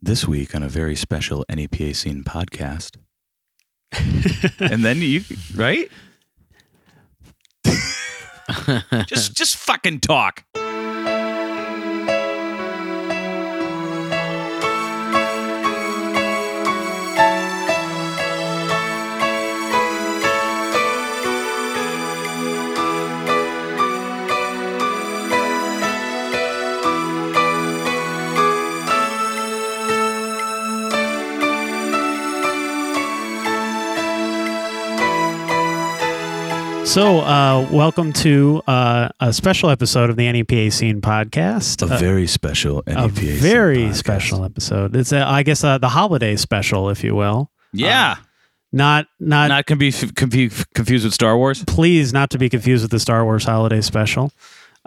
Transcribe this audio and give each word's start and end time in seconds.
This 0.00 0.28
week 0.28 0.54
on 0.54 0.62
a 0.62 0.68
very 0.68 0.94
special 0.94 1.44
NEPA 1.48 1.92
scene 1.94 2.22
podcast. 2.22 2.98
and 4.60 4.84
then 4.84 4.98
you 4.98 5.22
right? 5.56 5.90
just 9.06 9.34
just 9.34 9.56
fucking 9.56 9.98
talk. 10.00 10.44
So, 36.88 37.20
uh, 37.20 37.68
welcome 37.70 38.14
to 38.14 38.62
uh, 38.66 39.10
a 39.20 39.30
special 39.32 39.68
episode 39.68 40.08
of 40.08 40.16
the 40.16 40.24
NEPA 40.32 40.70
Scene 40.70 41.02
podcast. 41.02 41.82
A 41.88 41.94
Uh, 41.94 41.98
very 41.98 42.26
special 42.26 42.82
NEPA 42.86 43.04
a 43.04 43.10
scene 43.14 43.36
very 43.36 43.76
podcast. 43.78 43.94
special 43.96 44.44
episode. 44.44 44.96
It's, 44.96 45.12
uh, 45.12 45.22
I 45.26 45.42
guess, 45.42 45.62
uh, 45.62 45.76
the 45.78 45.90
holiday 45.90 46.34
special, 46.36 46.88
if 46.88 47.04
you 47.04 47.14
will. 47.14 47.50
Yeah. 47.74 48.16
Not, 48.72 49.06
not, 49.20 49.48
Not 49.48 49.66
can 49.66 49.76
be 49.78 49.88
f- 49.88 50.14
confu- 50.14 50.48
confused 50.74 51.04
with 51.04 51.12
Star 51.12 51.36
Wars. 51.36 51.62
please, 51.66 52.12
not 52.14 52.30
to 52.30 52.38
be 52.38 52.48
confused 52.48 52.82
with 52.84 52.90
the 52.90 52.98
Star 53.00 53.22
Wars 53.22 53.44
holiday 53.44 53.82
special. 53.82 54.32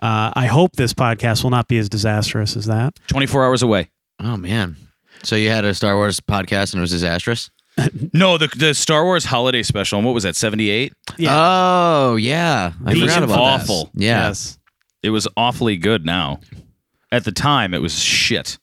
Uh, 0.02 0.32
I 0.34 0.48
hope 0.48 0.74
this 0.78 0.94
podcast 0.96 1.44
will 1.44 1.52
not 1.52 1.68
be 1.68 1.78
as 1.78 1.88
disastrous 1.88 2.58
as 2.58 2.66
that. 2.66 2.96
24 3.08 3.46
hours 3.46 3.62
away. 3.62 3.90
Oh 4.20 4.38
man! 4.38 4.76
So 5.24 5.36
you 5.36 5.50
had 5.50 5.66
a 5.66 5.74
Star 5.76 5.96
Wars 5.96 6.20
podcast 6.20 6.74
and 6.74 6.80
it 6.80 6.82
was 6.82 6.92
disastrous. 6.92 7.52
No, 8.14 8.38
the 8.38 8.48
the 8.48 8.74
Star 8.74 9.04
Wars 9.06 9.26
holiday 9.26 9.64
special. 9.64 9.98
And 10.00 10.06
what 10.06 10.14
was 10.14 10.24
that? 10.24 10.36
78? 10.36 10.94
Oh 11.28 12.16
yeah, 12.18 12.74
I 12.86 12.92
It 12.92 12.98
was 12.98 13.14
forgot 13.14 13.24
about 13.24 13.40
awful. 13.40 13.86
that. 13.94 14.02
Yeah. 14.02 14.28
Yes. 14.28 14.60
It 15.04 15.10
was 15.10 15.28
awfully 15.38 15.78
good 15.78 16.06
now. 16.06 16.40
At 17.12 17.24
the 17.26 17.32
time 17.32 17.74
it 17.74 17.82
was 17.82 17.98
shit. 17.98 18.58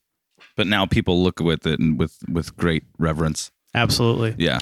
But 0.57 0.67
now 0.67 0.87
people 0.87 1.23
look 1.23 1.41
with 1.41 1.67
it 1.67 1.79
and 1.81 1.99
with 1.99 2.17
with 2.29 2.57
great 2.57 2.85
reverence. 2.99 3.51
Absolutely. 3.75 4.35
Yeah. 4.39 4.59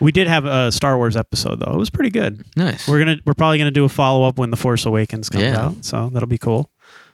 We 0.00 0.12
did 0.12 0.28
have 0.28 0.44
a 0.44 0.70
Star 0.72 0.96
Wars 0.96 1.16
episode 1.16 1.60
though. 1.60 1.72
It 1.72 1.76
was 1.78 1.90
pretty 1.90 2.10
good. 2.10 2.44
Nice. 2.56 2.86
We're 2.88 2.98
gonna 3.00 3.16
we're 3.24 3.34
probably 3.34 3.58
gonna 3.58 3.70
do 3.70 3.84
a 3.84 3.88
follow 3.88 4.26
up 4.26 4.38
when 4.38 4.50
the 4.50 4.56
Force 4.56 4.86
Awakens 4.86 5.28
comes 5.28 5.44
Yeah. 5.44 5.60
out. 5.66 5.84
So 5.84 6.08
that'll 6.12 6.28
be 6.28 6.38
cool. 6.38 6.70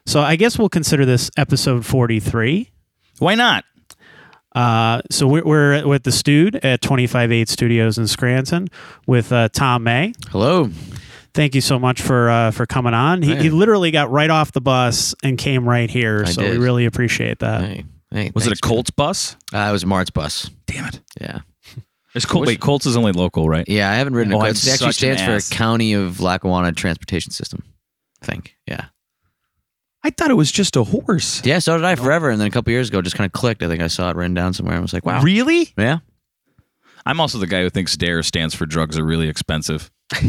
So 0.07 0.21
I 0.21 0.37
guess 0.37 0.59
we'll 0.59 0.69
consider 0.69 1.05
this 1.05 1.31
episode 1.37 1.85
forty 1.87 2.21
three. 2.21 2.71
Why 3.19 3.35
not? 3.35 3.65
Uh, 4.59 5.03
so 5.11 5.27
we're, 5.29 5.45
we're 5.45 5.87
with 5.87 6.03
the 6.03 6.11
Stude 6.13 6.57
at 6.57 6.81
258 6.81 7.49
Studios 7.49 7.97
in 7.99 8.07
Scranton 8.09 8.69
with 9.07 9.31
uh, 9.33 9.49
Tom 9.51 9.85
May. 9.85 10.13
Hello. 10.31 10.71
Thank 11.35 11.55
you 11.55 11.61
so 11.61 11.79
much 11.79 12.01
for 12.03 12.29
uh, 12.31 12.51
for 12.51 12.67
coming 12.67 12.95
on. 12.95 13.23
He, 13.23 13.35
Hey. 13.37 13.43
he 13.45 13.51
literally 13.51 13.91
got 13.93 14.11
right 14.11 14.31
off 14.31 14.51
the 14.53 14.61
bus 14.61 15.15
and 15.23 15.39
came 15.39 15.69
right 15.69 15.89
here, 15.89 16.25
I 16.27 16.31
so 16.31 16.43
we 16.43 16.57
really 16.59 16.87
appreciate 16.87 17.39
that. 17.39 17.61
Hey. 17.63 17.85
Hey. 18.11 18.33
Was 18.35 18.45
thanks, 18.45 18.59
it 18.59 18.65
a 18.65 18.69
Colts 18.69 18.91
bus? 18.91 19.37
man. 19.53 19.67
Uh, 19.67 19.69
it 19.69 19.73
was 19.73 19.85
Martz 19.85 20.13
bus. 20.13 20.51
Damn 20.67 20.87
it. 20.87 21.01
Yeah. 21.21 21.41
It's 22.15 22.25
Colt. 22.25 22.41
What's- 22.41 22.49
Wait, 22.49 22.61
Colts 22.61 22.87
is 22.87 22.97
only 22.97 23.13
local, 23.13 23.49
right? 23.49 23.69
Yeah. 23.69 23.91
I 23.91 23.95
haven't 23.95 24.15
ridden 24.15 24.33
Oh, 24.33 24.39
a 24.39 24.41
I'm 24.41 24.47
Colts. 24.47 24.67
It 24.67 24.73
actually 24.73 24.93
stands 24.93 25.21
ass. 25.23 25.49
for 25.51 25.55
County 25.55 25.93
of 25.93 26.19
Lackawanna 26.21 26.73
Transportation 26.73 27.31
System. 27.31 27.63
I 28.23 28.27
think. 28.27 28.57
Yeah. 28.67 28.87
I 30.05 30.11
thought 30.11 30.31
it 30.31 30.35
was 30.35 30.53
just 30.53 30.77
a 30.77 30.85
horse. 30.85 31.45
Yeah. 31.45 31.59
So 31.59 31.77
did 31.77 31.85
I 31.85 31.95
forever, 31.97 32.31
and 32.31 32.41
then 32.41 32.47
a 32.47 32.51
couple 32.51 32.73
years 32.73 32.89
ago, 32.89 33.03
just 33.03 33.17
kind 33.17 33.27
of 33.27 33.33
clicked. 33.33 33.63
I 33.63 33.69
think 33.69 33.83
I 33.83 33.89
saw 33.89 34.11
it 34.11 34.17
written 34.17 34.35
down 34.35 34.55
somewhere. 34.55 34.75
and 34.77 34.83
was 34.83 34.93
like, 34.93 35.05
wow. 35.05 35.21
Really? 35.23 35.73
Yeah. 35.77 35.99
I'm 37.07 37.21
also 37.21 37.39
the 37.39 37.47
guy 37.47 37.63
who 37.63 37.71
thinks 37.71 37.97
DARE 37.97 38.23
stands 38.23 38.55
for 38.55 38.67
drugs 38.67 38.99
are 38.99 39.05
really 39.05 39.29
expensive. 39.29 39.91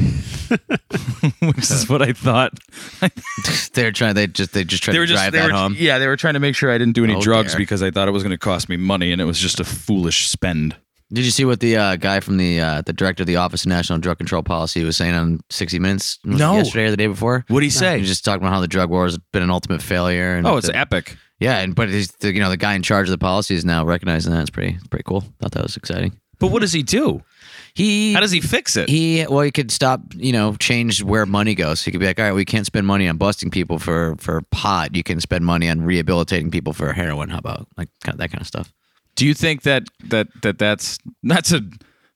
Which 1.41 1.57
is 1.71 1.87
what 1.89 2.01
I 2.01 2.13
thought. 2.13 2.53
They're 3.73 3.91
trying. 3.91 4.15
They 4.15 4.27
just. 4.27 4.53
They 4.53 4.63
just 4.63 4.83
tried 4.83 4.93
They 4.93 4.97
to 4.97 4.99
were 5.01 5.05
just 5.05 5.21
drive 5.21 5.31
they 5.33 5.39
that 5.39 5.51
were, 5.51 5.57
home. 5.57 5.75
Yeah, 5.77 5.99
they 5.99 6.07
were 6.07 6.17
trying 6.17 6.33
to 6.35 6.39
make 6.39 6.55
sure 6.55 6.71
I 6.71 6.77
didn't 6.77 6.93
do 6.95 7.03
any 7.03 7.15
Oh, 7.15 7.21
drugs 7.21 7.51
DARE. 7.53 7.59
because 7.59 7.83
I 7.83 7.91
thought 7.91 8.07
it 8.07 8.11
was 8.11 8.23
going 8.23 8.31
to 8.31 8.37
cost 8.37 8.69
me 8.69 8.77
money 8.77 9.11
and 9.11 9.21
it 9.21 9.25
was 9.25 9.39
just 9.39 9.59
a 9.59 9.63
foolish 9.65 10.27
spend. 10.27 10.75
Did 11.11 11.25
you 11.25 11.31
see 11.31 11.43
what 11.45 11.59
the 11.59 11.75
uh, 11.75 11.95
guy 11.95 12.19
from 12.19 12.37
the 12.37 12.59
uh, 12.59 12.81
the 12.83 12.93
director 12.93 13.23
of 13.23 13.27
the 13.27 13.37
Office 13.37 13.63
of 13.63 13.69
National 13.69 13.97
Drug 13.99 14.17
Control 14.17 14.43
Policy 14.43 14.83
was 14.83 14.95
saying 14.97 15.15
on 15.15 15.39
60 15.49 15.79
Minutes? 15.79 16.19
No. 16.23 16.53
yesterday 16.55 16.85
or 16.85 16.91
the 16.91 16.97
day 16.97 17.07
before. 17.07 17.45
What 17.47 17.61
did 17.61 17.65
He 17.65 17.69
say? 17.71 17.95
He 17.95 18.01
was 18.01 18.09
just 18.09 18.23
talking 18.23 18.43
about 18.43 18.53
how 18.53 18.59
the 18.61 18.67
drug 18.67 18.89
war 18.91 19.05
has 19.05 19.17
been 19.33 19.41
an 19.41 19.49
ultimate 19.49 19.81
failure. 19.81 20.35
And 20.35 20.45
Oh, 20.45 20.57
it's 20.57 20.67
the- 20.67 20.75
epic. 20.77 21.17
yeah, 21.39 21.59
and 21.59 21.73
but 21.73 21.89
he's 21.89 22.09
the, 22.19 22.31
you 22.31 22.39
know 22.39 22.49
the 22.49 22.57
guy 22.57 22.75
in 22.75 22.83
charge 22.83 23.07
of 23.07 23.11
the 23.11 23.17
policy 23.17 23.55
is 23.55 23.65
now 23.65 23.83
recognizing 23.85 24.31
that. 24.33 24.41
It's 24.41 24.49
pretty 24.51 24.77
pretty 24.91 25.03
cool. 25.03 25.21
Thought 25.41 25.51
that 25.53 25.63
was 25.63 25.75
exciting. 25.77 26.19
But 26.37 26.51
what 26.51 26.59
does 26.61 26.73
he 26.73 26.83
do? 26.83 27.23
He 27.73 28.13
How 28.13 28.19
does 28.19 28.31
he 28.31 28.39
fix 28.41 28.75
it? 28.77 28.87
he 28.89 29.25
well 29.29 29.41
he 29.41 29.51
could 29.51 29.71
stop 29.71 30.01
you 30.15 30.31
know 30.31 30.53
change 30.55 31.01
where 31.03 31.25
money 31.25 31.55
goes. 31.55 31.83
He 31.83 31.91
could 31.91 31.99
be 31.99 32.05
like, 32.05 32.19
all 32.19 32.25
right, 32.25 32.33
we 32.33 32.45
can't 32.45 32.65
spend 32.67 32.85
money 32.87 33.07
on 33.07 33.17
busting 33.17 33.49
people 33.49 33.79
for 33.79 34.15
for 34.19 34.41
pot. 34.51 34.95
You 34.95 35.03
can 35.03 35.19
spend 35.21 35.43
money 35.45 35.69
on 35.69 35.81
rehabilitating 35.81 36.51
people 36.51 36.73
for 36.73 36.93
heroin. 36.93 37.29
How 37.29 37.39
about 37.39 37.67
like 37.77 37.89
kind 38.03 38.13
of 38.13 38.19
that 38.19 38.29
kind 38.29 38.41
of 38.41 38.47
stuff. 38.47 38.71
Do 39.15 39.25
you 39.25 39.33
think 39.33 39.63
that 39.63 39.83
that 40.05 40.27
that 40.41 40.57
that's 40.57 40.97
that's 41.23 41.51
a 41.51 41.61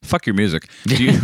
fuck 0.01 0.25
your 0.25 0.35
music? 0.35 0.69
Do 0.85 1.03
you, 1.03 1.11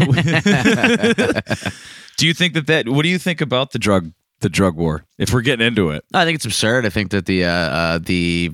do 2.18 2.28
you 2.28 2.34
think 2.34 2.53
that 2.53 2.68
that 2.68 2.90
what 2.90 3.03
do 3.03 3.09
you 3.09 3.18
think 3.19 3.41
about 3.41 3.72
the 3.72 3.79
drug 3.79 4.12
the 4.41 4.50
drug 4.50 4.75
war? 4.75 5.06
If 5.18 5.34
we're 5.34 5.41
getting 5.41 5.66
into 5.66 5.90
it, 5.91 6.03
I 6.13 6.25
think 6.25 6.35
it's 6.35 6.46
absurd. 6.46 6.85
I 6.85 6.90
think 6.90 7.12
that 7.12 7.25
the 7.25 7.46
uh, 7.46 7.50
uh, 7.50 8.00
the 8.00 8.52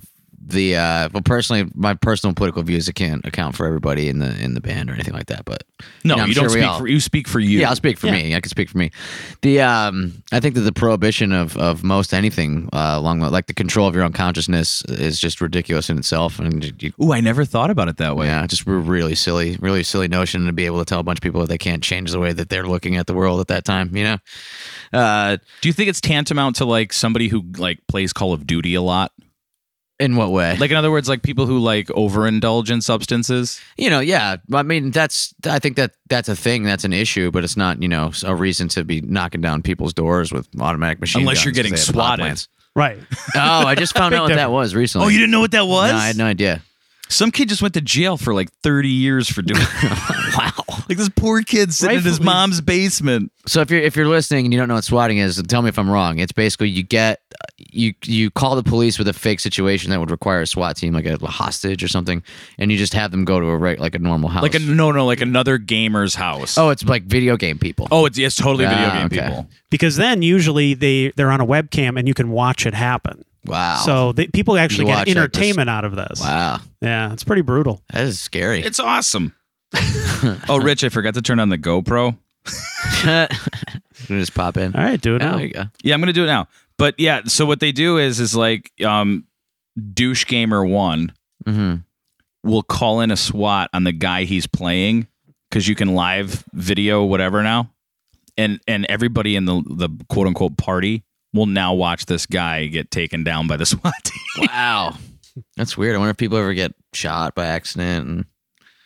the 0.47 0.75
uh, 0.75 1.09
well, 1.13 1.23
personally, 1.23 1.69
my 1.75 1.94
personal 1.95 2.33
political 2.33 2.61
views, 2.63 2.88
I 2.88 2.91
can't 2.91 3.25
account 3.25 3.56
for 3.56 3.66
everybody 3.66 4.09
in 4.09 4.19
the 4.19 4.38
in 4.41 4.53
the 4.53 4.61
band 4.61 4.89
or 4.89 4.94
anything 4.94 5.13
like 5.13 5.28
that. 5.28 5.45
But 5.45 5.63
no, 6.03 6.13
you, 6.13 6.17
know, 6.17 6.23
I'm 6.23 6.29
you 6.29 6.35
don't 6.35 6.44
sure 6.44 6.50
speak 6.51 6.63
all- 6.66 6.79
for 6.79 6.88
you. 6.88 7.00
Speak 7.00 7.28
for 7.28 7.39
you. 7.39 7.59
Yeah, 7.59 7.69
I'll 7.69 7.75
speak 7.75 7.97
for 7.97 8.07
me. 8.07 8.35
I 8.35 8.39
can 8.41 8.50
speak 8.50 8.69
for 8.69 8.78
me. 8.78 8.91
The 9.41 9.61
um, 9.61 10.23
I 10.31 10.39
think 10.39 10.55
that 10.55 10.61
the 10.61 10.72
prohibition 10.72 11.31
of 11.31 11.57
of 11.57 11.84
most 11.84 12.13
anything 12.13 12.69
uh, 12.73 12.94
along 12.97 13.19
the, 13.19 13.29
like 13.29 13.47
the 13.47 13.53
control 13.53 13.88
of 13.88 13.95
your 13.95 14.03
own 14.03 14.13
consciousness 14.13 14.84
is 14.85 15.19
just 15.19 15.41
ridiculous 15.41 15.89
in 15.89 15.97
itself, 15.97 16.39
and 16.39 16.81
you, 16.81 16.94
Ooh, 17.01 17.11
I 17.11 17.22
never 17.22 17.44
thought 17.45 17.69
about 17.72 17.88
it 17.88 17.97
that 17.97 18.16
way. 18.16 18.28
yeah, 18.28 18.45
just 18.47 18.66
really 18.67 19.16
silly, 19.16 19.57
really 19.59 19.84
silly 19.84 20.07
notion 20.07 20.45
to 20.45 20.53
be 20.53 20.66
able 20.66 20.79
to 20.79 20.85
tell 20.85 21.00
a 21.00 21.03
bunch 21.03 21.17
of 21.19 21.23
people 21.23 21.41
that 21.41 21.47
they 21.50 21.57
can't 21.57 21.81
change 21.84 22.11
the 22.11 22.19
way 22.19 22.34
that 22.34 22.50
they're 22.50 22.67
looking 22.67 22.95
at 22.97 23.07
the 23.07 23.13
world 23.13 23.39
at 23.39 23.47
that 23.47 23.66
time. 23.66 23.95
You 23.95 24.03
know, 24.03 24.17
uh, 24.94 25.38
Do 25.61 25.69
you 25.69 25.73
think 25.73 25.89
it's 25.89 26.01
tantamount 26.01 26.57
to 26.57 26.66
like 26.66 26.94
somebody 26.94 27.28
who 27.28 27.44
like 27.57 27.79
plays 27.88 28.13
Call 28.13 28.34
of 28.34 28.45
Duty 28.45 28.75
a 28.75 28.81
lot? 28.81 29.11
In 30.00 30.16
what 30.16 30.31
way? 30.31 30.57
Like 30.57 30.72
in 30.72 30.78
other 30.78 30.91
words, 30.91 31.07
like 31.07 31.22
people 31.22 31.45
who 31.45 31.59
like 31.59 31.88
overindulge 31.88 32.69
in 32.69 32.81
substances. 32.81 33.59
you 33.78 33.89
know, 33.89 34.00
yeah. 34.00 34.38
I 34.53 34.63
mean, 34.63 34.91
that's 34.91 35.33
I 35.45 35.59
think 35.59 35.75
that 35.78 35.91
that's 36.07 36.29
a 36.29 36.35
thing. 36.35 36.63
That's 36.63 36.83
an 36.83 36.94
issue, 36.94 37.31
but 37.31 37.44
it's 37.44 37.57
not 37.57 37.81
you 37.81 37.88
know 37.88 38.11
a 38.25 38.35
reason 38.35 38.67
to 38.69 38.84
be 38.84 39.01
knocking 39.01 39.41
down 39.41 39.61
people's 39.61 39.94
doors 39.94 40.31
with 40.31 40.47
automatic 40.59 41.00
machine 41.00 41.22
Unless 41.22 41.38
guns 41.38 41.45
you're 41.45 41.53
getting 41.53 41.73
they 41.73 41.79
have 41.79 41.85
swatted. 41.85 42.47
Right. 42.75 43.00
Oh, 43.35 43.66
I 43.66 43.75
just 43.75 43.94
found 43.97 44.13
out 44.13 44.23
what 44.23 44.35
that 44.35 44.51
was 44.51 44.75
recently. 44.75 45.05
Oh, 45.05 45.09
you 45.09 45.17
didn't 45.17 45.31
know 45.31 45.39
what 45.39 45.51
that 45.51 45.66
was? 45.66 45.91
No, 45.91 45.97
I 45.97 46.07
had 46.07 46.17
no 46.17 46.25
idea. 46.25 46.61
Some 47.07 47.31
kid 47.31 47.50
just 47.50 47.61
went 47.61 47.75
to 47.75 47.81
jail 47.81 48.17
for 48.17 48.34
like 48.34 48.51
30 48.63 48.89
years 48.89 49.29
for 49.29 49.41
doing 49.41 49.61
Wow. 50.38 50.51
Like 50.89 50.97
this 50.97 51.09
poor 51.09 51.41
kid 51.41 51.73
sitting 51.73 51.97
in 51.97 52.03
his 52.03 52.19
mom's 52.21 52.61
basement. 52.61 53.31
So 53.47 53.61
if 53.61 53.69
you're 53.71 53.81
if 53.81 53.95
you're 53.95 54.07
listening 54.07 54.45
and 54.45 54.53
you 54.53 54.59
don't 54.59 54.67
know 54.67 54.75
what 54.75 54.83
swatting 54.83 55.17
is, 55.17 55.41
tell 55.43 55.61
me 55.61 55.69
if 55.69 55.77
I'm 55.79 55.89
wrong. 55.89 56.19
It's 56.19 56.31
basically 56.31 56.69
you 56.69 56.83
get 56.83 57.21
you 57.57 57.93
you 58.03 58.31
call 58.31 58.55
the 58.55 58.63
police 58.63 58.97
with 58.97 59.07
a 59.07 59.13
fake 59.13 59.39
situation 59.39 59.89
that 59.91 59.99
would 59.99 60.11
require 60.11 60.41
a 60.41 60.47
SWAT 60.47 60.77
team, 60.77 60.93
like 60.93 61.05
a 61.05 61.17
hostage 61.27 61.83
or 61.83 61.87
something, 61.87 62.23
and 62.57 62.71
you 62.71 62.77
just 62.77 62.93
have 62.93 63.11
them 63.11 63.25
go 63.25 63.39
to 63.39 63.45
a 63.47 63.57
right 63.57 63.79
like 63.79 63.95
a 63.95 63.99
normal 63.99 64.29
house. 64.29 64.43
Like 64.43 64.55
a 64.55 64.59
no, 64.59 64.91
no, 64.91 65.05
like 65.05 65.21
another 65.21 65.57
gamer's 65.57 66.15
house. 66.15 66.57
oh, 66.57 66.69
it's 66.69 66.83
like 66.83 67.03
video 67.03 67.37
game 67.37 67.57
people. 67.59 67.87
oh, 67.91 68.05
it's, 68.05 68.17
it's 68.17 68.35
totally 68.35 68.65
video 68.65 68.85
Ah, 68.87 68.93
game 68.97 69.05
okay. 69.05 69.27
people. 69.27 69.47
Because 69.69 69.95
then 69.95 70.21
usually 70.21 70.73
they 70.73 71.11
they're 71.15 71.31
on 71.31 71.41
a 71.41 71.45
webcam 71.45 71.97
and 71.99 72.07
you 72.07 72.13
can 72.13 72.29
watch 72.31 72.65
it 72.65 72.73
happen. 72.73 73.23
Wow. 73.45 73.75
So 73.85 74.11
they, 74.11 74.25
people 74.27 74.57
actually 74.57 74.85
You 74.85 74.91
get 74.91 74.95
like, 74.95 75.05
this- 75.05 75.15
entertainment 75.15 75.69
out 75.69 75.85
of 75.85 75.95
this. 75.95 76.19
wow, 76.19 76.59
Yeah, 76.81 77.13
it's 77.13 77.23
pretty 77.23 77.43
brutal. 77.43 77.83
that 77.93 78.03
is 78.05 78.19
scary. 78.19 78.61
It's 78.61 78.79
awesome. 78.79 79.35
oh, 80.49 80.59
Rich, 80.61 80.83
I 80.83 80.89
forgot 80.89 81.13
to 81.16 81.22
turn 81.22 81.39
on 81.39 81.49
the 81.49 81.57
GoPro. 81.57 82.17
Just 84.07 84.33
pop 84.33 84.57
in. 84.57 84.75
All 84.75 84.83
right, 84.83 84.99
do 84.99 85.16
it 85.16 85.19
now. 85.19 85.37
there 85.37 85.45
you 85.45 85.53
go. 85.53 85.63
Yeah, 85.83 85.93
I'm 85.93 85.99
gonna 86.01 86.13
do 86.13 86.23
it 86.23 86.27
now. 86.27 86.47
But 86.77 86.95
yeah, 86.99 87.22
so 87.25 87.45
what 87.45 87.59
they 87.59 87.72
do 87.72 87.97
is 87.97 88.19
is 88.19 88.35
like 88.35 88.72
um 88.83 89.25
douche 89.93 90.25
gamer 90.25 90.66
one 90.66 91.11
hmm 91.45 91.75
will 92.43 92.61
call 92.63 93.01
in 93.01 93.09
a 93.09 93.17
SWAT 93.17 93.72
on 93.73 93.83
the 93.85 93.91
guy 93.91 94.23
he's 94.25 94.45
playing 94.45 95.07
because 95.49 95.67
you 95.67 95.73
can 95.73 95.95
live 95.95 96.43
video 96.53 97.03
whatever 97.03 97.41
now, 97.41 97.71
and 98.37 98.59
and 98.67 98.85
everybody 98.87 99.35
in 99.35 99.45
the 99.45 99.63
the 99.67 99.89
quote 100.09 100.28
unquote 100.28 100.57
party 100.57 101.03
will 101.33 101.47
now 101.47 101.73
watch 101.73 102.05
this 102.05 102.25
guy 102.25 102.67
get 102.67 102.91
taken 102.91 103.23
down 103.23 103.47
by 103.47 103.57
the 103.57 103.66
SWAT 103.66 103.93
team. 104.03 104.47
Wow, 104.51 104.95
that's 105.57 105.75
weird. 105.78 105.95
I 105.95 105.97
wonder 105.97 106.11
if 106.11 106.17
people 106.17 106.37
ever 106.37 106.53
get 106.53 106.73
shot 106.93 107.33
by 107.33 107.45
accident. 107.45 108.07
And 108.07 108.25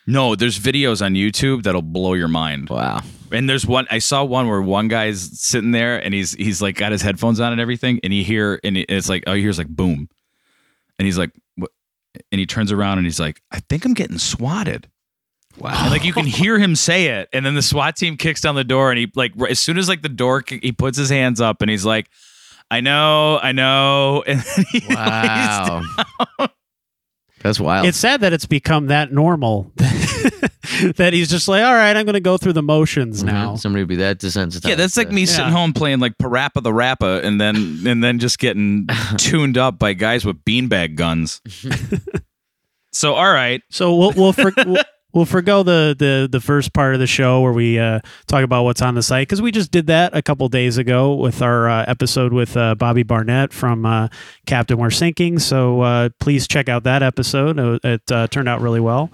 No, 0.06 0.34
there's 0.34 0.58
videos 0.58 1.04
on 1.04 1.14
YouTube 1.14 1.62
that'll 1.62 1.82
blow 1.82 2.14
your 2.14 2.28
mind. 2.28 2.68
wow, 2.70 3.00
And 3.30 3.48
there's 3.48 3.66
one 3.66 3.86
I 3.90 3.98
saw 3.98 4.24
one 4.24 4.48
where 4.48 4.62
one 4.62 4.88
guy's 4.88 5.38
sitting 5.38 5.70
there 5.70 6.02
and 6.02 6.12
he's 6.14 6.32
he's 6.32 6.60
like 6.60 6.76
got 6.76 6.90
his 6.92 7.02
headphones 7.02 7.38
on 7.40 7.52
and 7.52 7.60
everything, 7.60 8.00
and 8.02 8.12
he 8.12 8.22
hear 8.24 8.58
and 8.64 8.76
it's 8.76 9.08
like 9.08 9.24
oh, 9.26 9.34
he 9.34 9.42
hears 9.42 9.58
like 9.58 9.68
boom, 9.68 10.08
and 10.98 11.06
he's 11.06 11.18
like, 11.18 11.30
what? 11.56 11.70
and 12.32 12.38
he 12.38 12.46
turns 12.46 12.72
around 12.72 12.98
and 12.98 13.06
he's 13.06 13.20
like, 13.20 13.40
I 13.52 13.60
think 13.68 13.84
I'm 13.84 13.94
getting 13.94 14.18
swatted. 14.18 14.88
Wow. 15.58 15.72
And 15.82 15.90
like 15.90 16.04
you 16.04 16.12
can 16.12 16.26
hear 16.26 16.58
him 16.58 16.74
say 16.74 17.06
it, 17.08 17.28
and 17.32 17.44
then 17.44 17.54
the 17.54 17.62
SWAT 17.62 17.94
team 17.96 18.16
kicks 18.16 18.40
down 18.40 18.54
the 18.54 18.64
door, 18.64 18.90
and 18.90 18.98
he 18.98 19.12
like 19.14 19.32
as 19.48 19.60
soon 19.60 19.78
as 19.78 19.88
like 19.88 20.02
the 20.02 20.08
door, 20.08 20.42
he 20.48 20.72
puts 20.72 20.96
his 20.96 21.10
hands 21.10 21.40
up, 21.40 21.60
and 21.60 21.70
he's 21.70 21.84
like, 21.84 22.08
"I 22.70 22.80
know, 22.80 23.38
I 23.42 23.52
know," 23.52 24.24
and 24.26 24.40
then 24.40 24.64
he 24.72 24.82
Wow. 24.88 25.82
That's 27.40 27.58
wild. 27.58 27.86
It's 27.86 27.98
sad 27.98 28.20
that 28.20 28.32
it's 28.32 28.46
become 28.46 28.86
that 28.88 29.12
normal 29.12 29.72
that 29.76 31.10
he's 31.12 31.30
just 31.30 31.48
like, 31.48 31.64
all 31.64 31.72
right, 31.72 31.96
I'm 31.96 32.04
going 32.04 32.14
to 32.14 32.20
go 32.20 32.36
through 32.36 32.52
the 32.52 32.62
motions 32.62 33.22
now. 33.24 33.54
Mhm. 33.54 33.58
Somebody 33.58 33.82
would 33.82 33.88
be 33.88 33.96
that 33.96 34.18
desensitized. 34.18 34.68
Yeah, 34.68 34.74
that's 34.74 34.96
like 34.96 35.08
to- 35.08 35.14
me 35.14 35.24
sitting 35.26 35.50
home 35.52 35.72
playing 35.72 36.00
like 36.00 36.18
Parappa 36.18 36.62
the 36.62 36.72
Rappa, 36.72 37.20
and 37.24 37.40
then 37.40 37.80
and 37.86 38.04
then 38.04 38.18
just 38.18 38.38
getting 38.38 38.86
tuned 39.16 39.56
up 39.58 39.78
by 39.78 39.94
guys 39.94 40.24
with 40.24 40.44
beanbag 40.44 40.96
guns. 40.96 41.40
so 42.92 43.14
all 43.14 43.32
right, 43.32 43.62
So 43.70 43.94
we'll 43.96 44.12
we'll 44.12 44.32
for, 44.32 44.52
we'll, 44.66 44.82
we'll 45.12 45.24
forgo 45.24 45.62
the, 45.62 45.94
the 45.98 46.28
the 46.30 46.40
first 46.40 46.72
part 46.72 46.94
of 46.94 47.00
the 47.00 47.06
show 47.06 47.40
where 47.40 47.52
we 47.52 47.78
uh, 47.78 48.00
talk 48.26 48.42
about 48.44 48.64
what's 48.64 48.82
on 48.82 48.94
the 48.94 49.02
site 49.02 49.28
because 49.28 49.42
we 49.42 49.50
just 49.52 49.70
did 49.70 49.86
that 49.88 50.16
a 50.16 50.22
couple 50.22 50.48
days 50.48 50.78
ago 50.78 51.14
with 51.14 51.42
our 51.42 51.68
uh, 51.68 51.84
episode 51.88 52.32
with 52.32 52.56
uh, 52.56 52.74
Bobby 52.74 53.02
Barnett 53.02 53.52
from 53.52 53.84
uh, 53.86 54.08
Captain 54.46 54.78
We're 54.78 54.90
Sinking. 54.90 55.38
So 55.38 55.80
uh, 55.80 56.08
please 56.20 56.46
check 56.48 56.68
out 56.68 56.84
that 56.84 57.02
episode. 57.02 57.58
Uh, 57.58 57.78
It 57.82 58.02
uh, 58.12 58.26
turned 58.28 58.48
out 58.48 58.60
really 58.60 58.80
well. 58.80 59.10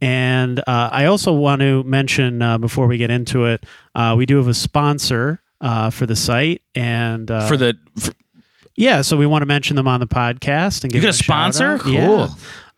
And 0.00 0.60
uh, 0.60 0.90
I 0.92 1.06
also 1.06 1.32
want 1.32 1.60
to 1.60 1.82
mention 1.82 2.40
uh, 2.40 2.58
before 2.58 2.86
we 2.86 2.98
get 2.98 3.10
into 3.10 3.46
it, 3.46 3.64
uh, 3.96 4.14
we 4.16 4.26
do 4.26 4.36
have 4.36 4.46
a 4.46 4.54
sponsor 4.54 5.42
uh, 5.60 5.90
for 5.90 6.06
the 6.06 6.14
site, 6.14 6.62
and 6.76 7.28
uh, 7.28 7.48
for 7.48 7.56
the 7.56 7.76
for, 7.98 8.12
yeah, 8.76 9.02
so 9.02 9.16
we 9.16 9.26
want 9.26 9.42
to 9.42 9.46
mention 9.46 9.74
them 9.74 9.88
on 9.88 9.98
the 9.98 10.06
podcast 10.06 10.84
and 10.84 10.94
You 10.94 11.00
got 11.00 11.08
a 11.08 11.12
sponsor? 11.12 11.72
out. 11.72 11.86
Yeah. 11.86 12.28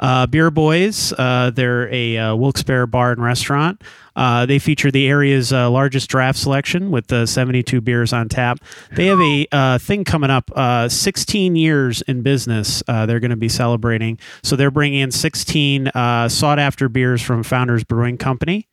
Uh, 0.01 0.27
Beer 0.27 0.51
Boys, 0.51 1.13
uh, 1.13 1.51
they're 1.55 1.93
a 1.93 2.17
uh, 2.17 2.35
Wilkes-Barre 2.35 2.87
bar 2.87 3.13
and 3.13 3.23
restaurant. 3.23 3.83
Uh, 4.17 4.45
they 4.47 4.59
feature 4.59 4.91
the 4.91 5.07
area's 5.07 5.53
uh, 5.53 5.71
largest 5.71 6.11
draft 6.11 6.39
selection 6.39 6.91
with 6.91 7.13
uh, 7.13 7.27
72 7.27 7.81
beers 7.81 8.13
on 8.13 8.29
tap. 8.29 8.59
They 8.93 9.07
have 9.07 9.21
a 9.21 9.47
uh, 9.53 9.79
thing 9.79 10.05
coming 10.05 10.31
up, 10.31 10.51
uh, 10.57 10.89
16 10.89 11.55
years 11.55 12.03
in 12.03 12.23
business. 12.23 12.83
They're 12.87 13.21
going 13.21 13.31
to 13.31 13.37
be 13.37 13.49
celebrating. 13.49 14.19
So 14.43 14.57
they're 14.57 14.71
bringing 14.71 15.01
in 15.01 15.11
16 15.11 15.89
uh, 15.89 16.29
sought-after 16.29 16.89
beers 16.89 17.23
from 17.23 17.43
Founders 17.43 17.85
Brewing 17.85 18.19
Company. 18.19 18.69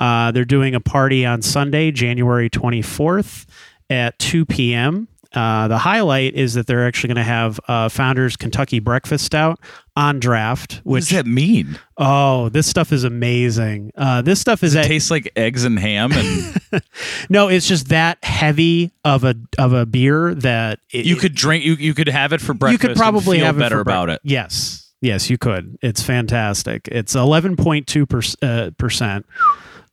They're 0.00 0.44
doing 0.44 0.74
a 0.74 0.80
party 0.80 1.24
on 1.24 1.42
Sunday, 1.42 1.90
January 1.92 2.50
24th 2.50 3.46
at 3.90 4.18
2 4.18 4.46
p.m. 4.46 5.08
Uh, 5.32 5.68
the 5.68 5.78
highlight 5.78 6.34
is 6.34 6.54
that 6.54 6.66
they're 6.66 6.86
actually 6.86 7.08
going 7.08 7.24
to 7.24 7.30
have 7.30 7.60
uh, 7.68 7.88
Founders 7.88 8.36
Kentucky 8.36 8.80
Breakfast 8.80 9.24
Stout 9.24 9.60
on 9.96 10.18
draft. 10.18 10.80
what 10.82 10.98
does 11.00 11.10
that 11.10 11.26
mean? 11.26 11.78
oh, 11.98 12.48
this 12.48 12.66
stuff 12.66 12.92
is 12.92 13.04
amazing. 13.04 13.92
Uh, 13.96 14.22
this 14.22 14.40
stuff 14.40 14.64
is 14.64 14.74
It 14.74 14.80
at, 14.80 14.84
tastes 14.86 15.10
like 15.10 15.30
eggs 15.36 15.64
and 15.64 15.78
ham, 15.78 16.10
and 16.12 16.82
no, 17.28 17.48
it's 17.48 17.68
just 17.68 17.88
that 17.90 18.18
heavy 18.24 18.90
of 19.04 19.22
a 19.22 19.36
of 19.58 19.72
a 19.72 19.86
beer 19.86 20.34
that 20.34 20.80
it, 20.90 21.06
you 21.06 21.14
could 21.16 21.34
drink. 21.34 21.64
You 21.64 21.74
you 21.74 21.94
could 21.94 22.08
have 22.08 22.32
it 22.32 22.40
for 22.40 22.52
breakfast. 22.54 22.82
you 22.82 22.88
could 22.88 22.96
probably 22.96 23.38
have 23.38 23.56
better 23.56 23.78
it 23.78 23.82
about 23.82 24.06
bre- 24.06 24.12
it. 24.14 24.20
Yes, 24.24 24.90
yes, 25.00 25.30
you 25.30 25.38
could. 25.38 25.78
It's 25.82 26.02
fantastic. 26.02 26.88
It's 26.90 27.14
eleven 27.14 27.54
point 27.56 27.86
two 27.86 28.06
uh, 28.42 28.70
percent. 28.78 29.26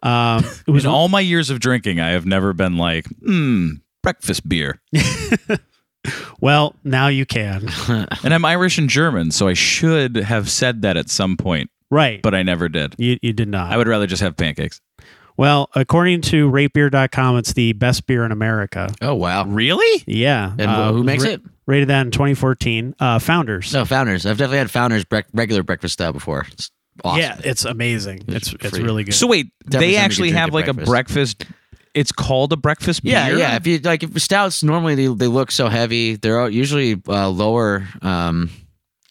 Um, 0.01 0.43
it 0.65 0.71
was 0.71 0.85
In 0.85 0.91
all 0.91 1.09
my 1.09 1.19
years 1.19 1.49
of 1.49 1.59
drinking, 1.59 1.99
I 1.99 2.09
have 2.11 2.25
never 2.25 2.53
been 2.53 2.77
like, 2.77 3.05
hmm, 3.23 3.71
breakfast 4.07 4.47
beer. 4.47 4.79
well. 6.39 6.75
Now 6.85 7.07
you 7.09 7.25
can. 7.25 7.67
And 8.23 8.33
I'm 8.33 8.45
Irish 8.45 8.77
and 8.77 8.89
German, 8.89 9.31
so 9.31 9.47
I 9.49 9.53
should 9.53 10.15
have 10.15 10.49
said 10.49 10.81
that 10.83 10.95
at 10.97 11.09
some 11.09 11.35
point, 11.37 11.69
Right, 11.91 12.21
but 12.21 12.33
I 12.33 12.41
never 12.43 12.69
did. 12.69 12.95
you 12.97 13.17
you 13.21 13.33
did 13.33 13.47
not. 13.49 13.71
I 13.71 13.77
would 13.77 13.87
rather 13.87 14.07
just 14.07 14.21
have 14.21 14.35
pancakes. 14.37 14.79
well, 15.37 15.69
according 15.75 16.21
to 16.23 16.49
ratebeer.com, 16.49 17.37
it's 17.37 17.51
the 17.53 17.73
best 17.73 18.07
beer 18.07 18.23
in 18.25 18.31
America. 18.31 18.93
Oh 19.01 19.15
wow. 19.15 19.43
Really? 19.45 20.03
Yeah. 20.07 20.51
And 20.57 20.71
uh, 20.71 20.91
who 20.93 21.03
makes 21.03 21.23
ra- 21.25 21.31
it? 21.31 21.41
Rated 21.65 21.89
that 21.89 22.05
in 22.05 22.11
2014. 22.11 22.95
Uh, 22.99 23.19
Founders. 23.19 23.73
No, 23.73 23.83
Founders. 23.83 24.25
I've 24.25 24.37
definitely 24.37 24.59
had 24.59 24.71
Founders 24.71 25.03
brec- 25.03 25.25
regular 25.33 25.63
breakfast 25.63 25.93
style 25.93 26.13
before. 26.13 26.45
It's 26.53 26.71
awesome. 27.03 27.19
Yeah, 27.19 27.39
it's 27.43 27.65
amazing. 27.65 28.23
It's 28.29 28.53
It's 28.53 28.65
it's 28.65 28.69
free. 28.77 28.83
really 28.83 29.03
good. 29.03 29.13
So 29.13 29.27
wait, 29.27 29.51
Definitely 29.65 29.87
they 29.87 29.91
you 29.93 29.97
actually 29.99 30.29
drink 30.29 30.39
have 30.39 30.49
at 30.49 30.53
like 30.53 30.67
a 30.67 30.73
breakfast. 30.73 31.45
Breakfast. 31.97 32.11
It's 32.11 32.11
called 32.27 32.53
a 32.53 32.57
breakfast 32.57 33.03
beer. 33.03 33.13
yeah. 33.13 33.29
Yeah. 33.29 33.55
If 33.55 33.67
you 33.67 33.79
like, 33.79 34.03
if 34.03 34.21
stouts 34.21 34.63
normally 34.63 34.95
they, 34.95 35.07
they 35.07 35.27
look 35.27 35.51
so 35.51 35.67
heavy, 35.67 36.15
they're 36.15 36.47
usually 36.49 37.01
uh, 37.07 37.29
lower 37.29 37.87
um, 38.01 38.49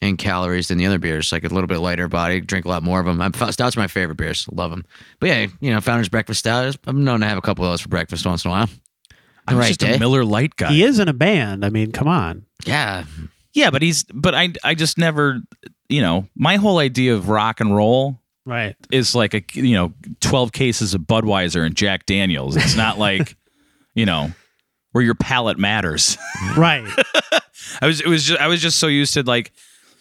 in 0.00 0.16
calories 0.16 0.68
than 0.68 0.78
the 0.78 0.86
other 0.86 0.98
beers. 0.98 1.32
Like 1.32 1.44
a 1.44 1.48
little 1.48 1.66
bit 1.66 1.78
lighter 1.78 2.08
body, 2.08 2.40
drink 2.40 2.64
a 2.64 2.68
lot 2.68 2.82
more 2.82 3.00
of 3.00 3.06
them. 3.06 3.20
I'm, 3.20 3.32
stouts 3.52 3.76
are 3.76 3.80
my 3.80 3.86
favorite 3.86 4.16
beers. 4.16 4.46
Love 4.52 4.70
them. 4.70 4.84
But 5.20 5.28
yeah, 5.28 5.46
you 5.60 5.72
know, 5.72 5.80
Founders 5.80 6.08
Breakfast 6.08 6.40
Stout. 6.40 6.76
I'm 6.86 7.04
known 7.04 7.20
to 7.20 7.26
have 7.26 7.38
a 7.38 7.42
couple 7.42 7.64
of 7.64 7.72
those 7.72 7.80
for 7.80 7.88
breakfast 7.88 8.26
once 8.26 8.44
in 8.44 8.50
a 8.50 8.52
while. 8.52 8.68
I'm 9.48 9.56
right 9.56 9.68
just 9.68 9.80
day. 9.80 9.94
a 9.94 9.98
Miller 9.98 10.24
Lite 10.24 10.56
guy. 10.56 10.72
he 10.72 10.82
is 10.82 10.98
in 10.98 11.08
a 11.08 11.12
band. 11.12 11.64
I 11.64 11.70
mean, 11.70 11.92
come 11.92 12.08
on. 12.08 12.44
Yeah, 12.64 13.04
Yeah, 13.52 13.70
but 13.70 13.80
he's 13.82 14.02
but 14.12 14.34
I 14.34 14.50
I 14.64 14.74
just 14.74 14.98
never 14.98 15.40
you 15.88 16.00
know 16.02 16.26
my 16.34 16.56
whole 16.56 16.78
idea 16.78 17.14
of 17.14 17.28
rock 17.28 17.60
and 17.60 17.74
roll 17.74 18.20
Right. 18.46 18.76
is 18.90 19.14
like 19.14 19.34
a 19.34 19.43
you 19.54 19.75
know 19.75 19.93
twelve 20.20 20.52
cases 20.52 20.94
of 20.94 21.02
Budweiser 21.02 21.66
and 21.66 21.75
Jack 21.75 22.06
Daniels. 22.06 22.56
It's 22.56 22.76
not 22.76 22.96
like 23.06 23.37
you 23.94 24.06
know 24.06 24.31
where 24.93 25.04
your 25.04 25.16
palate 25.16 25.58
matters. 25.58 26.16
Right. 26.56 26.88
I 27.82 27.87
was 27.87 28.00
it 28.00 28.06
was 28.06 28.25
just 28.25 28.40
I 28.40 28.46
was 28.46 28.62
just 28.62 28.78
so 28.78 28.87
used 28.87 29.14
to 29.14 29.22
like. 29.25 29.52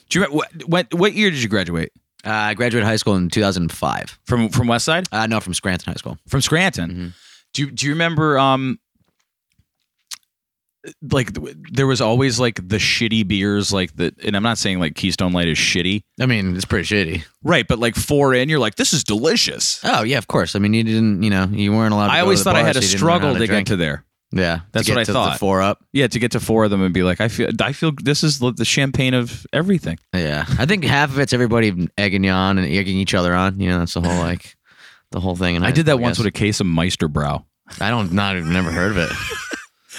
Do 0.10 0.20
you 0.20 0.26
remember 0.26 0.38
what 0.38 0.68
what, 0.70 0.94
what 0.94 1.14
year 1.14 1.32
did 1.32 1.42
you 1.42 1.50
graduate 1.50 1.92
uh, 2.24 2.30
I 2.32 2.54
graduated 2.54 2.88
high 2.88 2.96
school 2.96 3.16
in 3.16 3.30
2005. 3.30 4.20
from 4.26 4.50
from 4.50 4.68
West 4.68 4.86
Side 4.86 5.08
Uh, 5.12 5.26
no, 5.28 5.40
from 5.40 5.54
Scranton 5.56 5.92
High 5.92 5.98
School. 5.98 6.18
from 6.28 6.42
Scranton? 6.42 6.92
Mhm. 6.92 7.14
Do 7.54 7.62
you, 7.64 7.72
do 7.72 7.86
you 7.88 7.94
remember 7.94 8.38
um 8.38 8.80
like 11.12 11.32
there 11.72 11.88
was 11.88 12.02
always 12.02 12.40
like 12.40 12.56
the 12.56 12.78
shitty 12.78 13.28
beers 13.28 13.72
like 13.74 13.96
the 13.96 14.14
and 14.24 14.36
I'm 14.36 14.44
not 14.44 14.58
saying 14.58 14.80
like 14.80 14.96
Keystone 14.96 15.34
Light 15.34 15.48
is 15.48 15.58
shitty. 15.58 16.04
I 16.20 16.26
mean, 16.26 16.56
it's 16.56 16.66
pretty 16.66 16.86
shitty. 16.88 17.24
Right, 17.44 17.68
but 17.68 17.80
like 17.80 17.96
four 17.96 18.34
in, 18.34 18.50
you're 18.50 18.60
like, 18.60 18.76
this 18.76 18.94
is 18.94 19.04
delicious. 19.04 19.80
Oh 19.84 20.04
yeah, 20.04 20.18
of 20.18 20.28
course. 20.28 20.56
I 20.56 20.60
mean, 20.60 20.74
you 20.74 20.84
didn't, 20.84 21.24
you 21.24 21.30
know, 21.30 21.46
you 21.46 21.72
weren't 21.74 21.94
allowed. 21.94 22.08
To 22.08 22.14
I 22.14 22.22
always 22.22 22.40
to 22.40 22.44
thought 22.46 22.56
I 22.56 22.64
had 22.64 22.76
so 22.76 22.82
to 22.82 22.86
you 22.86 22.92
didn't 22.94 23.02
learn 23.06 23.12
how 23.12 23.18
struggle 23.20 23.40
to, 23.40 23.48
drink. 23.48 23.68
get 23.68 23.72
to 23.74 23.78
there. 23.78 24.06
Yeah, 24.32 24.62
That's 24.74 24.88
to 24.88 24.94
what 24.94 25.00
I 25.00 25.04
to 25.06 25.14
thought. 25.14 25.40
Four 25.40 25.62
up. 25.62 25.84
Yeah, 25.94 26.08
to 26.08 26.20
get 26.20 26.32
to 26.32 26.40
four 26.40 26.66
of 26.66 26.72
them 26.72 26.82
and 26.82 26.94
be 26.94 27.04
like, 27.04 27.22
I 27.22 27.30
feel, 27.30 27.50
I 27.62 27.72
feel 27.72 27.92
this 28.04 28.24
is 28.24 28.40
the 28.40 28.66
champagne 28.66 29.14
of 29.14 29.46
everything. 29.54 29.98
Yeah, 30.14 30.46
I 30.60 30.66
think 30.66 30.84
half 30.84 31.12
of 31.12 31.20
it's 31.20 31.32
everybody 31.32 31.88
egging 31.98 32.24
you 32.24 32.32
on 32.32 32.58
and 32.58 32.68
egging 32.68 32.98
each 32.98 33.14
other 33.14 33.34
on. 33.34 33.60
You 33.60 33.70
know, 33.70 33.80
that's 33.80 33.94
the 33.94 34.02
whole 34.02 34.20
like 34.20 34.58
the 35.12 35.20
whole 35.20 35.36
thing. 35.36 35.56
And 35.56 35.66
I 35.66 35.72
did 35.72 35.86
that 35.86 36.00
once 36.00 36.18
with 36.18 36.28
a 36.28 36.32
case 36.32 36.60
of 36.60 36.66
Meister 36.68 37.08
Brau. 37.08 37.46
I 37.80 37.90
don't 37.90 38.12
not 38.12 38.36
I've 38.36 38.46
never 38.46 38.72
heard 38.72 38.92
of 38.92 38.98
it. 38.98 39.10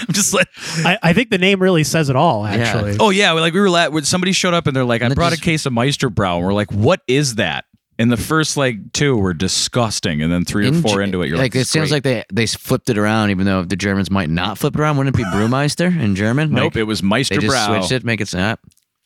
I'm 0.01 0.13
just 0.13 0.35
like, 0.35 0.49
I, 0.85 0.99
I 1.03 1.13
think 1.13 1.31
the 1.31 1.39
name 1.39 1.61
really 1.63 1.85
says 1.85 2.11
it 2.11 2.17
all, 2.17 2.43
Yeah. 2.45 2.57
actually. 2.57 2.97
oh 3.01 3.11
yeah, 3.11 3.33
like 3.33 3.55
we 3.55 3.61
were 3.61 3.71
la- 3.71 3.89
when 3.89 4.05
somebody 4.05 4.33
showed 4.33 4.55
up 4.55 4.67
and 4.67 4.77
they're 4.77 4.85
like, 4.85 5.03
I 5.03 5.07
And 5.07 5.13
it 5.13 5.17
brought 5.17 5.31
just- 5.31 5.43
a 5.43 5.45
case 5.45 5.67
of 5.67 5.73
Meister 5.73 6.11
Brau, 6.11 6.37
and 6.37 6.45
we're 6.47 6.53
like, 6.55 6.73
what 6.73 7.01
is 7.09 7.37
that? 7.37 7.65
And 7.99 8.13
the 8.13 8.19
first 8.19 8.59
like 8.59 8.93
two 8.93 9.17
were 9.17 9.33
disgusting, 9.33 10.21
and 10.21 10.31
then 10.31 10.45
three 10.45 10.69
or 10.69 10.73
four 10.75 10.99
Ge- 11.01 11.05
into 11.05 11.23
it, 11.23 11.29
you're 11.29 11.39
like, 11.39 11.55
like 11.55 11.63
it 11.63 11.67
seems 11.67 11.91
like 11.91 12.03
they 12.03 12.25
they 12.31 12.47
flipped 12.47 12.91
it 12.91 12.99
around, 12.99 13.31
even 13.31 13.47
though 13.47 13.65
the 13.65 13.75
Germans 13.77 14.11
might 14.11 14.29
not 14.29 14.59
flip 14.59 14.75
it 14.75 14.81
around. 14.81 14.99
Wouldn't 14.99 15.15
it 15.15 15.19
be 15.19 15.25
Brewmeister 15.25 15.99
in 15.99 16.15
German? 16.15 16.51
nope, 16.53 16.75
Like, 16.75 16.77
it 16.77 16.83
was 16.83 16.99
they 17.01 17.05
just 17.05 17.11
Meister 17.11 17.41
Brau. 17.41 17.67
switched 17.69 17.93
it, 17.93 18.05
make 18.05 18.21
it 18.21 18.29
snap. 18.29 18.61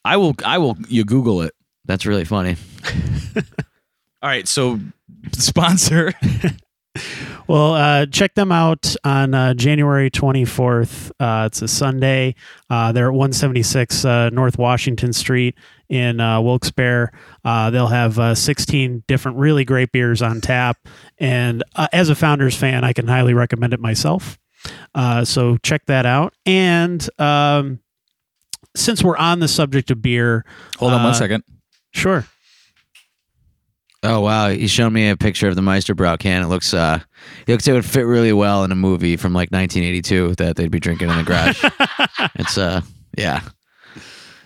I 0.05 0.17
will, 0.17 0.35
I 0.45 0.59
will. 0.59 0.77
You 0.89 1.05
Google 1.05 1.43
it. 1.43 1.55
That's 1.85 2.05
really 2.05 2.25
funny. 2.25 2.57
All 3.37 3.43
right, 4.29 4.49
so 4.49 4.81
sponsor. 5.33 6.13
Well, 7.51 7.75
uh, 7.75 8.07
check 8.07 8.37
them 8.37 8.53
out 8.53 8.95
on 9.03 9.35
uh, 9.35 9.55
January 9.55 10.09
24th. 10.09 11.11
Uh, 11.19 11.47
it's 11.47 11.61
a 11.63 11.67
Sunday. 11.67 12.37
Uh, 12.71 12.93
they're 12.93 13.09
at 13.09 13.13
176 13.13 14.05
uh, 14.05 14.31
North 14.31 14.57
Washington 14.57 15.13
Street 15.13 15.57
in 15.89 16.21
uh, 16.21 16.41
Wilkes-Barre. 16.41 17.11
Uh, 17.45 17.71
they'll 17.71 17.89
have 17.89 18.21
uh, 18.21 18.37
16 18.37 19.03
different 19.09 19.37
really 19.37 19.65
great 19.65 19.91
beers 19.91 20.23
on 20.23 20.41
tap. 20.41 20.79
And 21.19 21.65
uh, 21.75 21.89
as 21.93 22.09
a 22.09 22.15
Founders 22.15 22.55
fan, 22.55 22.85
I 22.85 22.93
can 22.93 23.09
highly 23.09 23.35
recommend 23.35 23.75
it 23.75 23.81
myself. 23.81 24.39
Uh, 24.95 25.25
so 25.25 25.57
check 25.57 25.87
that 25.87 26.07
out. 26.07 26.33
And 26.47 27.05
um, 27.19 27.81
since 28.77 29.03
we're 29.03 29.17
on 29.17 29.41
the 29.41 29.49
subject 29.49 29.91
of 29.91 30.01
beer, 30.01 30.45
Hold 30.79 30.93
on 30.93 31.03
one 31.03 31.15
second. 31.17 31.43
sure. 31.91 32.29
Oh 34.03 34.21
wow, 34.21 34.49
he's 34.49 34.71
showing 34.71 34.95
me 34.95 35.11
a 35.11 35.17
picture 35.17 35.49
of 35.49 35.57
the 35.57 35.63
Meister 35.63 35.95
Brau 35.95 36.19
can. 36.19 36.43
It 36.43 36.47
looks 36.47 36.73
uh, 36.73 37.01
it 37.47 37.53
looks 37.53 37.69
it 37.69 37.73
would 37.75 37.85
fit 37.85 38.03
really 38.07 38.33
well 38.33 38.65
in 38.65 38.73
a 38.73 38.77
movie 38.77 39.17
from 39.17 39.35
like 39.35 39.51
1982 39.51 40.37
that 40.37 40.57
they'd 40.57 40.71
be 40.71 40.81
drinking 40.81 41.11
in 41.11 41.17
the 41.19 41.23
garage. 41.23 41.63
it's 42.37 42.57
uh, 42.57 42.81
yeah, 43.19 43.43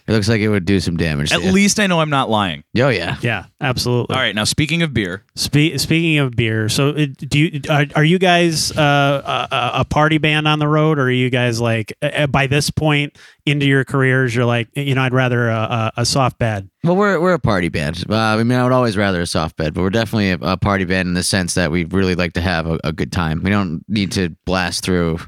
It 0.06 0.12
looks 0.12 0.28
like 0.28 0.42
it 0.42 0.48
would 0.50 0.66
do 0.66 0.80
some 0.80 0.98
damage. 0.98 1.32
At 1.32 1.40
to 1.40 1.46
you. 1.46 1.52
least 1.52 1.80
I 1.80 1.86
know 1.86 2.00
I'm 2.00 2.10
not 2.10 2.28
lying. 2.28 2.62
Oh 2.78 2.88
yeah. 2.90 3.16
Yeah, 3.22 3.46
absolutely. 3.60 4.14
All 4.14 4.20
right, 4.20 4.34
now 4.34 4.44
speaking 4.44 4.82
of 4.82 4.92
beer, 4.92 5.24
Spe- 5.34 5.76
speaking 5.78 6.18
of 6.18 6.32
beer, 6.36 6.68
so 6.68 6.88
it, 6.90 7.16
do 7.16 7.38
you 7.38 7.60
are, 7.70 7.86
are 7.96 8.04
you 8.04 8.18
guys 8.18 8.70
uh, 8.76 9.46
a, 9.50 9.80
a 9.80 9.84
party 9.86 10.18
band 10.18 10.46
on 10.46 10.58
the 10.58 10.68
road, 10.68 10.98
or 10.98 11.04
are 11.04 11.10
you 11.10 11.30
guys 11.30 11.58
like 11.60 11.96
uh, 12.02 12.26
by 12.26 12.46
this 12.46 12.68
point 12.70 13.16
into 13.46 13.64
your 13.66 13.84
careers, 13.84 14.34
you're 14.34 14.44
like 14.44 14.68
you 14.74 14.94
know 14.94 15.02
I'd 15.02 15.14
rather 15.14 15.48
a, 15.48 15.56
a, 15.56 15.92
a 15.98 16.04
soft 16.04 16.38
bed. 16.38 16.68
Well, 16.82 16.96
we're 16.96 17.18
we're 17.18 17.32
a 17.32 17.38
party 17.38 17.70
band. 17.70 18.04
Uh, 18.08 18.14
I 18.14 18.42
mean, 18.42 18.58
I 18.58 18.62
would 18.62 18.72
always 18.72 18.98
rather 18.98 19.22
a 19.22 19.26
soft 19.26 19.56
bed, 19.56 19.72
but 19.72 19.80
we're 19.80 19.88
definitely 19.90 20.32
a, 20.32 20.38
a 20.52 20.56
party 20.58 20.84
band 20.84 21.08
in 21.08 21.14
the 21.14 21.22
sense 21.22 21.54
that 21.54 21.70
we 21.70 21.84
really 21.84 22.14
like 22.14 22.34
to 22.34 22.42
have 22.42 22.66
a, 22.66 22.78
a 22.84 22.92
good 22.92 23.10
time. 23.10 23.42
We 23.42 23.48
don't 23.48 23.82
need 23.88 24.12
to 24.12 24.36
blast 24.44 24.84
through, 24.84 25.18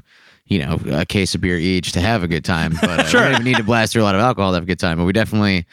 you 0.47 0.59
know, 0.59 0.79
a 0.91 1.05
case 1.05 1.35
of 1.35 1.41
beer 1.41 1.57
each 1.57 1.91
to 1.93 2.01
have 2.01 2.23
a 2.23 2.27
good 2.27 2.45
time. 2.45 2.77
But 2.87 2.99
uh, 2.99 3.03
we 3.05 3.11
don't 3.11 3.31
even 3.33 3.43
need 3.43 3.57
to 3.57 3.63
blast 3.63 3.91
through 3.91 4.03
a 4.03 4.05
lot 4.05 4.15
of 4.15 4.21
alcohol 4.21 4.51
to 4.51 4.55
have 4.55 4.63
a 4.63 4.67
good 4.67 4.79
time. 4.79 4.97
But 4.97 5.05
we 5.05 5.11
definitely 5.11 5.65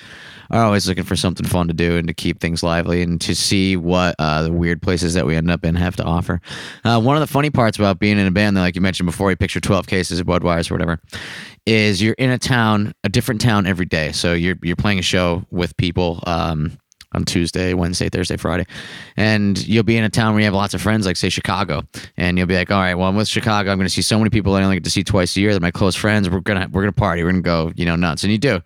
are 0.51 0.65
always 0.65 0.89
looking 0.89 1.05
for 1.05 1.17
something 1.17 1.47
fun 1.47 1.69
to 1.69 1.75
do 1.75 1.97
and 1.97 2.09
to 2.09 2.15
keep 2.15 2.41
things 2.41 2.63
lively 2.63 3.03
and 3.03 3.21
to 3.21 3.35
see 3.35 3.77
what 3.77 4.15
uh, 4.19 4.43
the 4.43 4.53
weird 4.53 4.83
places 4.83 5.15
that 5.15 5.27
we 5.27 5.37
end 5.37 5.51
up 5.51 5.65
in 5.65 5.75
have 5.75 5.97
to 5.97 6.05
offer. 6.05 6.41
Uh, 6.85 7.01
one 7.01 7.17
of 7.17 7.21
the 7.21 7.27
funny 7.27 7.51
parts 7.51 7.79
about 7.79 7.99
being 7.99 8.19
in 8.19 8.27
a 8.27 8.31
band, 8.31 8.57
like 8.57 8.75
you 8.75 8.81
mentioned 8.81 9.07
before, 9.07 9.31
you 9.31 9.37
picture 9.37 9.61
twelve 9.61 9.87
cases 9.87 10.19
of 10.19 10.27
Budweiser 10.27 10.71
or 10.71 10.75
whatever 10.75 11.01
is 11.67 12.03
you're 12.03 12.15
in 12.15 12.31
a 12.31 12.39
town, 12.39 12.93
a 13.05 13.09
different 13.09 13.41
town 13.41 13.67
every 13.67 13.87
day. 13.87 14.13
So 14.13 14.35
you're 14.35 14.57
you're 14.63 14.77
playing 14.77 14.99
a 14.99 15.03
show 15.03 15.45
with 15.51 15.77
people 15.77 16.23
um, 16.27 16.79
on 17.15 17.25
Tuesday, 17.25 17.75
Wednesday, 17.75 18.09
Thursday, 18.09 18.37
Friday, 18.37 18.67
and 19.17 19.67
you'll 19.67 19.85
be 19.85 19.97
in 19.97 20.05
a 20.05 20.11
town 20.11 20.35
where 20.35 20.41
you 20.41 20.45
have 20.47 20.55
lots 20.55 20.75
of 20.75 20.83
friends, 20.83 21.07
like 21.07 21.17
say 21.17 21.29
Chicago, 21.29 21.83
and 22.17 22.37
you'll 22.37 22.47
be 22.47 22.57
like, 22.57 22.71
all 22.71 22.81
right, 22.81 22.95
well, 22.95 23.09
I'm 23.09 23.17
with 23.17 23.29
Chicago. 23.29 23.71
I'm 23.71 23.79
going 23.79 23.87
to 23.87 23.93
see 23.93 24.03
so 24.03 24.19
many 24.19 24.31
people 24.31 24.55
I 24.55 24.63
only 24.63 24.77
get 24.77 24.85
to 24.85 24.91
see 24.91 25.05
twice 25.05 25.37
a 25.37 25.41
year. 25.41 25.53
They're 25.53 25.61
my 25.61 25.71
close 25.71 25.95
friends. 25.95 26.29
We're 26.29 26.41
gonna 26.41 26.69
we're 26.71 26.83
gonna 26.83 26.93
party. 26.93 27.23
We're 27.23 27.31
gonna 27.31 27.43
go, 27.43 27.73
you 27.77 27.87
know, 27.87 27.97
nuts, 27.97 28.23
and 28.25 28.33
you 28.33 28.39
do. 28.39 28.61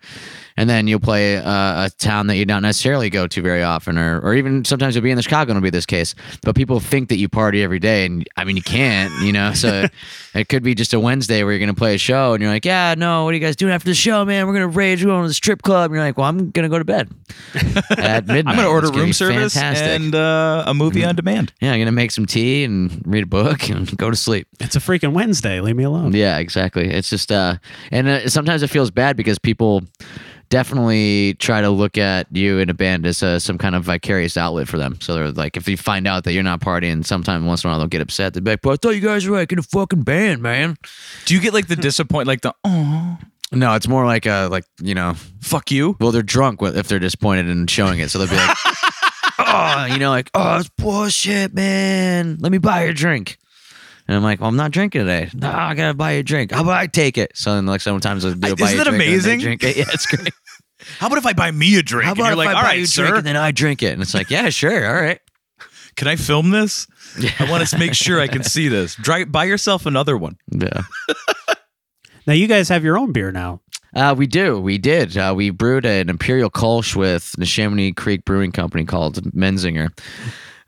And 0.59 0.69
then 0.69 0.87
you'll 0.87 0.99
play 0.99 1.37
uh, 1.37 1.85
a 1.85 1.89
town 1.99 2.27
that 2.27 2.35
you 2.35 2.43
don't 2.43 2.63
necessarily 2.63 3.09
go 3.09 3.27
to 3.27 3.41
very 3.41 3.63
often, 3.63 3.97
or, 3.97 4.19
or 4.19 4.35
even 4.35 4.65
sometimes 4.65 4.93
you'll 4.93 5.05
be 5.05 5.09
in 5.09 5.15
the 5.15 5.23
Chicago, 5.23 5.51
and 5.51 5.57
it'll 5.57 5.63
be 5.63 5.69
this 5.69 5.85
case. 5.85 6.15
But 6.41 6.53
people 6.53 6.81
think 6.81 7.07
that 7.07 7.15
you 7.15 7.29
party 7.29 7.63
every 7.63 7.79
day, 7.79 8.05
and 8.05 8.27
I 8.35 8.43
mean, 8.43 8.57
you 8.57 8.61
can't, 8.61 9.09
you 9.23 9.31
know. 9.31 9.53
So 9.53 9.85
it 10.33 10.49
could 10.49 10.61
be 10.61 10.75
just 10.75 10.93
a 10.93 10.99
Wednesday 10.99 11.43
where 11.43 11.53
you're 11.53 11.59
going 11.59 11.73
to 11.73 11.79
play 11.79 11.95
a 11.95 11.97
show, 11.97 12.33
and 12.33 12.43
you're 12.43 12.51
like, 12.51 12.65
yeah, 12.65 12.93
no, 12.97 13.23
what 13.23 13.29
are 13.29 13.35
you 13.35 13.39
guys 13.39 13.55
doing 13.55 13.71
after 13.71 13.87
the 13.87 13.95
show, 13.95 14.25
man? 14.25 14.47
We're 14.47 14.53
going 14.53 14.69
to 14.69 14.77
rage, 14.77 15.01
we're 15.01 15.11
going 15.11 15.21
to 15.23 15.29
the 15.29 15.33
strip 15.33 15.61
club. 15.61 15.91
And 15.91 15.95
you're 15.95 16.03
like, 16.03 16.17
well, 16.17 16.27
I'm 16.27 16.51
going 16.51 16.63
to 16.63 16.69
go 16.69 16.77
to 16.77 16.83
bed 16.83 17.09
at 17.97 18.27
midnight. 18.27 18.47
I'm 18.47 18.55
going 18.55 18.57
to 18.57 18.67
order 18.67 18.87
gonna 18.89 19.03
room 19.03 19.13
service 19.13 19.53
fantastic. 19.53 19.87
and 19.87 20.13
uh, 20.13 20.65
a 20.67 20.73
movie 20.73 21.05
on 21.05 21.15
demand. 21.15 21.53
yeah, 21.61 21.71
I'm 21.71 21.77
going 21.77 21.85
to 21.85 21.93
make 21.93 22.11
some 22.11 22.25
tea 22.25 22.65
and 22.65 23.01
read 23.05 23.23
a 23.23 23.27
book 23.27 23.69
and 23.69 23.97
go 23.97 24.09
to 24.09 24.17
sleep. 24.17 24.47
It's 24.59 24.75
a 24.75 24.79
freaking 24.79 25.13
Wednesday. 25.13 25.61
Leave 25.61 25.77
me 25.77 25.85
alone. 25.85 26.11
Yeah, 26.11 26.37
exactly. 26.39 26.89
It's 26.89 27.09
just, 27.09 27.31
uh, 27.31 27.55
and 27.91 28.09
uh, 28.09 28.27
sometimes 28.27 28.61
it 28.61 28.67
feels 28.67 28.91
bad 28.91 29.15
because 29.15 29.39
people 29.39 29.83
definitely 30.49 31.35
try 31.35 31.61
to 31.61 31.69
look 31.69 31.97
at 31.97 32.27
you 32.35 32.57
in 32.59 32.69
a 32.69 32.73
band 32.73 33.05
as 33.05 33.21
uh, 33.23 33.39
some 33.39 33.57
kind 33.57 33.75
of 33.75 33.83
vicarious 33.83 34.35
outlet 34.37 34.67
for 34.67 34.77
them. 34.77 34.99
So 35.01 35.13
they're 35.13 35.31
like, 35.31 35.57
if 35.57 35.67
you 35.67 35.77
find 35.77 36.07
out 36.07 36.23
that 36.25 36.33
you're 36.33 36.43
not 36.43 36.59
partying, 36.59 37.05
sometimes 37.05 37.45
once 37.45 37.63
in 37.63 37.69
a 37.69 37.71
while 37.71 37.79
they'll 37.79 37.87
get 37.87 38.01
upset. 38.01 38.33
They'll 38.33 38.43
be 38.43 38.51
like, 38.51 38.61
"But 38.61 38.71
I 38.71 38.75
thought 38.75 38.95
you 38.95 39.01
guys 39.01 39.27
were 39.27 39.37
like 39.37 39.51
in 39.51 39.59
a 39.59 39.63
fucking 39.63 40.03
band, 40.03 40.41
man." 40.41 40.77
Do 41.25 41.33
you 41.33 41.39
get 41.39 41.53
like 41.53 41.67
the 41.67 41.75
disappoint, 41.75 42.27
like 42.27 42.41
the 42.41 42.53
oh 42.63 43.17
No, 43.51 43.73
it's 43.75 43.87
more 43.87 44.05
like 44.05 44.27
uh, 44.27 44.49
like 44.51 44.65
you 44.81 44.95
know, 44.95 45.13
fuck 45.41 45.71
you? 45.71 45.95
well, 45.99 46.11
they're 46.11 46.21
drunk 46.21 46.61
if 46.61 46.87
they're 46.87 46.99
disappointed 46.99 47.47
and 47.47 47.69
showing 47.69 47.99
it, 47.99 48.09
so 48.09 48.19
they'll 48.19 48.29
be 48.29 48.35
like, 48.35 48.57
"Oh, 49.39 49.85
you 49.89 49.97
know, 49.97 50.09
like 50.09 50.29
oh, 50.33 50.57
it's 50.59 50.69
bullshit, 50.69 51.53
man. 51.53 52.37
Let 52.39 52.51
me 52.51 52.57
buy 52.57 52.83
you 52.85 52.89
a 52.89 52.93
drink." 52.93 53.37
And 54.09 54.15
I'm 54.17 54.23
like, 54.23 54.39
well, 54.39 54.49
I'm 54.49 54.55
not 54.55 54.71
drinking 54.71 55.01
today. 55.01 55.29
No, 55.35 55.51
I 55.51 55.75
gotta 55.75 55.93
buy 55.93 56.13
you 56.13 56.21
a 56.21 56.23
drink. 56.23 56.51
How 56.51 56.61
about 56.63 56.77
I 56.79 56.87
take 56.87 57.19
it? 57.19 57.31
So 57.35 57.53
then, 57.53 57.67
like, 57.67 57.79
sometimes 57.79 58.23
they'll 58.23 58.33
do 58.33 58.47
I- 58.47 58.49
a 58.49 58.55
buy 58.55 58.65
isn't 58.65 58.75
you 58.75 58.81
a 58.81 58.83
that 58.85 58.89
drink 58.89 59.03
and 59.03 59.11
they 59.11 59.13
amazing? 59.13 59.39
Drink 59.39 59.63
it. 59.63 59.77
Yeah, 59.77 59.85
it's 59.89 60.05
great. 60.07 60.33
How 60.97 61.05
about 61.05 61.19
if 61.19 61.27
I 61.27 61.33
buy 61.33 61.51
me 61.51 61.77
a 61.77 61.83
drink? 61.83 62.05
How 62.05 62.11
and 62.13 62.19
about 62.19 62.25
you're 62.29 62.33
if 62.33 62.37
like, 62.39 62.47
I 62.47 62.53
all 62.53 62.61
buy 62.63 62.67
right, 62.69 62.77
you 62.79 62.85
a 62.85 62.87
drink 62.87 63.09
sir, 63.09 63.15
and 63.17 63.27
then 63.27 63.37
I 63.37 63.51
drink 63.51 63.83
it? 63.83 63.93
And 63.93 64.01
it's 64.01 64.15
like, 64.15 64.31
yeah, 64.31 64.49
sure, 64.49 64.87
all 64.87 64.99
right. 64.99 65.19
can 65.95 66.07
I 66.07 66.15
film 66.15 66.49
this? 66.49 66.87
I 67.39 67.47
want 67.51 67.67
to 67.67 67.77
make 67.77 67.93
sure 67.93 68.19
I 68.19 68.27
can 68.27 68.41
see 68.55 68.67
this. 68.67 68.95
Dry, 68.95 69.25
buy 69.25 69.43
yourself 69.43 69.85
another 69.85 70.17
one. 70.17 70.37
Yeah. 70.51 70.81
Now 72.25 72.33
you 72.33 72.47
guys 72.47 72.69
have 72.69 72.83
your 72.83 72.97
own 72.97 73.11
beer 73.11 73.31
now. 73.31 73.61
Uh, 73.95 74.15
we 74.17 74.25
do. 74.25 74.59
We 74.59 74.79
did. 74.79 75.17
Uh, 75.17 75.33
we 75.35 75.51
brewed 75.51 75.85
an 75.85 76.09
Imperial 76.09 76.49
Kolsch 76.49 76.95
with 76.95 77.31
the 77.33 77.45
Neshaminy 77.45 77.95
Creek 77.95 78.25
Brewing 78.25 78.51
Company 78.51 78.85
called 78.85 79.21
Menzinger. 79.33 79.89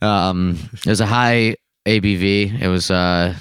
Um, 0.02 0.58
it 0.74 0.88
was 0.88 1.02
a 1.02 1.06
high 1.06 1.56
ABV. 1.86 2.62
It 2.62 2.68
was 2.68 2.92
uh, 2.92 3.36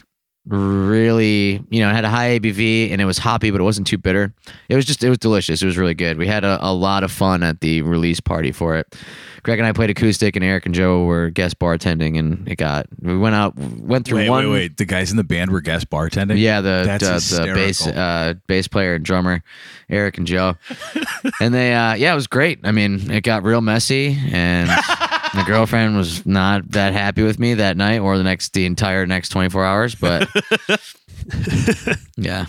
really, 0.46 1.62
you 1.70 1.80
know, 1.80 1.90
it 1.90 1.94
had 1.94 2.04
a 2.04 2.08
high 2.08 2.38
ABV 2.38 2.90
and 2.90 3.00
it 3.00 3.04
was 3.04 3.18
hoppy, 3.18 3.50
but 3.50 3.60
it 3.60 3.64
wasn't 3.64 3.86
too 3.86 3.98
bitter. 3.98 4.32
It 4.68 4.76
was 4.76 4.84
just, 4.84 5.02
it 5.04 5.08
was 5.08 5.18
delicious. 5.18 5.62
It 5.62 5.66
was 5.66 5.76
really 5.78 5.94
good. 5.94 6.18
We 6.18 6.26
had 6.26 6.44
a, 6.44 6.58
a 6.60 6.72
lot 6.72 7.04
of 7.04 7.12
fun 7.12 7.42
at 7.42 7.60
the 7.60 7.82
release 7.82 8.20
party 8.20 8.52
for 8.52 8.76
it. 8.76 8.96
Greg 9.42 9.58
and 9.58 9.66
I 9.66 9.72
played 9.72 9.90
acoustic, 9.90 10.36
and 10.36 10.44
Eric 10.44 10.66
and 10.66 10.74
Joe 10.74 11.04
were 11.04 11.30
guest 11.30 11.58
bartending, 11.58 12.18
and 12.18 12.46
it 12.46 12.56
got. 12.56 12.86
We 13.00 13.16
went 13.16 13.34
out, 13.34 13.56
went 13.56 14.06
through 14.06 14.18
Wait, 14.18 14.28
one. 14.28 14.44
wait, 14.44 14.52
wait. 14.52 14.76
The 14.76 14.84
guys 14.84 15.10
in 15.10 15.16
the 15.16 15.24
band 15.24 15.50
were 15.50 15.62
guest 15.62 15.88
bartending. 15.88 16.38
Yeah, 16.38 16.60
the 16.60 16.82
That's 16.84 17.30
the, 17.30 17.46
the 17.46 17.54
bass 17.54 17.86
uh, 17.86 18.34
bass 18.46 18.68
player 18.68 18.96
and 18.96 19.04
drummer, 19.04 19.42
Eric 19.88 20.18
and 20.18 20.26
Joe, 20.26 20.56
and 21.40 21.54
they 21.54 21.72
uh, 21.72 21.94
yeah, 21.94 22.12
it 22.12 22.16
was 22.16 22.26
great. 22.26 22.60
I 22.64 22.72
mean, 22.72 23.10
it 23.10 23.22
got 23.22 23.42
real 23.42 23.62
messy, 23.62 24.18
and 24.30 24.68
my 25.34 25.44
girlfriend 25.46 25.96
was 25.96 26.24
not 26.26 26.68
that 26.70 26.92
happy 26.92 27.22
with 27.22 27.38
me 27.38 27.54
that 27.54 27.76
night 27.76 28.00
or 28.00 28.16
the 28.18 28.24
next 28.24 28.52
the 28.52 28.66
entire 28.66 29.06
next 29.06 29.28
twenty 29.30 29.48
four 29.48 29.64
hours. 29.64 29.94
But 29.94 30.28
yeah, 32.16 32.46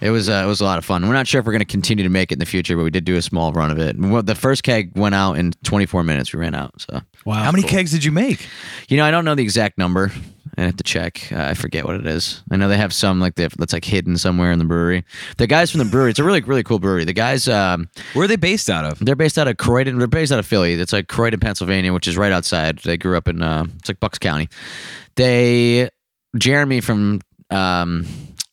it 0.00 0.10
was 0.10 0.28
uh, 0.28 0.42
it 0.44 0.46
was 0.46 0.60
a 0.60 0.64
lot 0.64 0.78
of 0.78 0.84
fun. 0.84 1.06
We're 1.06 1.14
not 1.14 1.26
sure 1.26 1.40
if 1.40 1.46
we're 1.46 1.52
going 1.52 1.60
to 1.60 1.64
continue 1.64 2.04
to 2.04 2.10
make 2.10 2.30
it 2.32 2.34
in 2.36 2.38
the 2.38 2.46
future, 2.46 2.76
but 2.76 2.82
we 2.84 2.90
did 2.90 3.04
do 3.04 3.16
a 3.16 3.22
small 3.22 3.52
run 3.52 3.70
of 3.70 3.78
it. 3.78 3.96
And 3.96 4.12
what- 4.12 4.26
The 4.26 4.34
first 4.34 4.62
keg 4.62 4.92
went 4.96 5.14
out 5.14 5.34
in 5.34 5.52
twenty 5.64 5.86
four 5.86 6.02
minutes. 6.04 6.32
We 6.32 6.40
ran 6.40 6.54
out. 6.54 6.80
So 6.80 7.00
Wow. 7.24 7.42
How 7.42 7.52
many 7.52 7.62
kegs 7.66 7.90
did 7.90 8.04
you 8.04 8.12
make? 8.12 8.46
you 8.88 8.96
know, 8.96 9.04
I 9.04 9.10
don't 9.10 9.24
know 9.24 9.34
the 9.34 9.42
exact 9.42 9.76
number. 9.78 10.10
I 10.60 10.64
have 10.66 10.76
to 10.76 10.84
check. 10.84 11.32
Uh, 11.32 11.42
I 11.42 11.54
forget 11.54 11.86
what 11.86 11.96
it 11.96 12.06
is. 12.06 12.42
I 12.50 12.56
know 12.56 12.68
they 12.68 12.76
have 12.76 12.92
some 12.92 13.18
like 13.18 13.34
that- 13.36 13.52
that's 13.56 13.72
like 13.72 13.84
hidden 13.84 14.16
somewhere 14.18 14.52
in 14.52 14.58
the 14.58 14.64
brewery. 14.64 15.04
The 15.38 15.46
guys 15.46 15.70
from 15.70 15.78
the 15.78 15.84
brewery, 15.86 16.10
it's 16.10 16.18
a 16.18 16.24
really 16.24 16.40
really 16.42 16.62
cool 16.62 16.78
brewery. 16.78 17.04
The 17.04 17.12
guys, 17.14 17.48
um, 17.48 17.88
Where 18.12 18.24
are 18.24 18.28
they 18.28 18.36
based 18.36 18.68
out 18.68 18.84
of? 18.84 18.98
they're 18.98 19.16
based 19.16 19.38
out 19.38 19.48
of 19.48 19.56
Croydon. 19.56 19.98
They're 19.98 20.06
based 20.06 20.32
out 20.32 20.38
of 20.38 20.46
Philly. 20.46 20.74
It's 20.74 20.92
like 20.92 21.08
Croydon, 21.08 21.40
Pennsylvania, 21.40 21.92
which 21.92 22.06
is 22.06 22.16
right 22.16 22.32
outside. 22.32 22.78
They 22.78 22.96
grew 22.96 23.16
up 23.16 23.26
in 23.28 23.42
uh, 23.42 23.64
it's 23.78 23.88
like 23.88 24.00
Bucks 24.00 24.18
County. 24.18 24.48
They 25.16 25.88
Jeremy 26.36 26.80
from 26.80 27.20
um, 27.50 28.06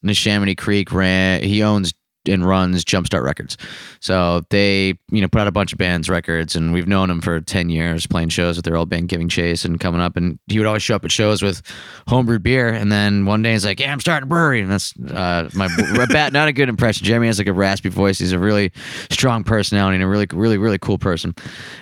Neshaminy 0.05 0.57
Creek 0.57 0.91
ran. 0.91 1.43
He 1.43 1.61
owns 1.63 1.93
and 2.27 2.45
runs 2.45 2.83
Jumpstart 2.83 3.23
Records. 3.23 3.57
So 3.99 4.41
they, 4.49 4.97
you 5.11 5.21
know, 5.21 5.27
put 5.27 5.41
out 5.41 5.47
a 5.47 5.51
bunch 5.51 5.71
of 5.71 5.77
bands 5.77 6.09
records, 6.09 6.55
and 6.55 6.73
we've 6.73 6.87
known 6.87 7.09
him 7.09 7.21
for 7.21 7.39
ten 7.41 7.69
years, 7.69 8.07
playing 8.07 8.29
shows 8.29 8.57
with 8.57 8.65
their 8.65 8.75
old 8.75 8.89
band 8.89 9.09
Giving 9.09 9.29
Chase 9.29 9.65
and 9.65 9.79
coming 9.79 10.01
up. 10.01 10.17
And 10.17 10.39
he 10.47 10.57
would 10.57 10.67
always 10.67 10.83
show 10.83 10.95
up 10.95 11.05
at 11.05 11.11
shows 11.11 11.41
with 11.41 11.61
homebrewed 12.07 12.43
beer, 12.43 12.69
and 12.69 12.91
then 12.91 13.25
one 13.25 13.41
day 13.41 13.53
he's 13.53 13.65
like, 13.65 13.79
"Yeah, 13.79 13.91
I'm 13.91 13.99
starting 13.99 14.27
a 14.27 14.29
brewery," 14.29 14.61
and 14.61 14.71
that's 14.71 14.93
uh, 14.99 15.49
my 15.53 15.67
not 16.31 16.47
a 16.47 16.53
good 16.53 16.69
impression. 16.69 17.05
Jeremy 17.05 17.27
has 17.27 17.37
like 17.37 17.47
a 17.47 17.53
raspy 17.53 17.89
voice. 17.89 18.19
He's 18.19 18.31
a 18.31 18.39
really 18.39 18.71
strong 19.09 19.43
personality 19.43 19.95
and 19.95 20.03
a 20.03 20.07
really, 20.07 20.27
really, 20.31 20.57
really 20.57 20.77
cool 20.77 20.97
person. 20.97 21.35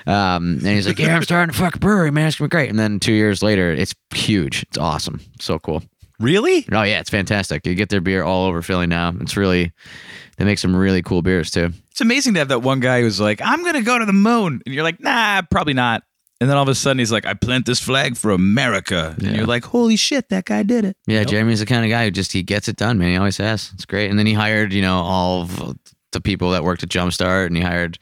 Um, 0.07 0.59
and 0.59 0.67
he's 0.67 0.87
like, 0.87 0.99
"Yeah, 0.99 1.15
I'm 1.15 1.23
starting 1.23 1.53
a 1.53 1.57
fucking 1.57 1.79
brewery, 1.79 2.11
man. 2.11 2.27
It's 2.27 2.37
gonna 2.37 2.47
be 2.47 2.51
great." 2.51 2.69
And 2.69 2.79
then 2.79 2.99
two 2.99 3.13
years 3.13 3.41
later, 3.43 3.71
it's 3.71 3.93
huge. 4.13 4.63
It's 4.63 4.77
awesome. 4.77 5.21
So 5.39 5.59
cool. 5.59 5.83
Really? 6.19 6.65
Oh 6.71 6.83
yeah, 6.83 6.99
it's 6.99 7.09
fantastic. 7.09 7.65
You 7.65 7.75
get 7.75 7.89
their 7.89 8.01
beer 8.01 8.23
all 8.23 8.45
over 8.45 8.61
Philly 8.61 8.87
now. 8.87 9.13
It's 9.19 9.35
really 9.35 9.73
they 10.37 10.45
make 10.45 10.59
some 10.59 10.75
really 10.75 11.01
cool 11.01 11.21
beers 11.21 11.51
too. 11.51 11.71
It's 11.91 12.01
amazing 12.01 12.33
to 12.33 12.39
have 12.39 12.49
that 12.49 12.59
one 12.59 12.79
guy 12.79 13.01
who's 13.01 13.19
like, 13.19 13.41
I'm 13.41 13.61
going 13.61 13.75
to 13.75 13.81
go 13.81 13.97
to 13.97 14.05
the 14.05 14.13
moon. 14.13 14.61
And 14.65 14.75
you're 14.75 14.83
like, 14.83 14.99
nah, 14.99 15.41
probably 15.49 15.73
not. 15.73 16.03
And 16.41 16.49
then 16.49 16.57
all 16.57 16.63
of 16.63 16.69
a 16.69 16.75
sudden 16.75 16.99
he's 16.99 17.11
like, 17.11 17.25
I 17.25 17.33
plant 17.33 17.65
this 17.65 17.79
flag 17.79 18.17
for 18.17 18.31
America. 18.31 19.15
Yeah. 19.17 19.27
And 19.27 19.37
you're 19.37 19.45
like, 19.45 19.63
holy 19.63 19.95
shit, 19.95 20.27
that 20.29 20.43
guy 20.43 20.63
did 20.63 20.83
it. 20.83 20.97
Yeah, 21.07 21.23
Jeremy's 21.23 21.61
the 21.61 21.65
kind 21.65 21.85
of 21.85 21.89
guy 21.89 22.03
who 22.03 22.11
just 22.11 22.33
he 22.33 22.43
gets 22.43 22.67
it 22.67 22.75
done, 22.75 22.97
man. 22.97 23.11
He 23.11 23.15
always 23.15 23.37
has. 23.37 23.71
It's 23.73 23.85
great. 23.85 24.09
And 24.09 24.19
then 24.19 24.25
he 24.25 24.33
hired, 24.33 24.73
you 24.73 24.81
know, 24.81 24.97
all 24.97 25.43
of 25.43 25.77
the 26.11 26.19
people 26.19 26.51
that 26.51 26.65
worked 26.65 26.83
at 26.83 26.89
Jumpstart, 26.89 27.47
and 27.47 27.55
he 27.55 27.63
hired 27.63 27.97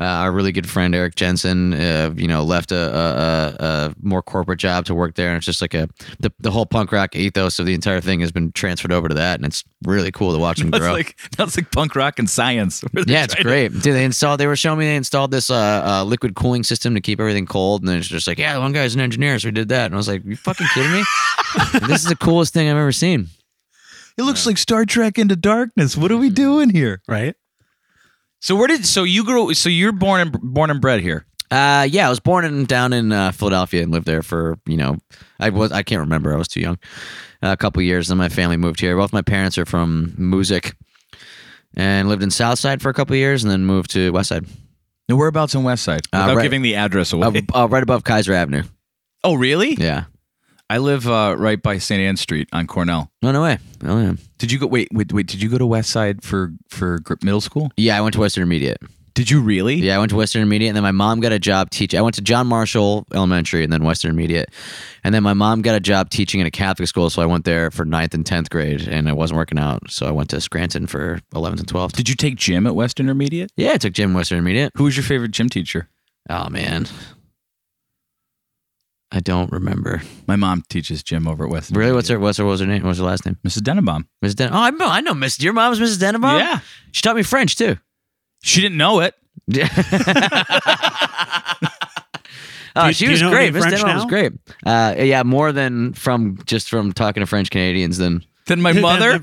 uh, 0.00 0.04
our 0.04 0.32
really 0.32 0.50
good 0.52 0.68
friend 0.68 0.94
Eric 0.94 1.14
Jensen. 1.14 1.72
Uh, 1.74 2.12
you 2.16 2.26
know, 2.26 2.42
left 2.42 2.72
a, 2.72 2.76
a, 2.76 2.98
a, 2.98 3.64
a 3.88 3.94
more 4.02 4.22
corporate 4.22 4.58
job 4.58 4.84
to 4.86 4.94
work 4.94 5.14
there, 5.14 5.28
and 5.28 5.36
it's 5.36 5.46
just 5.46 5.60
like 5.62 5.74
a 5.74 5.88
the, 6.20 6.32
the 6.40 6.50
whole 6.50 6.66
punk 6.66 6.90
rock 6.92 7.14
ethos 7.14 7.58
of 7.58 7.66
the 7.66 7.74
entire 7.74 8.00
thing 8.00 8.20
has 8.20 8.32
been 8.32 8.50
transferred 8.52 8.92
over 8.92 9.08
to 9.08 9.14
that, 9.14 9.36
and 9.38 9.46
it's 9.46 9.62
really 9.84 10.10
cool 10.10 10.32
to 10.32 10.38
watch 10.38 10.60
him 10.62 10.70
That's 10.70 10.82
grow. 10.82 10.92
like 10.92 11.16
that's 11.36 11.56
like 11.56 11.70
punk 11.70 11.94
rock 11.94 12.18
and 12.18 12.28
science. 12.28 12.82
Yeah, 13.06 13.24
it's 13.24 13.34
trying 13.34 13.44
to- 13.44 13.48
great. 13.48 13.72
Dude, 13.72 13.94
they 13.94 14.04
installed. 14.04 14.40
They 14.40 14.46
were 14.46 14.56
showing 14.56 14.78
me 14.78 14.86
they 14.86 14.96
installed 14.96 15.30
this 15.30 15.50
uh, 15.50 15.54
uh, 15.84 16.04
liquid 16.04 16.34
cooling 16.34 16.64
system 16.64 16.94
to 16.94 17.00
keep 17.00 17.20
everything 17.20 17.46
cold, 17.46 17.82
and 17.82 17.88
then 17.88 17.98
it's 17.98 18.08
just 18.08 18.26
like, 18.26 18.38
yeah, 18.38 18.56
one 18.58 18.72
guy's 18.72 18.94
an 18.94 19.00
engineer, 19.00 19.38
so 19.38 19.48
we 19.48 19.52
did 19.52 19.68
that, 19.68 19.86
and 19.86 19.94
I 19.94 19.96
was 19.96 20.08
like, 20.08 20.24
you 20.24 20.36
fucking 20.36 20.66
kidding 20.74 20.92
me? 20.92 21.04
this 21.86 22.02
is 22.02 22.08
the 22.08 22.16
coolest 22.16 22.52
thing 22.54 22.68
I've 22.68 22.76
ever 22.76 22.92
seen. 22.92 23.28
It 24.16 24.22
looks 24.22 24.46
like 24.46 24.58
Star 24.58 24.84
Trek 24.84 25.18
Into 25.18 25.36
Darkness. 25.36 25.96
What 25.96 26.10
are 26.12 26.16
we 26.16 26.30
doing 26.30 26.70
here? 26.70 27.02
right? 27.08 27.34
So 28.44 28.54
where 28.56 28.66
did 28.68 28.84
so 28.84 29.04
you 29.04 29.24
grew? 29.24 29.54
So 29.54 29.70
you're 29.70 29.90
born 29.90 30.20
and 30.20 30.32
born 30.42 30.70
and 30.70 30.78
bred 30.78 31.00
here. 31.00 31.24
Uh, 31.50 31.88
yeah, 31.90 32.06
I 32.06 32.10
was 32.10 32.20
born 32.20 32.44
in 32.44 32.66
down 32.66 32.92
in 32.92 33.10
uh, 33.10 33.32
Philadelphia 33.32 33.82
and 33.82 33.90
lived 33.90 34.04
there 34.04 34.22
for 34.22 34.58
you 34.66 34.76
know, 34.76 34.98
I 35.40 35.48
was 35.48 35.72
I 35.72 35.82
can't 35.82 36.00
remember. 36.00 36.34
I 36.34 36.36
was 36.36 36.46
too 36.46 36.60
young. 36.60 36.78
a 37.40 37.56
couple 37.56 37.80
years, 37.80 38.08
then 38.08 38.18
my 38.18 38.28
family 38.28 38.58
moved 38.58 38.80
here. 38.80 38.98
Both 38.98 39.14
my 39.14 39.22
parents 39.22 39.56
are 39.56 39.64
from 39.64 40.12
Moosic, 40.18 40.74
and 41.74 42.06
lived 42.06 42.22
in 42.22 42.30
Southside 42.30 42.82
for 42.82 42.90
a 42.90 42.92
couple 42.92 43.16
years, 43.16 43.44
and 43.44 43.50
then 43.50 43.64
moved 43.64 43.92
to 43.92 44.12
Westside, 44.12 44.46
Now, 45.08 45.16
whereabouts 45.16 45.54
in 45.54 45.62
West 45.62 45.82
Side? 45.82 46.02
Uh, 46.12 46.24
Without 46.24 46.36
right- 46.36 46.42
giving 46.42 46.60
the 46.60 46.74
address 46.74 47.14
away. 47.14 47.46
uh, 47.54 47.62
uh, 47.62 47.66
right 47.68 47.82
above 47.82 48.04
Keyser 48.04 48.34
Avenue. 48.34 48.64
oh, 49.22 49.36
really? 49.36 49.72
Yeah. 49.74 50.04
I 50.70 50.78
live 50.78 51.06
uh, 51.06 51.36
right 51.38 51.60
by 51.62 51.78
St. 51.78 52.00
Anne 52.00 52.16
Street 52.16 52.48
on 52.52 52.66
Cornell. 52.66 53.10
No, 53.22 53.32
no 53.32 53.42
way. 53.42 53.58
Oh 53.84 54.00
yeah. 54.00 54.14
Did 54.38 54.50
you 54.50 54.58
go? 54.58 54.66
Wait, 54.66 54.88
wait, 54.92 55.12
wait. 55.12 55.26
Did 55.26 55.42
you 55.42 55.48
go 55.50 55.58
to 55.58 55.66
West 55.66 55.90
Side 55.90 56.22
for 56.22 56.52
for 56.70 57.00
gr- 57.00 57.14
middle 57.22 57.40
school? 57.40 57.70
Yeah, 57.76 57.98
I 57.98 58.00
went 58.00 58.14
to 58.14 58.20
Western 58.20 58.42
Intermediate. 58.42 58.78
Did 59.14 59.30
you 59.30 59.40
really? 59.42 59.76
Yeah, 59.76 59.94
I 59.94 59.98
went 59.98 60.10
to 60.10 60.16
Western 60.16 60.40
Intermediate, 60.42 60.70
and 60.70 60.76
then 60.76 60.82
my 60.82 60.90
mom 60.90 61.20
got 61.20 61.30
a 61.30 61.38
job 61.38 61.70
teaching. 61.70 62.00
I 62.00 62.02
went 62.02 62.16
to 62.16 62.20
John 62.22 62.48
Marshall 62.48 63.06
Elementary 63.14 63.62
and 63.62 63.72
then 63.72 63.84
Western 63.84 64.08
Intermediate, 64.08 64.50
and 65.04 65.14
then 65.14 65.22
my 65.22 65.34
mom 65.34 65.62
got 65.62 65.76
a 65.76 65.80
job 65.80 66.10
teaching 66.10 66.40
in 66.40 66.48
a 66.48 66.50
Catholic 66.50 66.88
school, 66.88 67.08
so 67.10 67.22
I 67.22 67.26
went 67.26 67.44
there 67.44 67.70
for 67.70 67.84
ninth 67.84 68.12
and 68.14 68.26
tenth 68.26 68.50
grade, 68.50 68.88
and 68.88 69.08
it 69.08 69.16
wasn't 69.16 69.36
working 69.38 69.58
out, 69.58 69.88
so 69.88 70.06
I 70.06 70.10
went 70.10 70.30
to 70.30 70.40
Scranton 70.40 70.88
for 70.88 71.20
eleventh 71.32 71.60
and 71.60 71.68
twelfth. 71.68 71.94
Did 71.94 72.08
you 72.08 72.16
take 72.16 72.34
gym 72.34 72.66
at 72.66 72.74
Western 72.74 73.06
Intermediate? 73.06 73.52
Yeah, 73.56 73.72
I 73.72 73.76
took 73.76 73.92
gym 73.92 74.10
in 74.10 74.16
Western 74.16 74.38
Intermediate. 74.38 74.72
Who 74.76 74.84
was 74.84 74.96
your 74.96 75.04
favorite 75.04 75.30
gym 75.30 75.48
teacher? 75.48 75.88
Oh 76.28 76.48
man, 76.48 76.88
I 79.12 79.20
don't 79.20 79.52
remember. 79.52 80.02
My 80.26 80.34
mom 80.36 80.64
teaches 80.68 81.02
gym 81.02 81.28
over 81.28 81.44
at 81.44 81.50
West. 81.50 81.70
Really, 81.74 81.92
what's 81.92 82.08
her 82.08 82.14
Intermediate. 82.16 82.22
what's 82.22 82.38
her 82.38 82.44
what 82.44 82.50
was 82.52 82.60
her 82.60 82.66
name? 82.66 82.82
What's 82.82 82.98
her 82.98 83.04
last 83.04 83.24
name? 83.26 83.36
Mrs. 83.46 83.60
Denenbaum. 83.62 84.06
Mrs. 84.24 84.34
Den. 84.36 84.52
Oh, 84.52 84.58
I 84.58 84.70
know, 84.70 84.88
I 84.88 85.00
know, 85.02 85.14
Miss. 85.14 85.38
Your 85.40 85.52
mom's 85.52 85.78
Mrs. 85.78 85.98
Denenbaum. 85.98 86.38
Yeah, 86.40 86.60
she 86.92 87.00
taught 87.02 87.14
me 87.16 87.22
French 87.22 87.54
too. 87.56 87.76
she 88.42 88.60
didn't 88.60 88.78
know 88.78 89.00
it. 89.00 89.14
oh, 92.76 92.86
Do- 92.88 92.92
she 92.92 93.04
do 93.04 93.06
you 93.06 93.10
was 93.12 93.22
know 93.22 93.30
great. 93.30 93.42
any 93.48 93.50
Miss 93.52 93.64
French 93.64 93.80
Denenbaum 93.80 93.94
was 93.94 94.04
now? 94.04 94.08
great. 94.08 94.32
Uh, 94.66 94.94
yeah, 94.98 95.22
more 95.22 95.52
than 95.52 95.92
from 95.92 96.38
just 96.46 96.68
from 96.68 96.92
talking 96.92 97.20
to 97.20 97.26
French 97.26 97.50
Canadians 97.50 97.98
than. 97.98 98.24
Then 98.46 98.60
my 98.60 98.72
mother. 98.80 99.20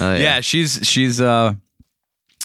Oh, 0.00 0.14
yeah. 0.14 0.40
she's 0.40 0.80
she's 0.82 1.20
uh 1.20 1.52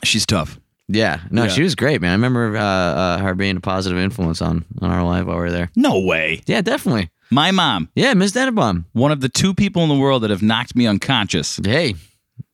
she's 0.04 0.26
tough. 0.26 0.60
Yeah, 0.90 1.20
no, 1.32 1.44
Yeah. 1.44 1.50
she 1.50 1.64
was 1.64 1.76
great, 1.76 2.02
man. 2.02 2.12
I 2.12 2.14
remember 2.14 2.56
uh, 2.56 2.62
uh, 2.64 3.18
her 3.20 3.36
being 3.36 3.58
a 3.58 3.62
positive 3.62 4.00
influence 4.00 4.42
on 4.42 4.64
on 4.82 4.90
our 4.90 5.04
life 5.04 5.26
while 5.26 5.36
we 5.38 5.42
were 5.44 5.52
there. 5.52 5.70
No 5.76 6.00
way. 6.00 6.42
Yeah, 6.46 6.62
definitely. 6.62 7.10
My 7.30 7.52
mom, 7.52 7.90
Yeah, 7.94 8.14
Miss 8.14 8.32
Denenbaum. 8.32 8.86
one 8.94 9.12
of 9.12 9.20
the 9.20 9.28
two 9.28 9.54
people 9.54 9.84
in 9.84 9.90
the 9.90 9.96
world 9.98 10.24
that 10.24 10.30
have 10.30 10.42
knocked 10.42 10.76
me 10.78 10.88
unconscious. 10.88 11.60
Hey, 11.64 11.96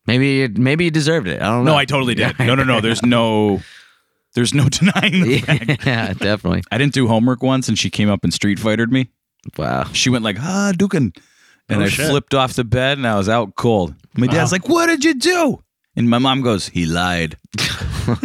maybe 0.08 0.48
maybe 0.48 0.86
you 0.86 0.92
deserved 0.92 1.28
it. 1.28 1.42
I 1.42 1.46
don't 1.46 1.64
know. 1.66 1.74
No, 1.74 1.78
I 1.78 1.86
totally 1.86 2.16
did. 2.16 2.38
No, 2.40 2.56
no, 2.56 2.64
no. 2.64 2.82
There's 2.82 3.04
no, 3.04 3.62
there's 4.34 4.54
no 4.54 4.68
denying 4.70 5.24
the 5.24 5.40
fact. 5.40 5.86
yeah, 5.86 6.14
definitely. 6.14 6.64
I 6.72 6.80
didn't 6.80 6.94
do 6.94 7.08
homework 7.08 7.44
once, 7.44 7.68
and 7.70 7.78
she 7.78 7.92
came 7.92 8.10
up 8.10 8.24
and 8.24 8.34
street 8.34 8.58
fightered 8.60 8.92
me. 8.92 9.10
Wow. 9.58 9.84
She 9.94 10.10
went 10.10 10.24
like, 10.24 10.38
"Ah, 10.40 10.72
Dukin," 10.76 11.16
and 11.70 11.82
Oh, 11.82 11.86
I 11.86 11.90
shit. 11.90 12.10
flipped 12.10 12.34
off 12.34 12.54
the 12.54 12.64
bed, 12.64 12.98
and 12.98 13.06
I 13.06 13.16
was 13.16 13.30
out 13.30 13.54
cold. 13.56 13.94
My 14.16 14.26
dad's 14.26 14.52
Wow. 14.52 14.56
like, 14.56 14.70
"What 14.70 14.88
did 14.88 15.04
you 15.06 15.14
do?" 15.14 15.62
And 15.96 16.10
my 16.10 16.18
mom 16.18 16.42
goes, 16.42 16.70
"He 16.70 16.88
lied." 16.88 17.38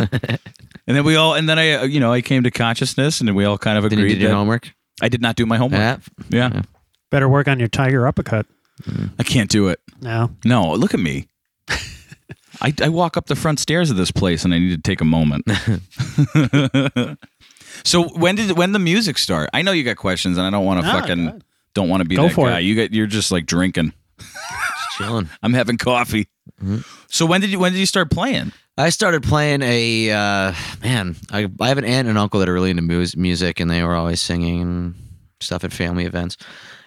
and 0.87 0.97
then 0.97 1.05
we 1.05 1.17
all, 1.17 1.35
and 1.35 1.49
then 1.49 1.59
I, 1.59 1.73
uh, 1.73 1.85
you 1.85 2.01
know, 2.01 2.13
I 2.13 2.21
came 2.21 2.43
to 2.45 2.51
consciousness, 2.51 3.21
and 3.21 3.29
then 3.29 3.35
we 3.35 3.45
all 3.45 3.59
kind 3.59 3.79
of 3.79 3.85
Did 3.89 3.99
you 3.99 4.05
agreed 4.05 4.15
do 4.15 4.21
your 4.21 4.31
that 4.31 4.37
homework? 4.37 4.73
I 5.01 5.09
did 5.09 5.21
not 5.23 5.37
do 5.37 5.47
my 5.47 5.57
homework. 5.57 6.01
Yeah. 6.29 6.51
yeah, 6.53 6.63
Better 7.11 7.29
work 7.29 7.47
on 7.49 7.59
your 7.59 7.69
tiger 7.69 8.07
uppercut. 8.07 8.47
I 9.19 9.23
can't 9.23 9.51
do 9.51 9.69
it. 9.69 9.81
No. 10.01 10.31
No, 10.45 10.73
look 10.75 10.95
at 10.95 11.01
me. 11.01 11.29
I, 12.61 12.73
I 12.83 12.89
walk 12.89 13.17
up 13.17 13.27
the 13.27 13.37
front 13.37 13.59
stairs 13.61 13.91
of 13.91 13.97
this 13.97 14.11
place 14.11 14.45
and 14.45 14.53
I 14.55 14.59
need 14.59 14.71
to 14.71 14.79
take 14.83 15.01
a 15.01 15.05
moment. 15.05 15.45
so 17.85 18.05
when 18.09 18.35
did 18.37 18.57
when 18.57 18.73
the 18.73 18.79
music 18.79 19.19
start? 19.19 19.51
I 19.53 19.63
know 19.63 19.73
you 19.73 19.85
got 19.85 19.97
questions 19.97 20.37
and 20.39 20.47
I 20.47 20.51
don't 20.51 20.65
want 20.65 20.81
to 20.81 20.87
No, 20.87 20.93
fucking 20.93 21.25
go 21.25 21.29
ahead. 21.31 21.45
don't 21.75 21.89
want 21.89 22.03
to 22.03 22.09
be 22.09 22.17
Go 22.17 22.25
that 22.29 22.35
for 22.35 22.49
guy. 22.49 22.61
it. 22.61 22.63
You 22.63 22.75
got 22.77 22.93
you're 22.93 23.07
just 23.07 23.31
like 23.31 23.47
drinking. 23.47 23.93
Just 24.19 24.97
chilling. 24.99 25.29
I'm 25.43 25.55
having 25.55 25.77
coffee. 25.79 26.29
Mm-hmm. 26.63 26.79
So 27.09 27.27
when 27.27 27.41
did 27.41 27.51
you 27.51 27.59
when 27.59 27.73
did 27.73 27.79
you 27.79 27.87
start 27.87 28.11
playing? 28.11 28.53
I 28.79 28.91
started 28.91 29.23
playing 29.25 29.63
a 29.63 30.11
uh, 30.11 30.53
man. 30.83 31.17
I 31.33 31.49
I 31.61 31.69
have 31.69 31.79
an 31.79 31.85
aunt 31.85 32.09
and 32.09 32.17
uncle 32.17 32.41
that 32.41 32.49
are 32.49 32.53
really 32.55 32.71
into 32.71 32.83
mus- 32.83 33.17
music, 33.17 33.61
and 33.61 33.71
they 33.71 33.83
were 33.83 33.95
always 33.95 34.21
singing 34.21 34.95
stuff 35.41 35.65
at 35.65 35.73
family 35.73 36.05
events. 36.05 36.37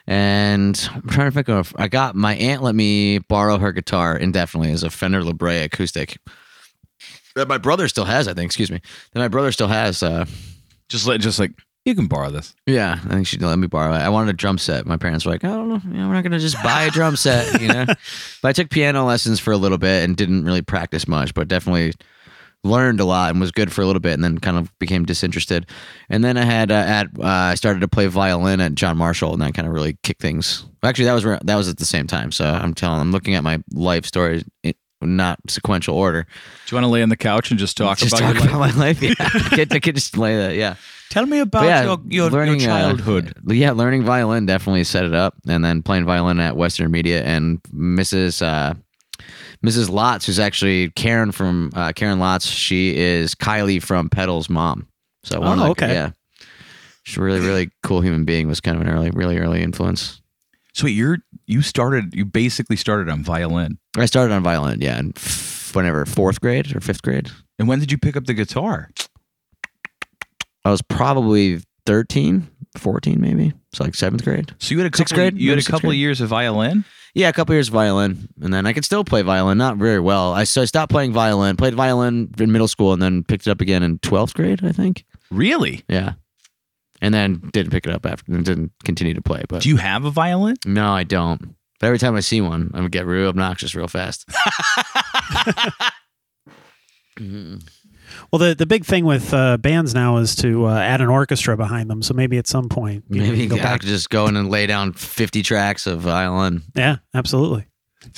And 0.07 0.89
I'm 0.93 1.07
trying 1.09 1.27
to 1.27 1.31
think 1.33 1.49
of. 1.49 1.73
I 1.77 1.87
got 1.87 2.15
my 2.15 2.35
aunt 2.35 2.63
let 2.63 2.75
me 2.75 3.19
borrow 3.19 3.57
her 3.57 3.71
guitar 3.71 4.17
indefinitely 4.17 4.71
as 4.71 4.83
a 4.83 4.89
Fender 4.89 5.21
LeBray 5.21 5.63
acoustic. 5.65 6.17
That 7.35 7.47
my 7.47 7.57
brother 7.57 7.87
still 7.87 8.05
has, 8.05 8.27
I 8.27 8.33
think. 8.33 8.47
Excuse 8.47 8.71
me. 8.71 8.81
That 9.13 9.19
my 9.19 9.27
brother 9.27 9.51
still 9.51 9.67
has. 9.67 10.01
Uh, 10.01 10.25
Just 10.89 11.07
let 11.07 11.21
just 11.21 11.39
like 11.39 11.51
you 11.85 11.95
can 11.95 12.07
borrow 12.07 12.29
this. 12.29 12.55
yeah, 12.65 12.99
I 13.05 13.09
think 13.09 13.27
she 13.27 13.37
let 13.37 13.57
me 13.57 13.67
borrow 13.67 13.93
it. 13.93 13.97
I 13.99 14.09
wanted 14.09 14.29
a 14.29 14.37
drum 14.37 14.57
set. 14.57 14.85
My 14.85 14.97
parents 14.97 15.25
were 15.25 15.31
like, 15.31 15.43
I 15.43 15.49
don't 15.49 15.69
know, 15.69 15.81
you 15.85 15.97
know, 15.97 16.07
we're 16.07 16.13
not 16.13 16.23
gonna 16.23 16.39
just 16.39 16.61
buy 16.63 16.83
a 16.83 16.91
drum 16.91 17.15
set, 17.15 17.61
you 17.61 17.67
know. 17.67 17.85
but 18.41 18.47
I 18.49 18.53
took 18.53 18.69
piano 18.69 19.05
lessons 19.05 19.39
for 19.39 19.51
a 19.51 19.57
little 19.57 19.77
bit 19.77 20.03
and 20.03 20.15
didn't 20.15 20.45
really 20.45 20.61
practice 20.61 21.07
much, 21.07 21.33
but 21.33 21.47
definitely 21.47 21.93
learned 22.63 22.99
a 22.99 23.05
lot 23.05 23.31
and 23.31 23.39
was 23.39 23.51
good 23.51 23.71
for 23.73 23.81
a 23.81 23.85
little 23.87 23.99
bit, 23.99 24.13
and 24.13 24.23
then 24.23 24.37
kind 24.37 24.57
of 24.57 24.77
became 24.77 25.03
disinterested. 25.03 25.65
And 26.09 26.23
then 26.23 26.37
I 26.37 26.43
had 26.45 26.71
uh, 26.71 26.75
at 26.75 27.07
uh, 27.19 27.25
I 27.25 27.55
started 27.55 27.79
to 27.79 27.87
play 27.87 28.05
violin 28.07 28.61
at 28.61 28.75
John 28.75 28.97
Marshall, 28.97 29.33
and 29.33 29.41
that 29.41 29.53
kind 29.55 29.67
of 29.67 29.73
really 29.73 29.97
kicked 30.03 30.21
things. 30.21 30.65
Actually, 30.83 31.05
that 31.05 31.13
was 31.13 31.23
that 31.23 31.55
was 31.55 31.67
at 31.67 31.77
the 31.77 31.85
same 31.85 32.05
time. 32.05 32.31
So 32.31 32.45
I'm 32.45 32.73
telling, 32.75 32.99
I'm 33.01 33.11
looking 33.11 33.33
at 33.35 33.43
my 33.43 33.59
life 33.73 34.05
story. 34.05 34.43
in 34.63 34.73
not 35.03 35.39
sequential 35.47 35.95
order. 35.95 36.27
Do 36.67 36.75
you 36.75 36.75
want 36.75 36.85
to 36.85 36.89
lay 36.91 37.01
on 37.01 37.09
the 37.09 37.17
couch 37.17 37.49
and 37.49 37.59
just 37.59 37.75
talk 37.75 37.97
just 37.97 38.13
about 38.13 38.35
talk 38.35 38.35
your 38.35 38.43
life? 38.43 38.71
about 38.71 38.75
my 38.77 38.85
life. 38.85 39.01
Yeah, 39.01 39.13
I 39.17 39.55
could, 39.55 39.73
I 39.73 39.79
could 39.79 39.95
just 39.95 40.15
lay 40.15 40.37
that. 40.37 40.55
Yeah. 40.55 40.75
Tell 41.11 41.25
me 41.25 41.39
about 41.39 41.65
yeah, 41.65 41.83
your, 41.83 41.99
your, 42.07 42.29
learning, 42.29 42.61
your 42.61 42.71
uh, 42.71 42.79
childhood. 42.79 43.33
yeah, 43.47 43.71
learning 43.71 44.03
violin 44.03 44.45
definitely 44.45 44.83
set 44.85 45.03
it 45.05 45.13
up, 45.13 45.35
and 45.47 45.63
then 45.63 45.83
playing 45.83 46.05
violin 46.05 46.39
at 46.39 46.55
Western 46.57 46.89
Media 46.89 47.21
and 47.23 47.61
Mrs. 47.63 48.41
Uh, 48.41 48.73
Mrs. 49.63 49.89
Lotz, 49.89 50.25
who's 50.25 50.39
actually 50.39 50.89
Karen 50.91 51.31
from 51.31 51.69
uh, 51.75 51.91
Karen 51.91 52.17
Lotz. 52.19 52.47
She 52.51 52.97
is 52.97 53.35
Kiley 53.35 53.83
from 53.83 54.09
Petal's 54.09 54.49
mom. 54.49 54.87
So 55.23 55.39
one 55.41 55.59
Oh, 55.59 55.71
of 55.71 55.77
the- 55.77 55.83
okay. 55.85 55.93
yeah, 55.93 56.11
she's 57.03 57.17
a 57.17 57.21
really 57.21 57.41
really 57.41 57.69
cool 57.83 57.99
human 58.01 58.23
being. 58.25 58.47
Was 58.47 58.61
kind 58.61 58.75
of 58.75 58.81
an 58.81 58.89
early, 58.91 59.11
really 59.11 59.37
early 59.37 59.61
influence. 59.61 60.21
so 60.73 60.87
you're 60.87 61.17
you 61.45 61.61
started 61.61 62.15
you 62.15 62.23
basically 62.23 62.77
started 62.77 63.09
on 63.09 63.21
violin. 63.21 63.77
I 63.97 64.05
started 64.05 64.33
on 64.33 64.41
violin, 64.43 64.79
yeah, 64.81 64.97
in 64.97 65.11
f- 65.17 65.71
whenever 65.75 66.05
fourth 66.05 66.39
grade 66.39 66.73
or 66.73 66.79
fifth 66.79 67.01
grade. 67.01 67.29
And 67.59 67.67
when 67.67 67.79
did 67.79 67.91
you 67.91 67.97
pick 67.97 68.15
up 68.15 68.25
the 68.25 68.33
guitar? 68.33 68.89
I 70.65 70.71
was 70.71 70.81
probably 70.81 71.61
13, 71.85 72.47
14 72.77 73.19
maybe. 73.21 73.53
So 73.73 73.83
like 73.83 73.95
seventh 73.95 74.23
grade. 74.23 74.53
So 74.59 74.73
you 74.73 74.79
had 74.79 74.87
a 74.87 74.89
couple, 74.91 74.99
Sixth 74.99 75.13
grade? 75.15 75.37
You 75.37 75.49
had 75.51 75.59
a 75.59 75.63
couple 75.63 75.89
grade? 75.89 75.99
years 75.99 76.21
of 76.21 76.29
violin. 76.29 76.83
Yeah, 77.13 77.27
a 77.29 77.33
couple 77.33 77.53
years 77.55 77.67
of 77.67 77.73
violin, 77.73 78.29
and 78.41 78.53
then 78.53 78.65
I 78.65 78.71
could 78.71 78.85
still 78.85 79.03
play 79.03 79.21
violin, 79.21 79.57
not 79.57 79.75
very 79.75 79.99
well. 79.99 80.31
I 80.33 80.45
so 80.45 80.61
I 80.61 80.65
stopped 80.65 80.91
playing 80.91 81.11
violin, 81.11 81.57
played 81.57 81.73
violin 81.73 82.33
in 82.39 82.51
middle 82.53 82.69
school, 82.69 82.93
and 82.93 83.01
then 83.01 83.23
picked 83.25 83.47
it 83.47 83.51
up 83.51 83.59
again 83.59 83.83
in 83.83 83.99
twelfth 83.99 84.33
grade, 84.33 84.63
I 84.63 84.71
think. 84.71 85.03
Really? 85.29 85.83
Yeah, 85.89 86.13
and 87.01 87.13
then 87.13 87.49
didn't 87.51 87.71
pick 87.71 87.85
it 87.85 87.93
up 87.93 88.05
after, 88.05 88.31
and 88.33 88.45
didn't 88.45 88.71
continue 88.85 89.13
to 89.13 89.21
play. 89.21 89.43
But 89.49 89.61
Do 89.63 89.67
you 89.69 89.75
have 89.75 90.05
a 90.05 90.09
violin? 90.11 90.55
no, 90.65 90.93
I 90.93 91.03
don't. 91.03 91.53
But 91.81 91.87
every 91.87 91.99
time 91.99 92.15
I 92.15 92.21
see 92.21 92.39
one, 92.39 92.71
I 92.73 92.79
would 92.79 92.93
get 92.93 93.05
real 93.05 93.27
obnoxious 93.27 93.75
real 93.75 93.89
fast. 93.89 94.25
Mhm. 97.19 97.61
Well, 98.31 98.39
the 98.39 98.55
the 98.55 98.65
big 98.65 98.85
thing 98.85 99.03
with 99.05 99.33
uh, 99.33 99.57
bands 99.57 99.93
now 99.93 100.17
is 100.17 100.35
to 100.37 100.65
uh, 100.65 100.77
add 100.77 101.01
an 101.01 101.09
orchestra 101.09 101.57
behind 101.57 101.89
them. 101.89 102.01
So 102.01 102.13
maybe 102.13 102.37
at 102.37 102.47
some 102.47 102.69
point, 102.69 103.03
you 103.09 103.19
know, 103.21 103.27
Maybe 103.27 103.41
you 103.43 103.49
can 103.49 103.59
I 103.59 103.63
back. 103.63 103.79
could 103.81 103.89
just 103.89 104.09
go 104.09 104.27
in 104.27 104.37
and 104.37 104.49
lay 104.49 104.67
down 104.67 104.93
fifty 104.93 105.43
tracks 105.43 105.85
of 105.85 105.99
violin. 105.99 106.63
Yeah, 106.75 106.97
absolutely. 107.13 107.65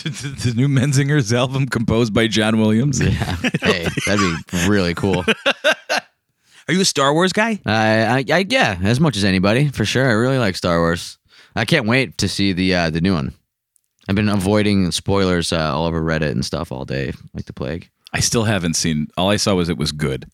the 0.04 0.54
new 0.56 0.67
Menzingers 0.69 1.34
album 1.34 1.65
composed 1.67 2.13
by 2.13 2.28
John 2.28 2.60
Williams. 2.60 3.02
Yeah, 3.02 3.36
hey, 3.62 3.88
that'd 4.06 4.19
be 4.52 4.67
really 4.67 4.93
cool. 4.93 5.26
Are 6.67 6.73
you 6.73 6.80
a 6.80 6.86
Star 6.86 7.13
Wars 7.13 7.34
guy? 7.34 7.60
I, 7.65 8.04
I, 8.19 8.26
I, 8.32 8.45
yeah, 8.47 8.78
as 8.84 8.99
much 9.02 9.17
as 9.17 9.26
anybody, 9.26 9.67
for 9.67 9.84
sure. 9.84 10.08
I 10.08 10.13
really 10.13 10.38
like 10.38 10.56
Star 10.56 10.80
Wars. 10.80 11.17
I 11.58 11.65
can't 11.65 11.86
wait 11.88 12.17
to 12.19 12.30
see 12.30 12.54
the 12.54 12.73
uh, 12.76 12.89
the 12.91 13.02
new 13.02 13.13
one. 13.13 13.34
I've 14.08 14.15
been 14.15 14.30
avoiding 14.30 14.91
spoilers 14.91 15.52
uh, 15.52 15.73
all 15.76 15.86
over 15.86 16.02
Reddit 16.02 16.32
and 16.32 16.45
stuff 16.45 16.71
all 16.71 16.86
day, 16.86 17.12
like 17.34 17.45
the 17.45 17.54
plague. 17.54 17.89
I 18.13 18.19
still 18.19 18.43
haven't 18.43 18.76
seen. 18.76 19.08
All 19.17 19.30
I 19.30 19.38
saw 19.38 19.56
was 19.56 19.69
it 19.69 19.78
was 19.78 19.91
good. 19.91 20.26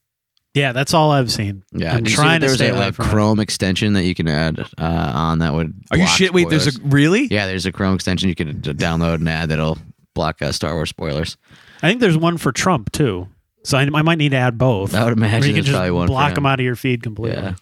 Yeah, 0.56 0.72
that's 0.72 0.94
all 0.94 1.12
I've 1.12 1.32
seen. 1.32 1.64
Yeah, 1.72 1.94
I'm 1.94 2.04
did 2.04 2.10
see 2.10 2.16
trying 2.16 2.42
to 2.42 2.48
there's 2.48 2.58
stay 2.58 2.70
a, 2.70 2.76
away 2.76 2.88
a 2.90 2.92
from 2.92 3.06
it. 3.06 3.10
Chrome 3.10 3.40
extension 3.40 3.94
that 3.94 4.04
you 4.04 4.16
can 4.16 4.28
add 4.28 4.60
uh, 4.60 5.12
on 5.16 5.40
that 5.40 5.54
would. 5.54 5.74
Are 5.92 5.98
you 5.98 6.04
block 6.04 6.18
shit? 6.18 6.34
Wait, 6.34 6.50
there's 6.50 6.68
a 6.68 6.72
spoilers. 6.72 6.92
really? 6.94 7.28
yeah, 7.28 7.46
there's 7.46 7.66
a 7.66 7.72
Chrome 7.72 7.94
extension 7.96 8.30
you 8.30 8.36
can 8.36 8.60
d- 8.60 8.74
download 8.74 9.16
and 9.16 9.30
add 9.30 9.50
that'll 9.50 9.78
block 10.16 10.42
uh, 10.42 10.52
Star 10.52 10.74
Wars 10.74 10.90
spoilers. 10.90 11.38
I 11.84 11.88
think 11.90 12.02
there's 12.02 12.18
one 12.18 12.38
for 12.38 12.52
Trump 12.52 12.92
too. 12.92 13.28
So 13.64 13.78
I, 13.78 13.84
I 13.94 14.02
might 14.02 14.18
need 14.18 14.30
to 14.30 14.38
add 14.38 14.58
both. 14.58 14.94
I 14.96 15.04
would 15.06 15.20
Where 15.20 15.28
imagine 15.30 15.42
you 15.44 15.48
can 15.50 15.54
there's 15.56 15.66
just 15.68 15.76
probably 15.76 15.92
one. 15.92 16.08
for 16.08 16.12
block 16.12 16.30
him. 16.30 16.36
them 16.36 16.46
out 16.48 16.60
of 16.60 16.64
your 16.66 16.76
feed 16.76 17.04
completely. 17.04 17.38
Yeah. 17.42 17.54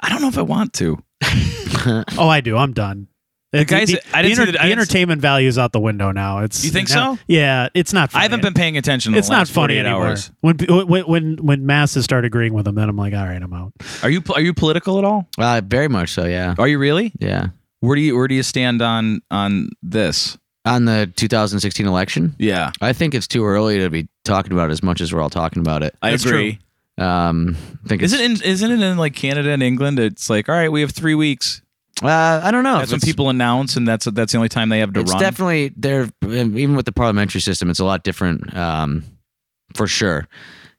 I 0.00 0.08
don't 0.10 0.20
know 0.22 0.28
if 0.28 0.38
I 0.38 0.42
want 0.42 0.72
to. 0.74 1.02
Oh, 2.18 2.28
I 2.28 2.42
do. 2.42 2.58
I'm 2.58 2.72
done. 2.74 3.08
The, 3.52 3.64
guys- 3.64 3.88
the, 3.90 4.00
I 4.16 4.22
didn't 4.22 4.38
the, 4.38 4.46
see 4.46 4.52
the- 4.52 4.62
I 4.62 4.66
the 4.66 4.72
entertainment 4.72 5.20
value 5.20 5.48
is 5.48 5.58
out 5.58 5.72
the 5.72 5.80
window 5.80 6.12
now. 6.12 6.38
It's 6.40 6.64
You 6.64 6.70
think 6.70 6.88
now- 6.90 7.16
so? 7.16 7.20
Yeah, 7.26 7.68
it's 7.74 7.92
not. 7.92 8.12
Funny. 8.12 8.20
I 8.20 8.22
haven't 8.24 8.42
been 8.42 8.54
paying 8.54 8.76
attention. 8.76 9.12
In 9.12 9.18
It's 9.18 9.28
the 9.28 9.34
not 9.34 9.48
funny 9.48 9.76
anymore. 9.78 10.06
Hours. 10.08 10.30
When 10.40 10.56
when 10.68 11.02
when 11.06 11.36
when 11.36 11.66
masses 11.66 12.04
start 12.04 12.24
agreeing 12.24 12.54
with 12.54 12.64
them, 12.64 12.76
then 12.76 12.88
I'm 12.88 12.96
like, 12.96 13.12
all 13.12 13.24
right, 13.26 13.42
I'm 13.42 13.52
out. 13.52 13.72
Are 14.04 14.10
you 14.10 14.22
are 14.34 14.40
you 14.40 14.54
political 14.54 14.98
at 14.98 15.04
all? 15.04 15.28
Uh, 15.36 15.60
very 15.64 15.88
much 15.88 16.10
so. 16.10 16.26
Yeah. 16.26 16.54
Are 16.58 16.68
you 16.68 16.78
really? 16.78 17.12
Yeah. 17.18 17.48
Where 17.80 17.96
do 17.96 18.02
you 18.02 18.16
where 18.16 18.28
do 18.28 18.34
you 18.36 18.42
stand 18.44 18.82
on 18.82 19.20
on 19.30 19.70
this? 19.82 20.36
On 20.66 20.84
the 20.84 21.10
2016 21.16 21.86
election, 21.86 22.36
Yeah, 22.38 22.70
I 22.82 22.92
think 22.92 23.14
it's 23.14 23.26
too 23.26 23.46
early 23.46 23.78
to 23.78 23.88
be 23.88 24.08
talking 24.26 24.52
about 24.52 24.68
it 24.68 24.72
as 24.72 24.82
much 24.82 25.00
as 25.00 25.10
we're 25.10 25.22
all 25.22 25.30
talking 25.30 25.60
about 25.62 25.82
it. 25.82 25.96
I 26.02 26.10
That's 26.10 26.26
agree. 26.26 26.58
Um, 26.98 27.56
I 27.82 27.88
think 27.88 28.02
Isn't 28.02 28.20
it 28.20 28.24
in, 28.26 28.42
isn't 28.42 28.70
it 28.70 28.80
in 28.80 28.98
like 28.98 29.14
Canada 29.14 29.48
and 29.50 29.62
England? 29.62 29.98
It's 29.98 30.28
like 30.28 30.50
all 30.50 30.54
right, 30.54 30.70
we 30.70 30.82
have 30.82 30.90
three 30.90 31.14
weeks. 31.14 31.62
Uh, 32.02 32.40
I 32.42 32.50
don't 32.50 32.64
know. 32.64 32.78
That's 32.78 32.92
when 32.92 33.00
people 33.00 33.28
announce, 33.28 33.76
and 33.76 33.86
that's 33.86 34.06
that's 34.06 34.32
the 34.32 34.38
only 34.38 34.48
time 34.48 34.68
they 34.70 34.78
have 34.78 34.92
to 34.94 35.00
it's 35.00 35.12
run. 35.12 35.20
definitely 35.20 35.72
there. 35.76 36.08
Even 36.24 36.74
with 36.76 36.86
the 36.86 36.92
parliamentary 36.92 37.40
system, 37.42 37.68
it's 37.68 37.78
a 37.80 37.84
lot 37.84 38.04
different, 38.04 38.56
um, 38.56 39.04
for 39.74 39.86
sure. 39.86 40.26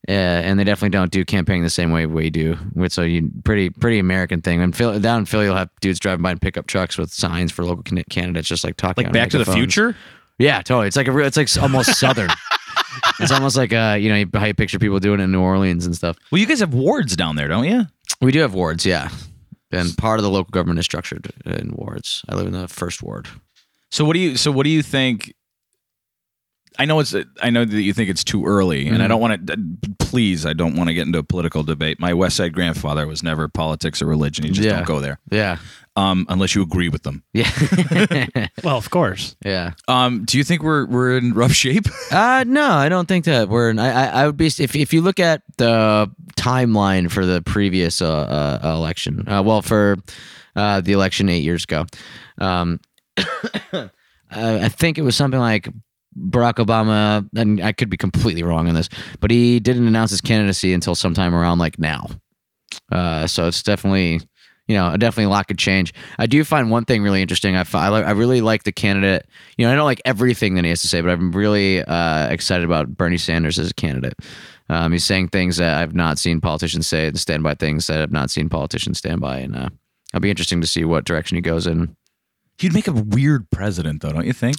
Uh, 0.10 0.12
and 0.12 0.60
they 0.60 0.64
definitely 0.64 0.90
don't 0.90 1.12
do 1.12 1.24
campaigning 1.24 1.62
the 1.62 1.70
same 1.70 1.92
way 1.92 2.08
we 2.08 2.32
do. 2.32 2.58
It's 2.78 2.98
a 2.98 3.08
you- 3.08 3.30
pretty 3.44 3.70
pretty 3.70 4.00
American 4.00 4.42
thing. 4.42 4.60
And 4.60 4.76
Philly, 4.76 5.00
down 5.00 5.20
in 5.20 5.26
Philly, 5.26 5.46
you'll 5.46 5.56
have 5.56 5.70
dudes 5.80 6.00
driving 6.00 6.24
by 6.24 6.32
in 6.32 6.40
pickup 6.40 6.66
trucks 6.66 6.98
with 6.98 7.12
signs 7.14 7.52
for 7.52 7.64
local 7.64 7.84
candidates, 8.10 8.48
just 8.48 8.64
like 8.64 8.78
talking. 8.78 9.04
like 9.04 9.14
Back 9.14 9.30
to 9.30 9.38
the. 9.38 9.46
Future. 9.46 9.96
Yeah, 10.40 10.64
totally. 10.64 10.88
It's 10.88 10.96
like 10.98 11.08
a 11.08 11.12
real. 11.12 11.28
It's 11.28 11.38
like 11.38 11.50
almost 11.62 11.96
southern. 12.00 12.32
it's 13.20 13.32
almost 13.32 13.56
like 13.56 13.74
uh, 13.74 13.96
you 14.00 14.10
know 14.10 14.40
how 14.40 14.46
you 14.48 14.56
picture 14.56 14.80
people 14.80 15.00
doing 15.00 15.20
it 15.20 15.24
in 15.26 15.32
New 15.32 15.42
Orleans 15.42 15.86
and 15.86 15.96
stuff. 15.96 16.18
Well, 16.32 16.40
you 16.40 16.48
guys 16.48 16.62
have 16.62 16.74
wards 16.74 17.16
down 17.16 17.36
there, 17.36 17.48
don't 17.48 17.66
you? 17.66 17.86
We 18.22 18.32
do 18.32 18.40
have 18.40 18.56
wards, 18.56 18.88
yeah. 18.88 19.10
And 19.72 19.96
part 19.98 20.20
of 20.20 20.24
the 20.24 20.30
local 20.30 20.52
government 20.52 20.80
is 20.80 20.86
structured 20.86 21.32
in 21.46 21.72
wards. 21.76 22.24
I 22.30 22.36
live 22.36 22.48
in 22.48 22.54
the 22.54 22.68
first 22.68 23.02
ward. 23.02 23.28
So 23.92 24.06
what 24.06 24.14
do 24.14 24.20
you 24.20 24.38
so 24.38 24.52
what 24.52 24.64
do 24.64 24.70
you 24.70 24.82
think 24.82 25.34
I 26.80 26.86
know 26.86 27.00
it's 27.00 27.14
I 27.42 27.50
know 27.50 27.66
that 27.66 27.82
you 27.82 27.92
think 27.94 28.10
it's 28.10 28.24
too 28.24 28.46
early 28.46 28.88
and 28.88 29.02
I 29.04 29.06
Mhm. 29.06 29.10
don't 29.10 29.22
want 29.22 29.48
to 29.48 29.80
please 30.00 30.46
I 30.46 30.54
don't 30.54 30.76
want 30.76 30.88
to 30.88 30.94
get 30.94 31.06
into 31.06 31.20
a 31.20 31.24
political 31.24 31.64
debate. 31.64 32.00
My 32.00 32.14
West 32.14 32.38
Side 32.38 32.54
grandfather 32.54 33.06
was 33.08 33.22
never 33.24 33.48
politics 33.50 34.02
or 34.02 34.06
religion. 34.06 34.46
You 34.46 34.52
just 34.54 34.66
Yeah. 34.66 34.78
don't 34.78 34.86
go 34.86 35.02
there. 35.02 35.20
Yeah, 35.32 35.58
Um 35.98 36.26
unless 36.30 36.56
you 36.56 36.62
agree 36.62 36.88
with 36.90 37.04
them. 37.04 37.24
yeah, 37.34 37.50
Well, 38.64 38.78
of 38.78 38.90
course. 38.90 39.36
yeah. 39.44 39.72
Um 39.88 40.24
do 40.26 40.38
you 40.38 40.44
think 40.44 40.64
we're 40.64 40.86
we're 40.86 41.18
in 41.18 41.34
rough 41.34 41.54
shape? 41.54 41.86
Uh, 42.12 42.44
no, 42.46 42.70
I 42.72 42.90
don't 42.90 43.08
think 43.08 43.24
that 43.26 43.48
we're. 43.48 43.70
In, 43.70 43.80
I, 43.80 43.90
I, 43.90 44.06
I 44.24 44.26
would 44.26 44.36
be 44.36 44.48
if 44.48 44.76
if 44.76 44.94
you 44.94 45.02
look 45.02 45.18
at 45.20 45.44
the 45.58 46.12
timeline 46.36 47.10
for 47.10 47.26
the 47.26 47.42
previous 47.42 48.02
uh, 48.02 48.60
uh, 48.64 48.74
election. 48.76 49.26
Uh, 49.28 49.42
well, 49.42 49.62
for 49.62 49.96
uh, 50.58 50.82
the 50.82 50.92
election 50.92 51.30
eight 51.30 51.44
years 51.44 51.64
ago, 51.64 51.86
um, 52.40 52.82
I 54.32 54.70
think 54.70 54.98
it 54.98 55.02
was 55.04 55.16
something 55.16 55.40
like 55.40 55.70
Barack 56.18 56.56
Obama, 56.56 57.28
and 57.36 57.62
I 57.62 57.72
could 57.72 57.90
be 57.90 57.96
completely 57.98 58.44
wrong 58.44 58.68
on 58.68 58.76
this, 58.76 58.90
but 59.22 59.32
he 59.32 59.60
didn't 59.62 59.88
announce 59.88 60.12
his 60.12 60.22
candidacy 60.22 60.74
until 60.74 60.96
sometime 60.96 61.34
around 61.34 61.60
like 61.60 61.80
now. 61.80 62.08
Uh, 62.92 63.28
so 63.28 63.48
it's 63.48 63.64
definitely. 63.64 64.20
You 64.68 64.78
know, 64.78 64.96
definitely 64.96 65.26
a 65.26 65.30
lot 65.30 65.48
could 65.48 65.58
change. 65.58 65.94
I 66.18 66.28
do 66.28 66.44
find 66.44 66.72
one 66.72 66.86
thing 66.86 67.04
really 67.04 67.22
interesting. 67.22 67.56
I, 67.56 67.66
I, 67.74 67.88
I 67.88 68.12
really 68.12 68.42
like 68.42 68.64
the 68.64 68.72
candidate. 68.72 69.26
You 69.58 69.66
know, 69.66 69.74
I 69.74 69.76
don't 69.76 69.86
like 69.86 70.02
everything 70.06 70.56
that 70.56 70.64
he 70.64 70.70
has 70.70 70.82
to 70.82 70.88
say, 70.88 71.02
but 71.02 71.10
I'm 71.10 71.32
really 71.32 71.84
uh, 71.84 72.28
excited 72.30 72.64
about 72.64 72.96
Bernie 72.96 73.18
Sanders 73.18 73.60
as 73.60 73.72
a 73.72 73.74
candidate. 73.74 74.14
Um, 74.70 74.94
he's 74.94 75.04
saying 75.04 75.30
things 75.30 75.58
that 75.58 75.82
I've 75.82 75.94
not 75.94 76.18
seen 76.18 76.40
politicians 76.40 76.88
say 76.88 77.08
and 77.08 77.20
stand 77.20 77.44
by 77.44 77.56
things 77.56 77.88
that 77.88 78.02
I've 78.02 78.14
not 78.14 78.30
seen 78.30 78.48
politicians 78.48 79.00
stand 79.00 79.20
by. 79.20 79.40
And 79.40 79.56
uh, 79.56 79.70
it'll 80.14 80.22
be 80.22 80.30
interesting 80.30 80.62
to 80.62 80.68
see 80.68 80.86
what 80.86 81.04
direction 81.04 81.36
he 81.36 81.42
goes 81.42 81.68
in. 81.68 81.96
He'd 82.62 82.74
make 82.74 82.88
a 82.88 82.92
weird 82.92 83.50
president 83.52 84.02
though, 84.02 84.12
don't 84.12 84.26
you 84.26 84.34
think? 84.34 84.56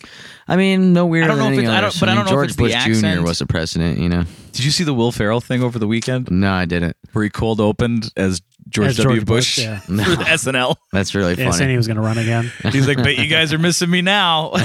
I 0.49 0.57
mean, 0.57 0.93
no 0.93 1.07
weirder 1.07 1.25
I 1.25 1.29
don't 1.29 1.39
know 1.39 1.45
than 1.45 1.53
if 1.55 1.59
it's- 1.61 1.73
I 1.77 1.81
don't- 1.81 2.01
but 2.01 2.09
I 2.09 2.13
mean, 2.13 2.17
don't 2.17 2.25
know 2.25 2.31
if 2.31 2.35
George 2.35 2.47
it's 2.49 2.57
the 2.57 2.63
Bush 2.99 3.17
Jr. 3.17 3.23
was 3.23 3.39
the 3.39 3.47
president, 3.47 3.99
you 3.99 4.09
know? 4.09 4.25
Did 4.53 4.65
you 4.65 4.71
see 4.71 4.85
the 4.85 4.93
Will 4.95 5.13
Ferrell 5.13 5.41
thing 5.41 5.63
over 5.63 5.79
the 5.79 5.87
weekend 5.87 6.29
No, 6.31 6.53
I 6.53 6.65
didn't. 6.65 6.97
where 7.13 7.25
he 7.25 7.31
cold 7.31 7.61
opened 7.61 8.11
as 8.17 8.43
George 8.69 8.89
As 8.89 8.97
W. 8.99 9.17
George 9.19 9.27
Bush, 9.27 9.57
Bush, 9.57 9.65
yeah. 9.65 9.79
for 9.81 9.93
No. 9.93 10.05
SNL? 10.05 10.77
That's 10.93 11.15
really 11.15 11.31
Yeah, 11.35 11.51
saying 11.51 11.53
funny. 11.53 11.71
he 11.73 11.77
was 11.77 11.87
going 11.87 11.97
to 11.97 12.03
run 12.03 12.19
again. 12.19 12.51
He's 12.73 12.87
like, 12.87 12.97
"Bet 12.99 13.17
you 13.19 13.27
guys 13.27 13.53
are 13.53 13.59
missing 13.59 13.91
me 13.91 14.03
now." 14.03 14.53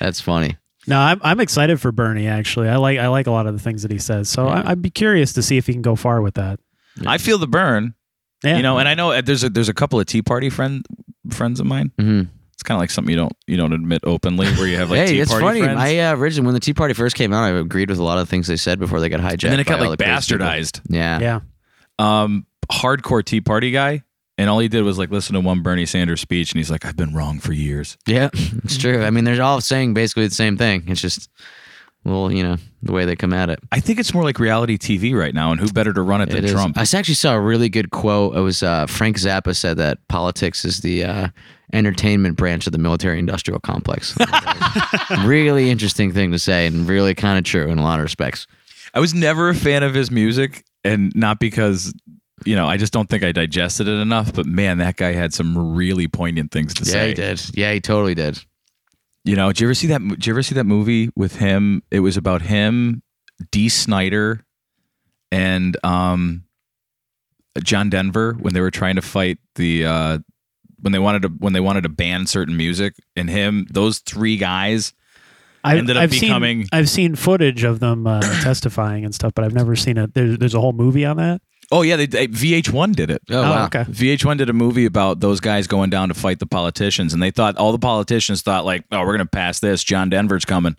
That's 0.00 0.20
funny. 0.20 0.56
No, 0.86 0.98
I'm, 1.00 1.20
I'm 1.22 1.40
excited 1.40 1.80
for 1.80 1.90
Bernie. 1.92 2.26
Actually, 2.28 2.68
I 2.68 2.76
like 2.76 2.98
I 2.98 3.08
like 3.08 3.26
a 3.26 3.30
lot 3.30 3.46
of 3.46 3.54
the 3.54 3.60
things 3.60 3.82
that 3.82 3.90
he 3.90 3.98
says. 3.98 4.28
So 4.28 4.46
I, 4.46 4.70
I'd 4.70 4.82
be 4.82 4.90
curious 4.90 5.32
to 5.34 5.42
see 5.42 5.56
if 5.56 5.66
he 5.66 5.72
can 5.72 5.82
go 5.82 5.96
far 5.96 6.20
with 6.22 6.34
that. 6.34 6.60
I 7.06 7.18
feel 7.18 7.38
the 7.38 7.48
burn. 7.48 7.94
Yeah, 8.44 8.56
You 8.56 8.62
know, 8.62 8.78
and 8.78 8.86
I 8.88 8.94
know 8.94 9.10
uh, 9.12 9.20
there's 9.22 9.42
a 9.44 9.48
there's 9.50 9.68
a 9.68 9.74
couple 9.74 9.98
of 9.98 10.06
Tea 10.06 10.22
Party 10.22 10.50
friend 10.50 10.84
friends 11.30 11.60
of 11.60 11.66
mine. 11.66 11.92
hmm 11.98 12.22
It's 12.54 12.62
kind 12.62 12.76
of 12.76 12.80
like 12.80 12.90
something 12.90 13.10
you 13.10 13.18
don't 13.18 13.32
you 13.46 13.56
don't 13.56 13.72
admit 13.72 14.02
openly, 14.04 14.46
where 14.54 14.66
you 14.66 14.76
have 14.78 14.90
like 14.90 15.00
hey, 15.06 15.06
Tea 15.14 15.20
it's 15.20 15.30
Party 15.30 15.44
funny. 15.44 15.60
friends, 15.62 15.80
I 15.80 15.98
uh, 15.98 16.16
originally, 16.16 16.46
when 16.46 16.54
the 16.54 16.60
Tea 16.60 16.74
Party 16.74 16.94
first 16.94 17.16
came 17.16 17.32
out, 17.32 17.42
I 17.44 17.50
agreed 17.50 17.90
with 17.90 17.98
a 17.98 18.02
lot 18.02 18.18
of 18.18 18.26
the 18.26 18.30
things 18.30 18.46
they 18.46 18.56
said 18.56 18.78
before 18.78 19.00
they 19.00 19.08
got 19.08 19.20
hijacked. 19.20 19.44
and 19.44 19.52
then 19.52 19.60
it 19.60 19.66
got 19.66 19.80
like 19.80 19.98
the 19.98 20.04
crazy 20.04 20.34
people. 20.34 20.46
bastardized. 20.46 20.80
Yeah. 20.88 21.18
yeah. 21.20 21.40
Um, 21.98 22.46
hardcore 22.70 23.24
Tea 23.24 23.40
Party 23.40 23.70
guy, 23.70 24.02
and 24.38 24.50
all 24.50 24.58
he 24.58 24.68
did 24.68 24.82
was 24.82 24.98
like 24.98 25.10
listen 25.10 25.34
to 25.34 25.40
one 25.40 25.62
Bernie 25.62 25.86
Sanders 25.86 26.20
speech, 26.20 26.52
and 26.52 26.58
he's 26.58 26.70
like, 26.70 26.84
"I've 26.84 26.96
been 26.96 27.14
wrong 27.14 27.38
for 27.40 27.52
years." 27.52 27.96
Yeah, 28.06 28.28
it's 28.34 28.76
true. 28.78 29.02
I 29.02 29.10
mean, 29.10 29.24
they're 29.24 29.42
all 29.42 29.60
saying 29.60 29.94
basically 29.94 30.26
the 30.28 30.34
same 30.34 30.56
thing. 30.56 30.84
It's 30.88 31.00
just, 31.00 31.30
well, 32.06 32.30
you 32.32 32.42
know, 32.42 32.56
the 32.82 32.92
way 32.92 33.04
they 33.04 33.16
come 33.16 33.32
at 33.32 33.50
it. 33.50 33.58
I 33.72 33.80
think 33.80 33.98
it's 33.98 34.14
more 34.14 34.22
like 34.22 34.38
reality 34.38 34.78
TV 34.78 35.14
right 35.18 35.34
now, 35.34 35.50
and 35.50 35.60
who 35.60 35.68
better 35.72 35.92
to 35.92 36.02
run 36.02 36.20
it 36.20 36.30
than 36.30 36.44
It. 36.44 36.50
Trump? 36.52 36.78
I 36.78 36.82
actually 36.82 37.14
saw 37.14 37.34
a 37.34 37.40
really 37.40 37.68
good 37.68 37.90
quote. 37.90 38.36
It 38.36 38.40
was 38.40 38.62
uh, 38.62 38.86
Frank 38.86 39.18
Zappa 39.18 39.56
said 39.56 39.76
that 39.78 39.98
politics 40.08 40.64
is 40.64 40.80
the 40.80 41.04
uh, 41.04 41.28
entertainment 41.72 42.36
branch 42.36 42.66
of 42.66 42.72
the 42.72 42.78
military-industrial 42.78 43.58
complex. 43.60 44.16
really 45.24 45.70
interesting 45.70 46.12
thing 46.12 46.32
to 46.32 46.38
say, 46.38 46.66
and 46.66 46.88
really 46.88 47.14
kind 47.14 47.38
of 47.38 47.44
true 47.44 47.66
in 47.68 47.78
a 47.78 47.82
lot 47.82 47.98
of 47.98 48.02
respects. 48.04 48.46
I 48.94 49.00
was 49.00 49.12
never 49.14 49.48
a 49.48 49.54
fan 49.54 49.82
of 49.82 49.94
his 49.94 50.10
music, 50.10 50.64
and 50.84 51.12
not 51.14 51.38
because 51.40 51.92
you 52.44 52.54
know 52.54 52.66
I 52.66 52.76
just 52.76 52.92
don't 52.92 53.08
think 53.08 53.24
I 53.24 53.32
digested 53.32 53.88
it 53.88 53.98
enough. 54.00 54.32
But 54.32 54.46
man, 54.46 54.78
that 54.78 54.96
guy 54.96 55.12
had 55.12 55.34
some 55.34 55.74
really 55.74 56.08
poignant 56.08 56.50
things 56.52 56.72
to 56.74 56.84
Yeah, 56.84 56.90
say. 56.92 57.00
Yeah, 57.02 57.08
he 57.08 57.14
did. 57.14 57.40
Yeah, 57.56 57.72
he 57.72 57.80
totally 57.80 58.14
did. 58.14 58.38
You 59.26 59.34
know, 59.34 59.48
did 59.48 59.60
you 59.60 59.66
ever 59.66 59.74
see 59.74 59.88
that? 59.88 60.00
Did 60.06 60.26
you 60.26 60.32
ever 60.32 60.42
see 60.42 60.54
that 60.54 60.64
movie 60.64 61.10
with 61.16 61.36
him? 61.36 61.82
It 61.90 61.98
was 62.00 62.16
about 62.16 62.42
him, 62.42 63.02
Dee 63.50 63.68
Snider, 63.68 64.44
and 65.32 65.76
um, 65.82 66.44
John 67.62 67.90
Denver 67.90 68.34
when 68.38 68.54
they 68.54 68.60
were 68.60 68.70
trying 68.70 68.94
to 68.94 69.02
fight 69.02 69.38
the 69.56 69.84
uh, 69.84 70.18
when 70.80 70.92
they 70.92 71.00
wanted 71.00 71.22
to 71.22 71.28
when 71.28 71.54
they 71.54 71.60
wanted 71.60 71.82
to 71.82 71.88
ban 71.88 72.26
certain 72.26 72.56
music, 72.56 72.94
and 73.16 73.28
him. 73.28 73.66
Those 73.68 73.98
three 73.98 74.36
guys. 74.36 74.94
I, 75.64 75.78
Ended 75.78 75.96
up 75.96 76.04
I've 76.04 76.10
becoming- 76.12 76.60
Seen, 76.60 76.68
I've 76.72 76.88
seen 76.88 77.16
footage 77.16 77.64
of 77.64 77.80
them 77.80 78.06
uh, 78.06 78.20
testifying 78.20 79.04
and 79.04 79.12
stuff, 79.12 79.32
but 79.34 79.44
I've 79.44 79.54
never 79.54 79.74
seen 79.74 79.98
it. 79.98 80.14
There's, 80.14 80.38
there's 80.38 80.54
a 80.54 80.60
whole 80.60 80.72
movie 80.72 81.04
on 81.04 81.16
that. 81.16 81.40
Oh 81.72 81.82
yeah, 81.82 81.96
they, 81.96 82.06
they, 82.06 82.28
VH1 82.28 82.94
did 82.94 83.10
it. 83.10 83.22
Oh, 83.30 83.42
wow. 83.42 83.64
okay. 83.66 83.84
VH1 83.84 84.38
did 84.38 84.48
a 84.48 84.52
movie 84.52 84.84
about 84.86 85.18
those 85.20 85.40
guys 85.40 85.66
going 85.66 85.90
down 85.90 86.08
to 86.08 86.14
fight 86.14 86.38
the 86.38 86.46
politicians, 86.46 87.12
and 87.12 87.22
they 87.22 87.30
thought 87.32 87.56
all 87.56 87.72
the 87.72 87.78
politicians 87.78 88.42
thought 88.42 88.64
like, 88.64 88.84
"Oh, 88.92 89.00
we're 89.04 89.12
gonna 89.12 89.26
pass 89.26 89.58
this. 89.58 89.82
John 89.82 90.08
Denver's 90.08 90.44
coming," 90.44 90.76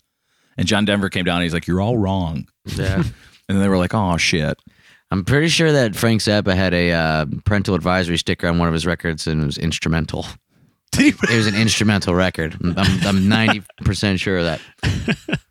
and 0.57 0.65
John 0.67 0.85
Denver 0.85 1.09
came 1.09 1.25
down. 1.25 1.37
and 1.37 1.43
He's 1.43 1.53
like, 1.53 1.67
"You're 1.67 1.81
all 1.81 1.97
wrong," 1.97 2.47
Yeah. 2.65 2.95
and 3.03 3.05
then 3.49 3.59
they 3.59 3.67
were 3.67 3.77
like, 3.77 3.93
"Oh 3.93 4.17
shit." 4.17 4.57
I'm 5.09 5.23
pretty 5.23 5.47
sure 5.47 5.71
that 5.71 5.95
Frank 5.95 6.19
Zappa 6.21 6.53
had 6.53 6.73
a 6.73 6.91
uh, 6.91 7.25
parental 7.45 7.75
advisory 7.75 8.17
sticker 8.17 8.47
on 8.47 8.57
one 8.57 8.67
of 8.67 8.73
his 8.73 8.85
records, 8.85 9.25
and 9.25 9.41
it 9.41 9.45
was 9.45 9.57
instrumental. 9.57 10.25
Did 10.91 11.01
he- 11.21 11.33
It 11.33 11.37
was 11.37 11.47
an 11.47 11.55
instrumental 11.55 12.13
record. 12.13 12.57
I'm, 12.61 12.77
I'm 12.77 13.21
90% 13.23 14.19
sure 14.19 14.37
of 14.39 14.45
that. 14.45 15.39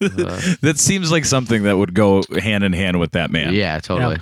Uh, 0.00 0.08
that 0.62 0.74
seems 0.78 1.10
like 1.12 1.24
something 1.24 1.62
that 1.64 1.76
would 1.76 1.94
go 1.94 2.22
hand 2.40 2.64
in 2.64 2.72
hand 2.72 3.00
with 3.00 3.12
that 3.12 3.30
man. 3.30 3.54
yeah, 3.54 3.78
totally. 3.80 4.16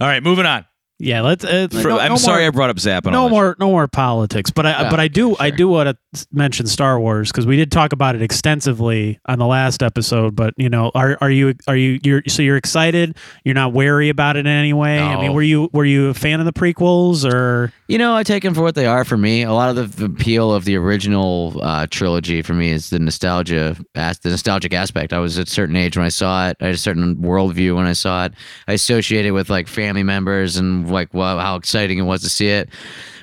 All 0.00 0.08
right, 0.08 0.22
moving 0.22 0.46
on. 0.46 0.64
Yeah, 1.00 1.22
let's. 1.22 1.44
Uh, 1.44 1.66
For- 1.70 1.88
no- 1.88 1.98
I'm 1.98 2.10
no 2.12 2.16
sorry 2.16 2.42
more- 2.42 2.46
I 2.46 2.50
brought 2.50 2.70
up 2.70 2.76
Zappa. 2.76 3.10
no 3.10 3.22
all 3.22 3.28
that 3.28 3.30
more 3.34 3.56
no 3.58 3.68
more 3.68 3.88
politics 3.88 4.50
but 4.52 4.64
i 4.64 4.82
Yeah, 4.82 4.90
but 4.90 5.00
i 5.00 5.08
do 5.08 5.36
i 5.40 5.50
do 5.50 5.66
want 5.68 5.88
to 6.14 6.26
mention 6.32 6.68
star 6.68 7.00
wars 7.00 7.32
because 7.32 7.46
we 7.48 7.56
did 7.56 7.72
talk 7.72 7.92
about 7.92 8.14
it 8.14 8.22
extensively 8.22 9.18
on 9.26 9.40
the 9.40 9.46
last 9.46 9.82
episode 9.82 10.36
but 10.36 10.54
you 10.56 10.68
know 10.70 10.92
are 10.94 11.18
are 11.20 11.30
you 11.30 11.54
are 11.66 11.74
you 11.76 11.98
you're 12.04 12.22
so 12.28 12.42
you're 12.42 12.56
excited 12.56 13.16
you're 13.44 13.56
not 13.56 13.72
wary 13.72 14.08
about 14.08 14.36
it 14.36 14.40
in 14.40 14.46
any 14.46 14.72
way 14.72 15.00
i 15.00 15.20
mean 15.20 15.32
were 15.34 15.42
you 15.42 15.68
were 15.72 15.84
you 15.84 16.08
a 16.10 16.14
fan 16.14 16.38
of 16.38 16.46
the 16.46 16.52
prequels 16.52 17.30
or 17.30 17.72
You 17.86 17.98
know, 17.98 18.14
I 18.14 18.22
take 18.22 18.42
them 18.42 18.54
for 18.54 18.62
what 18.62 18.74
they 18.74 18.86
are 18.86 19.04
for 19.04 19.18
me. 19.18 19.42
A 19.42 19.52
lot 19.52 19.76
of 19.76 19.96
the 19.96 20.06
appeal 20.06 20.54
of 20.54 20.64
the 20.64 20.74
original 20.76 21.60
uh, 21.62 21.86
trilogy 21.90 22.40
for 22.40 22.54
me 22.54 22.70
is 22.70 22.88
the 22.88 22.98
nostalgia, 22.98 23.76
as- 23.94 24.20
the 24.20 24.30
nostalgic 24.30 24.72
aspect. 24.72 25.12
I 25.12 25.18
was 25.18 25.38
at 25.38 25.48
a 25.48 25.50
certain 25.50 25.76
age 25.76 25.94
when 25.94 26.06
I 26.06 26.08
saw 26.08 26.48
it. 26.48 26.56
I 26.62 26.66
had 26.66 26.74
a 26.76 26.78
certain 26.78 27.16
worldview 27.16 27.76
when 27.76 27.84
I 27.84 27.92
saw 27.92 28.24
it. 28.24 28.32
I 28.68 28.72
associated 28.72 29.34
with 29.34 29.50
like 29.50 29.68
family 29.68 30.02
members 30.02 30.56
and 30.56 30.90
like 30.90 31.12
how 31.12 31.56
exciting 31.56 31.98
it 31.98 32.02
was 32.02 32.22
to 32.22 32.30
see 32.30 32.48
it. 32.48 32.70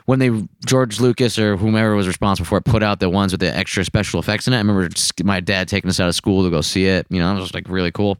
When 0.05 0.19
they 0.19 0.31
George 0.65 0.99
Lucas 0.99 1.37
or 1.37 1.57
whomever 1.57 1.95
was 1.95 2.07
responsible 2.07 2.47
for 2.47 2.57
it 2.57 2.65
put 2.65 2.83
out 2.83 2.99
the 2.99 3.09
ones 3.09 3.31
with 3.31 3.41
the 3.41 3.55
extra 3.55 3.85
special 3.85 4.19
effects 4.19 4.47
in 4.47 4.53
it, 4.53 4.57
I 4.57 4.59
remember 4.59 4.89
my 5.23 5.39
dad 5.39 5.67
taking 5.67 5.89
us 5.89 5.99
out 5.99 6.09
of 6.09 6.15
school 6.15 6.43
to 6.43 6.49
go 6.49 6.61
see 6.61 6.85
it. 6.85 7.07
You 7.09 7.19
know, 7.19 7.35
it 7.35 7.39
was 7.39 7.53
like 7.53 7.67
really 7.69 7.91
cool. 7.91 8.17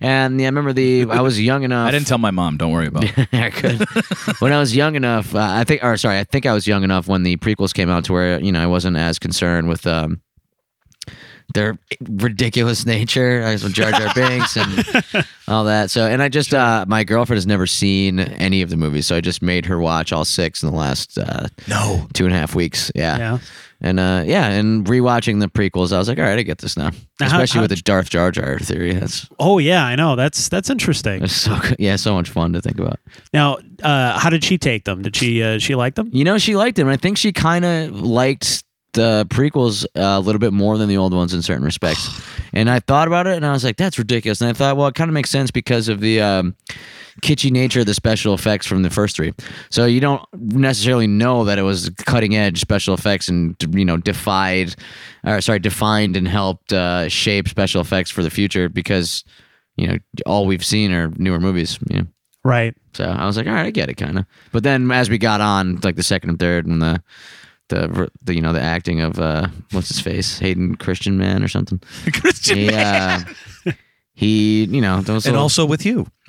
And 0.00 0.40
yeah, 0.40 0.46
I 0.46 0.50
remember 0.50 0.72
the 0.72 1.06
I 1.10 1.20
was 1.20 1.40
young 1.40 1.62
enough. 1.62 1.88
I 1.88 1.90
didn't 1.92 2.06
tell 2.06 2.18
my 2.18 2.30
mom. 2.30 2.56
Don't 2.56 2.72
worry 2.72 2.86
about 2.86 3.04
it. 3.04 3.28
I 3.32 4.34
when 4.40 4.52
I 4.52 4.58
was 4.58 4.74
young 4.74 4.94
enough, 4.94 5.34
uh, 5.34 5.38
I 5.40 5.64
think, 5.64 5.82
or 5.84 5.96
sorry, 5.96 6.18
I 6.18 6.24
think 6.24 6.46
I 6.46 6.52
was 6.52 6.66
young 6.66 6.84
enough 6.84 7.08
when 7.08 7.22
the 7.22 7.36
prequels 7.36 7.72
came 7.74 7.90
out 7.90 8.04
to 8.04 8.12
where 8.12 8.40
you 8.40 8.52
know 8.52 8.62
I 8.62 8.66
wasn't 8.66 8.96
as 8.96 9.18
concerned 9.18 9.68
with, 9.68 9.86
um, 9.86 10.20
their 11.54 11.78
ridiculous 12.08 12.86
nature, 12.86 13.42
I 13.44 13.52
with 13.52 13.72
Jar 13.72 13.90
Jar 13.92 14.12
Binks 14.14 14.56
and 14.56 15.26
all 15.48 15.64
that. 15.64 15.90
So, 15.90 16.06
and 16.06 16.22
I 16.22 16.28
just 16.28 16.52
uh, 16.54 16.84
my 16.88 17.04
girlfriend 17.04 17.36
has 17.38 17.46
never 17.46 17.66
seen 17.66 18.18
any 18.20 18.62
of 18.62 18.70
the 18.70 18.76
movies, 18.76 19.06
so 19.06 19.16
I 19.16 19.20
just 19.20 19.42
made 19.42 19.66
her 19.66 19.78
watch 19.78 20.12
all 20.12 20.24
six 20.24 20.62
in 20.62 20.70
the 20.70 20.76
last 20.76 21.18
uh, 21.18 21.48
No. 21.68 22.06
two 22.12 22.24
and 22.26 22.34
a 22.34 22.38
half 22.38 22.54
weeks. 22.54 22.90
Yeah. 22.94 23.18
Yeah. 23.18 23.38
And 23.82 23.98
uh, 23.98 24.24
yeah, 24.26 24.48
and 24.50 24.84
rewatching 24.86 25.40
the 25.40 25.48
prequels, 25.48 25.90
I 25.90 25.96
was 25.96 26.06
like, 26.06 26.18
all 26.18 26.24
right, 26.24 26.38
I 26.38 26.42
get 26.42 26.58
this 26.58 26.76
now. 26.76 26.90
Now, 27.18 27.30
how- 27.30 27.40
Especially 27.40 27.62
with 27.62 27.70
the 27.70 27.76
Darth 27.76 28.10
Jar 28.10 28.30
Jar 28.30 28.58
theory. 28.58 28.92
That's, 28.92 29.26
Oh 29.38 29.56
yeah, 29.56 29.86
I 29.86 29.96
know. 29.96 30.16
That's 30.16 30.50
that's 30.50 30.68
interesting. 30.68 31.20
that's 31.20 31.32
so 31.34 31.58
good. 31.58 31.76
yeah, 31.78 31.96
so 31.96 32.12
much 32.12 32.28
fun 32.28 32.52
to 32.52 32.60
think 32.60 32.78
about. 32.78 33.00
Now, 33.32 33.56
uh, 33.82 34.18
how 34.18 34.28
did 34.28 34.44
she 34.44 34.58
take 34.58 34.84
them? 34.84 35.00
Did 35.00 35.16
she 35.16 35.42
uh, 35.42 35.58
she 35.58 35.74
like 35.76 35.94
them? 35.94 36.10
You 36.12 36.24
know, 36.24 36.36
she 36.36 36.56
liked 36.56 36.76
them. 36.76 36.88
I 36.88 36.98
think 36.98 37.16
she 37.16 37.32
kind 37.32 37.64
of 37.64 37.98
liked 38.02 38.64
the 38.92 39.26
prequels 39.28 39.84
uh, 39.96 40.18
a 40.18 40.20
little 40.20 40.38
bit 40.38 40.52
more 40.52 40.78
than 40.78 40.88
the 40.88 40.96
old 40.96 41.14
ones 41.14 41.34
in 41.34 41.42
certain 41.42 41.64
respects. 41.64 42.08
and 42.52 42.68
I 42.68 42.80
thought 42.80 43.08
about 43.08 43.26
it, 43.26 43.36
and 43.36 43.46
I 43.46 43.52
was 43.52 43.64
like, 43.64 43.76
"That's 43.76 43.98
ridiculous." 43.98 44.40
And 44.40 44.50
I 44.50 44.52
thought, 44.52 44.76
well, 44.76 44.88
it 44.88 44.94
kind 44.94 45.08
of 45.08 45.14
makes 45.14 45.30
sense 45.30 45.50
because 45.50 45.88
of 45.88 46.00
the 46.00 46.20
um, 46.20 46.56
kitschy 47.22 47.50
nature 47.50 47.80
of 47.80 47.86
the 47.86 47.94
special 47.94 48.34
effects 48.34 48.66
from 48.66 48.82
the 48.82 48.90
first 48.90 49.16
three. 49.16 49.32
So 49.70 49.86
you 49.86 50.00
don't 50.00 50.22
necessarily 50.32 51.06
know 51.06 51.44
that 51.44 51.58
it 51.58 51.62
was 51.62 51.90
cutting 52.04 52.36
edge 52.36 52.60
special 52.60 52.94
effects 52.94 53.28
and 53.28 53.56
you 53.72 53.84
know 53.84 53.96
defied, 53.96 54.74
or 55.24 55.40
sorry, 55.40 55.58
defined 55.58 56.16
and 56.16 56.26
helped 56.26 56.72
uh, 56.72 57.08
shape 57.08 57.48
special 57.48 57.80
effects 57.80 58.10
for 58.10 58.22
the 58.22 58.30
future 58.30 58.68
because 58.68 59.24
you 59.76 59.86
know 59.86 59.98
all 60.26 60.46
we've 60.46 60.64
seen 60.64 60.92
are 60.92 61.10
newer 61.16 61.40
movies. 61.40 61.78
You 61.88 61.98
know? 61.98 62.06
Right. 62.44 62.74
So 62.94 63.04
I 63.04 63.26
was 63.26 63.36
like, 63.36 63.46
all 63.46 63.52
right, 63.52 63.66
I 63.66 63.70
get 63.70 63.90
it, 63.90 63.94
kind 63.94 64.18
of. 64.18 64.24
But 64.52 64.62
then 64.62 64.90
as 64.90 65.10
we 65.10 65.18
got 65.18 65.40
on, 65.40 65.78
like 65.82 65.96
the 65.96 66.02
second 66.02 66.30
and 66.30 66.38
third, 66.38 66.66
and 66.66 66.80
the 66.80 67.02
the, 67.70 68.10
the 68.22 68.34
you 68.34 68.40
know 68.42 68.52
the 68.52 68.60
acting 68.60 69.00
of 69.00 69.18
uh 69.18 69.48
what's 69.72 69.88
his 69.88 70.00
face 70.00 70.38
Hayden 70.38 70.74
Christian 70.76 71.16
man 71.16 71.42
or 71.42 71.48
something. 71.48 71.80
Christian 72.12 72.58
He 72.58 72.70
uh, 72.74 73.20
he 74.14 74.64
you 74.64 74.80
know 74.82 75.00
those 75.00 75.24
and 75.24 75.32
little- 75.32 75.42
also 75.44 75.64
with 75.64 75.86
you. 75.86 76.06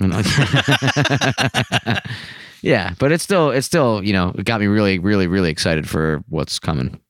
yeah, 2.62 2.94
but 2.98 3.12
it's 3.12 3.22
still 3.22 3.50
it's 3.50 3.66
still 3.66 4.02
you 4.02 4.12
know 4.12 4.32
it 4.36 4.44
got 4.44 4.60
me 4.60 4.66
really 4.66 4.98
really 4.98 5.26
really 5.26 5.50
excited 5.50 5.88
for 5.88 6.22
what's 6.28 6.58
coming. 6.58 7.00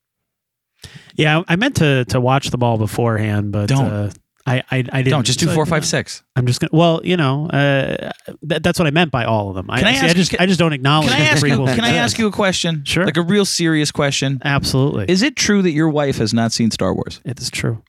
Yeah, 1.14 1.42
I 1.47 1.57
meant 1.57 1.77
to 1.77 2.05
to 2.07 2.21
watch 2.21 2.51
them 2.51 2.62
all 2.62 2.79
beforehand, 2.79 3.53
but 3.53 3.68
Don't. 3.68 3.87
Uh, 3.87 4.11
I, 4.46 4.59
I 4.59 4.64
I 4.70 4.81
didn't. 4.81 5.11
Don't 5.11 5.26
just 5.26 5.38
do 5.38 5.46
four, 5.46 5.64
know, 5.64 5.81
six. 5.81 6.22
I'm 6.35 6.46
just 6.46 6.61
gonna. 6.61 6.70
Well, 6.72 7.00
you 7.05 7.16
know, 7.16 7.46
uh, 7.46 8.11
that, 8.42 8.62
that's 8.62 8.78
what 8.78 8.87
I 8.88 8.90
meant 8.90 9.11
by 9.11 9.24
all 9.24 9.50
of 9.50 9.55
them. 9.55 9.66
Can 9.68 9.85
I 9.85 9.94
see, 9.94 10.07
ask 10.07 10.16
just 10.16 10.40
I 10.40 10.46
just 10.46 10.59
don't 10.59 10.72
acknowledge. 10.72 11.11
Can 11.11 11.20
I 11.20 11.24
ask 11.26 11.46
you? 11.46 11.52
prequels 11.52 11.74
Can 11.74 11.85
I 11.85 11.90
exist. 11.90 12.05
ask 12.14 12.18
you 12.18 12.26
a 12.26 12.33
question? 12.33 12.85
Sure. 12.85 13.05
Like 13.05 13.16
a 13.16 13.22
real 13.22 13.44
serious 13.44 13.92
question. 13.92 14.40
Absolutely, 14.44 15.07
Is 15.09 15.22
it 15.22 15.37
true 15.37 15.62
that 15.62 15.70
your 15.70 15.88
wife 15.88 16.18
has 16.18 16.35
not 16.35 16.52
seen 16.52 16.70
Star 16.70 16.92
Wars? 16.94 17.20
it 17.24 17.40
is 17.40 17.50
true. 17.50 17.83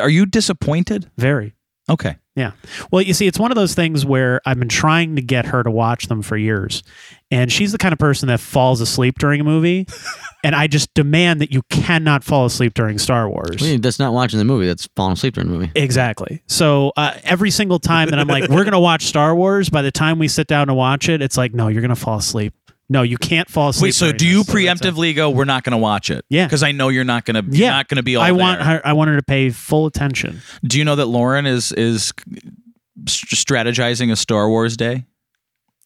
Are 0.00 0.08
you 0.08 0.26
disappointed? 0.26 1.10
Very. 1.16 1.54
Okay. 1.88 2.16
Yeah. 2.36 2.52
Well, 2.90 3.00
you 3.00 3.14
see, 3.14 3.28
it's 3.28 3.38
one 3.38 3.52
of 3.52 3.54
those 3.54 3.74
things 3.74 4.04
where 4.04 4.40
I've 4.44 4.58
been 4.58 4.68
trying 4.68 5.14
to 5.16 5.22
get 5.22 5.46
her 5.46 5.62
to 5.62 5.70
watch 5.70 6.08
them 6.08 6.20
for 6.20 6.36
years. 6.36 6.82
And 7.30 7.50
she's 7.50 7.70
the 7.70 7.78
kind 7.78 7.92
of 7.92 7.98
person 7.98 8.26
that 8.26 8.40
falls 8.40 8.80
asleep 8.80 9.18
during 9.20 9.40
a 9.40 9.44
movie. 9.44 9.86
and 10.44 10.54
I 10.54 10.66
just 10.66 10.92
demand 10.94 11.40
that 11.40 11.52
you 11.52 11.62
cannot 11.70 12.24
fall 12.24 12.44
asleep 12.44 12.74
during 12.74 12.98
Star 12.98 13.28
Wars. 13.28 13.62
I 13.62 13.66
mean, 13.66 13.80
that's 13.80 14.00
not 14.00 14.12
watching 14.12 14.40
the 14.40 14.44
movie. 14.44 14.66
That's 14.66 14.88
falling 14.96 15.12
asleep 15.12 15.34
during 15.34 15.50
the 15.50 15.58
movie. 15.58 15.72
Exactly. 15.76 16.42
So 16.48 16.92
uh, 16.96 17.14
every 17.22 17.52
single 17.52 17.78
time 17.78 18.10
that 18.10 18.18
I'm 18.18 18.28
like, 18.28 18.48
we're 18.48 18.64
going 18.64 18.72
to 18.72 18.80
watch 18.80 19.04
Star 19.04 19.34
Wars, 19.34 19.70
by 19.70 19.82
the 19.82 19.92
time 19.92 20.18
we 20.18 20.26
sit 20.26 20.48
down 20.48 20.66
to 20.66 20.74
watch 20.74 21.08
it, 21.08 21.22
it's 21.22 21.36
like, 21.36 21.54
no, 21.54 21.68
you're 21.68 21.82
going 21.82 21.94
to 21.94 21.96
fall 21.96 22.18
asleep. 22.18 22.52
No, 22.90 23.02
you 23.02 23.16
can't 23.16 23.48
fall 23.48 23.70
asleep. 23.70 23.88
Wait. 23.88 23.94
So 23.94 24.12
do 24.12 24.26
you 24.26 24.38
this. 24.38 24.46
So 24.46 24.52
that's 24.52 24.80
a- 24.80 24.84
preemptively 24.84 25.14
go? 25.16 25.30
We're 25.30 25.44
not 25.46 25.64
going 25.64 25.72
to 25.72 25.78
watch 25.78 26.10
it. 26.10 26.24
Yeah. 26.28 26.44
Because 26.46 26.62
I 26.62 26.72
know 26.72 26.88
you're 26.90 27.02
not 27.04 27.24
going 27.24 27.42
to. 27.42 27.56
Yeah. 27.56 27.70
not 27.70 27.88
going 27.88 27.96
to 27.96 28.02
be 28.02 28.16
all 28.16 28.22
I 28.22 28.32
want 28.32 28.58
there. 28.60 28.68
her. 28.68 28.86
I 28.86 28.92
want 28.92 29.08
her 29.10 29.16
to 29.16 29.22
pay 29.22 29.50
full 29.50 29.86
attention. 29.86 30.40
Do 30.62 30.78
you 30.78 30.84
know 30.84 30.96
that 30.96 31.06
Lauren 31.06 31.46
is 31.46 31.72
is 31.72 32.12
strategizing 33.06 34.10
a 34.12 34.16
Star 34.16 34.48
Wars 34.48 34.76
day? 34.76 35.04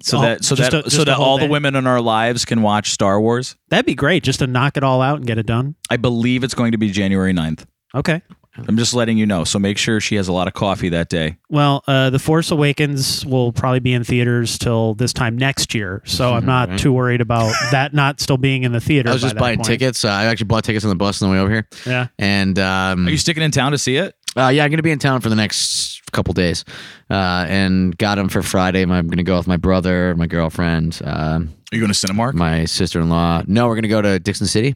So 0.02 0.18
Oh, 0.18 0.20
that 0.22 0.44
so 0.44 0.54
that 0.54 0.72
a- 0.74 0.90
so 0.90 1.02
that 1.04 1.16
all 1.18 1.38
the 1.38 1.48
women 1.48 1.74
in 1.74 1.86
our 1.86 2.00
lives 2.00 2.44
can 2.44 2.62
watch 2.62 2.90
Star 2.92 3.20
Wars. 3.20 3.56
That'd 3.68 3.86
be 3.86 3.94
great, 3.96 4.22
just 4.22 4.38
to 4.38 4.46
knock 4.46 4.76
it 4.76 4.84
all 4.84 5.02
out 5.02 5.16
and 5.18 5.26
get 5.26 5.38
it 5.38 5.46
done. 5.46 5.74
I 5.90 5.96
believe 5.96 6.44
it's 6.44 6.54
going 6.54 6.70
to 6.72 6.78
be 6.78 6.90
January 6.90 7.32
9th. 7.32 7.64
Okay. 7.94 8.22
I'm 8.66 8.76
just 8.76 8.94
letting 8.94 9.18
you 9.18 9.26
know. 9.26 9.44
So 9.44 9.58
make 9.58 9.78
sure 9.78 10.00
she 10.00 10.16
has 10.16 10.26
a 10.28 10.32
lot 10.32 10.48
of 10.48 10.54
coffee 10.54 10.88
that 10.88 11.08
day. 11.08 11.36
Well, 11.48 11.84
uh, 11.86 12.10
The 12.10 12.18
Force 12.18 12.50
Awakens 12.50 13.24
will 13.26 13.52
probably 13.52 13.80
be 13.80 13.92
in 13.92 14.04
theaters 14.04 14.58
till 14.58 14.94
this 14.94 15.12
time 15.12 15.36
next 15.38 15.74
year, 15.74 16.02
so 16.04 16.34
I'm 16.34 16.46
not 16.46 16.68
Right. 16.70 16.78
too 16.78 16.92
worried 16.92 17.20
about 17.20 17.54
that 17.70 17.94
not 17.94 18.20
still 18.20 18.36
being 18.38 18.64
in 18.64 18.72
the 18.72 18.80
theater. 18.80 19.10
I 19.10 19.12
was 19.12 19.22
by 19.22 19.26
just 19.26 19.34
that 19.34 19.40
buying 19.40 19.58
point. 19.58 19.66
tickets. 19.68 20.04
Uh, 20.04 20.08
I 20.08 20.24
actually 20.24 20.46
bought 20.46 20.64
tickets 20.64 20.84
on 20.84 20.88
the 20.88 20.96
bus 20.96 21.22
on 21.22 21.28
the 21.28 21.34
way 21.34 21.40
over 21.40 21.50
here, 21.50 21.68
Yeah. 21.86 22.08
and 22.18 22.58
um, 22.58 23.06
Are 23.06 23.10
you 23.10 23.16
sticking 23.18 23.42
in 23.42 23.50
town 23.50 23.72
to 23.72 23.78
see 23.78 23.96
it? 23.96 24.14
Uh, 24.36 24.48
yeah, 24.48 24.64
I'm 24.64 24.70
gonna 24.70 24.82
be 24.82 24.90
in 24.90 24.98
town 24.98 25.20
for 25.20 25.28
the 25.30 25.36
next 25.36 26.02
couple 26.12 26.32
days, 26.34 26.64
uh, 27.10 27.46
and 27.48 27.96
got 27.98 28.16
them 28.16 28.28
for 28.28 28.42
Friday. 28.42 28.82
I'm 28.82 29.08
gonna 29.08 29.22
go 29.22 29.36
with 29.36 29.46
my 29.48 29.56
brother, 29.56 30.14
my 30.16 30.26
girlfriend, 30.26 31.00
um, 31.04 31.54
Are 31.72 31.76
you 31.76 31.80
going 31.80 31.92
to 31.92 31.98
Cinemark? 32.06 32.34
my 32.34 32.64
sister-in-law. 32.64 33.42
No, 33.46 33.66
we're 33.66 33.74
gonna 33.74 33.88
go 33.88 34.00
to 34.02 34.18
Dickson 34.18 34.46
City, 34.46 34.74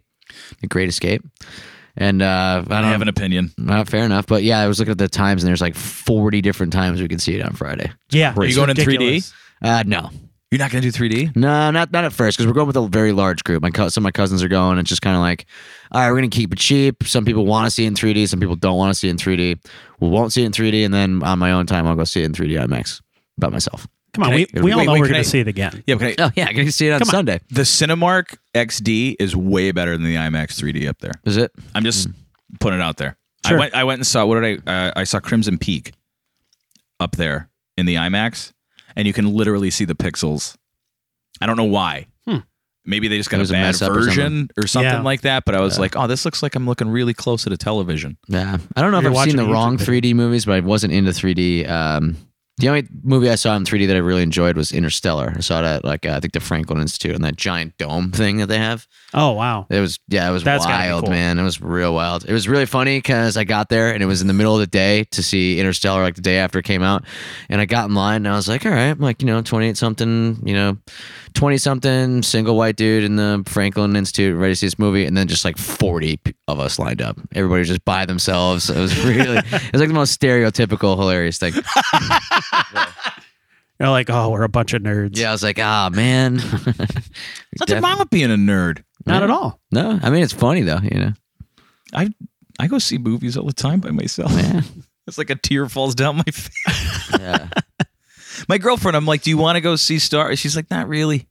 the 0.61 0.67
Great 0.67 0.89
Escape, 0.89 1.23
and 1.97 2.23
uh, 2.23 2.65
I 2.69 2.79
I 2.79 2.81
don't 2.81 2.91
have 2.91 3.03
an 3.03 3.09
opinion. 3.09 3.53
Not 3.59 3.89
fair 3.89 4.05
enough, 4.05 4.27
but 4.27 4.43
yeah, 4.43 4.59
I 4.61 4.67
was 4.69 4.79
looking 4.79 4.93
at 4.93 4.99
the 4.99 5.09
times, 5.09 5.43
and 5.43 5.49
there's 5.49 5.61
like 5.61 5.75
40 5.75 6.41
different 6.41 6.73
times 6.73 7.01
we 7.01 7.09
can 7.09 7.19
see 7.19 7.37
it 7.37 7.45
on 7.45 7.53
Friday. 7.55 7.91
Yeah. 8.11 8.35
Are 8.37 8.43
you 8.43 8.49
it's 8.49 8.57
going 8.57 8.71
in 8.71 8.77
3D? 8.77 9.33
Uh, 9.63 9.85
no, 9.87 10.11
You're 10.51 10.59
not 10.59 10.71
going 10.71 10.83
to 10.83 10.91
do 10.91 10.99
3D? 10.99 11.37
no, 11.37 11.71
not 11.71 11.93
not 11.93 12.05
at 12.05 12.13
first 12.13 12.37
because 12.37 12.47
we're 12.47 12.55
going 12.55 12.67
with 12.67 12.77
a 12.77 12.87
very 12.89 13.13
large 13.13 13.45
group. 13.45 13.63
My 13.63 13.71
co- 13.71 13.89
some 13.89 14.03
of 14.03 14.05
my 14.05 14.11
cousins 14.11 14.43
are 14.43 14.49
going. 14.49 14.79
It's 14.79 14.89
just 14.89 15.03
kind 15.03 15.17
of 15.17 15.23
like, 15.23 15.47
all 15.93 16.01
right, 16.01 16.11
we're 16.11 16.17
gonna 16.17 16.29
keep 16.29 16.53
it 16.53 16.59
cheap. 16.59 17.05
Some 17.05 17.25
people 17.25 17.47
want 17.47 17.67
to 17.67 17.71
see 17.71 17.85
it 17.85 17.89
in 17.89 17.95
3D, 17.95 18.29
some 18.29 18.41
people 18.41 18.57
don't 18.57 18.77
want 18.77 18.93
to 18.93 18.99
see 18.99 19.09
it 19.09 19.13
in 19.13 19.17
3D. 19.19 19.65
We 20.01 20.09
won't 20.09 20.33
see 20.33 20.43
it 20.43 20.47
in 20.47 20.53
3D, 20.53 20.85
and 20.85 20.93
then 20.93 21.23
on 21.23 21.39
my 21.39 21.53
own 21.53 21.67
time, 21.67 21.87
I'll 21.87 21.95
go 21.95 22.05
see 22.05 22.23
it 22.23 22.27
in 22.27 22.33
3D 22.33 22.59
IMAX 22.67 23.01
by 23.39 23.49
myself. 23.49 23.87
Come 24.15 24.25
on, 24.25 24.31
Can 24.31 24.37
we, 24.37 24.47
I- 24.61 24.63
we 24.63 24.73
all 24.73 24.85
know 24.85 24.93
wait, 24.93 25.01
we're 25.01 25.09
going 25.09 25.23
to 25.23 25.29
see 25.29 25.41
it 25.41 25.49
again. 25.49 25.83
Yeah, 25.87 25.95
but 25.95 26.21
Oh 26.21 26.31
yeah, 26.37 26.47
I 26.49 26.53
can 26.53 26.71
see 26.71 26.89
it 26.89 26.93
on 26.93 26.99
Come 27.01 27.09
on. 27.09 27.13
Sunday. 27.13 27.41
the 27.51 27.63
Cinemark 27.63 28.37
XD 28.55 29.17
is 29.19 29.35
way 29.35 29.71
better 29.73 29.93
than 29.93 30.05
the 30.05 30.17
IMAX 30.17 30.49
3D 30.61 30.87
up 30.89 30.99
there. 30.99 31.13
Is 31.25 31.37
it? 31.39 31.51
I'm 31.75 31.83
just 31.85 32.09
putting 32.61 32.79
it 32.81 32.83
out 32.83 32.99
there. 32.99 33.17
Sure. 33.47 33.57
I 33.57 33.61
went. 33.61 33.75
I 33.75 33.85
went 33.85 33.99
and 34.01 34.07
saw. 34.07 34.25
What 34.27 34.41
did 34.41 34.63
I? 34.69 34.71
Uh, 34.89 34.93
I 34.97 35.05
saw 35.05 35.19
Crimson 35.19 35.59
Peak 35.59 35.93
up 37.01 37.17
there 37.17 37.49
in 37.77 37.87
the 37.87 37.95
IMAX, 37.97 38.53
and 38.95 39.07
you 39.07 39.13
can 39.13 39.33
literally 39.35 39.71
see 39.71 39.85
the 39.85 39.95
pixels. 39.97 40.57
I 41.41 41.47
don't 41.47 41.57
know 41.57 41.65
why. 41.65 42.07
Hmm. 42.27 42.37
Maybe 42.85 43.09
they 43.09 43.17
just 43.17 43.31
got 43.31 43.39
a 43.39 43.41
was 43.41 43.51
a 43.51 43.55
bad 43.55 43.83
or 43.83 43.95
version 43.95 44.49
or 44.57 44.67
something, 44.69 44.93
Yeah. 44.93 45.01
like 45.03 45.23
that. 45.23 45.45
But 45.45 45.55
I 45.57 45.61
was 45.61 45.77
Yeah. 45.77 45.81
like, 45.81 45.97
oh, 45.97 46.07
this 46.07 46.25
looks 46.25 46.43
like 46.43 46.55
I'm 46.55 46.67
looking 46.67 46.89
really 46.89 47.15
close 47.15 47.47
at 47.47 47.53
a 47.53 47.57
television. 47.57 48.17
Yeah. 48.29 48.59
I 48.77 48.81
don't 48.83 48.93
know 48.93 48.99
if 48.99 49.03
You're 49.05 49.17
I've 49.17 49.27
seen 49.29 49.37
the 49.37 49.47
wrong 49.47 49.77
3D 49.79 50.15
movies, 50.15 50.45
but 50.45 50.53
I 50.53 50.61
wasn't 50.61 50.93
into 50.93 51.11
3D. 51.13 51.69
Um, 51.69 52.17
the 52.63 52.69
only 52.69 52.87
movie 53.03 53.29
I 53.29 53.35
saw 53.35 53.57
in 53.57 53.65
3D 53.65 53.89
that 53.89 53.97
I 53.97 53.99
really 53.99 54.23
enjoyed 54.23 54.57
was 54.57 54.71
Interstellar. 54.71 55.33
I 55.37 55.41
saw 55.41 55.61
it 55.61 55.65
at 55.67 55.85
like 55.85 56.07
uh, 56.07 56.13
I 56.13 56.21
think 56.21 56.33
the 56.33 56.39
Franklin 56.39 56.81
Institute 56.81 57.13
and 57.13 57.25
that 57.25 57.35
giant 57.35 57.77
dome 57.77 58.13
thing 58.13 58.37
that 58.37 58.47
they 58.47 58.59
have. 58.59 58.87
Oh, 59.13 59.33
wow. 59.33 59.67
It 59.69 59.81
was 59.81 59.99
yeah, 60.07 60.29
it 60.29 60.33
was 60.33 60.45
That's 60.45 60.65
wild, 60.65 61.05
cool. 61.05 61.11
man. 61.13 61.41
It 61.41 61.43
was 61.43 61.61
real 61.61 61.93
wild. 61.93 62.25
It 62.25 62.33
was 62.33 62.49
really 62.49 62.67
funny 62.67 62.99
because 62.99 63.37
I 63.37 63.43
got 63.43 63.69
there 63.69 63.93
and 63.93 64.01
it 64.01 64.07
was 64.07 64.23
in 64.23 64.29
the 64.29 64.33
middle 64.33 64.55
of 64.55 64.61
the 64.61 64.69
day 64.69 65.03
to 65.11 65.25
see 65.25 65.59
Interstellar, 65.59 66.03
like 66.03 66.15
the 66.15 66.23
day 66.23 66.39
after 66.39 66.61
it 66.61 66.65
came 66.65 66.85
out. 66.85 67.05
And 67.49 67.61
I 67.61 67.65
got 67.65 67.89
in 67.89 67.97
line 67.97 68.25
and 68.25 68.29
I 68.29 68.37
was 68.37 68.47
like, 68.47 68.65
all 68.65 68.71
right, 68.71 68.91
I'm 68.91 69.01
like 69.01 69.23
you 69.23 69.27
know, 69.27 69.43
28 69.43 69.77
something, 69.77 70.41
you 70.47 70.55
know, 70.55 70.79
20 71.35 71.59
something, 71.59 72.23
single 72.23 72.57
white 72.57 72.77
dude 72.77 73.05
in 73.05 73.17
the 73.17 73.43
Franklin 73.47 73.97
Institute, 73.97 74.37
ready 74.37 74.53
to 74.53 74.57
see 74.57 74.67
this 74.67 74.79
movie, 74.79 75.05
and 75.05 75.17
then 75.17 75.29
just 75.29 75.45
like 75.45 75.59
40 75.59 76.21
of 76.49 76.61
us 76.61 76.79
lined 76.79 77.03
up. 77.03 77.19
Everybody 77.35 77.61
was 77.61 77.69
just 77.69 77.85
by 77.85 78.07
themselves. 78.07 78.71
It 78.71 78.79
was 78.79 78.97
really, 79.05 79.39
it 79.45 79.73
was 79.73 79.81
like 79.81 79.89
the 79.89 79.95
most 79.95 80.19
stereotypical, 80.21 80.97
hilarious 80.97 81.39
thing. 81.39 81.55
You're 83.81 83.91
like, 83.91 84.11
oh, 84.11 84.31
we're 84.31 84.45
a 84.45 84.49
bunch 84.49 84.75
of 84.75 84.83
nerds. 84.83 85.19
Yeah, 85.19 85.31
I 85.31 85.33
was 85.33 85.43
like, 85.43 85.59
ah, 85.59 85.91
man. 85.93 86.35
Nothing 87.59 87.83
wrong 87.83 87.99
with 87.99 88.11
being 88.11 88.31
a 88.31 88.37
nerd. 88.37 88.85
Not 89.07 89.25
at 89.25 89.31
all. 89.31 89.61
No, 89.73 89.99
I 90.03 90.11
mean 90.11 90.23
it's 90.23 90.33
funny 90.33 90.63
though, 90.63 90.79
you 90.79 90.99
know. 91.01 91.13
I 91.93 92.11
I 92.61 92.69
go 92.69 92.79
see 92.79 92.99
movies 92.99 93.37
all 93.37 93.47
the 93.47 93.53
time 93.53 93.81
by 93.81 93.91
myself. 93.91 94.31
Yeah. 94.31 94.61
It's 95.09 95.19
like 95.19 95.31
a 95.31 95.35
tear 95.35 95.69
falls 95.69 95.97
down 95.97 96.17
my 96.19 96.23
face. 96.23 97.11
Yeah. 97.19 97.49
My 98.49 98.59
girlfriend, 98.59 98.97
I'm 98.97 99.07
like, 99.07 99.23
do 99.23 99.31
you 99.31 99.39
want 99.39 99.57
to 99.57 99.61
go 99.61 99.77
see 99.77 99.99
Star? 99.99 100.35
She's 100.37 100.57
like, 100.57 100.71
not 100.71 100.89
really. 100.89 101.29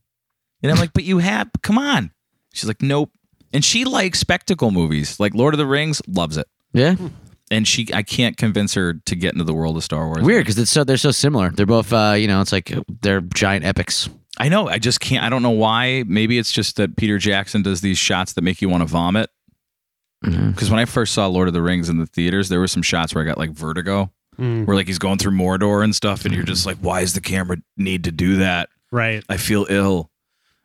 And 0.64 0.72
I'm 0.72 0.78
like, 0.78 0.94
but 0.94 1.04
you 1.04 1.20
have. 1.20 1.50
Come 1.62 1.78
on. 1.78 2.12
She's 2.54 2.68
like, 2.68 2.82
nope. 2.82 3.12
And 3.54 3.66
she 3.66 3.86
likes 3.86 4.20
spectacle 4.20 4.72
movies, 4.72 5.20
like 5.20 5.34
Lord 5.34 5.54
of 5.54 5.58
the 5.58 5.66
Rings. 5.66 6.02
Loves 6.08 6.38
it. 6.38 6.48
Yeah. 6.74 6.96
And 7.50 7.68
she, 7.68 7.88
I 7.94 8.02
can't 8.02 8.38
convince 8.38 8.74
her 8.76 8.94
to 8.94 9.16
get 9.16 9.34
into 9.34 9.44
the 9.44 9.54
world 9.54 9.76
of 9.76 9.84
Star 9.84 10.08
Wars. 10.08 10.24
Weird 10.24 10.46
because 10.46 10.58
it's 10.58 10.72
so 10.72 10.84
they're 10.86 10.98
so 10.98 11.12
similar. 11.12 11.50
They're 11.50 11.66
both 11.66 11.92
uh, 11.92 12.16
you 12.18 12.28
know, 12.28 12.40
it's 12.40 12.54
like 12.54 12.74
they're 13.02 13.20
giant 13.22 13.66
epics. 13.66 14.10
I 14.38 14.48
know. 14.48 14.70
I 14.70 14.80
just 14.80 15.02
can't. 15.02 15.24
I 15.24 15.30
don't 15.30 15.44
know 15.44 15.50
why. 15.50 16.06
Maybe 16.08 16.38
it's 16.38 16.52
just 16.52 16.78
that 16.78 16.96
Peter 16.96 17.18
Jackson 17.18 17.62
does 17.62 17.82
these 17.82 17.98
shots 17.98 18.34
that 18.34 18.42
make 18.42 18.62
you 18.62 18.70
want 18.70 18.82
to 18.82 18.88
vomit. 18.88 19.30
Because 20.24 20.70
when 20.70 20.80
I 20.80 20.86
first 20.86 21.14
saw 21.14 21.26
Lord 21.28 21.48
of 21.48 21.54
the 21.56 21.64
Rings 21.64 21.90
in 21.90 21.98
the 21.98 22.06
theaters, 22.06 22.48
there 22.48 22.60
were 22.60 22.68
some 22.68 22.84
shots 22.84 23.14
where 23.14 23.24
I 23.24 23.28
got 23.28 23.40
like 23.40 23.52
vertigo, 23.52 24.12
Mm, 24.42 24.66
where 24.66 24.76
like 24.76 24.88
he's 24.88 24.98
going 24.98 25.20
through 25.20 25.34
Mordor 25.34 25.84
and 25.84 25.96
stuff, 25.96 26.26
and 26.26 26.34
you're 26.34 26.44
just 26.44 26.66
like, 26.66 26.78
why 26.78 27.02
does 27.02 27.14
the 27.14 27.22
camera 27.22 27.58
need 27.78 28.06
to 28.06 28.12
do 28.12 28.38
that? 28.38 28.70
right. 28.92 29.24
I 29.30 29.38
feel 29.38 29.66
ill. 29.70 30.10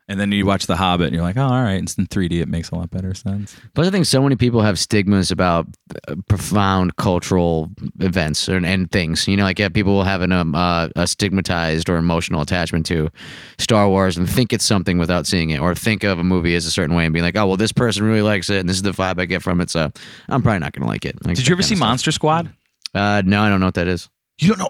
And 0.09 0.19
then 0.21 0.31
you 0.31 0.45
watch 0.45 0.67
The 0.67 0.77
Hobbit, 0.77 1.07
and 1.07 1.13
you're 1.13 1.23
like, 1.23 1.35
oh, 1.35 1.43
all 1.43 1.61
right. 1.61 1.83
It's 1.83 1.95
in 1.95 2.07
3D. 2.07 2.41
It 2.41 2.47
makes 2.47 2.71
a 2.71 2.75
lot 2.75 2.89
better 2.89 3.13
sense. 3.13 3.57
Plus, 3.75 3.87
I 3.87 3.89
think 3.89 4.05
so 4.05 4.21
many 4.23 4.37
people 4.37 4.61
have 4.61 4.79
stigmas 4.79 5.31
about 5.31 5.67
uh, 6.07 6.15
profound 6.29 6.95
cultural 6.95 7.69
events 7.99 8.47
and, 8.47 8.65
and 8.65 8.89
things. 8.89 9.27
You 9.27 9.35
know, 9.35 9.43
like 9.43 9.59
yeah, 9.59 9.67
people 9.67 9.93
will 9.93 10.05
have 10.05 10.21
an, 10.21 10.31
um, 10.31 10.55
uh, 10.55 10.87
a 10.95 11.07
stigmatized 11.07 11.89
or 11.89 11.97
emotional 11.97 12.41
attachment 12.41 12.85
to 12.85 13.09
Star 13.57 13.89
Wars 13.89 14.15
and 14.15 14.29
think 14.29 14.53
it's 14.53 14.63
something 14.63 14.97
without 14.97 15.27
seeing 15.27 15.49
it, 15.49 15.59
or 15.59 15.75
think 15.75 16.05
of 16.05 16.19
a 16.19 16.23
movie 16.23 16.55
as 16.55 16.65
a 16.65 16.71
certain 16.71 16.95
way 16.95 17.03
and 17.03 17.13
be 17.13 17.21
like, 17.21 17.35
oh, 17.35 17.45
well, 17.45 17.57
this 17.57 17.73
person 17.73 18.05
really 18.05 18.21
likes 18.21 18.49
it, 18.49 18.59
and 18.59 18.69
this 18.69 18.77
is 18.77 18.83
the 18.83 18.91
vibe 18.91 19.19
I 19.19 19.25
get 19.25 19.43
from 19.43 19.59
it, 19.59 19.69
so 19.69 19.91
I'm 20.29 20.41
probably 20.41 20.59
not 20.59 20.71
going 20.71 20.83
to 20.83 20.87
like 20.87 21.05
it. 21.05 21.23
Like 21.25 21.35
Did 21.35 21.47
you 21.49 21.53
ever 21.53 21.61
see 21.61 21.73
of 21.73 21.79
stuff. 21.79 21.87
Monster 21.89 22.11
Squad? 22.13 22.49
Uh, 22.97 23.21
no, 23.25 23.41
I 23.41 23.49
don't 23.49 23.59
know 23.59 23.67
what 23.67 23.75
that 23.75 23.87
is. 23.87 24.09
You 24.39 24.49
don't 24.49 24.59
know. 24.59 24.69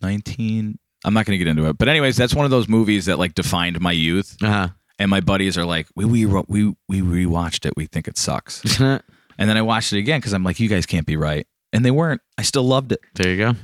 19. 0.00 0.78
I'm 1.04 1.14
not 1.14 1.26
going 1.26 1.38
to 1.38 1.44
get 1.44 1.50
into 1.50 1.68
it. 1.68 1.78
But, 1.78 1.88
anyways, 1.88 2.16
that's 2.16 2.34
one 2.34 2.44
of 2.44 2.50
those 2.50 2.68
movies 2.68 3.06
that 3.06 3.18
like 3.18 3.34
defined 3.34 3.80
my 3.80 3.92
youth. 3.92 4.36
Uh 4.42 4.46
huh. 4.50 4.68
And 4.98 5.10
my 5.10 5.20
buddies 5.20 5.58
are 5.58 5.64
like, 5.64 5.88
we, 5.96 6.04
we, 6.04 6.26
we, 6.26 6.74
we 6.88 7.00
rewatched 7.00 7.66
it. 7.66 7.74
We 7.76 7.86
think 7.86 8.08
it 8.08 8.16
sucks. 8.18 8.62
And 9.38 9.48
then 9.48 9.56
I 9.56 9.62
watched 9.62 9.92
it 9.92 9.98
again 9.98 10.20
because 10.20 10.34
I'm 10.34 10.44
like, 10.44 10.60
you 10.60 10.68
guys 10.68 10.86
can't 10.86 11.06
be 11.06 11.16
right. 11.16 11.46
And 11.72 11.84
they 11.84 11.90
weren't. 11.90 12.20
I 12.38 12.42
still 12.42 12.62
loved 12.64 12.92
it. 12.92 13.00
There 13.14 13.30
you 13.30 13.38
go. 13.38 13.54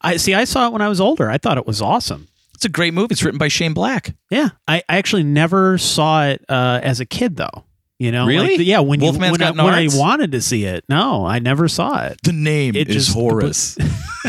I 0.00 0.16
see. 0.16 0.34
I 0.34 0.44
saw 0.44 0.66
it 0.66 0.72
when 0.72 0.82
I 0.82 0.88
was 0.88 1.00
older. 1.00 1.30
I 1.30 1.38
thought 1.38 1.58
it 1.58 1.66
was 1.66 1.82
awesome. 1.82 2.26
It's 2.54 2.64
a 2.64 2.68
great 2.68 2.94
movie. 2.94 3.12
It's 3.12 3.22
written 3.22 3.38
by 3.38 3.48
Shane 3.48 3.72
Black. 3.72 4.14
Yeah, 4.30 4.48
I, 4.66 4.82
I 4.88 4.96
actually 4.98 5.22
never 5.22 5.78
saw 5.78 6.24
it 6.26 6.44
uh, 6.48 6.80
as 6.82 7.00
a 7.00 7.06
kid 7.06 7.36
though. 7.36 7.64
You 8.00 8.10
know, 8.12 8.26
Really? 8.26 8.56
Like, 8.56 8.66
yeah, 8.66 8.80
when 8.80 9.00
you 9.02 9.12
Wolfman's 9.12 9.32
when, 9.32 9.42
I, 9.42 9.52
Got 9.52 9.62
when 9.62 9.74
I 9.74 9.86
wanted 9.92 10.32
to 10.32 10.40
see 10.40 10.64
it, 10.64 10.84
no, 10.88 11.26
I 11.26 11.38
never 11.38 11.68
saw 11.68 12.02
it. 12.06 12.18
The 12.24 12.32
name 12.32 12.74
It 12.74 12.88
is 12.88 12.94
just- 13.06 13.14
Horace. 13.14 13.76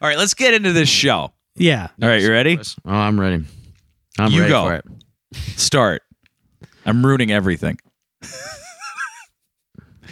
All 0.00 0.08
right, 0.08 0.18
let's 0.18 0.34
get 0.34 0.52
into 0.52 0.72
this 0.72 0.88
show. 0.90 1.32
Yeah, 1.54 1.88
All 2.02 2.08
right, 2.08 2.20
you 2.20 2.30
ready? 2.30 2.58
Oh, 2.84 2.90
I'm 2.90 3.18
ready. 3.18 3.42
I'm 4.18 4.30
You 4.30 4.40
ready 4.42 4.50
go. 4.52 4.64
for 4.66 4.74
it. 4.74 4.84
Start. 5.58 6.02
I'm 6.84 7.04
ruining 7.04 7.32
everything. 7.32 7.78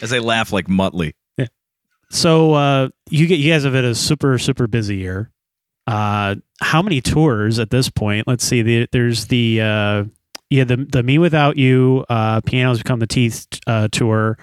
As 0.00 0.12
I 0.12 0.18
laugh 0.20 0.52
like 0.52 0.66
Muttley. 0.66 1.12
Yeah. 1.37 1.46
So 2.11 2.54
uh, 2.54 2.88
you 3.11 3.26
get 3.26 3.38
you 3.38 3.52
guys 3.52 3.64
have 3.64 3.74
had 3.74 3.85
a 3.85 3.94
super 3.94 4.38
super 4.38 4.66
busy 4.66 4.96
year. 4.96 5.30
Uh, 5.87 6.37
how 6.61 6.80
many 6.83 7.00
tours 7.02 7.59
at 7.59 7.68
this 7.70 7.90
point? 7.90 8.26
Let's 8.26 8.44
see. 8.44 8.62
The, 8.62 8.88
there's 8.90 9.26
the 9.26 9.61
uh, 9.61 10.04
yeah 10.50 10.64
the 10.64 10.76
the 10.76 11.02
Me 11.02 11.18
Without 11.18 11.57
You 11.57 12.04
uh, 12.09 12.40
Pianos 12.42 12.78
Become 12.78 13.00
the 13.00 13.07
Teeth 13.07 13.46
uh, 13.66 13.88
tour. 13.90 14.38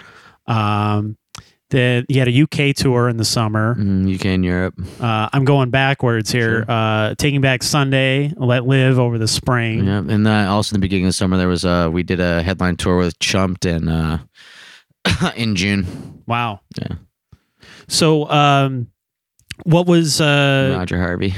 Um, 0.48 1.18
the 1.72 2.06
you 2.10 2.20
had 2.20 2.28
a 2.28 2.42
UK 2.44 2.76
tour 2.76 3.10
in 3.10 3.18
the 3.18 3.26
summer. 3.26 3.76
Mm, 3.76 4.14
UK 4.14 4.26
and 4.26 4.46
Europe. 4.46 4.76
Uh, 5.00 5.30
I'm 5.34 5.46
going 5.46 5.70
backwards 5.70 6.32
here. 6.32 6.66
Uh, 6.68 7.16
Taking 7.18 7.42
Back 7.42 7.64
Sunday, 7.64 8.34
Let 8.36 8.66
Live 8.66 9.00
over 9.00 9.18
the 9.18 9.28
spring. 9.28 9.86
Yeah, 9.86 10.00
and 10.00 10.28
uh, 10.28 10.52
also 10.52 10.76
in 10.76 10.80
the 10.82 10.86
beginning 10.86 11.06
of 11.06 11.10
the 11.10 11.14
summer, 11.14 11.38
there 11.38 11.48
was 11.48 11.66
uh, 11.66 11.90
we 11.92 12.04
did 12.04 12.20
a 12.20 12.44
headline 12.44 12.76
tour 12.76 12.98
with 12.98 13.18
Chumped 13.20 13.66
and 13.66 13.90
uh, 13.90 14.20
in 15.36 15.56
June. 15.56 16.24
Wow. 16.28 16.60
Yeah. 16.78 16.96
So, 17.88 18.30
um, 18.30 18.88
what 19.64 19.88
was 19.88 20.22
uh, 20.22 20.76
Roger 20.78 20.98
Harvey. 21.00 21.34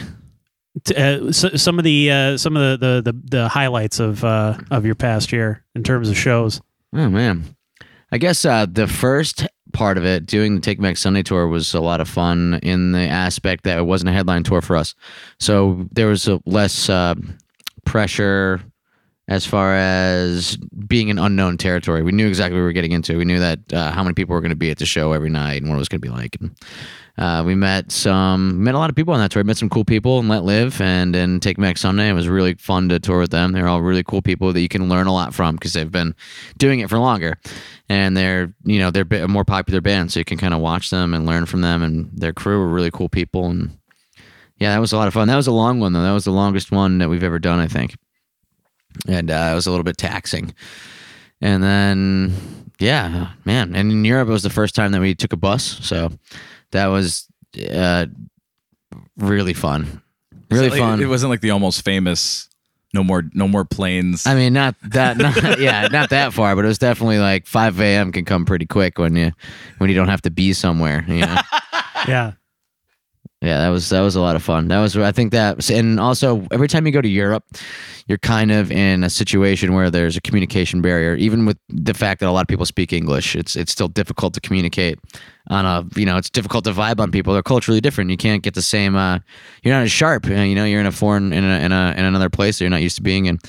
Uh, 0.95 1.27
s- 1.27 1.61
some 1.61 1.77
of 1.77 1.83
the 1.85 2.11
uh, 2.11 2.37
some 2.37 2.55
of 2.57 2.79
the, 2.79 3.01
the, 3.03 3.11
the, 3.11 3.21
the 3.37 3.47
highlights 3.49 3.99
of 3.99 4.23
uh, 4.23 4.57
of 4.71 4.85
your 4.85 4.95
past 4.95 5.31
year 5.31 5.63
in 5.75 5.83
terms 5.83 6.09
of 6.09 6.17
shows? 6.17 6.61
Oh 6.93 7.09
man, 7.09 7.55
I 8.11 8.17
guess 8.17 8.45
uh, 8.45 8.65
the 8.69 8.87
first 8.87 9.47
part 9.71 9.97
of 9.97 10.05
it, 10.05 10.25
doing 10.25 10.55
the 10.55 10.61
Take 10.61 10.79
Back 10.81 10.97
Sunday 10.97 11.23
tour, 11.23 11.47
was 11.47 11.73
a 11.73 11.79
lot 11.81 11.99
of 12.01 12.07
fun 12.07 12.59
in 12.63 12.91
the 12.91 13.07
aspect 13.07 13.63
that 13.63 13.77
it 13.79 13.83
wasn't 13.85 14.09
a 14.09 14.13
headline 14.13 14.43
tour 14.43 14.61
for 14.61 14.75
us, 14.75 14.93
so 15.39 15.87
there 15.91 16.07
was 16.07 16.29
less 16.45 16.89
uh, 16.89 17.15
pressure 17.85 18.61
as 19.29 19.45
far 19.45 19.73
as 19.75 20.57
being 20.87 21.09
an 21.09 21.17
unknown 21.17 21.57
territory. 21.57 22.03
We 22.03 22.11
knew 22.11 22.27
exactly 22.27 22.55
what 22.55 22.61
we 22.61 22.65
were 22.65 22.73
getting 22.73 22.91
into. 22.91 23.17
We 23.17 23.23
knew 23.25 23.39
that 23.39 23.59
uh, 23.71 23.91
how 23.91 24.03
many 24.03 24.13
people 24.13 24.33
were 24.33 24.41
going 24.41 24.49
to 24.49 24.55
be 24.55 24.69
at 24.69 24.79
the 24.79 24.85
show 24.85 25.13
every 25.13 25.29
night 25.29 25.61
and 25.61 25.69
what 25.69 25.75
it 25.77 25.79
was 25.79 25.87
going 25.87 26.01
to 26.01 26.07
be 26.07 26.13
like. 26.13 26.35
And, 26.41 26.51
uh, 27.15 27.43
we 27.45 27.53
met 27.53 27.91
some, 27.91 28.63
met 28.63 28.73
a 28.73 28.77
lot 28.79 28.89
of 28.89 28.95
people 28.95 29.13
on 29.13 29.19
that 29.19 29.29
tour. 29.29 29.43
Met 29.43 29.57
some 29.57 29.69
cool 29.69 29.85
people 29.85 30.17
and 30.17 30.27
Let 30.27 30.43
Live 30.43 30.81
and 30.81 31.15
and 31.15 31.43
Take 31.43 31.59
Me 31.59 31.67
Back 31.67 31.77
Sunday. 31.77 32.09
It 32.09 32.13
was 32.13 32.27
really 32.27 32.55
fun 32.55 32.89
to 32.89 32.99
tour 32.99 33.19
with 33.19 33.29
them. 33.29 33.51
They're 33.51 33.67
all 33.67 33.83
really 33.83 34.03
cool 34.03 34.23
people 34.23 34.51
that 34.51 34.61
you 34.61 34.67
can 34.67 34.89
learn 34.89 35.05
a 35.05 35.13
lot 35.13 35.33
from 35.33 35.55
because 35.55 35.73
they've 35.73 35.91
been 35.91 36.15
doing 36.57 36.79
it 36.79 36.89
for 36.89 36.97
longer, 36.97 37.37
and 37.87 38.17
they're 38.17 38.51
you 38.63 38.79
know 38.79 38.89
they're 38.89 39.05
a 39.23 39.27
more 39.27 39.45
popular 39.45 39.79
band, 39.79 40.11
so 40.11 40.19
you 40.19 40.25
can 40.25 40.39
kind 40.39 40.55
of 40.55 40.59
watch 40.59 40.89
them 40.89 41.13
and 41.13 41.27
learn 41.27 41.45
from 41.45 41.61
them. 41.61 41.83
And 41.83 42.09
their 42.13 42.33
crew 42.33 42.57
were 42.59 42.67
really 42.67 42.91
cool 42.91 43.09
people, 43.09 43.45
and 43.45 43.77
yeah, 44.57 44.73
that 44.73 44.81
was 44.81 44.91
a 44.91 44.97
lot 44.97 45.07
of 45.07 45.13
fun. 45.13 45.27
That 45.27 45.35
was 45.35 45.47
a 45.47 45.51
long 45.51 45.79
one 45.79 45.93
though. 45.93 46.01
That 46.01 46.13
was 46.13 46.25
the 46.25 46.31
longest 46.31 46.71
one 46.71 46.97
that 46.97 47.09
we've 47.09 47.23
ever 47.23 47.37
done, 47.37 47.59
I 47.59 47.67
think, 47.67 47.95
and 49.07 49.29
uh, 49.29 49.49
it 49.51 49.55
was 49.55 49.67
a 49.67 49.69
little 49.69 49.83
bit 49.83 49.97
taxing. 49.97 50.51
And 51.41 51.61
then 51.61 52.73
yeah, 52.79 53.33
man, 53.45 53.75
and 53.75 53.91
in 53.91 54.03
Europe 54.03 54.29
it 54.29 54.31
was 54.31 54.41
the 54.41 54.49
first 54.49 54.73
time 54.73 54.93
that 54.93 55.01
we 55.01 55.13
took 55.13 55.31
a 55.31 55.37
bus, 55.37 55.63
so 55.83 56.11
that 56.73 56.87
was 56.87 57.27
uh, 57.73 58.05
really 59.17 59.53
fun. 59.53 60.01
Really 60.51 60.69
Like, 60.69 60.79
fun. 60.79 61.01
It 61.01 61.07
wasn't 61.07 61.31
like 61.31 61.41
the 61.41 61.51
almost 61.51 61.83
famous 61.83 62.49
no 62.93 63.03
more 63.03 63.23
no 63.33 63.47
more 63.47 63.65
planes. 63.65 64.25
I 64.27 64.35
mean, 64.35 64.53
not 64.53 64.75
that, 64.83 65.17
not, 65.17 65.59
yeah, 65.59 65.87
not 65.91 66.11
that 66.11 66.31
far, 66.31 66.55
but 66.55 66.63
it 66.63 66.67
was 66.67 66.77
definitely 66.77 67.17
like 67.19 67.47
5 67.47 67.79
a.m. 67.79 68.11
can 68.11 68.23
come 68.23 68.45
pretty 68.45 68.67
quick 68.67 68.99
when 68.99 69.15
you 69.15 69.31
when 69.79 69.89
you 69.89 69.95
don't 69.95 70.09
have 70.09 70.21
to 70.23 70.31
be 70.31 70.53
somewhere. 70.53 71.03
You 71.07 71.25
know? 71.25 71.37
Yeah. 72.05 72.33
yeah, 73.41 73.59
that 73.59 73.69
was 73.69 73.87
that 73.89 74.01
was 74.01 74.17
a 74.17 74.19
lot 74.19 74.35
of 74.35 74.43
fun. 74.43 74.67
That 74.67 74.81
was 74.81 74.97
I 74.97 75.13
think 75.13 75.31
that, 75.31 75.69
and 75.69 76.01
also 76.01 76.45
every 76.51 76.67
time 76.67 76.85
you 76.85 76.91
go 76.91 76.99
to 76.99 77.07
Europe, 77.07 77.45
you're 78.07 78.17
kind 78.17 78.51
of 78.51 78.73
in 78.73 79.05
a 79.05 79.09
situation 79.09 79.73
where 79.73 79.89
there's 79.89 80.17
a 80.17 80.21
communication 80.21 80.81
barrier. 80.81 81.15
Even 81.15 81.45
with 81.45 81.57
the 81.69 81.93
fact 81.93 82.19
that 82.19 82.27
a 82.27 82.31
lot 82.33 82.41
of 82.41 82.49
people 82.49 82.65
speak 82.65 82.91
English, 82.91 83.37
it's 83.37 83.55
it's 83.55 83.71
still 83.71 83.87
difficult 83.87 84.33
to 84.33 84.41
communicate 84.41 84.99
on 85.49 85.65
a 85.65 85.99
you 85.99 86.05
know 86.05 86.17
it's 86.17 86.29
difficult 86.29 86.63
to 86.65 86.71
vibe 86.71 86.99
on 86.99 87.11
people. 87.11 87.33
They're 87.33 87.43
culturally 87.43 87.81
different. 87.81 88.09
You 88.09 88.17
can't 88.17 88.43
get 88.43 88.53
the 88.53 88.61
same. 88.61 88.95
Uh, 88.95 89.19
you're 89.63 89.73
not 89.73 89.83
as 89.83 89.91
sharp. 89.91 90.27
uh, 90.27 90.33
You 90.33 90.55
know, 90.55 90.65
you're 90.65 90.79
in 90.79 90.85
a 90.85 90.91
foreign 90.91 91.33
in 91.33 91.43
a, 91.43 91.59
in 91.59 91.71
a 91.71 91.93
in 91.97 92.05
another 92.05 92.29
place 92.29 92.57
that 92.57 92.63
you're 92.63 92.69
not 92.69 92.81
used 92.81 92.95
to 92.97 93.03
being 93.03 93.25
in, 93.25 93.39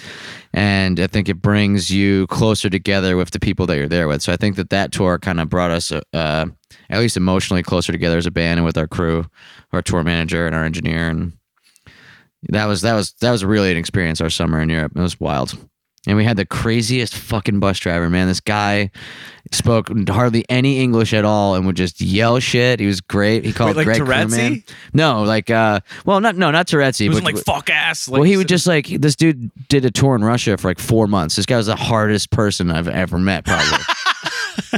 and 0.53 0.99
I 0.99 1.07
think 1.07 1.29
it 1.29 1.41
brings 1.41 1.91
you 1.91 2.27
closer 2.27 2.69
together 2.69 3.17
with 3.17 3.31
the 3.31 3.41
people 3.41 3.67
that 3.67 3.77
you're 3.77 3.89
there 3.89 4.09
with. 4.09 4.23
So 4.23 4.33
I 4.33 4.37
think 4.37 4.57
that 4.57 4.71
that 4.71 4.93
tour 4.93 5.19
kind 5.19 5.41
of 5.41 5.49
brought 5.49 5.71
us. 5.71 5.93
Uh, 6.13 6.47
at 6.91 7.01
least 7.01 7.17
emotionally 7.17 7.63
closer 7.63 7.93
together 7.93 8.19
as 8.19 8.27
a 8.27 8.31
band 8.31 8.59
and 8.59 8.65
with 8.65 8.77
our 8.77 8.87
crew, 8.87 9.25
our 9.73 9.81
tour 9.81 10.03
manager 10.05 10.45
and 10.47 10.55
our 10.55 10.65
engineer, 10.65 11.09
and 11.09 11.33
that 12.49 12.67
was 12.67 12.83
that 12.83 12.95
was 12.95 13.13
that 13.21 13.31
was 13.31 13.45
really 13.45 13.71
an 13.71 13.77
experience. 13.77 14.21
Our 14.21 14.29
summer 14.31 14.61
in 14.61 14.69
Europe, 14.69 14.93
it 14.95 15.01
was 15.01 15.19
wild, 15.19 15.57
and 16.07 16.17
we 16.17 16.25
had 16.25 16.37
the 16.37 16.45
craziest 16.47 17.15
fucking 17.15 17.61
bus 17.61 17.79
driver. 17.79 18.11
Man, 18.11 18.29
this 18.29 18.41
guy 18.41 18.91
spoke 19.53 19.89
hardly 20.09 20.45
any 20.49 20.81
English 20.81 21.13
at 21.13 21.25
all 21.25 21.55
and 21.55 21.67
would 21.67 21.77
just 21.77 22.01
yell 22.01 22.39
shit. 22.41 22.81
He 22.81 22.87
was 22.87 23.01
great. 23.01 23.45
He 23.45 23.53
called 23.53 23.77
like 23.77 23.85
Greg? 23.85 24.03
Crewman. 24.03 24.65
No, 24.93 25.23
like 25.23 25.51
uh, 25.51 25.81
well, 26.05 26.21
not 26.21 26.37
no, 26.37 26.51
not 26.51 26.67
Tourette's. 26.67 27.01
it 27.01 27.09
wasn't 27.09 27.27
like 27.27 27.39
fuck 27.39 27.71
ass. 27.71 28.09
Like 28.09 28.21
well, 28.21 28.23
he 28.29 28.37
would 28.37 28.49
just 28.49 28.67
like 28.67 28.87
this 28.87 29.17
dude 29.17 29.51
did 29.69 29.85
a 29.85 29.91
tour 29.91 30.15
in 30.15 30.25
Russia 30.25 30.57
for 30.57 30.69
like 30.69 30.79
four 30.79 31.07
months. 31.07 31.37
This 31.37 31.47
guy 31.47 31.57
was 31.57 31.67
the 31.67 31.77
hardest 31.77 32.31
person 32.31 32.71
I've 32.71 32.89
ever 32.89 33.19
met, 33.19 33.45
probably. 33.45 33.79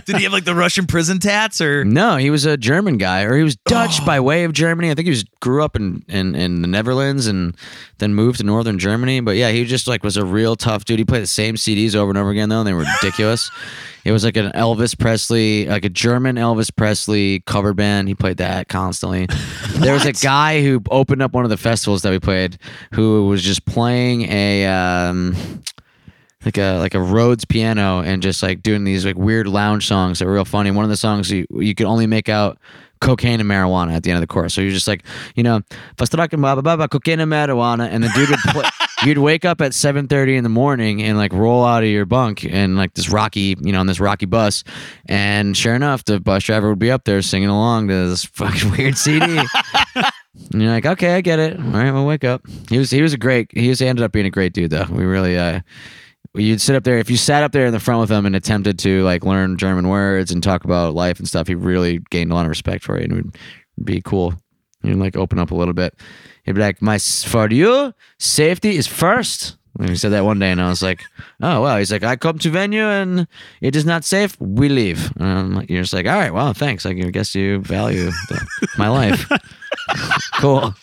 Did 0.05 0.17
he 0.17 0.25
have 0.25 0.33
like 0.33 0.45
the 0.45 0.55
Russian 0.55 0.87
prison 0.87 1.19
tats 1.19 1.61
or? 1.61 1.85
No, 1.85 2.17
he 2.17 2.31
was 2.31 2.45
a 2.45 2.57
German 2.57 2.99
guy, 2.99 3.23
or 3.23 3.37
he 3.37 3.43
was 3.43 3.57
Dutch 3.57 4.05
by 4.07 4.21
way 4.21 4.45
of 4.45 4.53
Germany. 4.53 4.91
I 4.91 4.95
think 4.95 5.07
he 5.07 5.11
was 5.11 5.25
grew 5.41 5.63
up 5.63 5.77
in, 5.77 6.05
in 6.09 6.35
in 6.35 6.63
the 6.63 6.69
Netherlands 6.69 7.27
and 7.27 7.57
then 7.99 8.15
moved 8.15 8.39
to 8.39 8.45
northern 8.45 8.79
Germany. 8.79 9.21
But 9.21 9.37
yeah, 9.37 9.51
he 9.51 9.65
just 9.65 9.87
like 9.87 10.03
was 10.03 10.17
a 10.17 10.25
real 10.25 10.57
tough 10.57 10.85
dude. 10.85 10.99
He 10.99 11.05
played 11.05 11.23
the 11.23 11.27
same 11.27 11.57
CDs 11.57 11.95
over 11.95 12.11
and 12.11 12.19
over 12.19 12.31
again 12.31 12.49
though, 12.49 12.61
and 12.61 12.67
they 12.67 12.73
were 12.73 12.85
ridiculous. 13.03 13.51
it 14.05 14.13
was 14.13 14.25
like 14.25 14.37
an 14.37 14.53
Elvis 14.53 14.97
Presley, 14.99 15.67
like 15.67 15.85
a 15.85 15.89
German 15.89 16.37
Elvis 16.37 16.75
Presley 16.75 17.41
cover 17.41 17.75
band. 17.75 18.09
He 18.09 18.15
played 18.15 18.37
that 18.37 18.69
constantly. 18.69 19.27
there 19.77 19.95
was 19.95 20.05
a 20.05 20.13
guy 20.13 20.63
who 20.63 20.83
opened 20.91 21.23
up 21.23 21.33
one 21.33 21.45
of 21.45 21.51
the 21.51 21.57
festivals 21.57 22.03
that 22.03 22.11
we 22.11 22.21
played, 22.21 22.59
who 22.93 23.27
was 23.27 23.43
just 23.43 23.65
playing 23.65 24.23
a. 24.23 24.67
Um, 24.67 25.63
like 26.45 26.59
a 26.59 26.79
like 26.79 26.95
a 26.95 27.01
Rhodes 27.01 27.45
piano 27.45 28.01
and 28.01 28.23
just 28.23 28.43
like 28.43 28.63
doing 28.63 28.85
these 28.85 29.05
like 29.05 29.17
weird 29.17 29.49
lounge 29.49 29.87
songs 29.87 30.19
that 30.19 30.27
were 30.27 30.35
real 30.35 30.45
funny. 30.45 30.71
One 30.71 30.85
of 30.85 30.91
the 30.91 30.97
songs 30.97 31.31
you 31.31 31.47
you 31.51 31.75
could 31.75 31.87
only 31.87 32.07
make 32.07 32.29
out 32.29 32.59
cocaine 33.01 33.41
and 33.41 33.49
marijuana 33.49 33.93
at 33.95 34.03
the 34.03 34.11
end 34.11 34.17
of 34.17 34.23
the 34.23 34.27
chorus. 34.27 34.55
So 34.55 34.61
you're 34.61 34.71
just 34.71 34.89
like, 34.89 35.05
you 35.35 35.43
know, 35.43 35.61
"Fastrakin 35.97 36.41
ba 36.41 36.57
ba 36.57 36.63
ba 36.63 36.77
ba, 36.77 36.89
cocaine 36.89 37.21
and 37.21 37.31
marijuana, 37.31 37.89
and 37.91 38.03
the 38.03 38.09
dude 38.15 38.31
would 38.31 38.39
play. 38.41 38.69
You'd 39.05 39.19
wake 39.19 39.45
up 39.45 39.61
at 39.61 39.73
7:30 39.73 40.37
in 40.37 40.43
the 40.43 40.49
morning 40.51 41.03
and 41.03 41.19
like 41.19 41.33
roll 41.33 41.65
out 41.65 41.83
of 41.83 41.89
your 41.89 42.07
bunk 42.07 42.45
and 42.45 42.77
like 42.77 42.95
this 42.95 43.11
rocky, 43.11 43.55
you 43.61 43.73
know, 43.73 43.81
on 43.81 43.87
this 43.87 44.01
rocky 44.01 44.27
bus, 44.27 44.65
and 45.07 45.57
sure 45.57 45.75
enough, 45.75 46.05
the 46.05 46.21
bus 46.21 46.45
driver 46.45 46.71
would 46.71 46.79
be 46.79 46.91
up 46.91 47.05
there 47.05 47.21
singing 47.23 47.49
along 47.49 47.89
to 47.89 48.09
this 48.09 48.25
fucking 48.35 48.71
weird 48.73 48.97
CD. 48.97 49.41
And 50.53 50.61
you're 50.61 50.71
like, 50.71 50.85
okay, 50.85 51.15
I 51.15 51.23
get 51.23 51.39
it. 51.39 51.59
All 51.59 51.65
right, 51.65 51.91
well, 51.91 52.05
wake 52.05 52.23
up. 52.23 52.43
He 52.69 52.79
was 52.79 52.91
he 52.91 53.01
was 53.01 53.15
a 53.15 53.17
great. 53.17 53.51
He 53.53 53.71
was 53.71 53.79
he 53.79 53.87
ended 53.87 54.05
up 54.05 54.13
being 54.13 54.27
a 54.27 54.31
great 54.31 54.53
dude 54.53 54.71
though. 54.71 54.85
We 54.91 55.05
really 55.05 55.39
uh, 55.39 55.61
you'd 56.39 56.61
sit 56.61 56.77
up 56.77 56.85
there 56.85 56.99
if 56.99 57.11
you 57.11 57.17
sat 57.17 57.43
up 57.43 57.53
there 57.53 57.67
in 57.67 57.73
the 57.73 57.81
front 57.81 58.01
with 58.01 58.11
him 58.11 58.27
and 58.27 58.37
attempted 58.37 58.79
to 58.81 59.03
like 59.05 59.25
learn 59.25 59.57
German 59.57 59.89
words 59.89 60.31
and 60.31 60.43
talk 60.43 60.65
about 60.65 60.95
life 60.95 61.19
and 61.19 61.29
stuff. 61.29 61.49
He 61.49 61.55
really 61.55 62.01
gained 62.11 62.31
a 62.31 62.35
lot 62.35 62.45
of 62.45 62.51
respect 62.51 62.85
for 62.85 62.99
you 62.99 63.05
and 63.05 63.13
would 63.15 63.37
be 63.85 64.01
cool. 64.03 64.35
You'd 64.83 64.99
like 64.99 65.17
open 65.17 65.39
up 65.39 65.51
a 65.51 65.55
little 65.55 65.75
bit. 65.75 65.99
He'd 66.45 66.55
be 66.55 66.61
like, 66.61 66.81
"My 66.81 66.99
for 66.99 67.51
you, 67.51 67.93
safety 68.19 68.77
is 68.77 68.87
first. 68.87 69.57
And 69.79 69.91
he 69.91 69.97
said 69.97 70.13
that 70.13 70.25
one 70.25 70.39
day, 70.39 70.51
and 70.51 70.61
I 70.61 70.69
was 70.69 70.83
like, 70.83 71.03
"Oh 71.43 71.61
wow." 71.61 71.77
He's 71.79 71.93
like, 71.93 72.03
"I 72.03 72.17
come 72.17 72.39
to 72.39 72.51
venue 72.51 72.85
and 72.85 73.27
it 73.61 73.77
is 73.77 73.85
not 73.85 74.05
safe. 74.05 74.37
We 74.41 74.69
leave." 74.69 75.13
And 75.17 75.29
I'm 75.29 75.55
like, 75.55 75.69
you're 75.69 75.83
just 75.83 75.93
like, 75.93 76.07
"All 76.07 76.17
right, 76.17 76.33
well, 76.33 76.55
thanks. 76.55 76.87
I 76.87 76.95
guess 76.95 77.35
you 77.35 77.61
value 77.61 78.11
the, 78.29 78.47
my 78.79 78.89
life. 78.89 79.31
cool." 80.35 80.75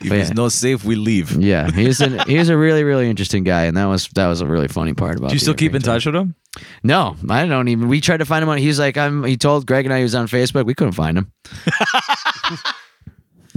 If 0.00 0.08
But 0.08 0.18
it's 0.18 0.28
yeah. 0.30 0.34
no 0.34 0.48
safe, 0.48 0.84
we 0.84 0.94
leave. 0.94 1.32
Yeah, 1.32 1.70
he's 1.70 2.00
an 2.00 2.20
he's 2.26 2.48
a 2.48 2.56
really 2.56 2.84
really 2.84 3.08
interesting 3.08 3.44
guy, 3.44 3.64
and 3.64 3.76
that 3.76 3.86
was 3.86 4.08
that 4.14 4.26
was 4.28 4.40
a 4.40 4.46
really 4.46 4.68
funny 4.68 4.94
part 4.94 5.16
about. 5.18 5.28
Do 5.28 5.34
you 5.34 5.40
still 5.40 5.54
keep 5.54 5.74
in 5.74 5.82
touch 5.82 6.06
with 6.06 6.14
him? 6.14 6.34
No, 6.82 7.16
I 7.28 7.46
don't 7.46 7.68
even. 7.68 7.88
We 7.88 8.00
tried 8.00 8.18
to 8.18 8.24
find 8.24 8.42
him 8.42 8.48
on. 8.48 8.58
He's 8.58 8.78
like, 8.78 8.96
I'm. 8.96 9.24
He 9.24 9.36
told 9.36 9.66
Greg 9.66 9.84
and 9.84 9.92
I 9.92 9.98
he 9.98 10.02
was 10.02 10.14
on 10.14 10.28
Facebook. 10.28 10.66
We 10.66 10.74
couldn't 10.74 10.92
find 10.92 11.18
him. 11.18 11.32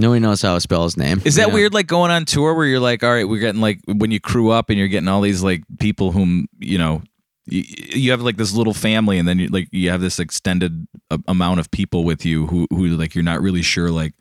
Nobody 0.00 0.20
knows 0.20 0.40
how 0.42 0.54
to 0.54 0.60
spell 0.60 0.84
his 0.84 0.96
name. 0.96 1.20
Is 1.24 1.34
that 1.36 1.48
know? 1.48 1.54
weird? 1.54 1.74
Like 1.74 1.88
going 1.88 2.12
on 2.12 2.24
tour 2.24 2.54
where 2.54 2.66
you're 2.66 2.78
like, 2.78 3.02
all 3.02 3.10
right, 3.10 3.28
we're 3.28 3.40
getting 3.40 3.60
like 3.60 3.80
when 3.86 4.12
you 4.12 4.20
crew 4.20 4.50
up 4.50 4.70
and 4.70 4.78
you're 4.78 4.88
getting 4.88 5.08
all 5.08 5.20
these 5.20 5.42
like 5.42 5.62
people 5.78 6.12
whom 6.12 6.46
you 6.58 6.78
know. 6.78 7.02
You, 7.48 7.64
you 7.66 8.10
have 8.10 8.20
like 8.20 8.36
this 8.36 8.54
little 8.54 8.74
family, 8.74 9.18
and 9.18 9.26
then 9.26 9.38
you 9.38 9.48
like 9.48 9.68
you 9.72 9.90
have 9.90 10.00
this 10.00 10.18
extended 10.18 10.86
amount 11.26 11.60
of 11.60 11.70
people 11.70 12.04
with 12.04 12.24
you 12.24 12.46
who 12.46 12.66
who 12.70 12.88
like 12.88 13.14
you're 13.14 13.24
not 13.24 13.40
really 13.40 13.62
sure 13.62 13.90
like. 13.90 14.14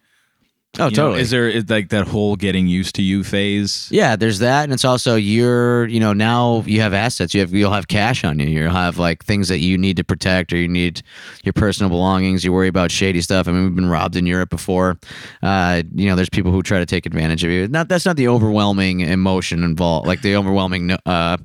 Oh, 0.80 0.86
you 0.86 0.92
know, 0.92 0.96
totally. 0.96 1.22
is 1.22 1.32
there 1.32 1.50
is 1.50 1.70
like 1.70 1.90
that 1.90 2.08
whole 2.08 2.36
getting 2.36 2.68
used 2.68 2.96
to 2.96 3.02
you 3.02 3.24
phase? 3.24 3.88
Yeah, 3.92 4.16
there's 4.16 4.40
that, 4.40 4.64
and 4.64 4.74
it's 4.74 4.86
also 4.86 5.16
you're, 5.16 5.88
you 5.88 6.00
know, 6.00 6.14
now 6.14 6.64
you 6.66 6.82
have 6.82 6.94
assets. 6.94 7.34
You 7.34 7.42
have 7.42 7.54
you'll 7.54 7.72
have 7.72 7.88
cash 7.88 8.24
on 8.24 8.38
you. 8.40 8.48
You'll 8.48 8.72
have 8.72 8.98
like 9.00 9.24
things 9.24 9.48
that 9.48 9.60
you 9.60 9.78
need 9.78 9.98
to 9.98 10.04
protect, 10.04 10.54
or 10.54 10.58
you 10.58 10.68
need 10.68 11.02
your 11.44 11.54
personal 11.54 11.90
belongings. 11.90 12.44
You 12.44 12.54
worry 12.54 12.68
about 12.68 12.92
shady 12.92 13.22
stuff. 13.22 13.48
I 13.48 13.52
mean, 13.52 13.64
we've 13.64 13.76
been 13.76 13.90
robbed 13.90 14.16
in 14.16 14.28
Europe 14.28 14.50
before. 14.50 14.98
Uh, 15.42 15.82
you 15.96 16.08
know, 16.08 16.16
there's 16.16 16.30
people 16.30 16.52
who 16.52 16.62
try 16.62 16.80
to 16.80 16.86
take 16.86 17.06
advantage 17.06 17.44
of 17.44 17.50
you. 17.50 17.68
Not 17.68 17.90
that's 17.90 18.06
not 18.06 18.16
the 18.16 18.28
overwhelming 18.28 19.00
emotion 19.00 19.64
involved, 19.64 20.06
like 20.08 20.22
the 20.22 20.36
overwhelming, 20.36 20.92
uh, 21.06 21.38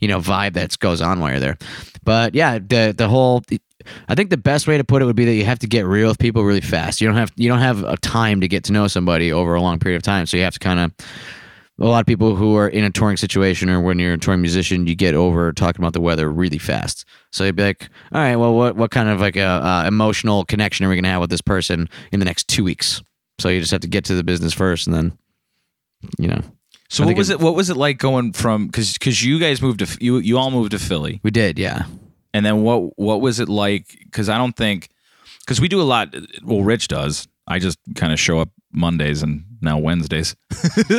you 0.00 0.08
know, 0.08 0.20
vibe 0.20 0.54
that 0.54 0.78
goes 0.78 1.00
on 1.02 1.20
while 1.20 1.30
you're 1.30 1.40
there. 1.40 1.58
But 2.04 2.34
yeah, 2.34 2.58
the 2.58 2.94
the 2.96 3.08
whole. 3.08 3.42
I 4.08 4.14
think 4.14 4.30
the 4.30 4.36
best 4.36 4.66
way 4.66 4.76
to 4.78 4.84
put 4.84 5.02
it 5.02 5.04
would 5.04 5.16
be 5.16 5.24
that 5.24 5.34
you 5.34 5.44
have 5.44 5.58
to 5.60 5.66
get 5.66 5.86
real 5.86 6.08
with 6.08 6.18
people 6.18 6.44
really 6.44 6.60
fast. 6.60 7.00
You 7.00 7.08
don't 7.08 7.16
have 7.16 7.32
you 7.36 7.48
don't 7.48 7.58
have 7.60 7.82
a 7.84 7.96
time 7.98 8.40
to 8.40 8.48
get 8.48 8.64
to 8.64 8.72
know 8.72 8.86
somebody 8.88 9.32
over 9.32 9.54
a 9.54 9.60
long 9.60 9.78
period 9.78 9.96
of 9.96 10.02
time, 10.02 10.26
so 10.26 10.36
you 10.36 10.42
have 10.44 10.54
to 10.54 10.58
kind 10.60 10.80
of 10.80 10.92
a 11.80 11.84
lot 11.86 12.00
of 12.00 12.06
people 12.06 12.34
who 12.34 12.56
are 12.56 12.68
in 12.68 12.82
a 12.82 12.90
touring 12.90 13.16
situation 13.16 13.70
or 13.70 13.80
when 13.80 14.00
you're 14.00 14.14
a 14.14 14.18
touring 14.18 14.40
musician, 14.40 14.88
you 14.88 14.96
get 14.96 15.14
over 15.14 15.52
talking 15.52 15.80
about 15.80 15.92
the 15.92 16.00
weather 16.00 16.28
really 16.28 16.58
fast. 16.58 17.04
So 17.30 17.44
you'd 17.44 17.54
be 17.54 17.62
like, 17.62 17.88
all 18.10 18.20
right, 18.20 18.34
well, 18.34 18.52
what, 18.52 18.74
what 18.74 18.90
kind 18.90 19.08
of 19.08 19.20
like 19.20 19.36
a, 19.36 19.42
uh, 19.44 19.84
emotional 19.86 20.44
connection 20.44 20.84
are 20.84 20.88
we 20.88 20.96
going 20.96 21.04
to 21.04 21.10
have 21.10 21.20
with 21.20 21.30
this 21.30 21.40
person 21.40 21.88
in 22.10 22.18
the 22.18 22.24
next 22.24 22.48
two 22.48 22.64
weeks? 22.64 23.00
So 23.38 23.48
you 23.48 23.60
just 23.60 23.70
have 23.70 23.82
to 23.82 23.86
get 23.86 24.04
to 24.06 24.16
the 24.16 24.24
business 24.24 24.52
first 24.52 24.88
and 24.88 24.96
then, 24.96 25.16
you 26.18 26.26
know, 26.26 26.40
So 26.88 27.06
what 27.06 27.16
was 27.16 27.30
it- 27.30 27.34
it? 27.34 27.40
What 27.40 27.54
was 27.54 27.70
it 27.70 27.76
like 27.76 27.98
going 27.98 28.32
from 28.32 28.66
because 28.66 28.94
because 28.94 29.22
you 29.24 29.38
guys 29.38 29.62
moved 29.62 29.78
to 29.78 30.04
you 30.04 30.18
you 30.18 30.36
all 30.36 30.50
moved 30.50 30.72
to 30.72 30.80
Philly, 30.80 31.20
we 31.22 31.30
did. 31.30 31.60
Yeah. 31.60 31.84
And 32.38 32.46
then 32.46 32.62
what 32.62 32.96
what 32.96 33.20
was 33.20 33.40
it 33.40 33.48
like? 33.48 33.98
Because 34.04 34.28
I 34.28 34.38
don't 34.38 34.56
think 34.56 34.90
because 35.40 35.60
we 35.60 35.66
do 35.66 35.80
a 35.80 35.82
lot. 35.82 36.14
Well, 36.44 36.62
Rich 36.62 36.86
does. 36.86 37.26
I 37.48 37.58
just 37.58 37.80
kind 37.96 38.12
of 38.12 38.20
show 38.20 38.38
up 38.38 38.50
Mondays 38.70 39.24
and 39.24 39.44
now 39.60 39.76
Wednesdays. 39.76 40.36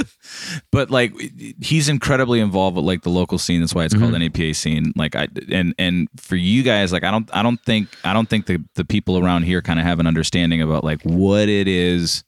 but 0.71 0.91
like 0.91 1.13
he's 1.61 1.87
incredibly 1.87 2.41
involved 2.41 2.75
with 2.75 2.83
like 2.83 3.03
the 3.03 3.09
local 3.09 3.37
scene. 3.37 3.61
That's 3.61 3.73
why 3.73 3.85
it's 3.85 3.93
called 3.93 4.11
mm-hmm. 4.11 4.33
NEPA 4.35 4.53
scene. 4.53 4.91
Like 4.97 5.15
I 5.15 5.29
and 5.49 5.73
and 5.79 6.09
for 6.17 6.35
you 6.35 6.61
guys, 6.61 6.91
like 6.91 7.05
I 7.05 7.11
don't 7.11 7.33
I 7.33 7.41
don't 7.41 7.63
think 7.63 7.87
I 8.03 8.11
don't 8.11 8.29
think 8.29 8.47
the 8.47 8.61
the 8.75 8.83
people 8.83 9.17
around 9.17 9.43
here 9.43 9.61
kind 9.61 9.79
of 9.79 9.85
have 9.85 10.01
an 10.01 10.07
understanding 10.07 10.61
about 10.61 10.83
like 10.83 11.01
what 11.03 11.47
it 11.47 11.69
is 11.69 12.25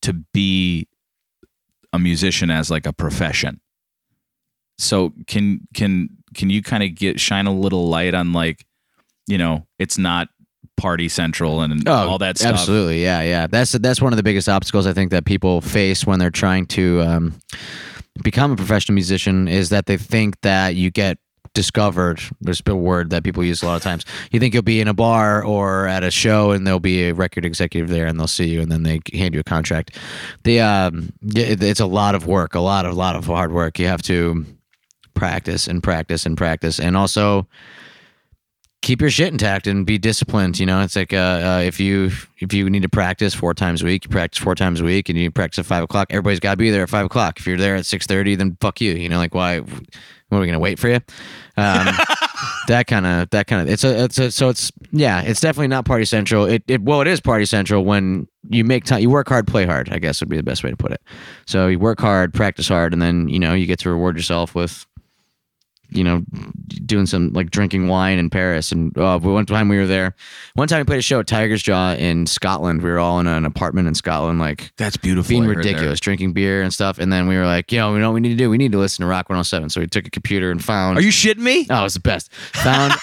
to 0.00 0.14
be 0.34 0.88
a 1.92 1.98
musician 2.00 2.50
as 2.50 2.72
like 2.72 2.86
a 2.86 2.92
profession. 2.92 3.60
So 4.78 5.12
can 5.28 5.60
can 5.74 6.08
can 6.34 6.50
you 6.50 6.62
kind 6.62 6.82
of 6.82 6.94
get 6.94 7.20
shine 7.20 7.46
a 7.46 7.52
little 7.52 7.88
light 7.88 8.14
on 8.14 8.32
like 8.32 8.64
you 9.26 9.38
know 9.38 9.66
it's 9.78 9.98
not 9.98 10.28
party 10.76 11.08
central 11.08 11.60
and 11.60 11.88
all 12.08 12.18
that 12.18 12.38
stuff. 12.38 12.50
Oh, 12.50 12.54
Absolutely, 12.54 13.02
yeah, 13.02 13.22
yeah. 13.22 13.46
That's 13.46 13.72
that's 13.72 14.00
one 14.00 14.12
of 14.12 14.16
the 14.16 14.22
biggest 14.22 14.48
obstacles 14.48 14.86
I 14.86 14.92
think 14.92 15.10
that 15.10 15.24
people 15.24 15.60
face 15.60 16.06
when 16.06 16.18
they're 16.18 16.30
trying 16.30 16.66
to 16.66 17.02
um, 17.02 17.34
become 18.22 18.52
a 18.52 18.56
professional 18.56 18.94
musician 18.94 19.48
is 19.48 19.68
that 19.70 19.86
they 19.86 19.96
think 19.96 20.40
that 20.42 20.74
you 20.74 20.90
get 20.90 21.18
discovered. 21.54 22.20
There's 22.40 22.62
a 22.66 22.74
word 22.74 23.10
that 23.10 23.24
people 23.24 23.44
use 23.44 23.62
a 23.62 23.66
lot 23.66 23.76
of 23.76 23.82
times. 23.82 24.04
You 24.30 24.40
think 24.40 24.54
you'll 24.54 24.62
be 24.62 24.80
in 24.80 24.88
a 24.88 24.94
bar 24.94 25.44
or 25.44 25.86
at 25.86 26.02
a 26.02 26.10
show, 26.10 26.50
and 26.50 26.66
there'll 26.66 26.80
be 26.80 27.08
a 27.08 27.14
record 27.14 27.44
executive 27.44 27.88
there, 27.88 28.06
and 28.06 28.18
they'll 28.18 28.26
see 28.26 28.48
you, 28.48 28.60
and 28.60 28.72
then 28.72 28.82
they 28.82 29.00
hand 29.12 29.34
you 29.34 29.40
a 29.40 29.44
contract. 29.44 29.98
The 30.44 30.60
um, 30.60 31.12
it's 31.22 31.80
a 31.80 31.86
lot 31.86 32.14
of 32.14 32.26
work, 32.26 32.54
a 32.54 32.60
lot 32.60 32.86
of 32.86 32.96
lot 32.96 33.16
of 33.16 33.26
hard 33.26 33.52
work. 33.52 33.78
You 33.78 33.86
have 33.86 34.02
to 34.02 34.46
practice 35.22 35.68
and 35.68 35.84
practice 35.84 36.26
and 36.26 36.36
practice, 36.36 36.80
and 36.80 36.96
also 36.96 37.46
keep 38.80 39.00
your 39.00 39.08
shit 39.08 39.28
intact 39.28 39.68
and 39.68 39.86
be 39.86 39.98
disciplined. 39.98 40.58
You 40.58 40.66
know, 40.66 40.82
it's 40.82 40.96
like 40.96 41.12
uh, 41.12 41.16
uh, 41.16 41.62
if 41.64 41.78
you 41.78 42.10
if 42.40 42.52
you 42.52 42.68
need 42.68 42.82
to 42.82 42.88
practice 42.88 43.32
four 43.32 43.54
times 43.54 43.82
a 43.82 43.84
week, 43.84 44.04
you 44.04 44.10
practice 44.10 44.42
four 44.42 44.56
times 44.56 44.80
a 44.80 44.84
week, 44.84 45.08
and 45.08 45.16
you 45.16 45.30
practice 45.30 45.60
at 45.60 45.66
five 45.66 45.84
o'clock. 45.84 46.08
Everybody's 46.10 46.40
got 46.40 46.54
to 46.54 46.56
be 46.56 46.70
there 46.70 46.82
at 46.82 46.90
five 46.90 47.06
o'clock. 47.06 47.38
If 47.38 47.46
you're 47.46 47.56
there 47.56 47.76
at 47.76 47.86
six 47.86 48.04
thirty, 48.04 48.34
then 48.34 48.56
fuck 48.60 48.80
you. 48.80 48.94
You 48.94 49.08
know, 49.08 49.18
like 49.18 49.32
why? 49.32 49.60
What 49.60 50.38
are 50.38 50.40
we 50.40 50.46
gonna 50.46 50.58
wait 50.58 50.80
for 50.80 50.88
you? 50.88 50.98
Um, 51.56 51.86
that 52.66 52.86
kind 52.88 53.06
of 53.06 53.30
that 53.30 53.46
kind 53.46 53.62
of 53.62 53.72
it's 53.72 53.84
a 53.84 54.04
it's 54.04 54.18
a 54.18 54.32
so 54.32 54.48
it's 54.48 54.72
yeah 54.90 55.20
it's 55.20 55.40
definitely 55.40 55.68
not 55.68 55.84
party 55.84 56.04
central. 56.04 56.46
It, 56.46 56.64
it 56.66 56.82
well 56.82 57.00
it 57.00 57.06
is 57.06 57.20
party 57.20 57.44
central 57.44 57.84
when 57.84 58.26
you 58.48 58.64
make 58.64 58.84
time 58.84 59.00
you 59.00 59.10
work 59.10 59.28
hard 59.28 59.46
play 59.46 59.66
hard 59.66 59.90
I 59.92 59.98
guess 59.98 60.20
would 60.20 60.28
be 60.28 60.36
the 60.36 60.42
best 60.42 60.64
way 60.64 60.70
to 60.70 60.76
put 60.76 60.90
it. 60.90 61.00
So 61.46 61.68
you 61.68 61.78
work 61.78 62.00
hard 62.00 62.34
practice 62.34 62.68
hard 62.68 62.92
and 62.92 63.00
then 63.00 63.28
you 63.28 63.38
know 63.38 63.54
you 63.54 63.66
get 63.66 63.78
to 63.80 63.90
reward 63.90 64.16
yourself 64.16 64.54
with 64.54 64.86
you 65.94 66.04
know, 66.04 66.22
doing 66.86 67.06
some 67.06 67.32
like 67.32 67.50
drinking 67.50 67.88
wine 67.88 68.18
in 68.18 68.30
Paris. 68.30 68.72
And 68.72 68.96
uh, 68.98 69.18
one 69.18 69.46
time 69.46 69.68
we 69.68 69.76
were 69.78 69.86
there, 69.86 70.14
one 70.54 70.68
time 70.68 70.80
we 70.80 70.84
played 70.84 70.98
a 70.98 71.02
show 71.02 71.20
at 71.20 71.26
Tiger's 71.26 71.62
Jaw 71.62 71.94
in 71.94 72.26
Scotland. 72.26 72.82
We 72.82 72.90
were 72.90 72.98
all 72.98 73.20
in 73.20 73.26
an 73.26 73.44
apartment 73.44 73.88
in 73.88 73.94
Scotland, 73.94 74.38
like 74.40 74.72
That's 74.76 74.96
beautiful. 74.96 75.28
being 75.28 75.46
ridiculous, 75.46 76.00
drinking 76.00 76.32
beer 76.32 76.62
and 76.62 76.72
stuff. 76.72 76.98
And 76.98 77.12
then 77.12 77.26
we 77.28 77.36
were 77.36 77.46
like, 77.46 77.70
you 77.72 77.78
know, 77.78 77.92
we 77.92 77.98
know 77.98 78.10
what 78.10 78.14
we 78.14 78.20
need 78.20 78.30
to 78.30 78.36
do. 78.36 78.50
We 78.50 78.58
need 78.58 78.72
to 78.72 78.78
listen 78.78 79.02
to 79.02 79.06
Rock 79.08 79.28
107. 79.28 79.70
So 79.70 79.80
we 79.80 79.86
took 79.86 80.06
a 80.06 80.10
computer 80.10 80.50
and 80.50 80.62
found. 80.64 80.98
Are 80.98 81.02
you 81.02 81.10
shitting 81.10 81.38
me? 81.38 81.66
Oh, 81.70 81.84
it's 81.84 81.94
the 81.94 82.00
best. 82.00 82.32
Found 82.34 82.92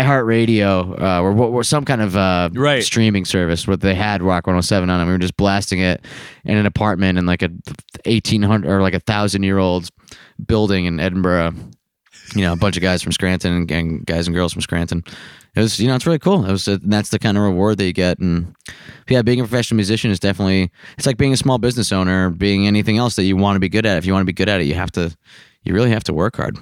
iHeartRadio 0.00 1.00
uh, 1.00 1.22
or, 1.22 1.32
or 1.36 1.64
some 1.64 1.84
kind 1.84 2.00
of 2.02 2.16
uh, 2.16 2.50
Right. 2.54 2.82
streaming 2.82 3.24
service 3.24 3.66
where 3.66 3.76
they 3.76 3.94
had 3.94 4.22
Rock 4.22 4.46
107 4.46 4.88
on, 4.90 5.00
and 5.00 5.08
we 5.08 5.12
were 5.14 5.18
just 5.18 5.36
blasting 5.36 5.80
it 5.80 6.04
in 6.44 6.56
an 6.56 6.66
apartment 6.66 7.18
in 7.18 7.26
like 7.26 7.42
a 7.42 7.50
1800 8.06 8.68
or 8.70 8.80
like 8.82 8.94
a 8.94 9.00
thousand 9.00 9.42
year 9.42 9.58
old 9.58 9.90
building 10.44 10.86
in 10.86 10.98
Edinburgh. 11.00 11.52
You 12.34 12.42
know, 12.42 12.52
a 12.52 12.56
bunch 12.56 12.76
of 12.76 12.82
guys 12.82 13.02
from 13.02 13.12
Scranton 13.12 13.66
and, 13.68 14.06
guys 14.06 14.26
and 14.26 14.34
girls 14.34 14.52
from 14.52 14.62
Scranton. 14.62 15.02
It 15.56 15.60
was, 15.60 15.80
you 15.80 15.88
know, 15.88 15.96
it's 15.96 16.06
really 16.06 16.20
cool. 16.20 16.46
It 16.46 16.52
was, 16.52 16.68
and 16.68 16.92
that's 16.92 17.08
the 17.08 17.18
kind 17.18 17.36
of 17.36 17.42
reward 17.42 17.78
that 17.78 17.84
you 17.84 17.92
get. 17.92 18.20
And 18.20 18.54
yeah, 19.08 19.22
being 19.22 19.40
a 19.40 19.42
professional 19.42 19.76
musician 19.76 20.12
is 20.12 20.20
definitely, 20.20 20.70
it's 20.96 21.06
like 21.06 21.16
being 21.16 21.32
a 21.32 21.36
small 21.36 21.58
business 21.58 21.90
owner, 21.90 22.30
being 22.30 22.68
anything 22.68 22.98
else 22.98 23.16
that 23.16 23.24
you 23.24 23.36
want 23.36 23.56
to 23.56 23.60
be 23.60 23.68
good 23.68 23.84
at. 23.84 23.98
If 23.98 24.06
you 24.06 24.12
want 24.12 24.22
to 24.22 24.26
be 24.26 24.32
good 24.32 24.48
at 24.48 24.60
it, 24.60 24.64
you 24.64 24.74
have 24.74 24.92
to, 24.92 25.16
you 25.64 25.74
really 25.74 25.90
have 25.90 26.04
to 26.04 26.12
work 26.12 26.36
hard. 26.36 26.58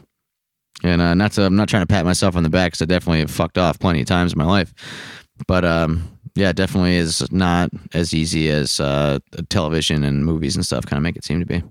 And 0.83 1.03
uh, 1.03 1.13
not 1.13 1.33
to, 1.33 1.45
I'm 1.45 1.57
not 1.57 1.69
trying 1.69 1.83
to 1.83 1.87
pat 1.87 2.07
myself 2.07 2.35
on 2.35 2.45
the 2.45 2.49
back 2.49 2.73
because 2.73 2.83
I 2.83 2.87
definitely 2.87 3.21
have 3.21 3.31
fucked 3.31 3.59
off 3.59 3.79
plenty 3.79 4.01
of 4.01 4.07
times 4.07 4.33
in 4.33 4.39
my 4.39 4.47
life. 4.47 4.73
But 5.47 5.65
um, 5.65 6.09
yeah, 6.35 6.51
it 6.51 6.57
definitely 6.57 6.97
is 6.97 7.31
not 7.31 7.71
as 7.93 8.15
easy 8.15 8.49
as 8.49 8.81
uh, 8.81 9.19
television 9.51 10.05
and 10.05 10.25
movies 10.25 10.57
and 10.57 10.65
stuff 10.65 10.87
kind 10.87 10.97
of 10.97 11.03
make 11.03 11.17
it 11.17 11.25
seem 11.25 11.41
to 11.41 11.47
be. 11.47 11.63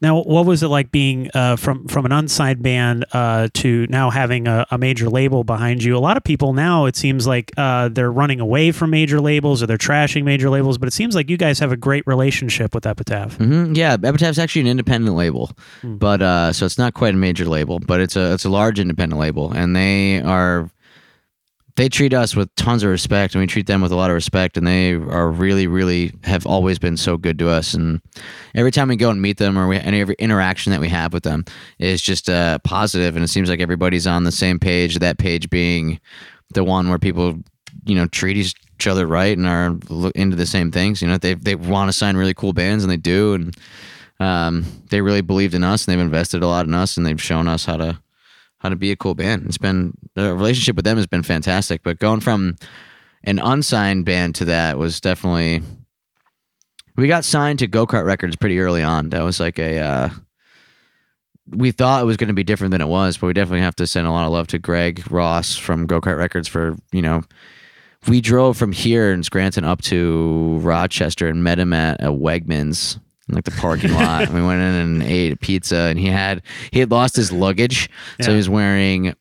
Now, 0.00 0.20
what 0.22 0.44
was 0.44 0.62
it 0.62 0.68
like 0.68 0.90
being 0.92 1.30
uh, 1.34 1.56
from 1.56 1.88
from 1.88 2.04
an 2.04 2.12
unsigned 2.12 2.62
band 2.62 3.06
uh, 3.12 3.48
to 3.54 3.86
now 3.88 4.10
having 4.10 4.46
a, 4.46 4.66
a 4.70 4.76
major 4.78 5.08
label 5.08 5.42
behind 5.42 5.82
you? 5.82 5.96
A 5.96 5.98
lot 5.98 6.16
of 6.16 6.24
people 6.24 6.52
now, 6.52 6.84
it 6.84 6.96
seems 6.96 7.26
like 7.26 7.52
uh, 7.56 7.88
they're 7.88 8.12
running 8.12 8.38
away 8.40 8.72
from 8.72 8.90
major 8.90 9.20
labels 9.20 9.62
or 9.62 9.66
they're 9.66 9.78
trashing 9.78 10.24
major 10.24 10.50
labels, 10.50 10.76
but 10.76 10.86
it 10.86 10.92
seems 10.92 11.14
like 11.14 11.30
you 11.30 11.36
guys 11.36 11.58
have 11.60 11.72
a 11.72 11.76
great 11.76 12.06
relationship 12.06 12.74
with 12.74 12.86
Epitaph. 12.86 13.36
hmm 13.36 13.72
Yeah, 13.74 13.94
Epitaph's 13.94 14.38
actually 14.38 14.62
an 14.62 14.68
independent 14.68 15.16
label, 15.16 15.50
but 15.82 16.20
uh, 16.20 16.52
so 16.52 16.66
it's 16.66 16.78
not 16.78 16.92
quite 16.94 17.14
a 17.14 17.16
major 17.16 17.46
label, 17.46 17.78
but 17.80 18.00
it's 18.00 18.16
a 18.16 18.34
it's 18.34 18.44
a 18.44 18.50
large 18.50 18.78
independent 18.78 19.18
label, 19.18 19.50
and 19.52 19.74
they 19.74 20.20
are 20.20 20.70
they 21.76 21.90
treat 21.90 22.14
us 22.14 22.34
with 22.34 22.54
tons 22.56 22.82
of 22.82 22.90
respect, 22.90 23.34
and 23.34 23.40
we 23.40 23.46
treat 23.46 23.66
them 23.66 23.82
with 23.82 23.92
a 23.92 23.96
lot 23.96 24.10
of 24.10 24.14
respect, 24.14 24.56
and 24.56 24.66
they 24.66 24.92
are 24.92 25.30
really 25.30 25.66
really 25.66 26.12
have 26.24 26.46
always 26.46 26.78
been 26.78 26.96
so 26.96 27.16
good 27.16 27.38
to 27.38 27.48
us, 27.48 27.74
and 27.74 28.00
every 28.54 28.70
time 28.70 28.88
we 28.88 28.96
go 28.96 29.10
and 29.10 29.20
meet 29.20 29.36
them 29.36 29.58
or 29.58 29.68
we, 29.68 29.76
any 29.76 30.00
every 30.00 30.16
interaction 30.18 30.72
that 30.72 30.80
we 30.80 30.88
have 30.88 31.12
with 31.12 31.22
them 31.22 31.44
is 31.78 32.00
just 32.00 32.28
uh, 32.28 32.58
positive, 32.60 33.14
and 33.14 33.24
it 33.24 33.28
seems 33.28 33.48
like 33.48 33.60
everybody's 33.60 34.06
on 34.06 34.24
the 34.24 34.32
same 34.32 34.58
page. 34.58 34.98
That 34.98 35.18
page 35.18 35.50
being 35.50 36.00
the 36.54 36.64
one 36.64 36.88
where 36.88 36.98
people 36.98 37.38
you 37.84 37.94
know 37.94 38.06
treat 38.06 38.36
each 38.36 38.86
other 38.86 39.06
right 39.06 39.36
and 39.36 39.46
are 39.46 39.76
into 40.14 40.36
the 40.36 40.46
same 40.46 40.70
things. 40.72 41.02
You 41.02 41.08
know, 41.08 41.18
they 41.18 41.34
they 41.34 41.54
want 41.54 41.88
to 41.88 41.92
sign 41.92 42.16
really 42.16 42.34
cool 42.34 42.54
bands, 42.54 42.84
and 42.84 42.90
they 42.90 42.96
do, 42.96 43.34
and 43.34 43.56
um, 44.18 44.64
they 44.88 45.02
really 45.02 45.20
believed 45.20 45.54
in 45.54 45.62
us, 45.62 45.86
and 45.86 45.92
they've 45.92 46.04
invested 46.04 46.42
a 46.42 46.46
lot 46.46 46.66
in 46.66 46.74
us, 46.74 46.96
and 46.96 47.04
they've 47.04 47.20
shown 47.20 47.48
us 47.48 47.66
how 47.66 47.76
to 47.76 47.98
how 48.66 48.70
to 48.70 48.76
be 48.76 48.90
a 48.90 48.96
cool 48.96 49.14
band. 49.14 49.46
It's 49.46 49.58
been 49.58 49.96
the 50.14 50.34
relationship 50.34 50.74
with 50.74 50.84
them 50.84 50.96
has 50.96 51.06
been 51.06 51.22
fantastic. 51.22 51.84
But 51.84 52.00
going 52.00 52.18
from 52.20 52.56
an 53.22 53.38
unsigned 53.38 54.04
band 54.04 54.34
to 54.36 54.44
that 54.46 54.76
was 54.76 55.00
definitely 55.00 55.62
We 56.96 57.06
got 57.06 57.24
signed 57.24 57.60
to 57.60 57.68
Go 57.68 57.86
Kart 57.86 58.04
Records 58.04 58.34
pretty 58.34 58.58
early 58.58 58.82
on. 58.82 59.10
That 59.10 59.22
was 59.22 59.38
like 59.38 59.58
a. 59.58 59.78
Uh, 59.78 60.08
we 61.48 61.70
thought 61.70 62.02
it 62.02 62.06
was 62.06 62.16
going 62.16 62.26
to 62.28 62.34
be 62.34 62.42
different 62.42 62.72
than 62.72 62.80
it 62.80 62.88
was, 62.88 63.18
but 63.18 63.28
we 63.28 63.32
definitely 63.32 63.60
have 63.60 63.76
to 63.76 63.86
send 63.86 64.08
a 64.08 64.10
lot 64.10 64.26
of 64.26 64.32
love 64.32 64.48
to 64.48 64.58
Greg 64.58 65.08
Ross 65.12 65.56
from 65.56 65.86
Go 65.86 66.00
Kart 66.00 66.18
Records 66.18 66.48
for 66.48 66.76
you 66.90 67.02
know. 67.02 67.22
We 68.08 68.20
drove 68.20 68.56
from 68.56 68.72
here 68.72 69.12
in 69.12 69.22
Scranton 69.22 69.64
up 69.64 69.82
to 69.82 70.58
Rochester 70.62 71.28
and 71.28 71.42
met 71.42 71.58
him 71.58 71.72
at 71.72 72.00
a 72.00 72.08
Wegmans 72.08 73.00
like 73.28 73.44
the 73.44 73.50
parking 73.52 73.92
lot. 73.92 74.28
we 74.28 74.42
went 74.42 74.60
in 74.60 74.74
and 74.74 75.02
ate 75.02 75.32
a 75.32 75.36
pizza, 75.36 75.76
and 75.76 75.98
he 75.98 76.06
had 76.06 76.42
he 76.70 76.80
had 76.80 76.90
lost 76.90 77.16
his 77.16 77.32
luggage, 77.32 77.90
so 78.20 78.30
he 78.30 78.36
was 78.36 78.48
wearing 78.48 79.14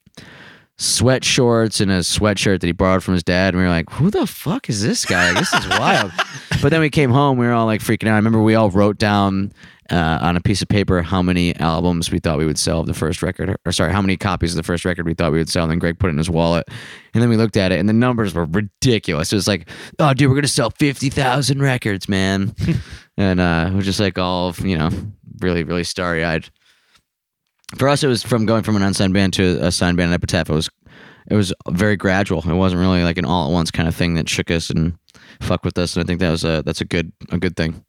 sweat 0.78 1.24
shorts 1.24 1.80
and 1.80 1.90
a 1.90 2.00
sweatshirt 2.00 2.60
that 2.60 2.68
he 2.68 2.74
borrowed 2.74 3.02
from 3.04 3.14
his 3.14 3.24
dad. 3.24 3.54
And 3.54 3.58
we 3.58 3.64
were 3.64 3.70
like, 3.70 3.90
"Who 3.92 4.10
the 4.12 4.28
fuck 4.28 4.70
is 4.70 4.84
this 4.84 5.06
guy? 5.06 5.34
This 5.34 5.54
is 5.54 5.68
wild." 5.70 6.12
but 6.62 6.70
then 6.70 6.82
we 6.82 6.90
came 6.90 7.12
home, 7.12 7.38
we 7.38 7.46
were 7.46 7.54
all 7.54 7.66
like 7.66 7.82
freaking 7.82 8.08
out. 8.08 8.14
I 8.14 8.18
remember 8.18 8.42
we 8.42 8.56
all 8.56 8.70
wrote 8.70 8.98
down 8.98 9.52
uh, 9.92 10.18
on 10.22 10.36
a 10.36 10.42
piece 10.42 10.62
of 10.62 10.68
paper 10.68 11.02
how 11.02 11.22
many 11.22 11.56
albums 11.58 12.12
we 12.12 12.20
thought 12.20 12.38
we 12.38 12.46
would 12.46 12.58
sell 12.58 12.82
of 12.82 12.88
the 12.88 12.94
first 12.94 13.22
record, 13.22 13.56
or 13.66 13.72
sorry, 13.72 13.92
how 13.92 14.02
many 14.02 14.18
copies 14.18 14.54
of 14.54 14.58
the 14.58 14.64
first 14.64 14.86
record 14.86 15.06
we 15.06 15.14
thought 15.14 15.32
we 15.32 15.38
would 15.38 15.50
sell. 15.50 15.64
And 15.64 15.72
then 15.72 15.80
Greg 15.80 16.00
put 16.00 16.08
it 16.08 16.12
in 16.12 16.18
his 16.18 16.30
wallet, 16.30 16.68
and 17.14 17.22
then 17.22 17.30
we 17.30 17.38
looked 17.38 17.58
at 17.58 17.72
it, 17.72 17.80
and 17.80 17.88
the 17.88 17.94
numbers 17.94 18.34
were 18.34 18.46
ridiculous. 18.46 19.32
It 19.32 19.36
was 19.36 19.48
like, 19.48 19.70
"Oh, 20.00 20.14
dude, 20.14 20.30
we're 20.30 20.36
gonna 20.36 20.48
sell 20.48 20.72
fifty 20.72 21.10
thousand 21.10 21.62
records, 21.62 22.10
man," 22.10 22.56
and 23.18 23.40
uh, 23.40 23.72
we're 23.74 23.82
just 23.82 24.00
like 24.00 24.18
all 24.18 24.54
you 24.62 24.78
know, 24.78 24.90
really, 25.40 25.64
really 25.64 25.84
starry 25.84 26.24
eyed. 26.24 26.50
For 27.78 27.88
us, 27.88 28.04
it 28.04 28.08
was 28.08 28.24
from 28.24 28.46
going 28.46 28.64
from 28.64 28.76
an 28.76 28.84
unsigned 28.84 29.14
band 29.14 29.34
to 29.34 29.58
a 29.66 29.72
signed 29.72 29.98
band 29.98 30.12
at 30.12 30.16
Epitaph. 30.16 30.50
It 30.50 30.54
was 30.54 30.70
it 31.30 31.36
was 31.36 31.54
very 31.70 31.98
gradual. 31.98 32.40
It 32.48 32.54
wasn't 32.54 32.82
really 32.82 33.04
like 33.04 33.18
an 33.18 33.26
all 33.26 33.48
at 33.48 33.54
once 33.54 33.72
kind 33.72 33.88
of 33.88 33.96
thing 33.96 34.14
that 34.16 34.30
shook 34.30 34.52
us 34.52 34.70
and 34.70 34.98
fucked 35.42 35.66
with 35.66 35.78
us. 35.78 35.96
And 35.96 36.04
I 36.04 36.08
think 36.08 36.20
that 36.20 36.30
was 36.30 36.44
a 36.44 36.62
that's 36.66 36.82
a 36.82 36.86
good 36.86 37.12
a 37.32 37.38
good 37.38 37.56
thing. 37.56 37.84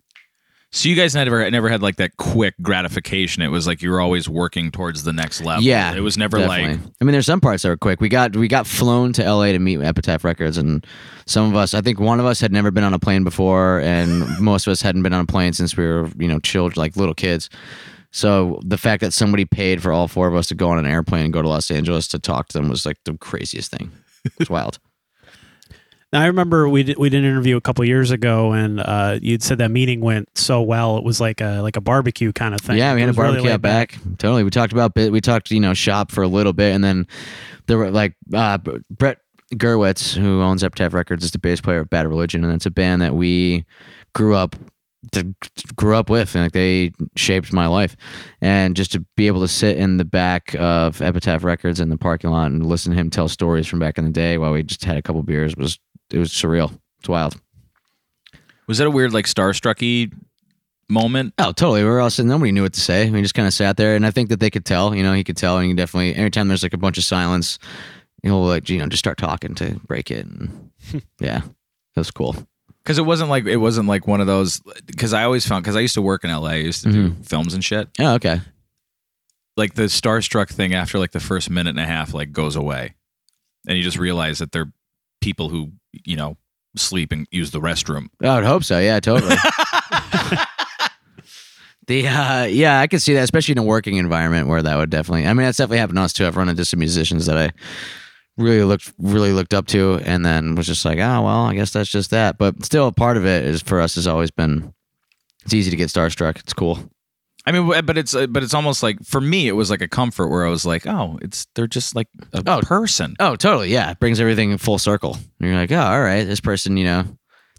So 0.73 0.89
you 0.89 0.97
guys 0.97 1.15
never 1.15 1.49
never 1.51 1.69
had 1.69 1.81
like 1.81 1.97
that 1.97 2.17
quick 2.17 2.55
gratification. 2.61 3.43
It 3.43 3.49
was 3.49 3.67
like 3.67 3.83
you 3.83 3.91
were 3.91 4.01
always 4.01 4.29
working 4.29 4.71
towards 4.71 5.05
the 5.05 5.13
next 5.13 5.41
level. 5.41 5.63
Yeah, 5.63 5.95
it 5.95 6.01
was 6.01 6.19
never 6.19 6.39
Definitely. 6.39 6.75
like 6.75 6.93
I 7.01 7.05
mean, 7.05 7.13
there's 7.13 7.27
some 7.27 7.41
parts 7.41 7.63
that 7.63 7.69
were 7.69 7.77
quick. 7.77 8.01
We 8.01 8.09
got 8.09 8.37
we 8.37 8.49
got 8.49 8.67
flown 8.67 9.13
to 9.15 9.25
LA 9.25 9.53
to 9.53 9.59
meet 9.59 9.81
Epitaph 9.81 10.25
Records, 10.25 10.59
and 10.59 10.85
some 11.25 11.49
of 11.49 11.57
us, 11.57 11.73
I 11.73 11.81
think 11.81 12.01
one 12.01 12.21
of 12.21 12.27
us 12.27 12.41
had 12.41 12.53
never 12.53 12.71
been 12.71 12.85
on 12.85 12.93
a 12.93 12.99
plane 12.99 13.25
before, 13.25 13.81
and 13.81 14.27
most 14.41 14.67
of 14.67 14.73
us 14.73 14.83
hadn't 14.83 15.03
been 15.03 15.15
on 15.15 15.23
a 15.23 15.27
plane 15.27 15.53
since 15.53 15.77
we 15.77 15.85
were 15.85 16.11
you 16.19 16.29
know 16.29 16.41
children, 16.41 16.81
like 16.81 16.97
little 16.97 17.15
kids. 17.15 17.49
So 18.11 18.61
the 18.65 18.79
fact 18.79 19.03
that 19.03 19.13
somebody 19.13 19.45
paid 19.45 19.83
for 19.83 19.93
all 19.93 20.09
four 20.09 20.27
of 20.27 20.35
us 20.35 20.49
to 20.49 20.55
go 20.55 20.71
on 20.71 20.79
an 20.79 20.87
airplane 20.87 21.25
and 21.25 21.33
go 21.33 21.43
to 21.43 21.49
Los 21.49 21.71
Angeles 21.71 22.09
to 22.09 22.19
talk 22.19 22.49
to 22.49 22.59
them 22.59 22.69
was 22.69 22.85
like 22.85 22.97
the 23.05 23.17
craziest 23.19 23.71
thing. 23.71 23.93
It's 24.41 24.51
wild. 24.51 24.79
Now, 26.17 26.23
I 26.23 26.27
remember 26.29 26.67
we 26.67 26.83
did, 26.83 26.97
we 26.97 27.11
did 27.11 27.25
an 27.25 27.31
interview 27.31 27.59
a 27.59 27.61
couple 27.61 27.85
years 27.85 28.11
ago, 28.11 28.53
and 28.53 28.81
uh, 28.81 29.19
you'd 29.21 29.43
said 29.43 29.59
that 29.59 29.71
meeting 29.71 30.01
went 30.01 30.31
so 30.35 30.63
well. 30.63 30.97
It 30.97 31.05
was 31.05 31.21
like 31.21 31.43
a 31.43 31.61
like 31.61 31.77
a 31.77 31.83
barbecue 31.83 32.33
kind 32.33 32.55
of 32.55 32.61
thing. 32.63 32.79
Yeah, 32.79 32.95
we 32.95 33.03
It 33.03 33.07
had 33.07 33.09
a 33.09 33.11
was 33.11 33.19
really 33.19 33.33
barbecue 33.33 33.53
out 33.53 33.61
back. 33.61 33.99
Totally. 34.17 34.43
We 34.43 34.49
talked 34.49 34.73
about 34.73 34.95
bit. 34.95 35.13
We 35.13 35.21
talked, 35.21 35.51
you 35.51 35.61
know, 35.61 35.75
shop 35.75 36.11
for 36.11 36.23
a 36.23 36.27
little 36.27 36.55
bit, 36.55 36.75
and 36.75 36.83
then 36.83 37.07
there 37.67 37.77
were 37.77 37.91
like 37.91 38.15
uh, 38.33 38.57
Brett 38.89 39.19
Gurewitz, 39.53 40.17
who 40.17 40.41
owns 40.41 40.65
Epitaph 40.65 40.95
Records, 40.95 41.23
is 41.23 41.33
the 41.33 41.39
bass 41.39 41.61
player 41.61 41.81
of 41.81 41.91
Bad 41.91 42.07
Religion, 42.07 42.45
and 42.45 42.55
it's 42.55 42.65
a 42.65 42.71
band 42.71 43.03
that 43.03 43.15
we 43.15 43.67
grew 44.15 44.35
up 44.35 44.57
to, 45.13 45.35
grew 45.77 45.97
up 45.97 46.09
with, 46.09 46.35
and 46.35 46.45
like 46.45 46.53
they 46.53 46.93
shaped 47.17 47.53
my 47.53 47.67
life. 47.67 47.95
And 48.41 48.75
just 48.75 48.91
to 48.93 49.05
be 49.19 49.27
able 49.27 49.43
to 49.43 49.49
sit 49.49 49.77
in 49.77 49.99
the 49.99 50.05
back 50.07 50.57
of 50.59 51.03
Epitaph 51.03 51.45
Records 51.45 51.79
in 51.79 51.91
the 51.91 51.99
parking 51.99 52.31
lot 52.31 52.51
and 52.51 52.65
listen 52.65 52.93
to 52.93 52.99
him 52.99 53.11
tell 53.11 53.29
stories 53.29 53.67
from 53.67 53.81
back 53.81 53.99
in 53.99 54.05
the 54.05 54.11
day 54.11 54.39
while 54.39 54.53
we 54.53 54.63
just 54.63 54.83
had 54.83 54.97
a 54.97 55.03
couple 55.03 55.23
beers 55.23 55.55
was 55.57 55.79
it 56.11 56.19
was 56.19 56.31
surreal. 56.31 56.79
It's 57.01 57.09
wild. 57.09 57.41
was 58.67 58.79
that 58.79 58.87
a 58.87 58.91
weird 58.91 59.13
like 59.13 59.27
starstrucky 59.27 60.13
moment? 60.89 61.35
Oh, 61.39 61.53
totally. 61.53 61.83
We 61.83 61.91
were 61.91 62.01
all 62.01 62.11
sitting. 62.11 62.29
Nobody 62.29 62.53
knew 62.53 62.63
what 62.63 62.75
to 62.75 62.81
say. 62.81 63.11
We 63.11 63.23
just 63.23 63.35
kind 63.35 63.47
of 63.49 63.55
sat 63.55 63.77
there, 63.77 63.97
and 63.97 64.07
I 64.07 64.11
think 64.11 64.29
that 64.31 64.41
they 64.41 64.51
could 64.51 64.65
tell. 64.65 64.95
You 64.95 65.03
know, 65.03 65.13
he 65.13 65.25
could 65.25 65.37
tell, 65.37 65.59
and 65.59 65.69
he 65.69 65.75
definitely. 65.75 66.15
Anytime 66.15 66.49
there's 66.49 66.63
like 66.63 66.75
a 66.75 66.79
bunch 66.79 66.99
of 66.99 67.05
silence, 67.05 67.59
he'll 68.23 68.45
like 68.45 68.69
you 68.69 68.79
know 68.79 68.87
just 68.87 69.01
start 69.01 69.19
talking 69.19 69.55
to 69.57 69.81
break 69.87 70.11
it. 70.11 70.27
And 70.27 70.71
yeah, 71.21 71.41
that 71.41 72.01
was 72.01 72.11
cool. 72.11 72.37
Because 72.83 72.99
it 72.99 73.07
wasn't 73.07 73.31
like 73.31 73.47
it 73.47 73.57
wasn't 73.57 73.89
like 73.89 74.07
one 74.07 74.21
of 74.21 74.27
those. 74.27 74.61
Because 74.87 75.13
I 75.13 75.25
always 75.25 75.47
found 75.47 75.65
because 75.65 75.77
I 75.77 75.81
used 75.81 75.95
to 75.95 76.03
work 76.03 76.25
in 76.25 76.31
LA, 76.31 76.51
I 76.51 76.55
used 76.57 76.83
to 76.85 76.93
do 76.93 77.11
mm-hmm. 77.11 77.23
films 77.23 77.55
and 77.55 77.65
shit. 77.65 77.89
Oh, 77.99 78.15
okay. 78.15 78.41
Like 79.57 79.75
the 79.75 79.85
starstruck 79.85 80.51
thing 80.51 80.75
after 80.75 80.99
like 80.99 81.13
the 81.13 81.21
first 81.21 81.49
minute 81.51 81.71
and 81.71 81.81
a 81.81 81.87
half 81.87 82.15
like 82.15 82.33
goes 82.33 82.57
away, 82.57 82.95
and 83.67 83.77
you 83.77 83.83
just 83.83 83.99
realize 83.99 84.39
that 84.39 84.53
they're 84.53 84.73
people 85.21 85.49
who 85.49 85.73
you 86.05 86.17
know 86.17 86.37
sleep 86.77 87.13
and 87.13 87.27
use 87.31 87.51
the 87.51 87.61
restroom. 87.61 88.09
I 88.23 88.35
would 88.35 88.45
hope 88.45 88.65
so. 88.65 88.79
Yeah, 88.79 89.01
totally. 89.01 89.37
the 91.87 92.09
uh, 92.09 92.45
yeah, 92.45 92.81
I 92.81 92.87
could 92.87 93.03
see 93.03 93.15
that, 93.15 93.23
especially 93.23 93.53
in 93.53 93.59
a 93.59 93.63
working 93.63 93.97
environment 93.97 94.49
where 94.49 94.63
that 94.63 94.77
would 94.77 94.91
definitely. 94.91 95.27
I 95.27 95.33
mean, 95.33 95.45
that's 95.45 95.59
definitely 95.59 95.79
happened 95.79 95.99
to 95.99 96.03
us 96.03 96.13
too. 96.13 96.27
I've 96.27 96.37
run 96.37 96.49
into 96.49 96.65
some 96.65 96.81
musicians 96.81 97.27
that 97.27 97.39
I 97.39 97.53
really 98.37 98.65
looked 98.65 98.93
really 98.99 99.33
looked 99.33 99.55
up 99.55 99.67
to, 99.69 100.01
and 100.05 100.25
then 100.25 100.55
was 100.55 100.67
just 100.67 100.85
like, 100.85 100.99
oh 100.99 101.23
well, 101.23 101.45
I 101.47 101.55
guess 101.55 101.73
that's 101.73 101.91
just 101.91 102.11
that. 102.11 102.39
But 102.39 102.65
still, 102.65 102.91
part 102.93 103.17
of 103.17 103.27
it 103.27 103.45
is 103.45 103.63
for 103.63 103.81
us 103.81 103.95
has 103.97 104.07
always 104.07 104.31
been. 104.31 104.73
It's 105.45 105.55
easy 105.55 105.71
to 105.71 105.77
get 105.77 105.91
starstruck. 105.91 106.41
It's 106.41 106.53
cool. 106.53 106.91
I 107.47 107.53
mean, 107.53 107.85
but 107.87 107.97
it's 107.97 108.15
uh, 108.15 108.27
but 108.27 108.43
it's 108.43 108.55
almost 108.55 108.83
like 108.83 108.99
for 109.05 109.21
me, 109.21 109.47
it 109.47 109.53
was 109.53 109.71
like 109.71 109.81
a 109.81 109.87
comfort 109.89 110.29
where 110.29 110.45
I 110.45 110.51
was 110.51 110.67
like, 110.67 110.87
oh, 110.87 111.19
it's 111.23 111.47
they're 111.55 111.69
just 111.69 111.95
like 111.95 112.09
a 112.33 112.43
Oh. 112.47 112.61
person. 112.63 113.15
Oh, 113.21 113.37
totally. 113.37 113.71
Yeah, 113.73 113.93
it 113.93 114.01
brings 114.01 114.19
everything 114.21 114.57
full 114.59 114.79
circle. 114.79 115.15
And 115.41 115.49
you're 115.49 115.55
like, 115.57 115.71
oh, 115.71 115.79
all 115.81 116.01
right, 116.01 116.25
this 116.25 116.41
person, 116.41 116.77
you 116.77 116.85
know, 116.85 117.05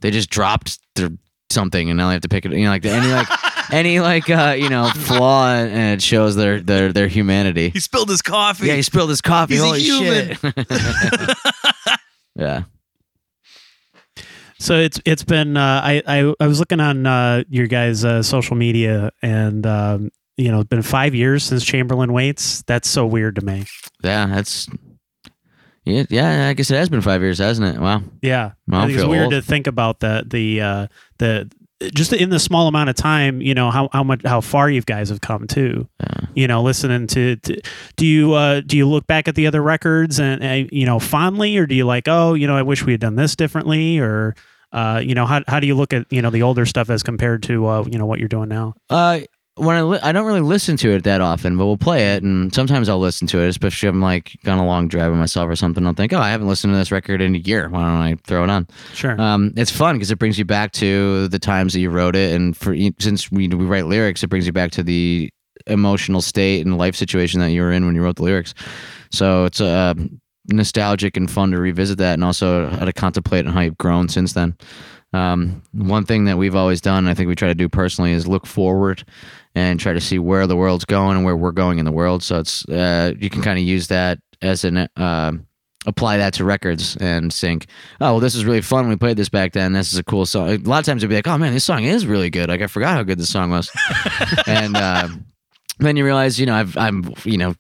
they 0.02 0.12
just 0.12 0.30
dropped 0.30 0.78
their 0.96 1.10
something, 1.50 1.90
and 1.90 1.98
now 1.98 2.08
they 2.10 2.14
have 2.16 2.22
to 2.24 2.28
pick 2.28 2.46
it. 2.46 2.52
You 2.52 2.66
know, 2.66 2.70
like 2.72 2.86
any 2.86 3.08
like 3.14 3.28
any 3.72 4.00
like 4.02 4.30
uh, 4.30 4.56
you 4.60 4.68
know 4.70 4.90
flaw, 4.90 5.54
and 5.54 5.94
it 5.94 6.02
shows 6.02 6.36
their 6.36 6.60
their 6.60 6.92
their 6.92 7.08
humanity. 7.08 7.70
He 7.70 7.80
spilled 7.80 8.10
his 8.10 8.22
coffee. 8.22 8.68
Yeah, 8.68 8.76
he 8.76 8.82
spilled 8.82 9.10
his 9.10 9.22
coffee. 9.22 9.54
He's 9.54 9.64
a 9.64 9.66
Holy 9.68 9.80
human. 9.82 10.36
shit. 10.36 10.58
yeah. 12.36 12.64
So 14.60 14.76
it's 14.80 15.00
it's 15.06 15.24
been 15.24 15.56
uh, 15.58 15.82
I, 15.84 16.02
I 16.08 16.34
I 16.40 16.48
was 16.48 16.60
looking 16.60 16.80
on 16.80 17.06
uh, 17.06 17.44
your 17.50 17.68
guys' 17.68 18.04
uh, 18.04 18.24
social 18.24 18.56
media 18.56 19.12
and 19.22 19.66
um, 19.66 20.10
you 20.36 20.52
know 20.52 20.62
it's 20.62 20.70
been 20.70 20.82
five 20.82 21.14
years 21.14 21.44
since 21.44 21.64
Chamberlain 21.64 22.12
Waits. 22.14 22.64
That's 22.64 22.90
so 22.90 23.06
weird 23.06 23.36
to 23.36 23.46
me. 23.46 23.66
Yeah, 24.04 24.26
that's 24.28 24.68
yeah, 25.86 26.06
yeah. 26.10 26.48
I 26.50 26.54
guess 26.54 26.70
it 26.72 26.76
has 26.76 26.90
been 26.90 27.02
five 27.02 27.22
years, 27.22 27.38
hasn't 27.38 27.76
it? 27.76 27.80
Wow. 27.80 28.02
Yeah, 28.22 28.52
Well, 28.68 28.82
I 28.82 28.88
think 28.88 28.98
it's 29.00 29.08
weird 29.08 29.24
old. 29.26 29.32
to 29.34 29.42
think 29.42 29.68
about 29.68 30.00
the 30.00 30.24
the 30.28 30.62
uh, 30.62 30.88
the 31.20 31.50
just 31.94 32.14
in 32.14 32.30
the 32.30 32.40
small 32.40 32.68
amount 32.68 32.90
of 32.90 32.96
time. 32.96 33.42
You 33.42 33.54
know 33.54 33.72
how 33.72 33.90
how 33.92 34.04
much 34.04 34.22
how 34.26 34.42
far 34.42 34.70
you 34.70 34.82
guys 34.82 35.10
have 35.10 35.22
come 35.22 35.48
too. 35.48 35.88
Yeah. 36.00 36.26
You 36.36 36.48
know, 36.48 36.62
listening 36.64 37.08
to, 37.08 37.36
to 37.38 37.62
do 37.96 38.06
you 38.06 38.34
uh, 38.34 38.62
do 38.62 38.78
you 38.78 38.88
look 38.88 39.08
back 39.08 39.28
at 39.28 39.36
the 39.36 39.48
other 39.48 39.62
records 39.62 40.20
and 40.20 40.44
uh, 40.44 40.68
you 40.72 40.86
know 40.86 41.00
fondly, 41.00 41.58
or 41.58 41.66
do 41.66 41.76
you 41.76 41.86
like 41.86 42.08
oh 42.08 42.34
you 42.34 42.48
know 42.48 42.58
I 42.58 42.62
wish 42.62 42.86
we 42.86 42.94
had 42.94 43.02
done 43.02 43.16
this 43.16 43.36
differently, 43.36 44.00
or 44.00 44.36
uh, 44.72 45.02
you 45.04 45.16
know 45.16 45.26
how 45.26 45.42
how 45.48 45.60
do 45.60 45.68
you 45.68 45.76
look 45.76 45.94
at 45.94 46.12
you 46.12 46.22
know 46.22 46.30
the 46.30 46.44
older 46.44 46.66
stuff 46.66 46.90
as 46.90 47.04
compared 47.04 47.44
to 47.44 47.66
uh, 47.68 47.84
you 47.90 47.98
know 47.98 48.06
what 48.06 48.20
you're 48.20 48.28
doing 48.28 48.50
now? 48.50 48.76
Uh, 48.90 49.22
when 49.58 49.76
I 49.76 49.82
li- 49.82 50.00
I 50.02 50.12
don't 50.12 50.26
really 50.26 50.42
listen 50.42 50.78
to 50.78 50.92
it 50.92 51.04
that 51.04 51.22
often, 51.22 51.58
but 51.58 51.66
we'll 51.66 51.78
play 51.78 52.14
it, 52.14 52.24
and 52.24 52.54
sometimes 52.54 52.90
I'll 52.90 53.00
listen 53.00 53.28
to 53.28 53.40
it, 53.40 53.48
especially 53.48 53.90
if 53.90 53.94
I'm 53.94 54.02
like 54.02 54.38
on 54.46 54.58
a 54.58 54.66
long 54.66 54.88
drive 54.88 55.12
with 55.12 55.20
myself 55.20 55.50
or 55.50 55.56
something. 55.56 55.86
I'll 55.86 55.94
think, 55.94 56.14
oh, 56.14 56.20
I 56.20 56.30
haven't 56.30 56.48
listened 56.48 56.74
to 56.74 56.78
this 56.78 56.92
record 56.92 57.22
in 57.22 57.36
a 57.36 57.40
year. 57.40 57.70
Why 57.70 57.82
don't 57.82 58.02
I 58.02 58.16
throw 58.26 58.44
it 58.44 58.50
on? 58.50 58.68
Sure. 58.94 59.20
Um, 59.20 59.54
it's 59.56 59.72
fun 59.72 59.96
because 59.96 60.12
it 60.12 60.20
brings 60.20 60.38
you 60.40 60.46
back 60.46 60.72
to 60.74 61.28
the 61.28 61.40
times 61.40 61.74
that 61.74 61.80
you 61.80 61.90
wrote 61.90 62.16
it, 62.16 62.34
and 62.34 62.56
for 62.56 62.76
since 63.00 63.32
we 63.32 63.48
we 63.48 63.66
write 63.66 63.86
lyrics, 63.86 64.24
it 64.24 64.28
brings 64.28 64.46
you 64.46 64.54
back 64.54 64.72
to 64.72 64.84
the 64.84 65.30
emotional 65.66 66.22
state 66.22 66.66
and 66.66 66.78
life 66.78 66.96
situation 66.96 67.40
that 67.42 67.52
you 67.52 67.62
were 67.62 67.72
in 67.72 67.86
when 67.86 67.96
you 67.96 68.02
wrote 68.02 68.18
the 68.18 68.24
lyrics. 68.24 68.54
So 69.12 69.46
it's 69.46 69.60
uh, 69.60 69.96
nostalgic 70.48 71.18
and 71.18 71.30
fun 71.30 71.52
to 71.52 71.58
revisit 71.58 71.98
that, 71.98 72.14
and 72.14 72.24
also 72.24 72.70
how 72.70 72.86
to 72.86 72.94
contemplate 72.94 73.46
on 73.46 73.54
how 73.54 73.62
you've 73.62 73.78
grown 73.78 74.10
since 74.10 74.34
then. 74.34 74.56
Um, 75.14 75.62
one 75.72 76.06
thing 76.06 76.26
that 76.26 76.38
we've 76.38 76.56
always 76.56 76.82
done, 76.82 77.08
I 77.08 77.14
think 77.14 77.28
we 77.30 77.36
try 77.36 77.48
to 77.48 77.56
do 77.56 77.70
personally, 77.70 78.12
is 78.12 78.28
look 78.28 78.46
forward 78.46 79.06
and 79.58 79.80
try 79.80 79.92
to 79.92 80.00
see 80.00 80.20
where 80.20 80.46
the 80.46 80.56
world's 80.56 80.86
going 80.86 81.18
and 81.18 81.26
where 81.26 81.36
we're 81.36 81.52
going 81.52 81.80
in 81.80 81.86
the 81.86 81.92
world. 81.92 82.22
So 82.22 82.38
it's 82.38 82.64
uh, 82.70 83.14
you 83.20 83.28
can 83.28 83.42
kind 83.42 83.58
of 83.58 83.66
use 83.66 83.88
that 83.88 84.20
as 84.40 84.64
an 84.64 84.88
uh, 84.96 85.32
apply 85.88 86.18
that 86.18 86.36
to 86.36 86.46
records 86.46 86.96
and 86.98 87.34
think, 87.34 87.66
oh 88.00 88.14
well, 88.14 88.20
this 88.20 88.36
is 88.36 88.46
really 88.46 88.62
fun. 88.62 88.88
We 88.88 88.96
played 88.98 89.18
this 89.18 89.30
back 89.30 89.54
then. 89.54 89.74
This 89.74 89.92
is 89.92 89.98
a 89.98 90.04
cool 90.04 90.28
song. 90.28 90.50
A 90.50 90.58
lot 90.58 90.80
of 90.80 90.86
times 90.86 91.02
you'd 91.02 91.10
be 91.10 91.16
like, 91.16 91.28
oh 91.28 91.40
man, 91.40 91.54
this 91.54 91.64
song 91.64 91.86
is 91.86 92.06
really 92.06 92.30
good. 92.30 92.50
Like 92.50 92.62
I 92.62 92.68
forgot 92.68 92.94
how 92.94 93.04
good 93.04 93.18
this 93.18 93.32
song 93.32 93.50
was, 93.50 93.72
and 94.46 94.78
uh, 94.78 95.08
then 95.80 95.98
you 95.98 96.06
realize, 96.06 96.40
you 96.40 96.46
know, 96.46 96.56
I've, 96.56 96.78
I'm 96.78 97.12
you 97.24 97.40
know 97.40 97.56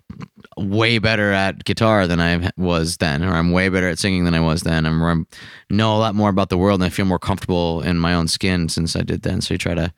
way 0.55 0.99
better 0.99 1.31
at 1.31 1.65
guitar 1.65 2.05
than 2.05 2.21
I 2.21 2.51
was 2.57 2.97
then, 2.97 3.23
or 3.23 3.33
I'm 3.33 3.51
way 3.51 3.69
better 3.69 3.89
at 3.89 3.97
singing 3.97 4.25
than 4.25 4.35
I 4.35 4.39
was 4.39 4.61
then. 4.61 4.85
I'm, 4.85 5.01
I'm 5.01 5.27
know 5.71 5.95
a 5.95 5.97
lot 5.97 6.13
more 6.13 6.29
about 6.29 6.49
the 6.49 6.59
world, 6.59 6.79
and 6.79 6.85
I 6.85 6.89
feel 6.89 7.05
more 7.05 7.17
comfortable 7.17 7.81
in 7.81 7.97
my 7.97 8.13
own 8.13 8.27
skin 8.27 8.69
since 8.69 8.95
I 8.95 9.01
did 9.01 9.23
then. 9.23 9.41
So 9.41 9.55
you 9.55 9.57
try 9.57 9.73
to. 9.73 9.91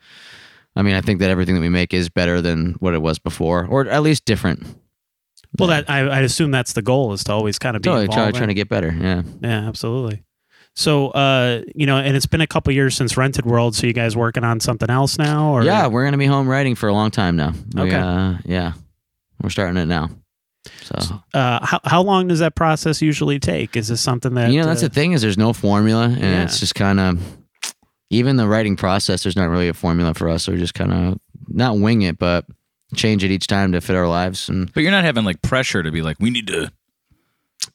I 0.75 0.81
mean, 0.81 0.95
I 0.95 1.01
think 1.01 1.19
that 1.19 1.29
everything 1.29 1.55
that 1.55 1.61
we 1.61 1.69
make 1.69 1.93
is 1.93 2.09
better 2.09 2.41
than 2.41 2.73
what 2.79 2.93
it 2.93 3.01
was 3.01 3.19
before, 3.19 3.65
or 3.65 3.87
at 3.87 4.01
least 4.03 4.25
different. 4.25 4.65
well, 5.57 5.69
that 5.69 5.89
I 5.89 5.99
I 6.07 6.19
assume 6.21 6.51
that's 6.51 6.73
the 6.73 6.81
goal 6.81 7.11
is 7.13 7.23
to 7.25 7.33
always 7.33 7.57
kind 7.59 7.75
of 7.75 7.81
be 7.81 7.89
Totally 7.89 8.07
try, 8.07 8.31
trying 8.31 8.49
to 8.49 8.53
get 8.53 8.69
better. 8.69 8.95
Yeah. 8.97 9.23
Yeah, 9.41 9.67
absolutely. 9.67 10.23
So, 10.75 11.09
uh, 11.09 11.63
you 11.75 11.85
know, 11.87 11.97
and 11.97 12.15
it's 12.15 12.27
been 12.27 12.39
a 12.41 12.47
couple 12.47 12.71
years 12.71 12.95
since 12.95 13.17
Rented 13.17 13.45
World. 13.45 13.75
So, 13.75 13.87
you 13.87 13.91
guys 13.93 14.15
working 14.15 14.43
on 14.45 14.59
something 14.61 14.89
else 14.89 15.17
now? 15.17 15.51
Or 15.51 15.63
Yeah, 15.63 15.87
we're 15.87 16.05
gonna 16.05 16.17
be 16.19 16.27
home 16.27 16.47
writing 16.47 16.75
for 16.75 16.87
a 16.87 16.93
long 16.93 17.11
time 17.11 17.35
now. 17.35 17.53
We, 17.73 17.81
Okay. 17.81 17.95
Uh, 17.95 18.35
yeah, 18.45 18.73
we're 19.41 19.49
starting 19.49 19.75
it 19.77 19.87
now. 19.87 20.09
So 20.83 21.21
Uh, 21.33 21.65
how 21.65 21.79
how 21.85 22.01
long 22.03 22.27
does 22.27 22.39
that 22.39 22.53
process 22.55 23.01
usually 23.01 23.39
take? 23.39 23.75
Is 23.75 23.87
this 23.87 24.01
something 24.01 24.35
that 24.35 24.51
you 24.51 24.61
know, 24.61 24.67
that's 24.67 24.83
uh, 24.83 24.87
the 24.87 24.93
thing 24.93 25.13
is 25.13 25.21
there's 25.21 25.37
no 25.37 25.51
formula, 25.51 26.03
and 26.05 26.19
Yeah. 26.19 26.43
it's 26.43 26.59
just 26.59 26.75
kind 26.75 26.99
of 26.99 27.19
even 28.09 28.35
the 28.37 28.47
writing 28.47 28.75
process. 28.75 29.23
There's 29.23 29.35
not 29.35 29.49
really 29.49 29.67
a 29.69 29.73
formula 29.73 30.13
for 30.13 30.29
us. 30.29 30.43
So 30.43 30.51
we 30.51 30.57
just 30.57 30.73
kind 30.73 30.91
of 30.93 31.19
not 31.47 31.77
wing 31.79 32.01
it, 32.01 32.17
but 32.17 32.45
change 32.95 33.23
it 33.23 33.31
each 33.31 33.47
time 33.47 33.71
to 33.73 33.81
fit 33.81 33.95
our 33.95 34.07
lives. 34.07 34.49
And 34.49 34.71
But 34.73 34.81
you're 34.83 34.91
not 34.91 35.03
having 35.03 35.23
like 35.25 35.41
pressure 35.41 35.83
to 35.83 35.91
be 35.91 36.01
like, 36.01 36.17
we 36.19 36.29
need 36.29 36.47
to. 36.47 36.63
uh, 36.65 36.69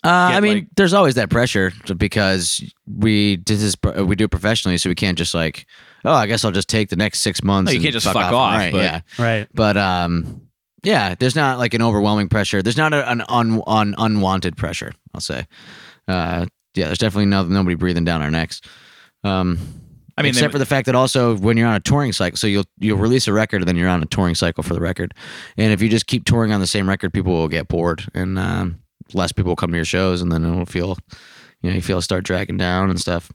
I 0.04 0.40
mean, 0.40 0.54
like- 0.54 0.66
there's 0.76 0.92
always 0.92 1.14
that 1.14 1.30
pressure 1.30 1.72
because 1.96 2.60
we 2.86 3.36
did 3.36 3.58
this. 3.58 3.76
We 4.04 4.16
do 4.16 4.24
it 4.24 4.30
professionally, 4.30 4.76
so 4.78 4.88
we 4.88 4.94
can't 4.94 5.16
just 5.18 5.34
like, 5.34 5.66
oh, 6.04 6.12
I 6.12 6.26
guess 6.26 6.44
I'll 6.44 6.50
just 6.52 6.68
take 6.68 6.88
the 6.88 6.96
next 6.96 7.20
six 7.20 7.42
months. 7.44 7.68
No, 7.68 7.72
you 7.72 7.76
and 7.78 7.84
can't 7.84 7.92
just 7.92 8.06
fuck 8.06 8.16
off, 8.32 8.56
Right? 8.58 8.72
but- 8.72 8.82
Yeah. 8.82 9.00
right? 9.18 9.48
But 9.54 9.76
um, 9.76 10.42
yeah, 10.82 11.14
there's 11.14 11.36
not 11.36 11.58
like 11.58 11.74
an 11.74 11.82
overwhelming 11.82 12.28
pressure. 12.28 12.60
There's 12.60 12.76
not 12.76 12.92
a, 12.92 13.08
an 13.10 13.22
un, 13.28 13.62
un, 13.66 13.94
unwanted 13.96 14.56
pressure. 14.56 14.92
I'll 15.14 15.20
say. 15.20 15.46
Uh, 16.08 16.46
yeah, 16.74 16.86
there's 16.86 16.98
definitely 16.98 17.26
no, 17.26 17.44
nobody 17.44 17.76
breathing 17.76 18.04
down 18.04 18.20
our 18.20 18.30
necks. 18.32 18.60
Um, 19.22 19.58
I 20.16 20.22
mean, 20.22 20.30
except 20.30 20.52
they- 20.52 20.52
for 20.52 20.58
the 20.58 20.66
fact 20.66 20.86
that 20.86 20.94
also 20.94 21.36
when 21.36 21.56
you're 21.56 21.68
on 21.68 21.74
a 21.74 21.80
touring 21.80 22.12
cycle, 22.12 22.36
so 22.36 22.46
you'll 22.46 22.66
you'll 22.78 22.98
release 22.98 23.26
a 23.26 23.32
record 23.32 23.62
and 23.62 23.68
then 23.68 23.76
you're 23.76 23.88
on 23.88 24.02
a 24.02 24.06
touring 24.06 24.34
cycle 24.34 24.62
for 24.62 24.74
the 24.74 24.80
record, 24.80 25.14
and 25.56 25.72
if 25.72 25.82
you 25.82 25.88
just 25.88 26.06
keep 26.06 26.24
touring 26.24 26.52
on 26.52 26.60
the 26.60 26.66
same 26.66 26.88
record, 26.88 27.12
people 27.12 27.32
will 27.32 27.48
get 27.48 27.68
bored 27.68 28.04
and 28.14 28.38
um, 28.38 28.80
less 29.12 29.32
people 29.32 29.50
will 29.50 29.56
come 29.56 29.70
to 29.70 29.76
your 29.76 29.84
shows, 29.84 30.22
and 30.22 30.30
then 30.30 30.44
it'll 30.44 30.66
feel, 30.66 30.96
you 31.62 31.70
know, 31.70 31.76
you 31.76 31.82
feel 31.82 32.00
start 32.00 32.24
dragging 32.24 32.56
down 32.56 32.90
and 32.90 33.00
stuff. 33.00 33.32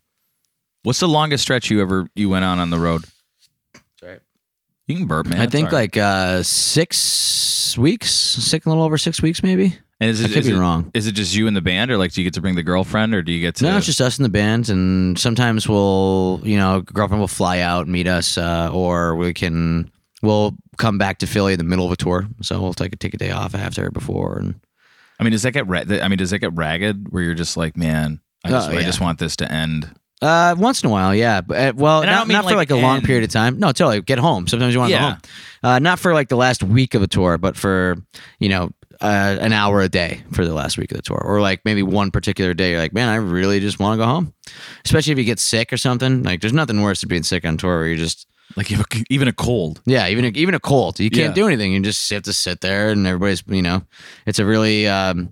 what's 0.83 0.99
the 0.99 1.07
longest 1.07 1.43
stretch 1.43 1.69
you 1.69 1.81
ever 1.81 2.07
you 2.15 2.29
went 2.29 2.45
on 2.45 2.59
on 2.59 2.69
the 2.69 2.79
road? 2.79 3.03
Sorry. 3.99 4.19
You 4.87 4.95
can 4.95 5.05
burp, 5.05 5.27
man. 5.27 5.41
I 5.41 5.47
think 5.47 5.65
right. 5.65 5.73
like 5.73 5.97
uh, 5.97 6.43
six 6.43 7.77
weeks, 7.77 8.11
six 8.11 8.65
a 8.65 8.69
little 8.69 8.83
over 8.83 8.97
six 8.97 9.21
weeks 9.21 9.43
maybe. 9.43 9.77
And 10.01 10.09
is 10.09 10.23
I 10.23 10.27
could 10.29 10.37
is 10.37 10.47
be 10.47 10.53
it- 10.53 10.57
wrong. 10.59 10.91
Is 10.93 11.07
it 11.07 11.11
just 11.11 11.35
you 11.35 11.47
and 11.47 11.55
the 11.55 11.61
band, 11.61 11.91
or 11.91 11.97
like 11.97 12.13
do 12.13 12.21
you 12.21 12.25
get 12.25 12.33
to 12.35 12.41
bring 12.41 12.55
the 12.55 12.63
girlfriend, 12.63 13.13
or 13.13 13.21
do 13.21 13.31
you 13.33 13.41
get 13.41 13.55
to? 13.55 13.65
No, 13.65 13.77
it's 13.77 13.85
just 13.85 13.99
us 13.99 14.17
in 14.17 14.23
the 14.23 14.29
band, 14.29 14.69
and 14.69 15.19
sometimes 15.19 15.67
we'll, 15.67 16.39
you 16.43 16.55
know, 16.57 16.81
girlfriend 16.81 17.19
will 17.19 17.27
fly 17.27 17.59
out 17.59 17.83
and 17.83 17.91
meet 17.91 18.07
us, 18.07 18.37
uh, 18.37 18.69
or 18.71 19.15
we 19.15 19.33
can, 19.33 19.91
we'll 20.21 20.55
come 20.77 20.97
back 20.97 21.17
to 21.19 21.27
Philly 21.27 21.51
in 21.53 21.57
the 21.57 21.65
middle 21.65 21.85
of 21.85 21.91
a 21.91 21.97
tour, 21.97 22.27
so 22.41 22.61
we'll 22.61 22.73
take 22.73 22.93
a 22.93 22.95
take 22.95 23.13
a 23.13 23.17
day 23.17 23.31
off 23.31 23.53
after 23.53 23.91
before, 23.91 24.37
and 24.37 24.55
I 25.19 25.23
mean, 25.23 25.31
does 25.33 25.43
that 25.43 25.51
get? 25.51 25.67
Ra- 25.67 25.83
I 25.89 26.07
mean, 26.07 26.17
does 26.17 26.29
that 26.29 26.39
get 26.39 26.53
ragged 26.55 27.09
where 27.11 27.21
you're 27.23 27.33
just 27.33 27.57
like, 27.57 27.75
man, 27.75 28.21
I 28.45 28.49
just, 28.51 28.69
Oh, 28.69 28.77
I 28.77 28.83
just 28.83 29.01
want 29.01 29.19
this 29.19 29.35
to 29.37 29.51
end. 29.51 29.93
uh, 30.21 30.55
once 30.57 30.81
in 30.81 30.87
a 30.87 30.91
while, 30.93 31.13
yeah, 31.13 31.41
but 31.41 31.57
uh, 31.57 31.73
well, 31.75 32.03
And 32.03 32.09
not, 32.09 32.25
not 32.29 32.43
for 32.45 32.51
like 32.55 32.69
like 32.69 32.71
a 32.71 32.75
long 32.81 33.01
period 33.01 33.25
of 33.25 33.31
time. 33.31 33.59
No, 33.59 33.73
totally. 33.73 34.01
Get 34.01 34.17
home. 34.17 34.47
Sometimes 34.47 34.73
you 34.73 34.79
want 34.79 34.91
to 34.91 34.93
Yeah. 34.95 35.01
go 35.01 35.09
home. 35.09 35.19
Uh, 35.61 35.79
not 35.79 35.99
for 35.99 36.13
like 36.13 36.29
the 36.29 36.37
last 36.37 36.63
week 36.63 36.93
of 36.93 37.01
a 37.01 37.07
tour, 37.07 37.37
but 37.37 37.57
for 37.57 37.97
you 38.39 38.47
know. 38.47 38.71
Uh, 39.01 39.37
an 39.39 39.53
hour 39.53 39.79
a 39.81 39.87
day 39.87 40.21
for 40.33 40.43
the 40.43 40.53
last 40.53 40.77
week 40.77 40.91
of 40.91 40.97
the 40.97 41.01
tour, 41.01 41.21
or 41.23 41.39
like 41.39 41.61
maybe 41.63 41.81
one 41.81 42.11
particular 42.11 42.53
day. 42.53 42.71
You're 42.71 42.79
like, 42.81 42.91
man, 42.93 43.07
I 43.07 43.15
really 43.15 43.61
just 43.61 43.79
want 43.79 43.97
to 43.97 44.03
go 44.03 44.05
home. 44.05 44.33
Especially 44.83 45.13
if 45.13 45.17
you 45.17 45.23
get 45.23 45.39
sick 45.39 45.71
or 45.71 45.77
something. 45.77 46.21
Like, 46.23 46.41
there's 46.41 46.51
nothing 46.51 46.81
worse 46.81 46.99
than 46.99 47.07
being 47.07 47.23
sick 47.23 47.45
on 47.45 47.55
tour 47.55 47.77
where 47.79 47.87
you 47.87 47.95
just 47.95 48.27
Like 48.57 48.69
you 48.69 48.77
a, 48.77 48.83
even 49.09 49.29
a 49.29 49.31
cold. 49.31 49.79
Yeah, 49.85 50.09
even 50.09 50.25
a, 50.25 50.27
even 50.29 50.53
a 50.53 50.59
cold, 50.59 50.99
you 50.99 51.09
can't 51.09 51.29
Yeah. 51.29 51.33
do 51.43 51.47
anything. 51.47 51.71
You 51.71 51.79
just 51.81 52.09
have 52.09 52.23
to 52.23 52.33
sit 52.33 52.59
there, 52.59 52.89
and 52.89 53.07
everybody's 53.07 53.41
you 53.47 53.61
know, 53.61 53.83
it's 54.25 54.37
a 54.39 54.45
really 54.45 54.85
um, 54.85 55.31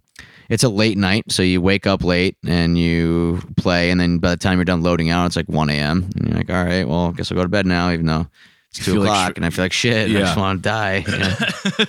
it's 0.50 0.64
a 0.64 0.70
late 0.70 0.98
night, 0.98 1.26
so 1.30 1.44
you 1.44 1.60
wake 1.62 1.86
up 1.86 2.06
late 2.06 2.38
and 2.48 2.78
you 2.78 3.42
play, 3.58 3.92
and 3.92 4.00
then 4.00 4.20
by 4.20 4.30
the 4.30 4.38
time 4.38 4.60
you're 4.60 4.64
done 4.64 4.82
loading 4.82 5.10
out, 5.10 5.26
it's 5.26 5.36
like 5.36 5.50
one 5.50 5.70
a.m. 5.70 6.10
and 6.16 6.28
you're 6.30 6.38
like, 6.38 6.50
all 6.50 6.64
right, 6.64 6.88
well, 6.88 7.08
I 7.08 7.12
guess 7.12 7.34
I'll 7.34 7.36
go 7.36 7.44
to 7.44 7.50
bed 7.50 7.66
now, 7.66 7.92
even 7.92 8.06
though 8.06 8.28
it's 8.70 8.80
two 8.86 8.94
feel 8.94 9.02
like 9.02 9.10
o'clock, 9.10 9.32
sh- 9.32 9.34
and 9.36 9.46
I 9.46 9.50
feel 9.50 9.66
like 9.66 9.74
shit. 9.74 10.08
and 10.08 10.18
I 10.18 10.22
just 10.22 10.38
want 10.38 10.64
to 10.64 10.70
die. 10.70 11.04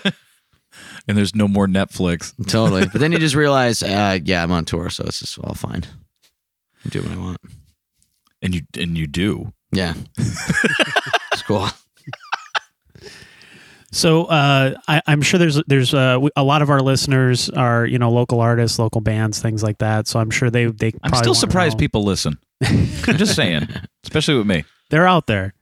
Yeah, 0.05 0.11
and 1.09 1.17
there's 1.17 1.35
no 1.35 1.49
more 1.49 1.67
Netflix. 1.67 2.33
totally. 2.49 2.87
But 2.93 3.01
then 3.01 3.13
you 3.13 3.19
just 3.19 3.35
realize, 3.35 3.83
uh, 3.83 4.19
yeah, 4.23 4.43
I'm 4.43 4.53
on 4.53 4.65
tour, 4.65 4.91
so 4.91 5.05
it's 5.07 5.21
just 5.21 5.39
all 5.39 5.55
fine. 5.55 5.85
I 6.85 6.89
do 6.91 7.03
what 7.03 7.13
I 7.13 7.17
want. 7.17 7.39
And 8.41 8.55
you 8.55 8.63
and 8.79 8.97
you 8.97 9.07
do. 9.09 9.53
Yeah, 9.73 9.95
it's 10.17 11.43
cool. 11.43 11.69
So 13.91 14.27
uh, 14.27 14.75
I, 14.87 15.03
I'm 15.07 15.23
sure 15.23 15.39
there's 15.39 15.61
there's 15.67 15.93
uh, 15.95 16.21
a 16.37 16.45
lot 16.45 16.63
of 16.63 16.71
our 16.71 16.81
listeners 16.81 17.49
are 17.51 17.87
you 17.87 17.99
know 17.99 18.11
local 18.13 18.41
artists, 18.41 18.79
local 18.79 19.01
bands, 19.01 19.41
things 19.41 19.63
like 19.63 19.79
that. 19.79 20.07
So 20.07 20.21
I'm 20.21 20.31
sure 20.31 20.51
they 20.51 20.67
they. 20.67 20.89
I'm 21.03 21.11
probably 21.11 21.19
still 21.19 21.35
surprised 21.35 21.79
people 21.79 22.05
listen. 22.05 22.39
I'm 22.63 23.17
just 23.17 23.35
saying, 23.35 23.67
especially 24.05 24.37
with 24.37 24.47
me. 24.47 24.65
they're 24.91 25.07
out 25.07 25.27
there. 25.27 25.55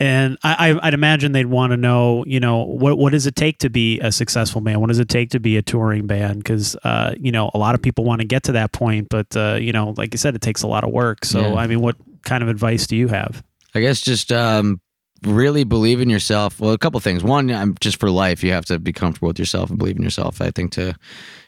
And 0.00 0.38
I, 0.42 0.70
I, 0.70 0.86
I'd 0.86 0.94
imagine 0.94 1.32
they'd 1.32 1.44
want 1.44 1.72
to 1.72 1.76
know, 1.76 2.24
you 2.26 2.40
know, 2.40 2.64
what 2.64 2.96
what 2.96 3.12
does 3.12 3.26
it 3.26 3.36
take 3.36 3.58
to 3.58 3.68
be 3.68 4.00
a 4.00 4.10
successful 4.10 4.62
band? 4.62 4.80
What 4.80 4.88
does 4.88 4.98
it 4.98 5.10
take 5.10 5.28
to 5.30 5.40
be 5.40 5.58
a 5.58 5.62
touring 5.62 6.06
band? 6.06 6.38
Because, 6.38 6.74
uh, 6.84 7.14
you 7.20 7.30
know, 7.30 7.50
a 7.52 7.58
lot 7.58 7.74
of 7.74 7.82
people 7.82 8.04
want 8.04 8.22
to 8.22 8.26
get 8.26 8.44
to 8.44 8.52
that 8.52 8.72
point, 8.72 9.08
but, 9.10 9.36
uh, 9.36 9.58
you 9.60 9.72
know, 9.72 9.92
like 9.98 10.14
you 10.14 10.18
said, 10.18 10.34
it 10.34 10.40
takes 10.40 10.62
a 10.62 10.66
lot 10.66 10.84
of 10.84 10.90
work. 10.90 11.26
So, 11.26 11.40
Yeah. 11.40 11.54
I 11.56 11.66
mean, 11.66 11.82
what 11.82 11.96
kind 12.22 12.42
of 12.42 12.48
advice 12.48 12.86
do 12.86 12.96
you 12.96 13.08
have? 13.08 13.42
I 13.74 13.80
guess 13.80 14.00
just 14.00 14.32
um, 14.32 14.80
really 15.22 15.64
believe 15.64 16.00
in 16.00 16.08
yourself. 16.08 16.60
Well, 16.60 16.72
a 16.72 16.78
couple 16.78 16.98
things. 17.00 17.22
One, 17.22 17.76
just 17.78 18.00
for 18.00 18.10
life, 18.10 18.42
you 18.42 18.52
have 18.52 18.64
to 18.66 18.78
be 18.78 18.94
comfortable 18.94 19.28
with 19.28 19.38
yourself 19.38 19.68
and 19.68 19.78
believe 19.78 19.96
in 19.96 20.02
yourself. 20.02 20.40
I 20.40 20.50
think 20.50 20.72
to 20.72 20.94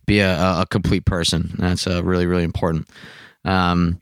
be 0.05 0.19
a, 0.19 0.39
a 0.39 0.61
a 0.61 0.67
complete 0.67 1.07
person, 1.07 1.55
that's 1.59 1.87
uh, 1.87 2.05
really 2.05 2.27
really 2.27 2.45
important. 2.45 2.91
Um, 3.47 4.02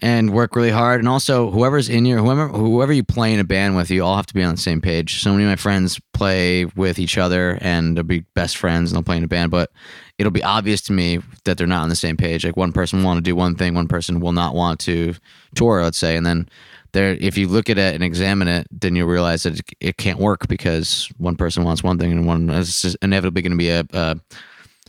and 0.00 0.32
work 0.32 0.54
really 0.54 0.70
hard, 0.70 1.00
and 1.00 1.08
also 1.08 1.50
whoever's 1.50 1.88
in 1.88 2.04
your 2.04 2.18
whoever 2.18 2.48
whoever 2.48 2.92
you 2.92 3.02
play 3.02 3.32
in 3.32 3.40
a 3.40 3.44
band 3.44 3.76
with, 3.76 3.90
you 3.90 4.04
all 4.04 4.16
have 4.16 4.26
to 4.26 4.34
be 4.34 4.42
on 4.42 4.54
the 4.54 4.60
same 4.60 4.80
page. 4.80 5.20
So 5.22 5.32
many 5.32 5.44
of 5.44 5.50
my 5.50 5.56
friends 5.56 6.00
play 6.12 6.64
with 6.64 6.98
each 6.98 7.18
other, 7.18 7.58
and 7.60 7.96
they'll 7.96 8.04
be 8.04 8.24
best 8.34 8.56
friends, 8.56 8.90
and 8.90 8.96
they'll 8.96 9.04
play 9.04 9.16
in 9.16 9.24
a 9.24 9.28
band, 9.28 9.50
but 9.50 9.70
it'll 10.18 10.32
be 10.32 10.42
obvious 10.42 10.80
to 10.82 10.92
me 10.92 11.20
that 11.44 11.58
they're 11.58 11.66
not 11.66 11.82
on 11.82 11.88
the 11.88 11.96
same 11.96 12.16
page. 12.16 12.44
Like 12.44 12.56
one 12.56 12.72
person 12.72 12.98
will 12.98 13.06
want 13.06 13.18
to 13.18 13.22
do 13.22 13.34
one 13.34 13.56
thing, 13.56 13.74
one 13.74 13.88
person 13.88 14.20
will 14.20 14.32
not 14.32 14.54
want 14.54 14.80
to 14.80 15.14
tour, 15.54 15.82
let's 15.82 15.98
say, 15.98 16.16
and 16.16 16.24
then 16.26 16.48
there 16.92 17.16
if 17.20 17.36
you 17.36 17.48
look 17.48 17.68
at 17.68 17.78
it 17.78 17.94
and 17.94 18.02
examine 18.02 18.48
it 18.48 18.66
then 18.70 18.96
you'll 18.96 19.08
realize 19.08 19.42
that 19.42 19.60
it, 19.80 19.96
can't 19.96 20.18
work 20.18 20.48
because 20.48 21.10
one 21.18 21.36
person 21.36 21.64
wants 21.64 21.82
one 21.82 21.98
thing 21.98 22.12
and 22.12 22.26
one 22.26 22.48
just 22.48 22.96
inevitably 23.02 23.42
going 23.42 23.52
to 23.52 23.58
be 23.58 23.70
a, 23.70 23.84
a 23.92 24.16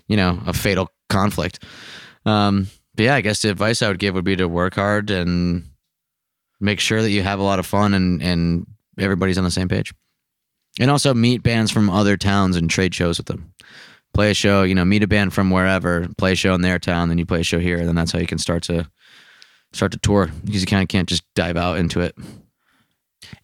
you 0.07 0.15
know 0.15 0.39
a 0.45 0.53
fatal 0.53 0.89
conflict 1.09 1.63
um 2.25 2.67
but 2.99 3.05
yeah 3.05 3.15
i 3.15 3.21
guess 3.21 3.41
the 3.41 3.49
advice 3.49 3.81
i 3.81 3.87
would 3.87 3.99
give 3.99 4.13
would 4.13 4.25
be 4.25 4.35
to 4.35 4.47
work 4.47 4.75
hard 4.75 5.09
and 5.09 5.63
make 6.59 6.79
sure 6.79 7.01
that 7.01 7.11
you 7.11 7.23
have 7.23 7.39
a 7.39 7.43
lot 7.43 7.57
of 7.59 7.65
fun 7.65 7.93
and 7.93 8.21
and 8.21 8.67
everybody's 8.99 9.37
on 9.37 9.45
the 9.45 9.51
same 9.51 9.69
page 9.69 9.93
and 10.79 10.91
also 10.91 11.13
meet 11.13 11.41
bands 11.41 11.71
from 11.71 11.89
other 11.89 12.17
towns 12.17 12.57
and 12.57 12.69
trade 12.69 12.93
shows 12.93 13.17
with 13.17 13.27
them 13.27 13.53
play 14.13 14.31
a 14.31 14.33
show 14.33 14.63
you 14.63 14.75
know 14.75 14.83
meet 14.83 15.01
a 15.03 15.07
band 15.07 15.33
from 15.33 15.49
wherever 15.49 16.07
play 16.17 16.33
a 16.33 16.35
show 16.35 16.53
in 16.53 16.61
their 16.61 16.77
town 16.77 17.07
then 17.07 17.17
you 17.17 17.25
play 17.25 17.39
a 17.39 17.43
show 17.43 17.59
here 17.59 17.77
and 17.77 17.87
then 17.87 17.95
that's 17.95 18.11
how 18.11 18.19
you 18.19 18.27
can 18.27 18.37
start 18.37 18.63
to 18.63 18.85
start 19.71 19.91
to 19.91 19.97
tour 19.99 20.29
because 20.43 20.61
you 20.61 20.67
kind 20.67 20.81
of 20.81 20.89
can't 20.89 21.07
just 21.07 21.23
dive 21.35 21.57
out 21.57 21.77
into 21.77 22.01
it. 22.01 22.15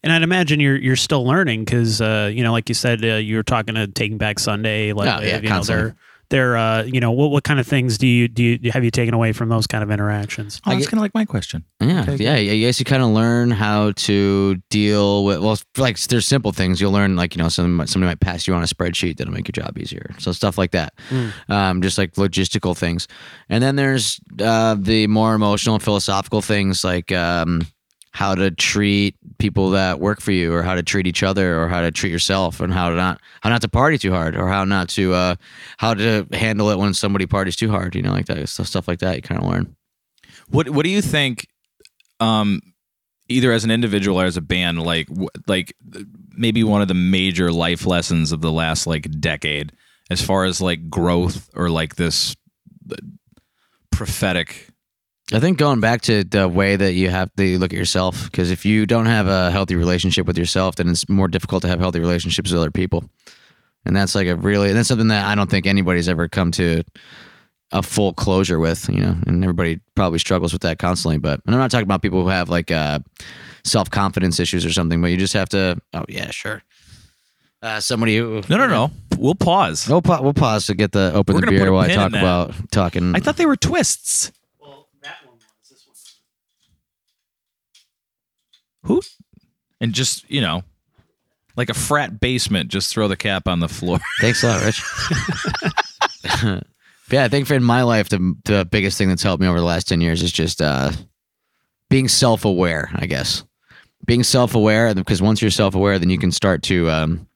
And 0.02 0.12
I'd 0.12 0.22
imagine 0.22 0.58
you're 0.58 0.76
you're 0.76 0.96
still 0.96 1.24
learning 1.24 1.64
because 1.64 2.00
uh, 2.00 2.30
you 2.32 2.42
know, 2.42 2.50
like 2.52 2.68
you 2.68 2.74
said, 2.74 3.04
uh, 3.04 3.14
you 3.16 3.36
were 3.36 3.42
talking 3.42 3.74
to 3.76 3.86
Taking 3.86 4.18
Back 4.18 4.38
Sunday. 4.38 4.92
Like, 4.92 5.06
Oh, 5.20 5.24
yeah, 5.24 5.38
you 5.38 5.48
know, 5.48 5.62
they're 5.62 5.96
they're 6.28 6.56
uh, 6.56 6.82
you 6.82 7.00
know, 7.00 7.12
what 7.12 7.30
what 7.30 7.44
kind 7.44 7.60
of 7.60 7.66
things 7.66 7.98
do 7.98 8.06
you 8.06 8.28
do 8.28 8.42
you 8.42 8.70
have 8.72 8.82
you 8.84 8.90
taken 8.90 9.14
away 9.14 9.32
from 9.32 9.48
those 9.48 9.66
kind 9.66 9.82
of 9.84 9.90
interactions? 9.90 10.60
Oh, 10.66 10.70
that's 10.72 10.86
kind 10.86 10.98
of 10.98 11.02
like 11.02 11.14
my 11.14 11.24
question. 11.24 11.64
Yeah, 11.80 12.02
Okay, 12.08 12.16
yeah, 12.24 12.34
I 12.34 12.58
guess 12.58 12.78
you 12.78 12.84
kind 12.84 13.02
of 13.02 13.10
learn 13.10 13.50
how 13.50 13.92
to 13.92 14.56
deal 14.70 15.24
with. 15.24 15.40
Well, 15.40 15.58
like 15.76 15.98
there's 16.00 16.26
simple 16.26 16.52
things 16.52 16.80
you'll 16.80 16.92
learn, 16.92 17.16
like 17.16 17.34
you 17.36 17.42
know, 17.42 17.48
somebody, 17.48 17.88
somebody 17.90 18.08
might 18.10 18.20
pass 18.20 18.46
you 18.46 18.54
on 18.54 18.62
a 18.62 18.66
spreadsheet 18.66 19.16
that'll 19.18 19.32
make 19.32 19.46
your 19.48 19.64
job 19.64 19.76
easier. 19.78 20.14
So 20.18 20.32
stuff 20.32 20.58
like 20.58 20.70
that, 20.72 20.94
Mm. 21.10 21.32
um, 21.50 21.82
just 21.82 21.98
like 21.98 22.12
logistical 22.14 22.76
things. 22.76 23.06
And 23.48 23.62
then 23.62 23.76
there's 23.76 24.18
uh, 24.40 24.76
the 24.78 25.06
more 25.06 25.34
emotional, 25.34 25.74
and 25.76 25.82
philosophical 25.82 26.42
things 26.42 26.82
like 26.84 27.12
um, 27.12 27.62
how 28.16 28.34
to 28.34 28.50
treat 28.50 29.14
people 29.36 29.68
that 29.68 30.00
work 30.00 30.22
for 30.22 30.32
you, 30.32 30.50
or 30.54 30.62
how 30.62 30.74
to 30.74 30.82
treat 30.82 31.06
each 31.06 31.22
other, 31.22 31.60
or 31.60 31.68
how 31.68 31.82
to 31.82 31.90
treat 31.90 32.10
yourself, 32.10 32.60
and 32.60 32.72
how 32.72 32.88
to 32.88 32.96
not 32.96 33.20
how 33.42 33.50
not 33.50 33.60
to 33.60 33.68
party 33.68 33.98
too 33.98 34.10
hard, 34.10 34.34
or 34.34 34.48
how 34.48 34.64
not 34.64 34.88
to 34.88 35.12
uh, 35.12 35.34
how 35.76 35.92
to 35.92 36.26
handle 36.32 36.70
it 36.70 36.78
when 36.78 36.94
somebody 36.94 37.26
parties 37.26 37.56
too 37.56 37.68
hard. 37.68 37.94
You 37.94 38.00
know, 38.00 38.12
like 38.12 38.24
that 38.24 38.48
stuff, 38.48 38.88
like 38.88 39.00
that. 39.00 39.16
You 39.16 39.22
kind 39.22 39.42
of 39.42 39.46
learn. 39.46 39.76
What 40.48 40.70
What 40.70 40.84
do 40.84 40.90
you 40.90 41.02
think? 41.02 41.46
Um, 42.18 42.62
either 43.28 43.52
as 43.52 43.64
an 43.64 43.70
individual 43.70 44.18
or 44.18 44.24
as 44.24 44.38
a 44.38 44.40
band, 44.40 44.82
like 44.82 45.08
like 45.46 45.76
maybe 46.30 46.64
one 46.64 46.80
of 46.80 46.88
the 46.88 46.94
major 46.94 47.52
life 47.52 47.84
lessons 47.84 48.32
of 48.32 48.40
the 48.40 48.52
last 48.52 48.86
like 48.86 49.10
decade, 49.20 49.72
as 50.08 50.22
far 50.22 50.46
as 50.46 50.62
like 50.62 50.88
growth 50.88 51.50
or 51.54 51.68
like 51.68 51.96
this 51.96 52.34
uh, 52.90 52.96
prophetic. 53.90 54.70
I 55.32 55.40
think 55.40 55.58
going 55.58 55.80
back 55.80 56.02
to 56.02 56.22
the 56.22 56.48
way 56.48 56.76
that 56.76 56.92
you 56.92 57.10
have 57.10 57.34
to 57.36 57.58
look 57.58 57.72
at 57.72 57.78
yourself, 57.78 58.26
because 58.30 58.50
if 58.50 58.64
you 58.64 58.86
don't 58.86 59.06
have 59.06 59.26
a 59.26 59.50
healthy 59.50 59.74
relationship 59.74 60.26
with 60.26 60.38
yourself, 60.38 60.76
then 60.76 60.88
it's 60.88 61.08
more 61.08 61.26
difficult 61.26 61.62
to 61.62 61.68
have 61.68 61.80
healthy 61.80 61.98
relationships 61.98 62.52
with 62.52 62.60
other 62.60 62.70
people. 62.70 63.04
And 63.84 63.94
that's 63.96 64.14
like 64.14 64.28
a 64.28 64.36
really, 64.36 64.72
that's 64.72 64.88
something 64.88 65.08
that 65.08 65.24
I 65.26 65.34
don't 65.34 65.50
think 65.50 65.66
anybody's 65.66 66.08
ever 66.08 66.28
come 66.28 66.52
to 66.52 66.84
a 67.72 67.82
full 67.82 68.12
closure 68.12 68.58
with, 68.60 68.88
you 68.88 69.00
know, 69.00 69.16
and 69.26 69.42
everybody 69.42 69.80
probably 69.96 70.20
struggles 70.20 70.52
with 70.52 70.62
that 70.62 70.78
constantly. 70.78 71.18
But 71.18 71.40
and 71.46 71.54
I'm 71.54 71.60
not 71.60 71.70
talking 71.70 71.86
about 71.86 72.02
people 72.02 72.22
who 72.22 72.28
have 72.28 72.48
like 72.48 72.70
uh, 72.70 73.00
self 73.64 73.90
confidence 73.90 74.38
issues 74.38 74.64
or 74.64 74.72
something, 74.72 75.00
but 75.00 75.08
you 75.08 75.16
just 75.16 75.32
have 75.34 75.48
to. 75.50 75.80
Oh 75.92 76.04
yeah, 76.08 76.30
sure. 76.30 76.62
Uh, 77.62 77.80
somebody 77.80 78.16
who 78.16 78.42
No, 78.48 78.58
no, 78.58 78.68
no. 78.68 78.90
We'll 79.18 79.34
pause. 79.34 79.88
We'll, 79.88 80.02
pa- 80.02 80.20
we'll 80.20 80.34
pause 80.34 80.66
to 80.66 80.74
get 80.74 80.92
the 80.92 81.10
open 81.14 81.34
We're 81.34 81.40
the 81.40 81.46
beer 81.48 81.72
while 81.72 81.82
I 81.90 81.94
talk 81.94 82.10
about 82.12 82.54
talking. 82.70 83.16
I 83.16 83.20
thought 83.20 83.36
they 83.36 83.46
were 83.46 83.56
twists. 83.56 84.30
Well, 84.60 84.88
that 85.02 85.16
one 85.24 85.36
was. 85.36 85.68
This 85.68 85.84
one. 85.86 85.94
Who? 88.86 89.02
And 89.80 89.92
just 89.92 90.28
you 90.30 90.40
know, 90.40 90.62
like 91.56 91.68
a 91.68 91.74
frat 91.74 92.18
basement, 92.20 92.70
just 92.70 92.92
throw 92.92 93.08
the 93.08 93.16
cap 93.16 93.46
on 93.46 93.60
the 93.60 93.68
floor. 93.68 93.98
Thanks 94.20 94.42
a 94.42 94.48
lot, 94.48 94.64
Rich. 94.64 94.82
Yeah, 97.08 97.22
I 97.22 97.28
think 97.28 97.46
for 97.46 97.54
in 97.54 97.62
my 97.62 97.82
life, 97.82 98.08
the 98.08 98.34
the 98.46 98.64
biggest 98.68 98.98
thing 98.98 99.08
that's 99.08 99.22
helped 99.22 99.40
me 99.40 99.46
over 99.46 99.60
the 99.60 99.64
last 99.64 99.86
ten 99.86 100.00
years 100.00 100.24
is 100.24 100.32
just 100.32 100.60
uh, 100.60 100.90
being 101.88 102.08
self 102.08 102.44
aware. 102.44 102.90
I 102.96 103.06
guess 103.06 103.44
being 104.04 104.24
self 104.24 104.56
aware 104.56 104.92
because 104.92 105.22
once 105.22 105.40
you're 105.40 105.52
self 105.52 105.76
aware, 105.76 106.00
then 106.00 106.10
you 106.10 106.18
can 106.18 106.32
start 106.32 106.64
to 106.64 106.90
um, 106.90 107.28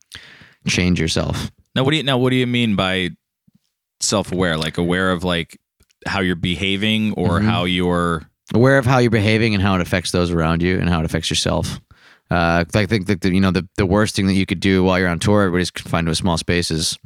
change 0.66 0.98
yourself. 1.00 1.52
Now, 1.76 1.84
what 1.84 1.92
do 1.92 1.98
you 1.98 2.02
now? 2.02 2.18
What 2.18 2.30
do 2.30 2.36
you 2.36 2.48
mean 2.48 2.74
by 2.74 3.10
self-aware? 4.00 4.56
Like 4.56 4.76
aware 4.76 5.12
of 5.12 5.22
like 5.22 5.56
how 6.04 6.18
you're 6.20 6.34
behaving 6.34 7.12
or 7.12 7.38
Mhm. 7.38 7.44
how 7.44 7.62
you're 7.64 8.28
Aware 8.54 8.78
of 8.78 8.86
how 8.86 8.98
you're 8.98 9.10
behaving 9.10 9.54
and 9.54 9.62
how 9.62 9.74
it 9.76 9.80
affects 9.80 10.10
those 10.10 10.30
around 10.30 10.62
you 10.62 10.78
and 10.78 10.88
how 10.88 11.00
it 11.00 11.04
affects 11.04 11.30
yourself. 11.30 11.80
Uh, 12.30 12.64
I 12.74 12.86
think 12.86 13.06
that 13.06 13.20
the, 13.22 13.34
you 13.34 13.40
know 13.40 13.50
the, 13.50 13.68
the 13.76 13.86
worst 13.86 14.14
thing 14.14 14.26
that 14.28 14.34
you 14.34 14.46
could 14.46 14.60
do 14.60 14.84
while 14.84 14.98
you're 14.98 15.08
on 15.08 15.18
tour, 15.18 15.42
everybody's 15.42 15.70
confined 15.70 16.06
to 16.06 16.12
a 16.12 16.14
small 16.14 16.38
space, 16.38 16.70
is 16.70 16.96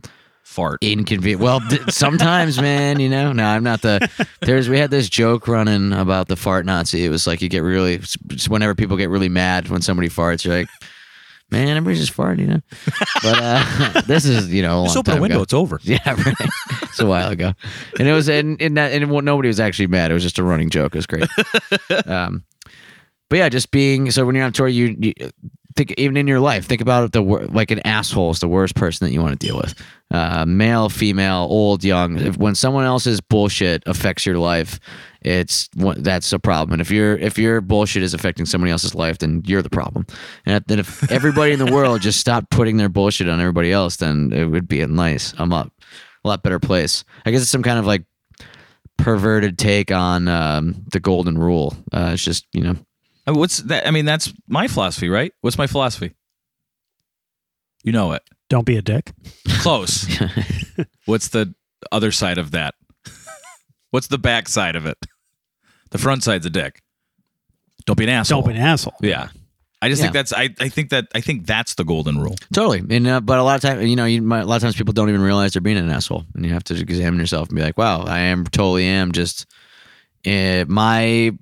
fart. 0.43 0.79
inconvenient. 0.83 1.43
Well, 1.43 1.61
th- 1.61 1.83
sometimes, 1.91 2.61
man, 2.61 3.01
you 3.01 3.09
know. 3.09 3.33
No, 3.33 3.45
I'm 3.45 3.65
not 3.65 3.81
the. 3.83 4.09
There's 4.43 4.69
we 4.69 4.79
had 4.79 4.91
this 4.91 5.09
joke 5.09 5.49
running 5.49 5.93
about 5.93 6.29
the 6.29 6.37
fart 6.37 6.67
Nazi. 6.67 7.05
It 7.07 7.09
was 7.09 7.27
like 7.27 7.41
you 7.41 7.49
get 7.49 7.61
really 7.61 8.01
whenever 8.49 8.75
people 8.75 8.97
get 8.97 9.09
really 9.09 9.31
mad 9.31 9.69
when 9.69 9.81
somebody 9.81 10.09
farts, 10.09 10.45
you're 10.45 10.59
like, 10.59 10.69
man, 11.51 11.77
everybody's 11.77 12.01
just 12.01 12.17
farting, 12.17 12.41
you 12.41 12.47
know. 12.47 12.61
But 13.23 13.39
uh, 13.41 14.01
this 14.07 14.25
is 14.25 14.53
you 14.53 14.63
know 14.63 14.75
a 14.75 14.77
long 14.77 14.87
Just 14.87 14.97
open 14.97 15.19
a 15.19 15.21
window. 15.21 15.37
ago. 15.37 15.43
It's 15.43 15.55
over. 15.55 15.81
Yeah, 15.83 15.99
right. 16.07 16.35
it's 16.83 17.01
a 17.01 17.07
while 17.07 17.31
ago, 17.31 17.55
and 17.99 18.09
it 18.09 18.13
was 18.13 18.29
and 18.29 18.61
and, 18.61 18.77
that, 18.77 18.93
and 18.93 19.11
nobody 19.25 19.49
was 19.49 19.61
actually 19.61 19.87
mad. 19.87 20.11
It 20.11 20.15
was 20.15 20.23
just 20.23 20.39
a 20.39 20.45
running 20.45 20.71
joke. 20.71 20.95
It 20.95 20.99
was 20.99 21.07
great. 21.07 21.29
um, 22.07 22.45
but 23.29 23.39
yeah, 23.39 23.49
just 23.49 23.71
being 23.71 24.11
so 24.11 24.25
when 24.25 24.35
you're 24.35 24.45
on 24.45 24.53
tour, 24.53 24.69
you, 24.69 24.97
you 24.99 25.13
think 25.77 25.95
even 25.99 26.17
in 26.17 26.27
your 26.27 26.41
life, 26.41 26.67
think 26.67 26.81
about 26.81 27.13
the 27.13 27.23
like 27.23 27.71
an 27.71 27.81
asshole 27.85 28.31
is 28.31 28.41
the 28.41 28.49
worst 28.49 28.75
person 28.75 29.07
that 29.07 29.13
you 29.13 29.21
want 29.21 29.39
to 29.39 29.47
deal 29.47 29.57
with. 29.57 29.75
Uh, 30.11 30.45
male, 30.47 30.89
female, 30.89 31.47
old, 31.51 31.83
young. 31.83 32.19
If 32.19 32.37
when 32.37 32.55
someone 32.55 32.85
else's 32.85 33.21
bullshit 33.21 33.83
affects 33.87 34.25
your 34.25 34.39
life, 34.39 34.79
it's 35.23 35.69
that's 35.75 36.33
a 36.33 36.39
problem. 36.39 36.75
And 36.75 36.81
if 36.81 36.91
your 36.91 37.17
if 37.17 37.39
your 37.39 37.61
bullshit 37.61 38.03
is 38.03 38.15
affecting 38.15 38.47
somebody 38.47 38.71
else's 38.71 38.95
life, 38.95 39.19
then 39.19 39.43
you're 39.47 39.63
the 39.63 39.71
problem. 39.71 40.07
And 40.47 40.65
then 40.69 40.79
if 40.79 41.11
everybody 41.11 41.53
in 41.53 41.59
the 41.59 41.73
world 41.73 42.01
just 42.03 42.21
stopped 42.21 42.51
putting 42.51 42.77
their 42.77 42.89
bullshit 42.89 43.29
on 43.29 43.41
everybody 43.41 43.73
else, 43.73 43.97
then 43.97 44.33
it 44.33 44.45
would 44.45 44.69
be 44.69 44.81
a 44.81 44.87
nice, 44.87 45.35
I'm 45.39 45.53
up, 45.53 45.73
a 46.25 46.29
lot 46.29 46.43
better 46.43 46.61
place. 46.61 47.05
I 47.27 47.31
guess 47.31 47.43
it's 47.43 47.51
some 47.51 47.63
kind 47.63 47.79
of 47.79 47.87
like 47.87 48.05
perverted 48.97 49.59
take 49.59 49.91
on 49.91 50.29
um, 50.29 50.85
the 50.93 51.01
golden 51.01 51.37
rule. 51.37 51.77
Uh, 51.93 52.11
it's 52.13 52.23
just 52.23 52.47
you 52.53 52.63
know 52.63 52.77
I 53.27 53.31
mean, 53.31 53.41
What's 53.41 53.59
that? 53.59 53.87
I 53.87 53.91
mean, 53.91 54.05
that's 54.05 54.33
my 54.49 54.69
philosophy, 54.69 55.09
right? 55.09 55.33
What's 55.41 55.59
my 55.59 55.67
philosophy? 55.67 56.15
You 57.83 57.93
know 57.93 58.13
it. 58.13 58.23
Don't 58.49 58.67
be 58.67 58.77
a 58.77 58.83
dick. 58.83 59.13
Close. 59.61 60.07
What's 61.07 61.29
the 61.29 61.55
other 61.93 62.13
side 62.13 62.39
of 62.39 62.51
that? 62.53 62.75
What's 63.91 64.09
the 64.09 64.19
back 64.19 64.49
side 64.49 64.77
of 64.77 64.87
it? 64.87 64.99
The 65.91 65.99
front 65.99 66.25
side's 66.25 66.47
a 66.47 66.51
dick. 66.51 66.83
Don't 67.87 67.99
be 67.99 68.05
an 68.05 68.11
asshole. 68.11 68.43
Don't 68.43 68.53
be 68.53 68.59
an 68.59 68.67
asshole. 68.67 68.95
Yeah. 69.01 69.29
I 69.85 69.91
just 69.91 70.01
think 70.01 70.15
that's 70.15 70.33
I, 70.33 70.49
I 70.61 70.71
think 70.71 70.89
that 70.91 71.09
I 71.15 71.21
think 71.21 71.47
that's 71.47 71.75
the 71.75 71.85
golden 71.85 72.19
rule. 72.19 72.37
Totally, 72.55 72.83
and 72.97 73.07
uh, 73.07 73.21
but 73.21 73.39
a 73.39 73.43
lot 73.43 73.57
of 73.57 73.61
times, 73.61 73.87
you 73.87 73.97
know, 73.97 74.07
you 74.07 74.23
might, 74.23 74.41
a 74.41 74.47
lot 74.47 74.57
of 74.57 74.63
times 74.63 74.77
people 74.77 74.95
don't 74.95 75.11
even 75.11 75.21
realize 75.21 75.53
they're 75.53 75.61
being 75.61 75.77
an 75.77 75.91
asshole, 75.91 76.25
and 76.35 76.47
you 76.47 76.53
have 76.55 76.65
to 76.65 76.75
examine 76.75 77.21
yourself 77.21 77.49
and 77.49 77.57
be 77.57 77.63
like, 77.63 77.77
"Wow, 77.77 78.05
I 78.05 78.21
am 78.21 78.45
totally 78.45 78.87
am 78.87 79.13
just 79.13 79.45
uh, 80.27 80.65
my, 80.69 81.33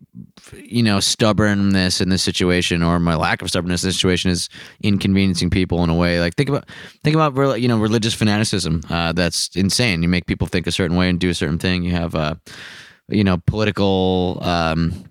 you 0.54 0.82
know, 0.82 1.00
stubbornness 1.00 2.00
in 2.00 2.08
this 2.08 2.22
situation, 2.22 2.82
or 2.82 2.98
my 2.98 3.14
lack 3.14 3.42
of 3.42 3.48
stubbornness 3.48 3.82
in 3.82 3.88
this 3.88 3.96
situation 3.96 4.30
is 4.30 4.48
inconveniencing 4.82 5.50
people 5.50 5.82
in 5.84 5.90
a 5.90 5.94
way. 5.94 6.20
Like 6.20 6.34
think 6.34 6.48
about 6.48 6.68
think 7.04 7.16
about 7.16 7.60
you 7.60 7.68
know 7.68 7.78
religious 7.78 8.14
fanaticism. 8.14 8.82
Uh, 8.90 9.12
that's 9.12 9.48
insane. 9.54 10.02
You 10.02 10.08
make 10.08 10.26
people 10.26 10.46
think 10.46 10.66
a 10.66 10.72
certain 10.72 10.96
way 10.96 11.08
and 11.08 11.18
do 11.18 11.30
a 11.30 11.34
certain 11.34 11.58
thing. 11.58 11.82
You 11.82 11.92
have, 11.92 12.14
uh, 12.14 12.34
you 13.08 13.24
know, 13.24 13.38
political. 13.46 14.38
Um, 14.42 15.04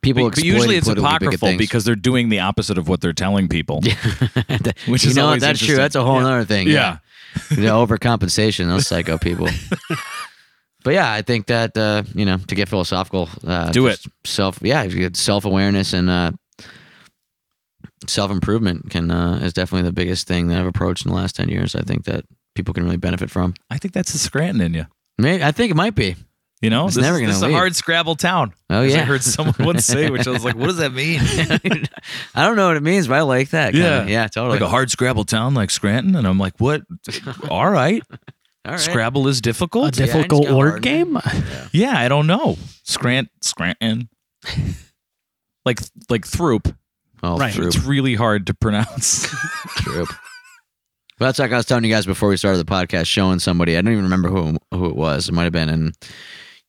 People 0.00 0.24
But, 0.24 0.34
but 0.34 0.44
usually 0.44 0.76
it's 0.76 0.86
apocryphal 0.86 1.56
because 1.56 1.84
they're 1.84 1.96
doing 1.96 2.28
the 2.28 2.40
opposite 2.40 2.76
of 2.76 2.88
what 2.88 3.00
they're 3.00 3.14
telling 3.14 3.48
people. 3.48 3.80
Which 4.86 5.04
you 5.04 5.10
is 5.10 5.16
know 5.16 5.34
That's 5.36 5.58
true. 5.58 5.76
That's 5.76 5.94
a 5.94 6.04
whole 6.04 6.18
other 6.18 6.44
thing. 6.44 6.68
Yeah. 6.68 6.98
the 7.50 7.66
overcompensation, 7.66 8.66
those 8.66 8.86
psycho 8.86 9.18
people. 9.18 9.48
But 10.84 10.94
yeah, 10.94 11.12
I 11.12 11.22
think 11.22 11.46
that 11.46 11.76
uh, 11.76 12.04
you 12.14 12.24
know 12.24 12.36
to 12.36 12.54
get 12.54 12.68
philosophical, 12.68 13.28
uh, 13.46 13.72
Do 13.72 13.88
just 13.88 14.06
Self, 14.24 14.58
yeah, 14.62 14.82
you 14.84 14.98
get 14.98 15.16
self 15.16 15.44
awareness 15.44 15.92
and 15.92 16.08
uh, 16.08 16.32
self 18.06 18.30
improvement 18.30 18.90
can 18.90 19.10
uh, 19.10 19.40
is 19.42 19.52
definitely 19.52 19.88
the 19.88 19.92
biggest 19.92 20.28
thing 20.28 20.48
that 20.48 20.58
I've 20.58 20.66
approached 20.66 21.04
in 21.04 21.10
the 21.10 21.16
last 21.16 21.34
ten 21.34 21.48
years. 21.48 21.74
I 21.74 21.80
think 21.80 22.04
that 22.04 22.24
people 22.54 22.74
can 22.74 22.84
really 22.84 22.98
benefit 22.98 23.30
from. 23.30 23.54
I 23.70 23.78
think 23.78 23.94
that's 23.94 24.12
the 24.12 24.18
Scranton 24.18 24.60
in 24.60 24.74
you. 24.74 24.86
Maybe 25.18 25.42
I 25.42 25.52
think 25.52 25.70
it 25.70 25.76
might 25.76 25.94
be. 25.94 26.16
You 26.60 26.70
know, 26.70 26.86
It's 26.86 26.94
this, 26.94 27.02
never 27.02 27.18
gonna 27.18 27.28
this 27.28 27.36
is 27.36 27.42
a 27.42 27.52
hard 27.52 27.76
Scrabble 27.76 28.16
town. 28.16 28.54
Oh 28.70 28.80
yeah, 28.80 29.02
I 29.02 29.04
heard 29.04 29.22
someone 29.22 29.54
once 29.58 29.84
say, 29.84 30.08
which 30.10 30.26
I 30.26 30.30
was 30.30 30.44
like, 30.44 30.54
what 30.54 30.66
does 30.66 30.78
that 30.78 30.94
mean? 30.94 31.20
I 32.34 32.46
don't 32.46 32.56
know 32.56 32.68
what 32.68 32.76
it 32.78 32.82
means, 32.82 33.06
but 33.06 33.14
I 33.18 33.20
like 33.20 33.50
that. 33.50 33.74
Yeah. 33.74 34.06
yeah, 34.06 34.26
totally. 34.28 34.54
like 34.54 34.62
a 34.62 34.68
hard 34.68 34.90
Scrabble 34.90 35.24
town 35.24 35.52
like 35.52 35.70
Scranton, 35.70 36.16
and 36.16 36.26
I'm 36.26 36.38
like, 36.38 36.54
what? 36.58 36.82
All 37.50 37.68
right, 37.68 38.02
right. 38.72 38.80
Scrabble 38.80 39.28
is 39.28 39.40
difficult. 39.40 39.88
A 39.88 39.90
difficult 39.90 40.46
got 40.46 40.56
word 40.56 40.68
hard. 40.70 40.82
game? 40.82 41.18
yeah, 41.72 41.98
I 41.98 42.08
don't 42.08 42.26
know. 42.26 42.56
Scrant 42.84 43.28
Scranton, 43.42 44.08
like 45.64 45.80
like 46.08 46.26
Throop. 46.26 46.74
Oh, 47.22 47.38
Right. 47.38 47.54
true. 47.54 47.66
It's 47.66 47.78
really 47.84 48.14
hard 48.14 48.46
to 48.48 48.54
pronounce. 48.54 49.26
True. 49.78 50.04
Well, 51.18 51.28
that's 51.28 51.38
like 51.38 51.52
I 51.52 51.56
was 51.56 51.64
telling 51.64 51.84
you 51.84 51.90
guys 51.90 52.04
before 52.04 52.28
we 52.28 52.36
started 52.36 52.58
the 52.58 52.70
podcast, 52.70 53.06
showing 53.06 53.38
somebody. 53.38 53.78
I 53.78 53.80
don't 53.80 53.92
even 53.92 54.04
remember 54.04 54.28
who 54.28 54.58
who 54.72 54.86
it 54.90 54.96
was. 54.96 55.28
It 55.28 55.32
might 55.32 55.44
have 55.44 55.52
been 55.52 55.70
in 55.70 55.92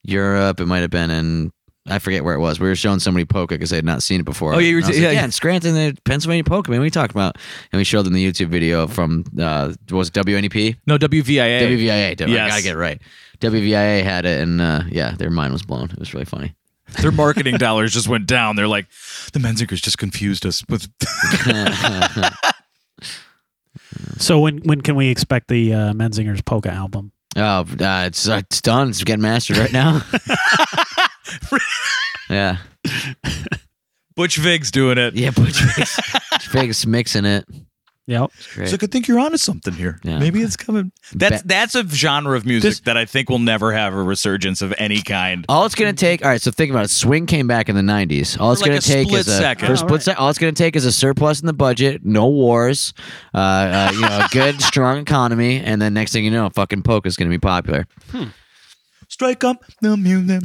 Europe. 0.04 0.62
It 0.62 0.68
might 0.68 0.80
have 0.80 0.92
been 0.92 1.12
in 1.12 1.52
I 1.88 2.00
forget 2.00 2.24
where 2.24 2.34
it 2.34 2.40
was. 2.40 2.60
We 2.60 2.68
were 2.68 2.76
showing 2.76 3.00
somebody 3.00 3.26
Polka 3.26 3.54
because 3.56 3.70
they 3.70 3.76
had 3.76 3.86
not 3.86 4.02
seen 4.02 4.20
it 4.20 4.24
before. 4.26 4.56
Oh, 4.56 4.58
yeah, 4.58 4.70
you 4.70 4.76
were 4.78 4.80
And 4.82 4.88
I 4.88 4.92
t- 4.92 4.94
like, 4.96 5.02
yeah, 5.04 5.10
yeah, 5.12 5.20
yeah. 5.20 5.26
in 5.26 5.32
Scranton, 5.32 5.74
the 5.76 5.96
Pennsylvania 6.04 6.44
Polka. 6.44 6.72
Man, 6.72 6.82
we 6.82 6.90
talked 6.90 7.12
about, 7.12 7.38
and 7.72 7.78
we 7.78 7.84
showed 7.84 8.04
them 8.08 8.14
the 8.14 8.26
YouTube 8.26 8.48
video 8.48 8.88
from 8.88 9.24
uh, 9.40 9.74
was 9.92 10.10
it 10.10 10.14
WNEP 10.16 10.78
no, 10.88 10.98
WVIA. 10.98 11.62
WVIA. 11.62 12.22
I 12.22 12.26
Yes. 12.26 12.50
gotta 12.52 12.64
get 12.64 12.74
it 12.74 12.78
right. 12.78 13.00
WVIA 13.40 14.04
had 14.04 14.26
it, 14.26 14.42
and 14.42 14.62
uh, 14.62 14.82
yeah, 14.90 15.12
their 15.12 15.30
mind 15.30 15.54
was 15.54 15.62
blown. 15.64 15.92
It 15.92 16.00
was 16.00 16.14
really 16.14 16.26
funny. 16.26 16.56
Their 17.02 17.12
marketing 17.24 17.58
dollars 17.58 17.94
just 17.94 18.08
went 18.08 18.26
down. 18.26 18.56
They're 18.56 18.68
like, 18.68 18.88
the 19.34 19.40
Menzingers 19.40 19.82
just 19.82 19.98
confused 19.98 20.46
us 20.46 20.64
with. 20.70 20.88
So 24.18 24.40
when 24.40 24.60
when 24.60 24.82
can 24.82 24.96
we 24.96 25.10
expect 25.10 25.48
the 25.50 25.74
uh, 25.74 25.94
Menzinger's 25.94 26.42
polka 26.42 26.72
album? 26.72 27.12
Oh, 27.36 27.60
uh, 27.80 28.04
it's 28.08 28.28
uh, 28.28 28.38
it's 28.38 28.62
done. 28.62 28.90
It's 28.90 29.04
getting 29.04 29.22
mastered 29.22 29.58
right 29.58 29.72
now. 29.74 30.02
yeah. 32.30 32.58
Butch 34.16 34.38
Vig's 34.38 34.72
doing 34.72 34.98
it. 34.98 35.14
Yeah, 35.16 35.32
Butch 35.32 35.60
Vig's, 35.60 36.00
Butch 36.32 36.48
Vig's 36.50 36.88
mixing 36.88 37.26
it. 37.26 37.46
Yep. 38.08 38.30
It's 38.38 38.54
great. 38.54 38.64
It's 38.66 38.72
like 38.72 38.84
I 38.84 38.86
think 38.86 39.08
you're 39.08 39.20
onto 39.20 39.36
something 39.38 39.74
here. 39.74 40.00
Yeah. 40.04 40.20
Maybe 40.20 40.40
it's 40.44 40.56
coming. 40.56 40.92
That's 41.14 41.42
Ba- 41.42 41.48
that's 41.48 41.74
a 41.74 41.88
genre 41.88 42.38
of 42.38 42.46
music 42.46 42.70
This- 42.70 42.80
that 42.82 42.96
I 42.98 43.06
think 43.06 43.30
will 43.32 43.40
never 43.40 43.74
have 43.74 43.94
a 43.96 44.02
resurgence 44.04 44.62
of 44.62 44.76
any 44.78 45.02
kind. 45.02 45.44
all 45.50 45.66
it's 45.66 45.74
gonna 45.74 45.92
take. 45.92 46.24
All 46.24 46.30
right, 46.30 46.40
so 46.40 46.52
think 46.52 46.70
about 46.70 46.86
it. 46.86 46.90
Swing 46.92 47.26
came 47.26 47.48
back 47.48 47.68
in 47.68 47.76
the 47.76 47.82
'90s. 47.82 48.40
All 48.40 48.52
it's 48.52 48.62
like 48.62 48.70
gonna 48.70 48.78
a 48.78 48.82
take 48.82 49.08
split 49.08 49.22
is 49.22 49.28
a 49.28 49.38
second. 49.38 49.66
for 49.66 49.72
a 49.72 49.76
Oh, 49.76 49.78
split 49.78 49.92
right. 49.92 50.02
sec- 50.04 50.20
All 50.22 50.30
it's 50.30 50.38
gonna 50.38 50.52
take 50.52 50.76
is 50.76 50.86
a 50.86 50.92
surplus 50.92 51.40
in 51.42 51.48
the 51.48 51.54
budget, 51.54 52.06
no 52.06 52.28
wars, 52.28 52.94
uh, 53.34 53.38
uh, 53.38 53.90
you 53.94 54.02
know, 54.02 54.08
a 54.08 54.28
good 54.32 54.62
strong 54.62 55.00
economy, 55.00 55.60
and 55.62 55.82
then 55.82 55.96
next 55.96 56.14
thing 56.14 56.24
you 56.24 56.32
know, 56.32 56.48
fucking 56.52 56.84
polka's 56.84 57.18
gonna 57.18 57.32
be 57.32 57.40
popular. 57.40 57.88
Strike 59.16 59.46
up 59.46 59.64
the 59.82 59.96
music. 59.96 60.44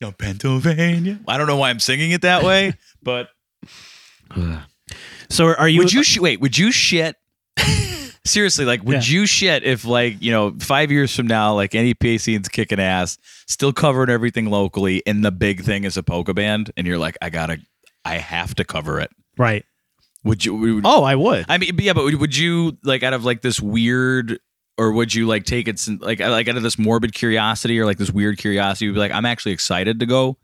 No, 0.00 0.12
Pennsylvania. 0.12 1.18
I 1.26 1.36
don't 1.36 1.48
know 1.48 1.56
why 1.56 1.70
I'm 1.70 1.80
singing 1.80 2.12
it 2.12 2.22
that 2.22 2.44
way, 2.44 2.74
but 3.02 3.30
So 5.28 5.46
are 5.56 5.68
you? 5.68 5.78
would 5.80 5.92
you 5.92 6.04
sh- 6.04 6.20
wait? 6.20 6.40
Would 6.40 6.56
you 6.56 6.70
shit? 6.70 7.16
Seriously, 8.24 8.64
like, 8.64 8.84
would 8.84 9.08
Yeah. 9.08 9.12
you 9.12 9.26
shit 9.26 9.64
if, 9.64 9.84
like, 9.84 10.22
you 10.22 10.30
know, 10.30 10.54
five 10.60 10.92
years 10.92 11.12
from 11.16 11.26
now, 11.26 11.52
like, 11.52 11.74
NEP 11.74 12.20
scene's 12.20 12.48
kicking 12.48 12.78
ass, 12.78 13.18
still 13.48 13.72
covering 13.72 14.08
everything 14.08 14.46
locally, 14.46 15.02
and 15.04 15.24
the 15.24 15.32
big 15.32 15.64
thing 15.64 15.82
is 15.82 15.96
a 15.96 16.04
polka 16.04 16.32
band, 16.32 16.70
and 16.76 16.86
you're 16.86 16.96
like, 16.98 17.18
I 17.20 17.28
gotta, 17.30 17.58
I 18.04 18.18
have 18.18 18.54
to 18.54 18.64
cover 18.64 19.00
it. 19.00 19.10
right? 19.36 19.64
Would 20.22 20.44
you? 20.44 20.54
Would, 20.54 20.82
Oh, 20.86 21.02
I 21.02 21.16
would. 21.16 21.46
I 21.48 21.58
mean, 21.58 21.70
yeah, 21.80 21.92
but 21.94 22.04
would, 22.04 22.14
would 22.20 22.36
you 22.36 22.78
like 22.84 23.02
out 23.02 23.14
of 23.14 23.24
like 23.24 23.40
this 23.42 23.58
weird 23.60 24.38
or 24.78 24.92
would 24.92 25.12
you 25.12 25.26
like 25.26 25.44
take 25.44 25.68
it 25.68 25.78
sin- 25.78 25.98
like 26.00 26.20
like 26.20 26.48
out 26.48 26.56
of 26.56 26.62
this 26.62 26.78
morbid 26.78 27.12
curiosity 27.12 27.78
or 27.80 27.84
like 27.84 27.98
this 27.98 28.10
weird 28.10 28.38
curiosity? 28.38 28.86
You'd 28.86 28.94
be 28.94 29.00
like, 29.00 29.12
I'm 29.12 29.26
actually 29.26 29.52
excited 29.52 30.00
to 30.00 30.06
go 30.06 30.36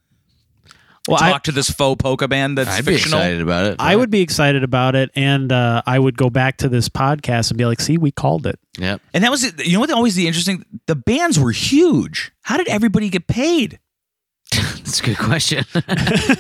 Well, 1.09 1.19
talk 1.19 1.35
I, 1.35 1.39
to 1.45 1.53
this 1.53 1.71
faux 1.71 2.03
polka 2.03 2.29
band 2.29 2.59
that's 2.59 2.71
I'd 2.71 2.85
be 2.85 2.95
excited 2.95 3.41
about 3.41 3.67
it. 3.67 3.77
I 3.79 3.95
would 3.97 4.11
be 4.11 4.21
excited 4.21 4.65
about 4.65 4.95
it, 4.97 5.11
and 5.15 5.53
uh, 5.53 5.83
I 5.87 5.99
would 5.99 6.17
go 6.17 6.31
back 6.31 6.59
to 6.59 6.69
this 6.69 6.89
podcast 6.89 7.51
and 7.51 7.59
be 7.59 7.65
like, 7.65 7.81
"See, 7.81 7.97
we 7.99 8.11
called 8.11 8.47
it." 8.47 8.59
Yep. 8.79 9.01
And 9.13 9.23
that 9.25 9.31
was 9.31 9.45
it. 9.45 9.65
You 9.67 9.75
know 9.75 9.81
what? 9.81 9.91
Always 9.91 10.15
the 10.17 10.27
interesting. 10.27 10.65
The 10.87 10.97
bands 10.97 11.39
were 11.39 11.53
huge. 11.53 12.33
How 12.43 12.57
did 12.57 12.69
everybody 12.69 13.09
get 13.11 13.27
paid? 13.27 13.79
That's 14.85 15.01
a 15.01 15.03
good 15.05 15.19
question. 15.19 15.65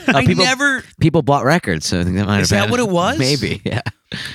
Uh, 0.06 0.18
I 0.18 0.26
people, 0.26 0.44
never. 0.44 0.84
people 1.00 1.22
bought 1.22 1.44
records, 1.44 1.86
so 1.86 2.00
I 2.00 2.04
think 2.04 2.16
that 2.16 2.26
might 2.26 2.40
Is 2.40 2.50
have 2.50 2.58
that 2.58 2.64
been- 2.66 2.70
what 2.70 2.80
it 2.80 2.88
was? 2.88 3.18
Maybe, 3.18 3.60
yeah. 3.64 3.80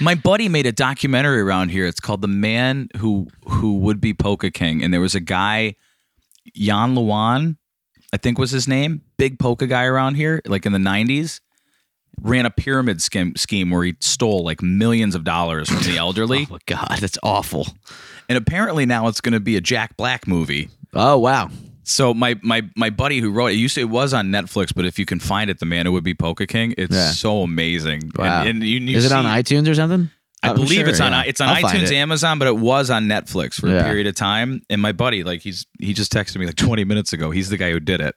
My 0.01 0.15
buddy 0.15 0.49
made 0.49 0.65
a 0.65 0.71
documentary 0.71 1.39
around 1.41 1.69
here. 1.69 1.85
It's 1.85 1.99
called 1.99 2.21
"The 2.21 2.27
Man 2.27 2.89
Who 2.97 3.27
Who 3.47 3.77
Would 3.79 4.01
Be 4.01 4.13
Polka 4.13 4.51
King," 4.51 4.83
and 4.83 4.93
there 4.93 4.99
was 4.99 5.15
a 5.15 5.19
guy, 5.19 5.75
Jan 6.55 6.95
Lewan, 6.95 7.57
I 8.11 8.17
think 8.17 8.37
was 8.39 8.51
his 8.51 8.67
name, 8.67 9.01
big 9.17 9.39
polka 9.39 9.67
guy 9.67 9.85
around 9.85 10.15
here, 10.15 10.41
like 10.45 10.65
in 10.65 10.73
the 10.73 10.79
'90s. 10.79 11.39
Ran 12.21 12.45
a 12.45 12.49
pyramid 12.49 13.01
scheme, 13.01 13.33
scheme 13.37 13.69
where 13.69 13.83
he 13.85 13.95
stole 14.01 14.43
like 14.43 14.61
millions 14.61 15.15
of 15.15 15.23
dollars 15.23 15.69
from 15.69 15.83
the 15.83 15.97
elderly, 15.97 16.47
Oh 16.49 16.53
my 16.53 16.59
god, 16.65 16.97
that's 16.99 17.17
awful. 17.23 17.67
and 18.27 18.37
apparently 18.37 18.85
now 18.85 19.07
it's 19.07 19.21
going 19.21 19.31
to 19.33 19.39
be 19.39 19.55
a 19.55 19.61
Jack 19.61 19.95
Black 19.95 20.27
movie. 20.27 20.67
Oh 20.93 21.17
wow. 21.19 21.49
So 21.89 22.13
my 22.13 22.35
my 22.43 22.61
my 22.75 22.89
buddy 22.91 23.19
who 23.19 23.31
wrote 23.31 23.47
it, 23.47 23.53
it 23.53 23.57
used 23.57 23.75
to, 23.75 23.81
it 23.81 23.89
was 23.89 24.13
on 24.13 24.27
Netflix, 24.29 24.73
but 24.75 24.85
if 24.85 24.99
you 24.99 25.05
can 25.05 25.19
find 25.19 25.49
it, 25.49 25.59
the 25.59 25.65
man 25.65 25.85
who 25.85 25.91
would 25.93 26.03
be 26.03 26.13
Polka 26.13 26.45
King, 26.47 26.73
it's 26.77 26.95
Yeah. 26.95 27.11
so 27.11 27.41
amazing. 27.41 28.11
Wow. 28.15 28.41
And, 28.41 28.49
and 28.49 28.63
you, 28.63 28.79
you 28.79 28.97
Is 28.97 29.05
it 29.05 29.11
on 29.11 29.23
see- 29.25 29.55
iTunes 29.55 29.67
or 29.69 29.73
something? 29.75 30.09
I 30.41 30.49
I'm 30.51 30.55
believe 30.55 30.71
sure, 30.81 30.87
it's 30.89 30.99
on 31.01 31.11
yeah. 31.11 31.23
it's 31.25 31.41
on 31.41 31.49
I'll 31.49 31.61
find 31.61 31.79
iTunes, 31.79 31.91
it. 31.91 31.95
Amazon, 31.95 32.39
but 32.39 32.47
it 32.47 32.55
was 32.57 32.89
on 32.89 33.07
Netflix 33.07 33.55
for 33.59 33.67
a 33.75 33.83
period 33.83 34.07
of 34.07 34.15
time. 34.15 34.61
And 34.69 34.81
my 34.81 34.93
buddy, 34.93 35.23
like 35.25 35.41
he's 35.41 35.65
he 35.79 35.93
just 35.93 36.13
texted 36.13 36.37
me 36.37 36.45
like 36.45 36.55
20 36.55 36.85
minutes 36.85 37.11
ago. 37.11 37.31
He's 37.31 37.49
the 37.49 37.57
guy 37.57 37.71
who 37.71 37.79
did 37.81 37.99
it. 37.99 38.15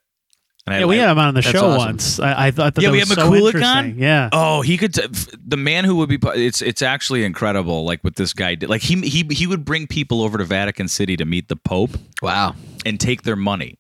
And 0.67 0.77
I- 0.77 0.79
Yeah, 0.81 0.85
we 0.87 0.97
had 0.97 1.11
him 1.11 1.19
on 1.19 1.35
the 1.35 1.43
show 1.43 1.67
awesome. 1.67 1.79
once. 1.79 2.21
I, 2.21 2.47
I 2.47 2.51
thought 2.53 2.75
that 2.77 2.83
Yeah, 2.83 2.89
that 2.89 2.93
we 2.93 2.99
was 3.01 3.09
had 3.09 3.19
so 3.19 3.31
Mikulak 3.31 3.47
interesting. 3.47 3.67
on? 3.95 3.99
Yeah. 3.99 4.29
Oh, 4.33 4.61
he 4.63 4.77
could. 4.77 4.95
T- 4.95 5.03
f- 5.03 5.29
the 5.45 5.57
man 5.57 5.85
who 5.85 5.97
would 5.97 6.09
be. 6.09 6.19
It's 6.23 6.63
it's 6.63 6.83
actually 6.83 7.25
incredible. 7.25 7.85
Like 7.85 8.03
what 8.05 8.15
this 8.17 8.33
guy 8.33 8.55
did. 8.55 8.69
Like 8.71 8.83
he 8.83 9.01
he 9.01 9.25
he 9.33 9.47
would 9.47 9.65
bring 9.65 9.87
people 9.89 10.23
over 10.23 10.39
to 10.39 10.45
Vatican 10.45 10.87
City 10.89 11.17
to 11.17 11.25
meet 11.25 11.49
the 11.49 11.57
Pope 11.57 11.91
Wow. 12.23 12.55
and 12.87 13.01
take 13.01 13.23
their 13.23 13.37
money. 13.37 13.79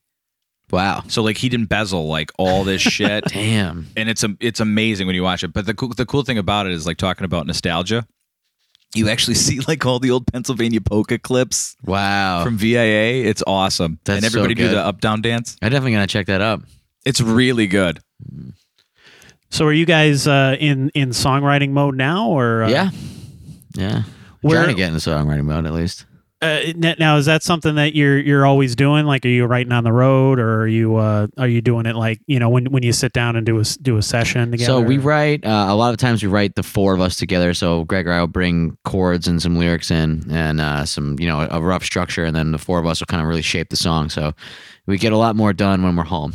Wow. 0.73 1.05
So 1.09 1.23
like 1.23 1.37
he'd 1.37 1.55
embezzle 1.55 2.09
like 2.09 2.33
all 2.39 2.65
this 2.65 2.81
shit. 2.97 3.25
Damn. 3.27 3.87
and 3.97 4.09
it's 4.09 4.25
a, 4.25 4.35
it's 4.41 4.59
amazing 4.59 5.07
when 5.07 5.15
you 5.15 5.23
watch 5.23 5.45
it. 5.45 5.53
But 5.53 5.67
the 5.67 5.75
cool, 5.75 5.91
the 5.91 6.07
cool 6.07 6.23
thing 6.25 6.39
about 6.39 6.67
it 6.67 6.73
is 6.73 6.87
like 6.87 6.97
talking 6.97 7.25
about 7.27 7.47
nostalgia. 7.47 8.07
You 8.95 9.09
actually 9.09 9.35
see 9.47 9.61
like 9.61 9.85
all 9.87 9.99
the 9.99 10.11
old 10.11 10.27
Pennsylvania 10.33 10.81
polka 10.81 11.19
clips 11.19 11.77
Wow. 11.85 12.45
from 12.45 12.57
VIA. 12.59 13.25
It's 13.29 13.43
awesome, 13.47 13.99
That's 14.05 14.19
and 14.19 14.25
everybody 14.27 14.55
so 14.55 14.69
do 14.69 14.75
the 14.75 14.81
up 14.85 15.01
down 15.01 15.23
dance. 15.23 15.57
I 15.63 15.69
definitely 15.69 15.93
gotta 15.93 16.07
check 16.07 16.27
that 16.27 16.41
out. 16.41 16.63
It's 17.05 17.21
really 17.21 17.67
good. 17.67 18.01
So 19.51 19.67
are 19.67 19.73
you 19.73 19.85
guys 19.87 20.27
uh, 20.27 20.57
in 20.59 20.91
in 20.95 21.11
songwriting 21.11 21.71
mode 21.71 21.97
now, 21.97 22.29
or 22.29 22.63
uh, 22.65 22.69
yeah. 22.69 22.91
Yeah. 23.77 24.03
Where- 24.41 24.57
Trying 24.63 24.75
to 24.75 24.79
get 24.79 24.89
in 24.89 24.95
the 24.95 25.01
songwriting 25.01 25.45
mode 25.45 25.67
at 25.67 25.73
least. 25.73 26.05
Uh, 26.43 26.73
now 26.99 27.17
is 27.19 27.27
that 27.27 27.45
something 27.45 27.77
that 27.77 27.95
you're 27.95 28.19
you're 28.19 28.45
always 28.45 28.75
doing? 28.75 29.07
Like, 29.07 29.25
are 29.25 29.29
you 29.29 29.47
writing 29.47 29.71
on 29.71 29.85
the 29.85 29.93
road, 29.93 30.41
or 30.41 30.63
are 30.63 30.67
you 30.67 30.97
uh, 30.97 31.29
are 31.39 31.47
you 31.47 31.61
doing 31.61 31.87
it 31.87 31.95
like 31.95 32.21
you 32.27 32.41
know 32.41 32.49
when 32.49 32.67
when 32.67 32.83
you 32.83 32.93
sit 32.93 33.13
down 33.13 33.37
and 33.37 33.47
do 33.47 33.61
a 33.61 33.65
do 33.81 33.97
a 33.97 34.03
session 34.03 34.51
together? 34.51 34.67
So 34.67 34.81
we 34.81 34.99
write 34.99 35.45
uh, 35.45 35.67
a 35.69 35.77
lot 35.77 35.93
of 35.93 35.99
times 35.99 36.21
we 36.21 36.29
write 36.29 36.57
the 36.57 36.65
four 36.65 36.95
of 36.95 37.01
us 37.01 37.15
together. 37.15 37.55
So 37.55 37.85
Greg 37.85 38.09
or 38.09 38.13
I 38.13 38.19
will 38.19 38.27
bring 38.27 38.77
chords 38.85 39.29
and 39.29 39.41
some 39.41 39.57
lyrics 39.57 39.93
in 39.93 40.27
and 40.33 40.61
uh, 40.61 40.85
some 40.85 41.17
you 41.21 41.29
know 41.29 41.47
a 41.49 41.61
rough 41.61 41.85
structure, 41.85 42.25
and 42.25 42.35
then 42.35 42.51
the 42.51 42.59
four 42.59 42.81
of 42.81 42.87
us 42.87 42.99
will 42.99 43.07
kind 43.07 43.23
of 43.23 43.29
really 43.29 43.43
shape 43.43 43.69
the 43.69 43.77
song. 43.77 44.09
So 44.09 44.33
we 44.87 44.99
get 44.99 45.13
a 45.13 45.19
lot 45.19 45.37
more 45.37 45.53
done 45.53 45.85
when 45.85 45.95
we're 45.95 46.03
home. 46.03 46.35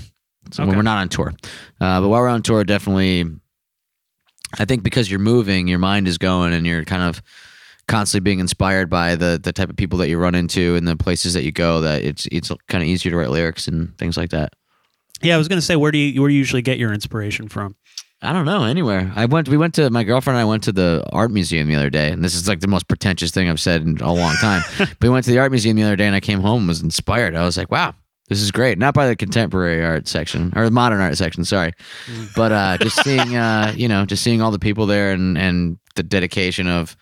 So 0.52 0.66
when 0.66 0.78
we're 0.78 0.84
not 0.84 1.00
on 1.00 1.10
tour, 1.10 1.34
uh, 1.82 2.00
but 2.00 2.08
while 2.08 2.22
we're 2.22 2.30
on 2.30 2.44
tour, 2.44 2.64
definitely. 2.64 3.26
I 4.58 4.64
think 4.64 4.82
because 4.82 5.12
you're 5.12 5.20
moving, 5.20 5.68
your 5.68 5.80
mind 5.80 6.08
is 6.08 6.18
going, 6.18 6.54
and 6.54 6.66
you're 6.66 6.86
kind 6.86 7.04
of 7.04 7.22
constantly 7.88 8.24
being 8.24 8.40
inspired 8.40 8.90
by 8.90 9.16
the 9.16 9.40
the 9.42 9.54
type 9.54 9.70
of 9.70 9.76
people 9.76 9.98
that 10.00 10.10
you 10.10 10.18
run 10.18 10.36
into 10.36 10.76
and 10.76 10.88
the 10.88 10.96
places 10.96 11.34
that 11.34 11.44
you 11.44 11.52
go. 11.52 11.82
That 11.82 12.04
it's 12.04 12.28
it's 12.32 12.52
kind 12.68 12.84
of 12.84 12.88
easier 12.88 13.12
to 13.12 13.18
write 13.18 13.30
lyrics 13.30 13.68
and 13.68 13.98
things 13.98 14.18
like 14.18 14.30
that. 14.32 14.54
yeah, 15.22 15.36
I 15.36 15.38
was 15.38 15.48
gonna 15.48 15.62
say 15.62 15.76
where 15.76 15.92
do 15.92 15.98
you 15.98 16.22
where 16.22 16.30
do 16.30 16.34
you 16.34 16.40
usually 16.40 16.62
get 16.62 16.78
your 16.78 16.94
inspiration 16.94 17.48
from? 17.48 17.76
I 18.22 18.34
don't 18.34 18.46
know 18.46 18.64
anywhere. 18.64 19.12
I 19.16 19.26
went. 19.26 19.48
We 19.48 19.58
went 19.58 19.76
to 19.76 19.90
my 19.92 20.04
girlfriend 20.04 20.38
and 20.38 20.42
I 20.42 20.50
went 20.50 20.64
to 20.64 20.72
the 20.72 21.04
art 21.12 21.30
museum 21.30 21.68
the 21.68 21.76
other 21.76 21.92
day, 21.92 22.12
and 22.12 22.24
this 22.24 22.34
is 22.34 22.48
like 22.48 22.62
the 22.62 22.68
most 22.68 22.88
pretentious 22.88 23.30
thing 23.32 23.48
I've 23.48 23.60
said 23.60 23.84
in 23.84 23.98
a 24.00 24.12
long 24.12 24.34
time. 24.38 24.64
but 24.80 24.98
we 25.02 25.10
went 25.10 25.26
to 25.26 25.32
the 25.32 25.38
art 25.38 25.52
museum 25.52 25.76
the 25.76 25.84
other 25.84 25.96
day, 25.96 26.08
and 26.08 26.16
I 26.16 26.20
came 26.20 26.42
home 26.42 26.62
and 26.62 26.68
was 26.68 26.82
inspired. 26.82 27.36
I 27.36 27.44
was 27.44 27.58
like, 27.58 27.72
wow. 27.72 27.94
This 28.30 28.42
is 28.42 28.52
great. 28.52 28.78
Not 28.78 28.94
by 28.94 29.08
the 29.08 29.16
contemporary 29.16 29.86
art 29.86 30.06
section 30.06 30.52
or 30.54 30.66
the 30.66 30.72
modern 30.72 31.00
art 31.00 31.16
section, 31.16 31.46
sorry, 31.46 31.72
but 32.36 32.52
uh, 32.52 32.78
just 32.78 33.02
seeing, 33.02 33.38
uh, 33.38 33.72
you 33.74 33.88
know, 33.88 34.06
just 34.06 34.22
seeing 34.22 34.42
all 34.42 34.52
the 34.52 34.60
people 34.60 34.86
there 34.86 35.12
and 35.12 35.38
and 35.38 35.78
the 35.96 36.04
dedication 36.04 36.68
of, 36.68 36.98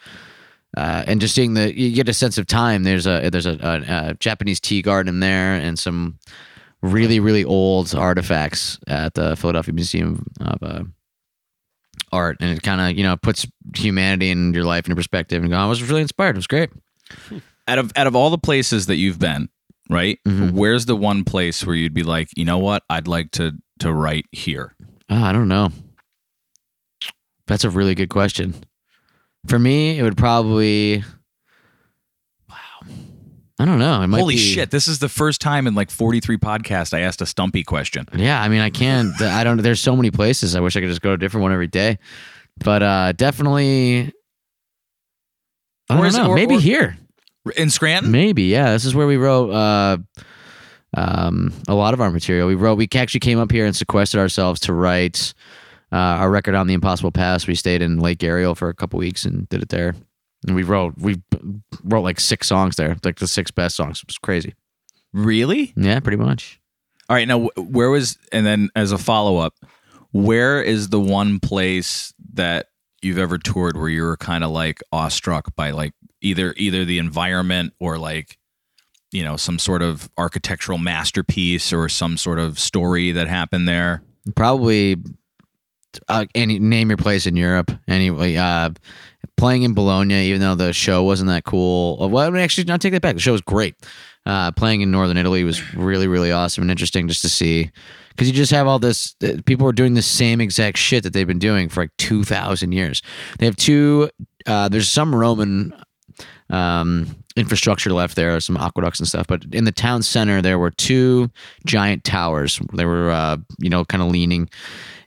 uh, 0.76 1.04
and 1.08 1.22
just 1.22 1.34
seeing 1.36 1.54
the 1.54 1.78
you 1.80 1.92
get 1.96 2.10
a 2.10 2.14
sense 2.14 2.38
of 2.38 2.48
time. 2.48 2.84
There's 2.84 3.08
a 3.08 3.30
there's 3.30 3.46
a, 3.46 3.58
a, 3.62 4.10
a 4.10 4.14
Japanese 4.16 4.60
tea 4.60 4.82
garden 4.82 5.20
there 5.20 5.54
and 5.56 5.78
some 5.80 6.20
really 6.82 7.20
really 7.20 7.44
old 7.46 7.96
artifacts 7.96 8.78
at 8.88 9.14
the 9.14 9.36
Philadelphia 9.36 9.74
Museum 9.74 10.26
of 10.42 10.62
uh, 10.64 10.84
Art, 12.12 12.38
and 12.40 12.56
it 12.58 12.62
kind 12.64 12.82
of 12.82 12.98
you 12.98 13.04
know 13.04 13.18
puts 13.18 13.48
humanity 13.76 14.30
in 14.32 14.54
your 14.54 14.64
life 14.66 14.86
into 14.86 14.96
perspective. 14.96 15.42
And 15.42 15.52
go, 15.52 15.58
I 15.58 15.66
was 15.66 15.82
really 15.84 16.02
inspired. 16.02 16.36
It 16.36 16.38
was 16.38 16.48
great. 16.48 16.70
Out 17.68 17.80
of 17.80 17.92
out 17.96 18.08
of 18.08 18.16
all 18.16 18.30
the 18.30 18.38
places 18.38 18.86
that 18.88 18.98
you've 18.98 19.20
been, 19.20 19.50
right? 19.90 20.20
Mhm. 20.28 20.52
Where's 20.52 20.86
the 20.86 20.96
one 20.96 21.24
place 21.24 21.66
where 21.66 21.76
you'd 21.76 21.94
be 21.94 22.04
like, 22.04 22.30
you 22.36 22.46
know 22.46 22.58
what? 22.60 22.84
I'd 22.90 23.08
like 23.08 23.32
to 23.32 23.54
to 23.80 23.92
write 23.92 24.26
here. 24.32 24.76
Oh, 25.10 25.24
I 25.24 25.32
don't 25.32 25.48
know. 25.48 25.70
That's 27.48 27.64
a 27.64 27.70
really 27.70 27.96
good 27.96 28.10
question. 28.10 28.56
For 29.48 29.60
me, 29.60 29.98
it 30.00 30.04
would 30.04 30.18
probably. 30.18 31.04
Wow. 32.50 32.56
I 33.60 33.66
don't 33.66 33.80
know. 33.80 34.02
It 34.02 34.08
might 34.08 34.20
Holy 34.20 34.36
be- 34.36 34.40
shit! 34.40 34.72
This 34.72 34.88
is 34.88 35.00
the 35.00 35.10
first 35.10 35.40
time 35.42 35.68
in 35.68 35.76
like 35.76 35.90
43 35.92 36.38
podcasts 36.38 36.94
I 36.94 37.02
asked 37.02 37.22
a 37.22 37.26
stumpy 37.26 37.64
question. 37.64 38.08
Yeah, 38.16 38.42
I 38.42 38.48
mean, 38.50 38.62
I 38.62 38.70
can't. 38.70 39.14
I 39.22 39.44
don't. 39.44 39.62
There's 39.62 39.82
so 39.82 39.96
many 39.96 40.12
places. 40.12 40.56
I 40.56 40.60
wish 40.60 40.76
I 40.76 40.80
could 40.82 40.90
just 40.90 41.02
go 41.02 41.10
to 41.10 41.14
a 41.16 41.18
different 41.18 41.44
one 41.44 41.54
every 41.54 41.68
day, 41.68 42.00
but 42.64 42.82
uh 42.84 43.12
definitely. 43.14 44.12
I 45.90 45.96
don't 45.98 46.06
is 46.08 46.16
it- 46.18 46.26
or- 46.26 46.36
maybe 46.36 46.56
or- 46.56 46.60
here. 46.60 46.98
In 47.58 47.70
Scranton, 47.70 48.12
Maybe 48.12 48.44
yeah. 48.46 48.72
This 48.72 48.86
is 48.86 48.96
where 48.96 49.06
we 49.06 49.18
wrote 49.18 49.52
uh, 49.52 49.98
um, 50.98 51.54
a 51.68 51.76
lot 51.76 51.94
of 51.94 52.02
our 52.02 52.10
material. 52.10 52.48
We 52.48 52.56
wrote. 52.56 52.76
We 52.80 52.88
actually 52.96 53.20
came 53.20 53.38
up 53.38 53.52
here 53.52 53.68
and 53.68 53.76
sequestered 53.76 54.20
ourselves 54.20 54.60
to 54.62 54.74
write 54.74 55.36
uh, 55.92 55.96
our 55.96 56.30
record 56.30 56.56
on 56.56 56.68
the 56.68 56.74
Impossible 56.74 57.12
Past. 57.12 57.48
We 57.48 57.56
stayed 57.56 57.82
in 57.82 58.00
Lake 58.00 58.24
Ariel 58.24 58.56
for 58.56 58.70
a 58.70 58.74
couple 58.74 59.00
weeks 59.00 59.26
and 59.26 59.48
did 59.50 59.62
it 59.62 59.70
there. 59.70 59.96
And 60.48 60.56
we 60.56 60.64
wrote. 60.64 60.96
We 60.98 61.22
wrote 61.84 62.02
like 62.02 62.20
six 62.20 62.48
songs 62.48 62.76
there, 62.76 62.98
like 63.04 63.18
the 63.18 63.28
six 63.28 63.52
best 63.52 63.76
songs. 63.76 64.00
It 64.00 64.08
was 64.08 64.18
crazy. 64.18 64.54
really? 65.14 65.74
Yeah, 65.76 66.00
pretty 66.00 66.18
much. 66.18 66.60
All 67.10 67.16
right, 67.16 67.28
now 67.28 67.50
where 67.56 67.90
was 67.90 68.18
and 68.32 68.46
then 68.46 68.70
as 68.76 68.92
a 68.92 68.98
follow 68.98 69.38
up, 69.38 69.56
where 70.12 70.62
is 70.62 70.90
the 70.90 71.00
one 71.00 71.40
place 71.40 72.14
that 72.34 72.68
you've 73.02 73.18
ever 73.18 73.38
toured 73.38 73.78
where 73.78 73.90
you 73.90 74.04
were 74.04 74.18
kind 74.18 74.44
of 74.44 74.52
like 74.52 74.82
awestruck 74.92 75.56
by 75.56 75.72
like 75.72 75.94
either 76.22 76.54
either 76.58 76.84
the 76.86 76.98
environment 76.98 77.74
or 77.80 77.98
like 78.00 78.38
you 79.12 79.24
know 79.24 79.38
some 79.38 79.60
sort 79.60 79.82
of 79.84 80.10
architectural 80.18 80.80
masterpiece 80.80 81.72
or 81.72 81.88
some 81.90 82.18
sort 82.18 82.40
of 82.40 82.60
story 82.60 83.12
that 83.12 83.28
happened 83.28 83.68
there? 83.68 84.02
probably 84.36 84.96
uh, 86.08 86.26
any 86.36 86.60
name 86.60 86.90
your 86.90 86.98
place 86.98 87.26
in 87.26 87.36
Europe. 87.36 87.72
Anyway, 87.88 88.36
uh, 88.36 88.70
playing 89.38 89.64
in 89.64 89.74
Bologna, 89.74 90.26
even 90.28 90.42
though 90.42 90.56
the 90.56 90.74
show 90.74 91.04
wasn't 91.04 91.30
that 91.30 91.44
cool. 91.44 92.02
uh, 92.02 92.08
Well, 92.08 92.36
actually, 92.38 92.66
not 92.66 92.82
take 92.82 92.94
that 92.94 93.02
back. 93.02 93.16
The 93.16 93.22
show 93.22 93.32
was 93.34 93.42
great. 93.42 93.76
Uh, 94.26 94.52
playing 94.52 94.82
in 94.82 94.90
northern 94.90 95.18
Italy 95.18 95.44
was 95.44 95.76
really, 95.76 96.08
really 96.08 96.32
awesome 96.32 96.64
and 96.64 96.72
interesting 96.72 97.08
just 97.08 97.22
to 97.22 97.30
see. 97.30 97.70
Because 98.10 98.28
you 98.28 98.34
just 98.34 98.52
have 98.52 98.66
all 98.66 98.80
this, 98.80 99.14
uh, 99.24 99.34
people 99.46 99.68
are 99.68 99.74
doing 99.74 99.94
the 99.94 100.02
same 100.02 100.42
exact 100.42 100.78
shit 100.78 101.04
that 101.04 101.14
they've 101.14 101.28
been 101.28 101.38
doing 101.38 101.70
for 101.70 101.84
like 101.84 101.92
2,000 101.98 102.72
years. 102.72 103.02
They 103.38 103.46
have 103.46 103.56
two, 103.58 104.10
uh, 104.48 104.70
there's 104.70 104.90
some 104.90 105.14
Roman 105.14 105.74
um, 106.50 107.16
infrastructure 107.36 107.92
left 107.92 108.16
there, 108.16 108.40
some 108.40 108.58
aqueducts 108.58 109.00
and 109.00 109.08
stuff. 109.08 109.28
But 109.28 109.46
in 109.52 109.66
the 109.66 109.72
town 109.72 110.02
center, 110.02 110.42
there 110.42 110.58
were 110.58 110.72
two 110.72 111.30
giant 111.66 112.04
towers. 112.04 112.60
They 112.74 112.86
were, 112.86 113.12
uh, 113.12 113.38
you 113.60 113.70
know, 113.70 113.84
kind 113.86 114.02
of 114.02 114.10
leaning, 114.10 114.50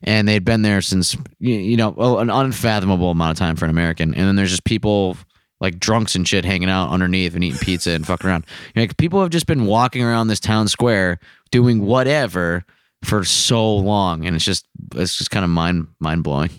and 0.03 0.29
they'd 0.29 0.45
been 0.45 0.63
there 0.63 0.81
since, 0.81 1.17
you, 1.39 1.77
know, 1.77 2.19
an 2.19 2.31
unfathomable 2.31 3.11
amount 3.11 3.33
of 3.33 3.37
time 3.39 3.57
for 3.57 3.65
an 3.65 3.71
American. 3.71 4.15
And 4.15 4.27
then 4.27 4.37
there's 4.37 4.51
just 4.51 4.65
people 4.65 5.17
like 5.61 5.79
drunks 5.79 6.15
and 6.15 6.27
shit 6.27 6.45
hanging 6.45 6.71
out 6.71 6.91
underneath 6.91 7.35
and 7.35 7.43
eating 7.43 7.59
pizza 7.59 7.91
and 7.91 8.07
fucking 8.07 8.29
around. 8.29 8.47
You 8.47 8.73
know, 8.77 8.83
like 8.83 8.97
people 8.97 9.21
have 9.21 9.31
just 9.31 9.47
been 9.47 9.67
walking 9.67 10.03
around 10.03 10.29
this 10.29 10.41
town 10.41 10.69
square 10.69 11.19
doing 11.51 11.85
whatever 11.85 12.65
for 13.05 13.25
so 13.25 13.77
long, 13.77 14.27
and 14.27 14.37
it's 14.37 14.45
just 14.45 14.67
it's 14.95 15.17
just 15.17 15.31
kind 15.31 15.45
of 15.45 15.51
mind 15.51 15.89
mind 16.01 16.25
blowing. 16.25 16.51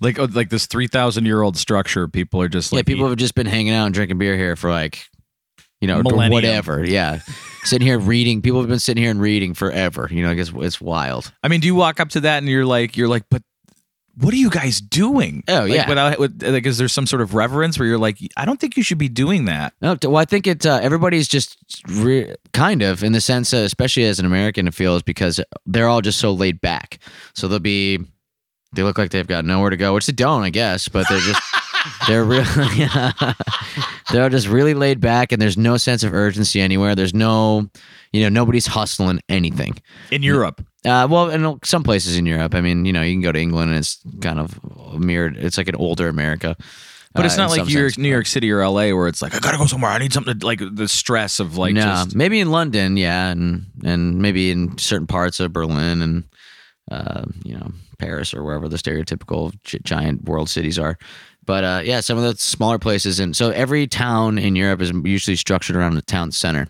Like 0.00 0.18
oh, 0.18 0.28
like 0.30 0.50
this 0.50 0.66
three 0.66 0.86
thousand 0.86 1.26
year 1.26 1.42
old 1.42 1.56
structure, 1.56 2.08
people 2.08 2.40
are 2.42 2.48
just 2.48 2.72
Yeah, 2.72 2.78
like 2.78 2.86
people 2.86 3.08
have 3.08 3.16
just 3.16 3.34
been 3.34 3.46
hanging 3.46 3.72
out 3.72 3.86
and 3.86 3.94
drinking 3.94 4.18
beer 4.18 4.36
here 4.36 4.56
for 4.56 4.70
like 4.70 5.06
you 5.80 5.88
know, 5.88 6.00
or 6.00 6.28
whatever. 6.30 6.84
Yeah, 6.84 7.20
sitting 7.64 7.86
here 7.86 7.98
reading. 7.98 8.42
People 8.42 8.60
have 8.60 8.68
been 8.68 8.78
sitting 8.78 9.02
here 9.02 9.10
and 9.10 9.20
reading 9.20 9.54
forever. 9.54 10.08
You 10.10 10.22
know, 10.22 10.30
I 10.30 10.34
guess 10.34 10.50
it's 10.54 10.80
wild. 10.80 11.32
I 11.42 11.48
mean, 11.48 11.60
do 11.60 11.66
you 11.66 11.74
walk 11.74 12.00
up 12.00 12.10
to 12.10 12.20
that 12.20 12.38
and 12.38 12.48
you're 12.48 12.64
like, 12.66 12.96
you're 12.96 13.08
like, 13.08 13.24
but 13.30 13.42
what 14.18 14.32
are 14.32 14.38
you 14.38 14.48
guys 14.48 14.80
doing? 14.80 15.44
Oh, 15.46 15.60
Like, 15.64 15.72
yeah. 15.72 15.88
Without, 15.90 16.18
with, 16.18 16.42
like, 16.42 16.64
is 16.64 16.78
there 16.78 16.88
some 16.88 17.06
sort 17.06 17.20
of 17.20 17.34
reverence 17.34 17.78
where 17.78 17.86
you're 17.86 17.98
like, 17.98 18.16
I 18.38 18.46
don't 18.46 18.58
think 18.58 18.78
you 18.78 18.82
should 18.82 18.96
be 18.96 19.10
doing 19.10 19.44
that? 19.44 19.74
No, 19.82 19.94
well, 20.04 20.16
I 20.16 20.24
think 20.24 20.46
it. 20.46 20.64
Uh, 20.64 20.80
everybody's 20.82 21.28
just 21.28 21.58
re- 21.86 22.34
kind 22.54 22.80
of 22.80 23.04
in 23.04 23.12
the 23.12 23.20
sense, 23.20 23.52
uh, 23.52 23.58
especially 23.58 24.04
as 24.04 24.18
an 24.18 24.24
American, 24.24 24.66
it 24.68 24.72
feels 24.74 25.02
because 25.02 25.38
they're 25.66 25.86
all 25.86 26.00
just 26.00 26.18
so 26.18 26.32
laid 26.32 26.62
back. 26.62 26.98
So 27.34 27.46
they'll 27.46 27.58
be, 27.58 27.98
they 28.72 28.82
look 28.82 28.96
like 28.96 29.10
they've 29.10 29.26
got 29.26 29.44
nowhere 29.44 29.68
to 29.68 29.76
go, 29.76 29.92
which 29.92 30.06
they 30.06 30.14
don't, 30.14 30.42
I 30.44 30.48
guess. 30.50 30.88
But 30.88 31.06
they're 31.10 31.20
just, 31.20 31.42
they're 32.06 32.24
really, 32.24 32.44
they're 34.12 34.28
just 34.30 34.48
really 34.48 34.74
laid 34.74 35.00
back, 35.00 35.32
and 35.32 35.40
there's 35.40 35.56
no 35.58 35.76
sense 35.76 36.02
of 36.02 36.12
urgency 36.14 36.60
anywhere. 36.60 36.94
There's 36.94 37.14
no, 37.14 37.68
you 38.12 38.22
know, 38.22 38.28
nobody's 38.28 38.66
hustling 38.66 39.20
anything. 39.28 39.76
In 40.10 40.22
Europe, 40.22 40.64
Uh, 40.84 41.06
well, 41.10 41.30
in 41.30 41.58
some 41.64 41.82
places 41.82 42.16
in 42.16 42.26
Europe, 42.26 42.54
I 42.54 42.60
mean, 42.60 42.84
you 42.84 42.92
know, 42.92 43.02
you 43.02 43.12
can 43.14 43.22
go 43.22 43.32
to 43.32 43.40
England 43.40 43.70
and 43.70 43.78
it's 43.78 43.98
kind 44.20 44.38
of 44.38 44.58
mirrored. 44.98 45.36
It's 45.36 45.58
like 45.58 45.68
an 45.68 45.74
older 45.76 46.08
America. 46.08 46.56
but 47.12 47.24
it's 47.24 47.34
uh, 47.34 47.38
not 47.38 47.44
in 47.44 47.50
like 47.50 47.58
some 47.60 47.68
New 47.68 47.78
York, 47.80 47.90
sense. 47.92 47.98
New 47.98 48.08
York 48.08 48.26
City 48.26 48.52
or 48.52 48.62
LA 48.66 48.94
where 48.94 49.08
it's 49.08 49.20
like, 49.22 49.34
I 49.34 49.40
gotta 49.40 49.58
go 49.58 49.66
somewhere. 49.66 49.90
I 49.90 49.98
need 49.98 50.12
something 50.12 50.38
to, 50.38 50.46
like 50.46 50.60
the 50.60 50.86
stress 50.86 51.40
of 51.40 51.56
like 51.56 51.74
no, 51.74 51.80
just. 51.82 52.14
maybe 52.14 52.38
in 52.40 52.50
London, 52.50 52.96
yeah, 52.96 53.30
and 53.30 53.66
and 53.84 54.18
maybe 54.20 54.50
in 54.50 54.78
certain 54.78 55.06
parts 55.06 55.40
of 55.40 55.52
Berlin 55.52 56.02
and 56.02 56.24
uh, 56.90 57.24
you 57.42 57.56
know 57.56 57.72
Paris 57.98 58.32
or 58.34 58.44
wherever 58.44 58.68
the 58.68 58.76
stereotypical 58.76 59.52
giant 59.64 60.24
world 60.24 60.48
cities 60.48 60.78
are. 60.78 60.98
But 61.46 61.64
uh, 61.64 61.80
yeah, 61.84 62.00
some 62.00 62.18
of 62.18 62.24
the 62.24 62.34
smaller 62.36 62.78
places, 62.78 63.20
and 63.20 63.36
so 63.36 63.50
every 63.50 63.86
town 63.86 64.38
in 64.38 64.56
Europe 64.56 64.80
is 64.80 64.92
usually 65.04 65.36
structured 65.36 65.76
around 65.76 65.96
a 65.96 66.02
town 66.02 66.32
center 66.32 66.66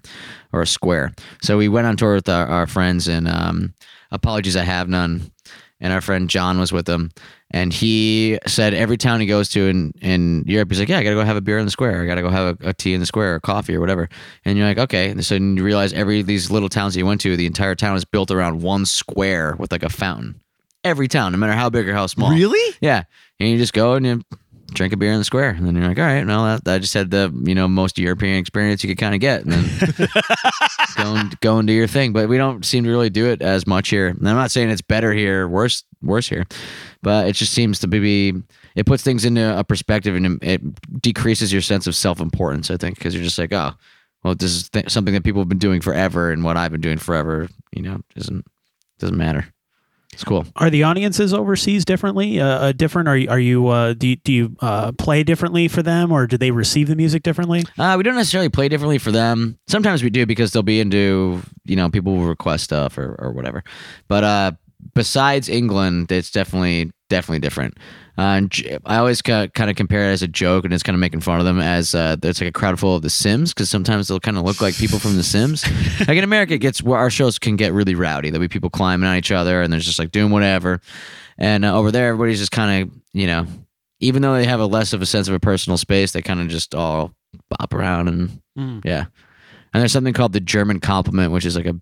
or 0.53 0.63
a 0.63 0.67
square. 0.67 1.13
So 1.43 1.57
we 1.57 1.69
went 1.69 1.87
on 1.87 1.97
tour 1.97 2.15
with 2.15 2.29
our, 2.29 2.47
our 2.47 2.67
friends, 2.67 3.09
and 3.09 3.27
um, 3.27 3.75
apologies, 4.11 4.57
I 4.57 4.65
have 4.65 4.89
none. 4.89 5.33
And 5.79 5.93
our 5.93 6.01
friend 6.01 6.31
John 6.31 6.59
was 6.59 6.73
with 6.73 6.87
them, 6.87 7.11
and 7.51 7.71
he 7.71 8.39
said 8.47 8.73
every 8.73 8.97
town 8.97 9.21
he 9.21 9.27
goes 9.27 9.51
to 9.51 9.67
in, 9.69 9.93
in 10.01 10.43
Europe, 10.47 10.71
he's 10.71 10.79
like, 10.79 10.89
"Yeah, 10.89 10.97
I 10.97 11.03
gotta 11.03 11.17
go 11.17 11.23
have 11.23 11.37
a 11.37 11.43
beer 11.43 11.59
in 11.59 11.67
the 11.67 11.71
square. 11.71 12.03
I 12.03 12.07
gotta 12.07 12.23
go 12.23 12.31
have 12.31 12.59
a, 12.63 12.71
a 12.71 12.73
tea 12.73 12.95
in 12.95 13.01
the 13.01 13.05
square, 13.05 13.35
or 13.35 13.41
coffee, 13.41 13.77
or 13.77 13.81
whatever." 13.81 14.09
And 14.47 14.57
you're 14.57 14.67
like, 14.67 14.79
"Okay." 14.79 15.11
And 15.11 15.23
so 15.23 15.35
you 15.35 15.63
realize 15.63 15.93
every 15.93 16.23
these 16.23 16.51
little 16.51 16.71
towns 16.71 16.95
that 16.95 17.01
you 17.01 17.07
went 17.07 17.21
to, 17.21 17.37
the 17.37 17.45
entire 17.45 17.75
town 17.75 17.95
is 17.95 18.07
built 18.07 18.31
around 18.31 18.63
one 18.63 18.87
square 18.87 19.55
with 19.59 19.71
like 19.71 19.83
a 19.83 19.91
fountain. 19.91 20.41
Every 20.83 21.09
town, 21.09 21.33
no 21.33 21.39
matter 21.39 21.53
how 21.53 21.69
big 21.69 21.87
or 21.87 21.93
how 21.93 22.07
small. 22.07 22.31
Really? 22.31 22.75
Yeah, 22.81 23.03
and 23.39 23.51
you 23.51 23.59
just 23.59 23.75
go 23.75 23.95
and 23.95 24.07
you 24.07 24.23
drink 24.73 24.93
a 24.93 24.97
beer 24.97 25.13
in 25.13 25.19
the 25.19 25.25
square, 25.25 25.51
and 25.51 25.67
then 25.67 25.75
you're 25.75 25.87
like, 25.87 25.99
all 25.99 26.05
right, 26.05 26.27
well, 26.27 26.45
that, 26.45 26.67
I 26.67 26.79
just 26.79 26.95
had 26.95 27.11
the 27.11 27.33
you 27.45 27.55
know 27.55 27.69
most 27.69 27.99
European 27.99 28.39
experience 28.39 28.83
you 28.83 28.89
could 28.89 28.99
kind 28.99 29.15
of 29.15 29.21
get, 29.21 29.45
and 29.45 29.53
then 29.53 30.09
go 30.97 31.15
and 31.15 31.41
go 31.41 31.59
and 31.59 31.67
do 31.67 31.73
your 31.73 31.87
thing. 31.87 32.13
But 32.13 32.29
we 32.29 32.37
don't 32.37 32.65
seem 32.65 32.85
to 32.85 32.91
really 32.91 33.11
do 33.11 33.27
it 33.27 33.43
as 33.43 33.67
much 33.67 33.89
here. 33.89 34.09
And 34.09 34.29
I'm 34.29 34.37
not 34.37 34.51
saying 34.51 34.71
it's 34.71 34.83
better 34.83 35.13
here, 35.13 35.49
worse, 35.49 35.85
worse 36.03 36.29
here, 36.29 36.45
but 37.03 37.29
it 37.29 37.33
just 37.35 37.53
seems 37.53 37.79
to 37.81 37.89
be. 37.89 38.35
It 38.75 38.85
puts 38.85 39.03
things 39.03 39.25
into 39.25 39.59
a 39.59 39.65
perspective, 39.65 40.15
and 40.15 40.43
it 40.43 40.61
decreases 41.01 41.53
your 41.53 41.63
sense 41.63 41.87
of 41.87 41.97
self 41.97 42.21
importance. 42.21 42.71
I 42.71 42.77
think 42.77 42.99
because 42.99 43.15
you're 43.15 43.25
just 43.25 43.39
like, 43.39 43.53
oh, 43.53 43.73
well, 44.23 44.35
this 44.35 44.53
is 44.53 44.69
th- 44.69 44.91
something 44.91 45.15
that 45.15 45.25
people 45.25 45.41
have 45.41 45.49
been 45.49 45.59
doing 45.59 45.81
forever, 45.81 46.31
and 46.31 46.45
what 46.45 46.57
I've 46.57 46.73
been 46.73 46.81
doing 46.81 46.99
forever, 46.99 47.49
you 47.73 47.83
know, 47.83 48.01
doesn't 48.15 48.45
doesn't 48.99 49.17
matter. 49.17 49.47
It's 50.17 50.25
cool. 50.25 50.47
Are 50.57 50.71
the 50.71 50.83
audiences 50.83 51.35
overseas 51.35 51.85
differently? 51.85 52.41
Uh, 52.41 52.47
uh, 52.47 52.73
different? 52.73 53.07
Are 53.07 53.19
you, 53.19 53.29
are 53.29 53.39
you 53.39 53.69
uh, 53.69 53.93
do 53.93 54.09
you, 54.09 54.17
do 54.17 54.33
you 54.33 54.57
uh, 54.61 54.93
play 54.93 55.23
differently 55.23 55.69
for 55.69 55.83
them, 55.83 56.11
or 56.11 56.27
do 56.27 56.39
they 56.39 56.51
receive 56.51 56.89
the 56.89 56.97
music 56.97 57.23
differently? 57.23 57.65
Uh, 57.79 57.97
we 57.99 58.03
don't 58.03 58.15
necessarily 58.15 58.49
play 58.49 58.71
differently 58.71 58.97
for 58.97 59.13
them. 59.13 59.59
Sometimes 59.67 60.03
we 60.03 60.09
do 60.09 60.25
because 60.25 60.53
they'll 60.53 60.63
be 60.63 60.81
into, 60.81 61.43
you 61.67 61.77
know, 61.77 61.91
people 61.91 62.17
will 62.17 62.25
request 62.25 62.65
stuff 62.65 62.97
or, 62.97 63.15
or 63.19 63.31
whatever. 63.31 63.63
But 64.09 64.25
uh, 64.25 64.53
besides 64.95 65.51
England, 65.51 66.11
it's 66.11 66.31
definitely 66.31 66.93
definitely 67.09 67.41
different. 67.41 67.77
Uh, 68.19 68.41
I 68.87 68.97
always 68.97 69.21
kind 69.21 69.51
of 69.59 69.77
compare 69.77 70.09
it 70.09 70.13
as 70.13 70.23
a 70.23 70.29
joke, 70.29 70.65
and 70.65 70.73
it's 70.73 70.83
kind 70.83 70.95
of 70.95 71.01
making 71.01 71.21
fun 71.21 71.39
of 71.39 71.45
them 71.45 71.61
as 71.61 71.95
uh, 71.95 72.17
it's 72.23 72.41
like 72.41 72.49
a 72.49 72.53
crowd 72.53 72.79
full 72.81 72.97
of 72.97 73.03
The 73.03 73.11
Sims 73.11 73.53
because 73.53 73.69
sometimes 73.69 74.09
they'll 74.09 74.21
kind 74.21 74.39
of 74.39 74.45
look 74.45 74.61
like 74.61 74.75
people 74.77 74.99
from 74.99 75.17
The 75.17 75.23
Sims. 75.23 75.65
like 76.01 76.17
in 76.17 76.25
America, 76.25 76.55
it 76.55 76.59
gets 76.61 76.83
where 76.83 76.99
our 76.99 77.11
shows 77.11 77.39
can 77.39 77.57
get 77.57 77.73
really 77.73 77.95
rowdy. 77.95 78.31
There'll 78.31 78.41
be 78.45 78.49
people 78.49 78.71
climbing 78.71 79.09
on 79.09 79.17
each 79.17 79.31
other, 79.33 79.61
and 79.63 79.73
they're 79.73 79.81
just 79.81 79.99
like 79.99 80.11
doing 80.13 80.31
whatever. 80.31 80.81
And 81.39 81.65
uh, 81.65 81.77
over 81.77 81.91
there, 81.93 82.09
everybody's 82.09 82.39
just 82.39 82.53
kind 82.53 82.83
of, 82.85 82.91
you 83.13 83.27
know, 83.27 83.47
even 84.01 84.23
though 84.23 84.35
they 84.35 84.47
have 84.47 84.61
a 84.61 84.67
less 84.67 84.93
of 84.95 85.03
a 85.03 85.07
sense 85.07 85.29
of 85.29 85.35
a 85.35 85.41
personal 85.41 85.77
space, 85.77 86.13
they 86.13 86.23
kind 86.23 86.41
of 86.41 86.49
just 86.49 86.75
all 86.75 87.13
bop 87.51 87.73
around 87.75 88.09
and 88.09 88.41
Mm. 88.59 88.83
yeah. 88.87 89.05
And 89.75 89.83
there's 89.83 89.93
something 89.93 90.15
called 90.15 90.33
the 90.33 90.41
German 90.41 90.81
compliment, 90.81 91.33
which 91.33 91.45
is 91.45 91.55
like 91.57 91.67
a 91.67 91.79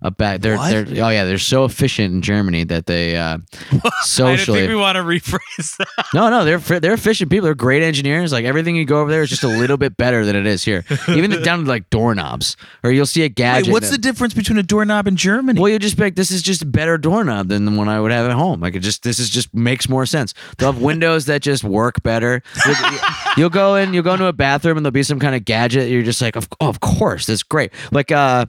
a 0.00 0.10
back. 0.10 0.40
They're 0.40 0.56
What? 0.56 0.70
they're 0.70 1.04
oh 1.04 1.08
yeah, 1.08 1.24
they're 1.24 1.38
so 1.38 1.64
efficient 1.64 2.14
in 2.14 2.22
Germany 2.22 2.64
that 2.64 2.86
they 2.86 3.16
uh, 3.16 3.38
socially. 4.02 4.72
want 4.74 4.96
to 4.96 5.02
rephrase 5.02 5.76
that. 5.78 5.88
no, 6.14 6.30
no, 6.30 6.44
they're 6.44 6.58
they're 6.80 6.94
efficient 6.94 7.30
people. 7.30 7.44
They're 7.46 7.54
great 7.54 7.82
engineers. 7.82 8.32
Like 8.32 8.44
everything 8.44 8.76
you 8.76 8.84
go 8.84 9.00
over 9.00 9.10
there 9.10 9.22
is 9.22 9.30
just 9.30 9.42
a 9.44 9.48
little 9.48 9.76
bit 9.76 9.96
better 9.96 10.24
than 10.24 10.36
it 10.36 10.46
is 10.46 10.64
here. 10.64 10.84
Even 11.08 11.30
down 11.42 11.64
to 11.64 11.68
like 11.68 11.90
doorknobs, 11.90 12.56
or 12.84 12.92
you'll 12.92 13.06
see 13.06 13.22
a 13.24 13.28
gadget. 13.28 13.66
Wait, 13.68 13.72
what's 13.72 13.90
that- 13.90 13.96
the 13.96 14.02
difference 14.02 14.34
between 14.34 14.58
a 14.58 14.62
doorknob 14.62 15.06
and 15.06 15.16
Germany? 15.16 15.60
well, 15.60 15.68
you 15.70 15.78
just 15.78 15.96
be 15.96 16.04
like, 16.04 16.14
this 16.14 16.30
is 16.30 16.42
just 16.42 16.62
a 16.62 16.66
better 16.66 16.96
doorknob 16.96 17.48
than 17.48 17.64
the 17.64 17.72
one 17.72 17.88
I 17.88 18.00
would 18.00 18.12
have 18.12 18.26
at 18.26 18.32
home. 18.32 18.60
Like 18.60 18.74
it 18.76 18.80
just, 18.80 19.02
this 19.02 19.18
is 19.18 19.28
just 19.30 19.52
makes 19.54 19.88
more 19.88 20.06
sense. 20.06 20.32
They'll 20.58 20.72
have 20.72 20.80
windows 20.82 21.26
that 21.26 21.42
just 21.42 21.64
work 21.64 22.02
better. 22.02 22.42
You'll, 22.66 22.76
you'll 23.36 23.50
go 23.50 23.74
in, 23.76 23.94
you'll 23.94 24.04
go 24.04 24.12
into 24.14 24.26
a 24.26 24.32
bathroom, 24.32 24.76
and 24.76 24.86
there'll 24.86 24.92
be 24.92 25.02
some 25.02 25.18
kind 25.18 25.34
of 25.34 25.44
gadget. 25.44 25.88
You're 25.90 26.02
just 26.02 26.22
like, 26.22 26.36
of, 26.36 26.48
oh, 26.60 26.68
of 26.68 26.80
course, 26.80 27.26
that's 27.26 27.42
great. 27.42 27.72
Like 27.90 28.12
uh, 28.12 28.46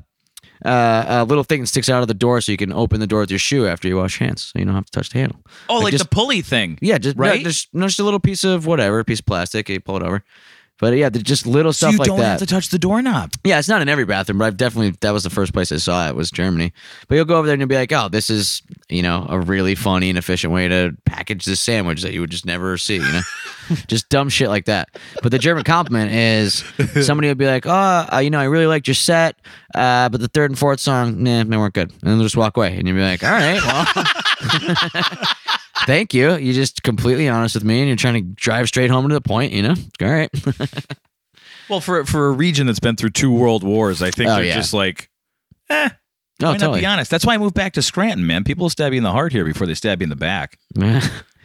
uh, 0.66 1.06
a 1.08 1.24
little 1.26 1.44
thing 1.44 1.62
that 1.62 1.68
sticks 1.68 1.90
out 1.90 2.02
of 2.02 2.08
the 2.08 2.14
door, 2.14 2.42
so 2.42 2.52
you 2.52 2.58
can 2.58 2.72
open 2.74 3.00
the 3.00 3.08
door 3.08 3.22
with 3.22 3.30
your 3.32 3.40
shoe 3.40 3.66
after 3.68 3.88
you 3.88 3.96
wash 3.98 4.20
hands, 4.20 4.52
so 4.54 4.60
you 4.60 4.66
don't 4.66 4.76
have 4.76 4.86
to 4.86 4.92
touch 4.92 5.10
the 5.10 5.20
handle. 5.20 5.40
oh, 5.70 5.80
like, 5.80 5.92
just- 5.92 6.04
the 6.04 6.10
pulley 6.10 6.42
thing. 6.42 6.78
Yeah, 6.82 6.98
just 6.98 7.18
Right? 7.18 7.30
right. 7.32 7.44
just, 7.44 7.70
no, 7.74 7.88
just 7.88 8.00
a 8.00 8.04
little 8.04 8.20
piece 8.20 8.44
of 8.44 8.66
whatever, 8.66 9.04
piece 9.04 9.20
of 9.20 9.26
plastic. 9.26 9.70
You 9.70 9.80
pull 9.80 9.98
it 9.98 10.04
over. 10.04 10.24
But 10.80 10.96
yeah, 10.96 11.10
they're 11.10 11.22
just 11.22 11.46
little 11.46 11.74
So 11.74 11.92
stuff 11.92 12.00
you 12.00 12.06
don't 12.06 12.20
have 12.20 12.40
to 12.40 12.46
touch 12.46 12.70
the 12.70 12.80
doorknob. 12.80 13.32
Yeah, 13.44 13.60
it's 13.60 13.68
not 13.68 13.82
in 13.82 13.90
every 13.90 14.06
bathroom, 14.06 14.38
but 14.38 14.46
I've 14.46 14.58
definitely 14.58 14.92
that 15.02 15.12
was 15.12 15.24
the 15.24 15.30
first 15.30 15.54
place 15.54 15.72
I 15.72 15.78
saw 15.78 16.08
it 16.08 16.16
was 16.16 16.32
Germany. 16.32 16.72
But 17.08 17.16
you'll 17.16 17.26
go 17.26 17.38
over 17.38 17.46
there 17.46 17.54
and 17.54 17.62
you'll 17.62 17.68
be 17.68 17.76
like, 17.76 17.92
oh, 17.92 18.08
this 18.08 18.30
is 18.30 18.62
you 18.88 19.02
know 19.02 19.26
a 19.30 19.40
really 19.40 19.76
funny 19.76 20.10
and 20.10 20.18
efficient 20.18 20.54
way 20.54 20.68
to 20.70 20.96
package 21.06 21.46
this 21.46 21.60
sandwich 21.60 22.02
that 22.02 22.14
you 22.14 22.22
would 22.22 22.32
just 22.32 22.46
never 22.46 22.78
see, 22.78 22.96
you 22.96 23.12
know, 23.12 23.22
just 23.88 24.08
dumb 24.10 24.30
shit 24.30 24.48
like 24.48 24.66
that. 24.66 24.90
But 25.22 25.32
the 25.32 25.40
German 25.40 25.66
compliment 25.66 26.12
is 26.12 26.64
somebody 27.06 27.28
would 27.28 27.38
be 27.38 27.48
like, 27.48 27.66
oh, 27.66 27.70
uh, 28.14 28.20
you 28.24 28.30
know, 28.30 28.40
I 28.40 28.46
really 28.46 28.68
liked 28.68 28.88
your 28.88 28.96
set, 28.96 29.36
uh, 29.76 30.08
but 30.08 30.22
the 30.22 30.30
third 30.30 30.50
and 30.50 30.58
fourth 30.58 30.80
song, 30.80 31.22
nah, 31.24 31.44
they 31.44 31.58
weren't 31.58 31.74
good, 31.74 31.92
and 31.92 32.02
then 32.02 32.18
they'll 32.18 32.26
just 32.26 32.38
walk 32.38 32.56
away, 32.56 32.78
and 32.78 32.88
you'll 32.88 32.96
be 32.98 33.04
like, 33.04 33.24
all 33.24 33.32
right, 33.32 33.62
well. 33.62 35.26
Thank 35.86 36.14
you. 36.14 36.36
You're 36.36 36.54
just 36.54 36.84
completely 36.84 37.28
honest 37.30 37.56
with 37.56 37.64
me, 37.64 37.80
and 37.80 37.88
you're 37.88 37.98
trying 37.98 38.14
to 38.16 38.22
drive 38.22 38.68
straight 38.68 38.90
home 38.90 39.08
to 39.10 39.14
the 39.14 39.22
point. 39.22 39.54
You 39.54 39.64
know, 39.64 39.76
all 40.02 40.08
right. 40.10 40.30
Well, 41.70 41.82
for 41.82 42.04
for 42.04 42.30
a 42.30 42.32
region 42.32 42.66
that's 42.66 42.80
been 42.80 42.96
through 42.96 43.12
two 43.12 43.32
world 43.32 43.64
wars, 43.64 44.02
I 44.02 44.10
think 44.10 44.28
Oh, 44.32 44.38
they're 44.38 44.46
yeah. 44.46 44.56
just 44.56 44.74
like, 44.74 45.08
eh, 45.70 45.90
No, 46.42 46.50
why 46.50 46.58
not 46.58 46.80
be 46.80 46.86
honest? 46.86 47.12
That's 47.12 47.24
why 47.28 47.36
I 47.36 47.38
moved 47.38 47.54
back 47.54 47.74
to 47.74 47.84
Scranton, 47.84 48.26
man. 48.26 48.44
People 48.44 48.72
stab 48.72 48.92
you 48.92 48.98
in 48.98 49.04
the 49.04 49.12
heart 49.12 49.32
here 49.32 49.46
before 49.46 49.68
they 49.68 49.76
stab 49.76 50.02
you 50.02 50.06
in 50.06 50.10
the 50.10 50.16
back. 50.16 50.58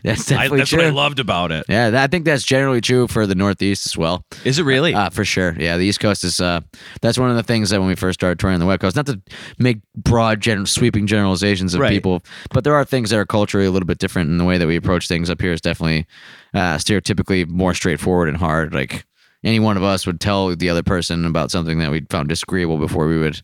that's 0.04 0.30
I, 0.30 0.34
definitely 0.34 0.58
that's 0.58 0.70
true. 0.70 0.78
what 0.78 0.86
I 0.86 0.90
loved 0.90 1.18
about 1.18 1.50
it. 1.50 1.64
Yeah, 1.68 1.90
that, 1.90 2.04
I 2.04 2.06
think 2.06 2.24
that's 2.26 2.44
generally 2.44 2.80
true 2.80 3.08
for 3.08 3.26
the 3.26 3.34
Northeast 3.34 3.86
as 3.86 3.96
well. 3.96 4.24
Is 4.44 4.58
it 4.58 4.64
really? 4.64 4.94
Uh, 4.94 5.10
for 5.10 5.24
sure. 5.24 5.56
Yeah, 5.58 5.76
the 5.78 5.84
East 5.84 5.98
Coast 6.00 6.22
is. 6.24 6.40
Uh, 6.40 6.60
that's 7.00 7.18
one 7.18 7.30
of 7.30 7.36
the 7.36 7.42
things 7.42 7.70
that 7.70 7.80
when 7.80 7.88
we 7.88 7.94
first 7.94 8.20
started 8.20 8.38
touring 8.38 8.60
the 8.60 8.66
West 8.66 8.80
Coast, 8.80 8.94
not 8.96 9.06
to 9.06 9.20
make 9.58 9.78
broad, 9.96 10.40
gen- 10.40 10.66
sweeping 10.66 11.06
generalizations 11.06 11.74
of 11.74 11.80
Right. 11.80 11.90
people, 11.90 12.22
but 12.50 12.62
there 12.64 12.74
are 12.74 12.84
things 12.84 13.10
that 13.10 13.18
are 13.18 13.26
culturally 13.26 13.66
a 13.66 13.70
little 13.70 13.86
bit 13.86 13.98
different, 13.98 14.30
in 14.30 14.38
the 14.38 14.44
way 14.44 14.58
that 14.58 14.66
we 14.66 14.76
approach 14.76 15.08
things 15.08 15.30
up 15.30 15.40
here 15.40 15.52
is 15.52 15.60
definitely 15.60 16.06
uh, 16.52 16.76
stereotypically 16.76 17.48
more 17.48 17.74
straightforward 17.74 18.28
and 18.28 18.36
hard. 18.36 18.74
Like 18.74 19.04
any 19.42 19.58
one 19.58 19.76
of 19.76 19.82
us 19.82 20.06
would 20.06 20.20
tell 20.20 20.54
the 20.54 20.68
other 20.70 20.82
person 20.82 21.24
about 21.24 21.50
something 21.50 21.78
that 21.78 21.90
we 21.90 22.02
found 22.10 22.28
disagreeable 22.28 22.78
before 22.78 23.06
we 23.06 23.18
would 23.18 23.40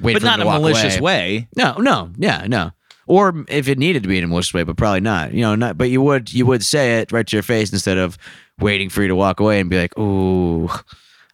wait 0.00 0.12
but 0.14 0.22
not 0.22 0.40
in 0.40 0.46
a 0.46 0.50
malicious 0.50 0.98
away. 0.98 1.38
way. 1.40 1.48
No, 1.56 1.74
no, 1.78 2.10
yeah, 2.18 2.46
no. 2.46 2.72
Or 3.06 3.44
if 3.48 3.68
it 3.68 3.78
needed 3.78 4.02
to 4.02 4.08
be 4.08 4.18
in 4.18 4.24
a 4.24 4.26
malicious 4.26 4.52
way, 4.52 4.64
but 4.64 4.76
probably 4.76 5.00
not. 5.00 5.32
You 5.32 5.42
know, 5.42 5.54
not. 5.54 5.78
But 5.78 5.90
you 5.90 6.02
would 6.02 6.32
you 6.32 6.44
would 6.46 6.64
say 6.64 6.98
it 7.00 7.12
right 7.12 7.26
to 7.26 7.36
your 7.36 7.42
face 7.42 7.72
instead 7.72 7.98
of 7.98 8.18
waiting 8.58 8.88
for 8.90 9.02
you 9.02 9.08
to 9.08 9.14
walk 9.14 9.38
away 9.40 9.60
and 9.60 9.70
be 9.70 9.78
like, 9.78 9.96
"Ooh, 9.98 10.68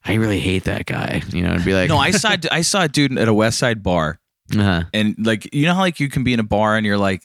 I 0.05 0.15
really 0.15 0.39
hate 0.41 0.65
that 0.65 0.85
guy." 0.87 1.23
You 1.31 1.43
know, 1.43 1.53
and 1.53 1.65
be 1.65 1.73
like, 1.75 1.89
No, 1.89 1.97
I 1.97 2.11
saw 2.11 2.37
I 2.51 2.61
saw 2.61 2.83
a 2.83 2.89
dude 2.89 3.17
at 3.19 3.27
a 3.29 3.33
West 3.35 3.59
Side 3.59 3.83
bar, 3.83 4.19
uh 4.57 4.83
and 4.93 5.15
like 5.19 5.53
you 5.55 5.65
know 5.65 5.75
how 5.75 5.81
like 5.81 5.99
you 5.99 6.09
can 6.11 6.25
be 6.25 6.35
in 6.35 6.41
a 6.41 6.45
bar 6.45 6.77
and 6.77 6.85
you're 6.85 6.99
like, 6.99 7.23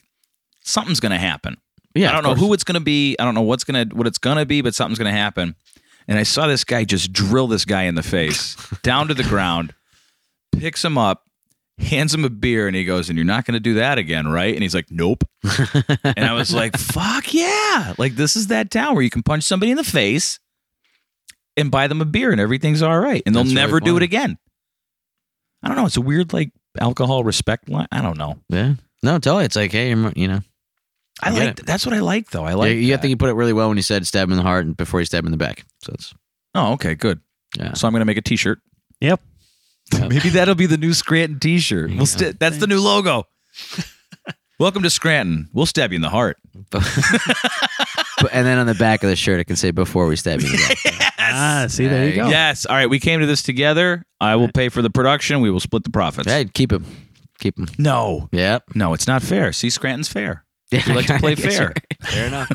something's 0.62 1.00
gonna 1.00 1.18
happen. 1.18 1.58
yeah, 1.94 2.08
I 2.08 2.12
don't 2.14 2.22
know 2.22 2.30
course. 2.30 2.40
who 2.40 2.52
it's 2.54 2.64
gonna 2.64 2.80
be. 2.80 3.16
I 3.18 3.24
don't 3.24 3.34
know 3.34 3.42
what's 3.42 3.64
gonna 3.64 3.84
what 3.92 4.06
it's 4.06 4.18
gonna 4.18 4.46
be, 4.46 4.62
but 4.62 4.74
something's 4.74 4.98
gonna 4.98 5.12
happen. 5.12 5.56
And 6.06 6.18
I 6.18 6.22
saw 6.22 6.46
this 6.46 6.64
guy 6.64 6.84
just 6.84 7.12
drill 7.12 7.48
this 7.48 7.66
guy 7.66 7.82
in 7.82 7.94
the 7.96 8.02
face 8.02 8.56
down 8.82 9.08
to 9.08 9.14
the 9.14 9.24
ground, 9.24 9.74
picks 10.52 10.82
him 10.82 10.96
up, 10.96 11.26
hands 11.78 12.14
him 12.14 12.24
a 12.24 12.30
beer, 12.30 12.66
and 12.66 12.74
he 12.76 12.84
goes, 12.84 13.08
"And 13.08 13.16
you're 13.16 13.24
not 13.24 13.44
gonna 13.44 13.60
do 13.60 13.74
that 13.74 13.98
again, 13.98 14.28
right?" 14.28 14.52
And 14.54 14.62
he's 14.62 14.74
like, 14.74 14.90
"Nope." 14.90 15.24
and 16.04 16.24
I 16.24 16.32
was 16.34 16.52
like, 16.52 16.76
"Fuck 16.76 17.32
yeah!" 17.34 17.94
Like 17.98 18.14
this 18.16 18.36
is 18.36 18.48
that 18.48 18.70
town 18.70 18.94
where 18.94 19.02
you 19.02 19.10
can 19.10 19.22
punch 19.22 19.44
somebody 19.44 19.70
in 19.70 19.76
the 19.76 19.84
face, 19.84 20.38
and 21.56 21.70
buy 21.70 21.86
them 21.88 22.00
a 22.00 22.04
beer 22.04 22.30
and 22.30 22.40
everything's 22.40 22.82
all 22.82 22.98
right. 22.98 23.22
And 23.26 23.34
they'll 23.34 23.42
That's 23.44 23.54
really 23.54 23.66
never 23.66 23.80
do 23.80 23.96
it 23.96 24.02
again. 24.02 24.38
I 25.62 25.68
don't 25.68 25.76
know. 25.76 25.86
It's 25.86 25.96
a 25.96 26.00
weird 26.00 26.32
like 26.32 26.52
alcohol 26.80 27.24
respect 27.24 27.68
line. 27.68 27.88
I 27.90 28.00
don't 28.00 28.16
know. 28.16 28.36
Yeah. 28.48 28.74
No, 29.02 29.18
totally. 29.18 29.44
It's 29.44 29.56
like, 29.56 29.72
hey, 29.72 29.90
you're, 29.90 30.12
you 30.14 30.28
know, 30.28 30.40
I 31.22 31.28
I 31.28 31.30
like 31.30 31.56
that's 31.56 31.84
what 31.84 31.94
I 31.94 32.00
like 32.00 32.30
though. 32.30 32.44
I 32.44 32.54
like 32.54 32.70
yeah, 32.70 32.74
you 32.80 32.94
I 32.94 32.96
think 32.98 33.10
you 33.10 33.16
put 33.16 33.28
it 33.30 33.34
really 33.34 33.52
well 33.52 33.68
when 33.68 33.76
you 33.76 33.82
said 33.82 34.06
stab 34.06 34.28
him 34.28 34.32
in 34.32 34.36
the 34.38 34.44
heart 34.44 34.66
and 34.66 34.76
before 34.76 35.00
you 35.00 35.06
stab 35.06 35.20
him 35.24 35.26
in 35.26 35.32
the 35.32 35.36
back. 35.38 35.64
So 35.82 35.92
it's 35.94 36.14
Oh, 36.54 36.72
okay, 36.74 36.94
good. 36.94 37.20
yeah. 37.58 37.74
So 37.74 37.86
I'm 37.86 37.92
gonna 37.92 38.04
make 38.04 38.16
a 38.16 38.22
T-shirt. 38.22 38.60
Yep. 39.00 39.20
Maybe 40.08 40.28
that'll 40.30 40.54
be 40.54 40.66
the 40.66 40.76
new 40.76 40.92
Scranton 40.94 41.38
T-shirt. 41.40 41.90
We'll 41.90 42.06
st- 42.06 42.38
that's 42.38 42.58
the 42.58 42.66
new 42.66 42.80
logo. 42.80 43.24
Welcome 44.60 44.82
to 44.82 44.90
Scranton. 44.90 45.48
We'll 45.52 45.66
stab 45.66 45.92
you 45.92 45.96
in 45.96 46.02
the 46.02 46.10
heart. 46.10 46.36
And 48.32 48.44
then 48.44 48.58
on 48.58 48.66
the 48.66 48.74
back 48.74 49.04
of 49.04 49.10
the 49.10 49.14
shirt, 49.14 49.38
it 49.38 49.44
can 49.44 49.54
say 49.54 49.70
before 49.70 50.08
we 50.08 50.16
stab 50.16 50.40
you 50.40 50.48
in 50.48 50.52
the 50.52 50.76
back. 50.98 51.14
Ah, 51.20 51.66
see, 51.68 51.86
there 51.86 52.08
you 52.08 52.16
go. 52.16 52.28
Yes. 52.28 52.66
All 52.66 52.74
right. 52.74 52.90
We 52.90 52.98
came 52.98 53.20
to 53.20 53.26
this 53.26 53.44
together. 53.44 54.04
I 54.20 54.34
will 54.34 54.50
pay 54.50 54.70
for 54.70 54.82
the 54.82 54.90
production. 54.90 55.40
We 55.40 55.52
will 55.52 55.60
split 55.60 55.84
the 55.84 55.90
profits. 55.90 56.28
hey, 56.28 56.46
keep 56.46 56.72
him. 56.72 56.84
Keep 57.38 57.60
him. 57.60 57.68
No, 57.78 58.28
Yep. 58.32 58.74
no, 58.74 58.92
it's 58.92 59.06
not 59.06 59.22
fair. 59.22 59.52
See, 59.52 59.70
Scranton's 59.70 60.08
fair. 60.08 60.44
Yeah, 60.72 60.82
We 60.88 60.94
like 60.94 61.06
to 61.06 61.18
play 61.20 61.36
fair. 61.36 61.72
Fair 62.02 62.26
enough. 62.26 62.50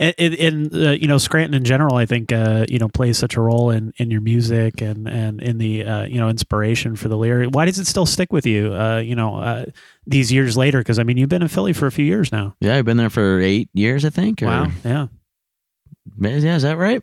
And, 0.00 0.14
and, 0.18 0.74
uh, 0.74 0.90
you 0.90 1.06
know, 1.06 1.18
Scranton 1.18 1.54
in 1.54 1.62
general, 1.64 1.96
I 1.96 2.04
think 2.04 2.32
uh, 2.32 2.66
you 2.68 2.78
know 2.80 2.88
plays 2.88 3.16
such 3.16 3.36
a 3.36 3.40
role 3.40 3.70
in, 3.70 3.92
in 3.96 4.10
your 4.10 4.20
music 4.20 4.80
and 4.80 5.08
and 5.08 5.40
in 5.40 5.58
the 5.58 5.84
uh, 5.84 6.04
you 6.06 6.18
know 6.18 6.28
inspiration 6.28 6.96
for 6.96 7.08
the 7.08 7.16
lyric. 7.16 7.50
Why 7.54 7.64
does 7.64 7.78
it 7.78 7.86
still 7.86 8.06
stick 8.06 8.32
with 8.32 8.44
you? 8.44 8.74
Uh, 8.74 8.98
you 8.98 9.14
know, 9.14 9.36
uh, 9.36 9.66
these 10.06 10.32
years 10.32 10.56
later, 10.56 10.78
because 10.78 10.98
I 10.98 11.04
mean, 11.04 11.16
you've 11.16 11.28
been 11.28 11.42
in 11.42 11.48
Philly 11.48 11.72
for 11.72 11.86
a 11.86 11.92
few 11.92 12.04
years 12.04 12.32
now. 12.32 12.56
yeah, 12.60 12.76
I've 12.76 12.84
been 12.84 12.96
there 12.96 13.08
for 13.10 13.40
eight 13.40 13.68
years, 13.72 14.04
I 14.04 14.10
think. 14.10 14.42
or- 14.42 14.46
Wow. 14.46 14.70
Yeah. 14.84 15.06
Yeah, 16.20 16.56
is 16.56 16.62
that 16.62 16.76
right? 16.76 17.02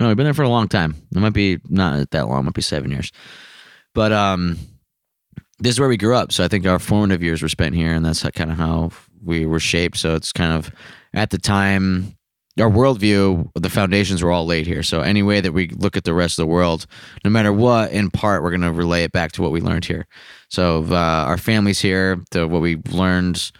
No, 0.00 0.08
we've 0.08 0.16
been 0.16 0.24
there 0.24 0.34
for 0.34 0.42
a 0.42 0.48
long 0.48 0.66
time. 0.66 0.94
It 1.14 1.18
might 1.20 1.34
be 1.34 1.58
not 1.68 2.10
that 2.10 2.26
long. 2.26 2.40
It 2.40 2.42
might 2.44 2.54
be 2.54 2.62
seven 2.62 2.90
years. 2.90 3.12
But 3.94 4.12
um, 4.12 4.58
this 5.58 5.74
is 5.74 5.80
where 5.80 5.88
we 5.90 5.96
grew 5.98 6.14
up. 6.16 6.32
So 6.32 6.42
I 6.44 6.48
think 6.48 6.66
our 6.66 6.78
formative 6.78 7.22
years 7.22 7.42
were 7.42 7.48
spent 7.50 7.74
here, 7.74 7.92
and 7.92 8.04
that's 8.04 8.22
kind 8.30 8.50
of 8.50 8.56
how 8.56 8.90
we 9.22 9.44
were 9.46 9.60
shaped. 9.60 9.98
So 9.98 10.14
it's 10.14 10.32
kind 10.32 10.52
of 10.52 10.70
at 11.12 11.30
the 11.30 11.38
time, 11.38 12.16
our 12.58 12.70
worldview, 12.70 13.50
the 13.54 13.70
foundations 13.70 14.22
were 14.22 14.30
all 14.30 14.44
laid 14.44 14.66
here. 14.66 14.82
So 14.82 15.00
any 15.00 15.22
way 15.22 15.40
that 15.40 15.52
we 15.52 15.68
look 15.68 15.96
at 15.96 16.04
the 16.04 16.14
rest 16.14 16.38
of 16.38 16.42
the 16.42 16.48
world, 16.48 16.86
no 17.24 17.30
matter 17.30 17.52
what, 17.52 17.92
in 17.92 18.10
part, 18.10 18.42
we're 18.42 18.50
going 18.50 18.60
to 18.62 18.72
relay 18.72 19.04
it 19.04 19.12
back 19.12 19.32
to 19.32 19.42
what 19.42 19.52
we 19.52 19.60
learned 19.60 19.84
here. 19.84 20.06
So 20.48 20.84
uh, 20.90 20.94
our 20.94 21.38
families 21.38 21.80
here, 21.80 22.22
to 22.32 22.46
what 22.46 22.60
we 22.60 22.76
learned 22.90 23.52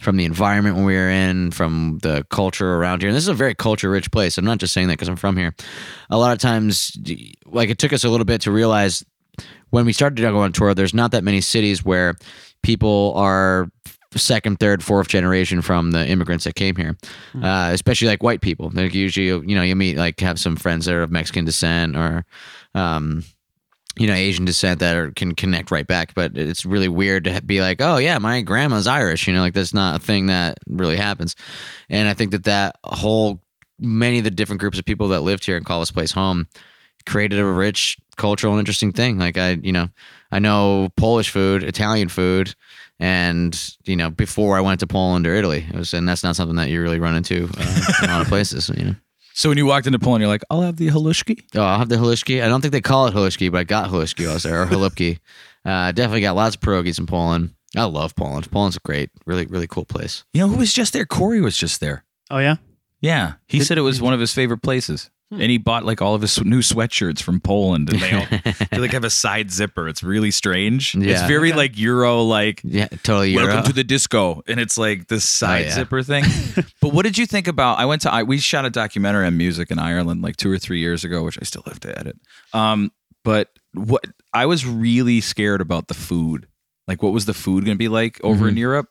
from 0.00 0.16
the 0.16 0.24
environment 0.24 0.76
we 0.76 0.94
were 0.94 1.08
in, 1.08 1.52
from 1.52 2.00
the 2.02 2.26
culture 2.30 2.74
around 2.74 3.02
here. 3.02 3.08
And 3.08 3.16
this 3.16 3.22
is 3.22 3.28
a 3.28 3.34
very 3.34 3.54
culture 3.54 3.88
rich 3.88 4.10
place. 4.10 4.36
I'm 4.36 4.44
not 4.44 4.58
just 4.58 4.74
saying 4.74 4.88
that 4.88 4.94
because 4.94 5.08
I'm 5.08 5.16
from 5.16 5.36
here. 5.36 5.54
A 6.10 6.18
lot 6.18 6.32
of 6.32 6.38
times, 6.38 6.96
like 7.46 7.70
it 7.70 7.78
took 7.78 7.92
us 7.92 8.02
a 8.02 8.08
little 8.08 8.24
bit 8.24 8.40
to 8.42 8.50
realize 8.50 9.04
when 9.70 9.86
we 9.86 9.92
started 9.92 10.16
to 10.16 10.22
go 10.22 10.40
on 10.40 10.52
tour, 10.52 10.74
there's 10.74 10.92
not 10.92 11.12
that 11.12 11.24
many 11.24 11.40
cities 11.40 11.84
where 11.84 12.16
people 12.62 13.14
are 13.16 13.70
second, 14.18 14.58
third, 14.58 14.82
fourth 14.82 15.08
generation 15.08 15.62
from 15.62 15.90
the 15.90 16.06
immigrants 16.06 16.44
that 16.44 16.54
came 16.54 16.76
here, 16.76 16.96
uh, 17.42 17.70
especially 17.72 18.08
like 18.08 18.22
white 18.22 18.40
people. 18.40 18.70
Like 18.72 18.94
usually, 18.94 19.26
you 19.26 19.54
know, 19.54 19.62
you 19.62 19.76
meet 19.76 19.96
like 19.96 20.20
have 20.20 20.38
some 20.38 20.56
friends 20.56 20.86
that 20.86 20.94
are 20.94 21.02
of 21.02 21.10
Mexican 21.10 21.44
descent 21.44 21.96
or, 21.96 22.24
um, 22.74 23.24
you 23.96 24.06
know, 24.06 24.14
Asian 24.14 24.44
descent 24.44 24.80
that 24.80 24.96
are, 24.96 25.10
can 25.12 25.34
connect 25.34 25.70
right 25.70 25.86
back. 25.86 26.14
But 26.14 26.36
it's 26.36 26.64
really 26.64 26.88
weird 26.88 27.24
to 27.24 27.42
be 27.42 27.60
like, 27.60 27.80
oh 27.80 27.98
yeah, 27.98 28.18
my 28.18 28.40
grandma's 28.40 28.86
Irish. 28.86 29.26
You 29.26 29.34
know, 29.34 29.40
like 29.40 29.54
that's 29.54 29.74
not 29.74 29.96
a 29.96 30.04
thing 30.04 30.26
that 30.26 30.58
really 30.66 30.96
happens. 30.96 31.36
And 31.88 32.08
I 32.08 32.14
think 32.14 32.30
that 32.32 32.44
that 32.44 32.76
whole 32.84 33.40
many 33.78 34.18
of 34.18 34.24
the 34.24 34.30
different 34.30 34.60
groups 34.60 34.78
of 34.78 34.84
people 34.84 35.08
that 35.08 35.20
lived 35.20 35.44
here 35.44 35.56
and 35.56 35.66
call 35.66 35.80
this 35.80 35.90
place 35.90 36.12
home 36.12 36.46
created 37.04 37.38
a 37.38 37.44
rich 37.44 37.98
cultural 38.16 38.52
and 38.52 38.60
interesting 38.60 38.92
thing. 38.92 39.18
Like 39.18 39.36
I, 39.36 39.58
you 39.62 39.72
know, 39.72 39.88
I 40.30 40.38
know 40.38 40.88
Polish 40.96 41.30
food, 41.30 41.62
Italian 41.62 42.08
food, 42.08 42.54
and 43.02 43.74
you 43.84 43.96
know, 43.96 44.10
before 44.10 44.56
I 44.56 44.60
went 44.60 44.78
to 44.80 44.86
Poland 44.86 45.26
or 45.26 45.34
Italy, 45.34 45.66
it 45.68 45.74
was, 45.76 45.92
and 45.92 46.08
that's 46.08 46.22
not 46.22 46.36
something 46.36 46.56
that 46.56 46.68
you 46.70 46.80
really 46.80 47.00
run 47.00 47.16
into 47.16 47.48
uh, 47.58 47.80
in 48.04 48.08
a 48.10 48.12
lot 48.12 48.22
of 48.22 48.28
places. 48.28 48.68
You 48.68 48.84
know, 48.84 48.94
So 49.34 49.48
when 49.48 49.58
you 49.58 49.66
walked 49.66 49.86
into 49.88 49.98
Poland, 49.98 50.22
you're 50.22 50.30
like, 50.30 50.44
"I'll 50.50 50.62
have 50.62 50.76
the 50.76 50.88
halushki." 50.88 51.42
oh, 51.56 51.62
I'll 51.62 51.78
have 51.78 51.88
the 51.88 51.96
halishki. 51.96 52.42
I 52.42 52.48
don't 52.48 52.60
think 52.60 52.72
they 52.72 52.80
call 52.80 53.08
it 53.08 53.14
halishki, 53.14 53.50
but 53.50 53.58
I 53.58 53.64
got 53.64 53.90
halishki. 53.90 54.28
I 54.30 54.34
was 54.34 54.44
there 54.44 54.62
or 54.62 54.66
halupki. 54.66 55.18
Uh, 55.64 55.92
definitely 55.92 56.20
got 56.22 56.34
lots 56.34 56.56
of 56.56 56.60
pierogies 56.60 56.98
in 56.98 57.06
Poland. 57.06 57.54
I 57.76 57.84
love 57.84 58.16
Poland. 58.16 58.50
Poland's 58.50 58.76
a 58.76 58.80
great, 58.80 59.10
really, 59.26 59.46
really 59.46 59.68
cool 59.68 59.84
place. 59.84 60.24
You 60.32 60.40
know 60.40 60.48
who 60.48 60.56
was 60.56 60.72
just 60.72 60.92
there? 60.92 61.06
Corey 61.06 61.40
was 61.40 61.56
just 61.56 61.78
there. 61.78 62.02
Oh 62.32 62.38
yeah. 62.38 62.56
Yeah, 63.00 63.34
he 63.46 63.60
said 63.60 63.78
it 63.78 63.82
was 63.82 64.02
one 64.02 64.12
of 64.12 64.18
his 64.18 64.34
favorite 64.34 64.60
places, 64.62 65.08
and 65.32 65.50
he 65.50 65.58
bought 65.58 65.84
like 65.84 66.02
all 66.02 66.14
of 66.14 66.20
his 66.22 66.42
new 66.44 66.60
sweatshirts 66.60 67.22
from 67.22 67.40
Poland, 67.40 67.90
and 67.92 68.00
they, 68.00 68.12
all, 68.12 68.26
they 68.70 68.78
like 68.78 68.90
have 68.92 69.04
a 69.04 69.10
side 69.10 69.50
zipper. 69.50 69.88
It's 69.88 70.02
really 70.02 70.30
strange. 70.30 70.94
Yeah. 70.94 71.10
It's 71.12 71.20
Yeah. 71.22 71.26
very 71.28 71.52
like 71.52 71.78
Euro, 71.78 72.22
like 72.22 72.60
Yeah, 72.62 72.88
totally. 72.88 73.30
Euro. 73.32 73.46
welcome 73.46 73.64
to 73.64 73.72
the 73.72 73.84
disco, 73.84 74.42
and 74.46 74.60
it's 74.60 74.76
like 74.78 75.08
this 75.08 75.24
side 75.28 75.66
yeah. 75.66 75.70
zipper 75.74 76.02
thing. 76.02 76.24
but 76.80 76.92
what 76.92 77.04
did 77.04 77.16
you 77.18 77.26
think 77.26 77.48
about? 77.48 77.78
I 77.78 77.84
went 77.86 78.02
to 78.02 78.12
I 78.12 78.22
we 78.22 78.38
shot 78.38 78.64
a 78.64 78.70
documentary 78.70 79.26
on 79.26 79.36
music 79.36 79.70
in 79.70 79.78
Ireland 79.78 80.22
like 80.22 80.36
two 80.36 80.50
or 80.50 80.58
three 80.58 80.80
years 80.80 81.04
ago, 81.04 81.24
which 81.24 81.38
I 81.40 81.44
still 81.44 81.62
have 81.66 81.80
to 81.80 81.98
edit. 81.98 82.16
Um, 82.52 82.92
but 83.24 83.48
what 83.74 84.04
I 84.32 84.46
was 84.46 84.66
really 84.66 85.20
scared 85.20 85.60
about 85.60 85.88
the 85.88 85.94
food. 85.94 86.46
Like, 86.88 87.02
what 87.02 87.12
was 87.12 87.26
the 87.26 87.34
food 87.34 87.64
going 87.64 87.76
to 87.76 87.78
be 87.78 87.88
like 87.88 88.20
over 88.24 88.48
in 88.48 88.56
Europe? 88.56 88.88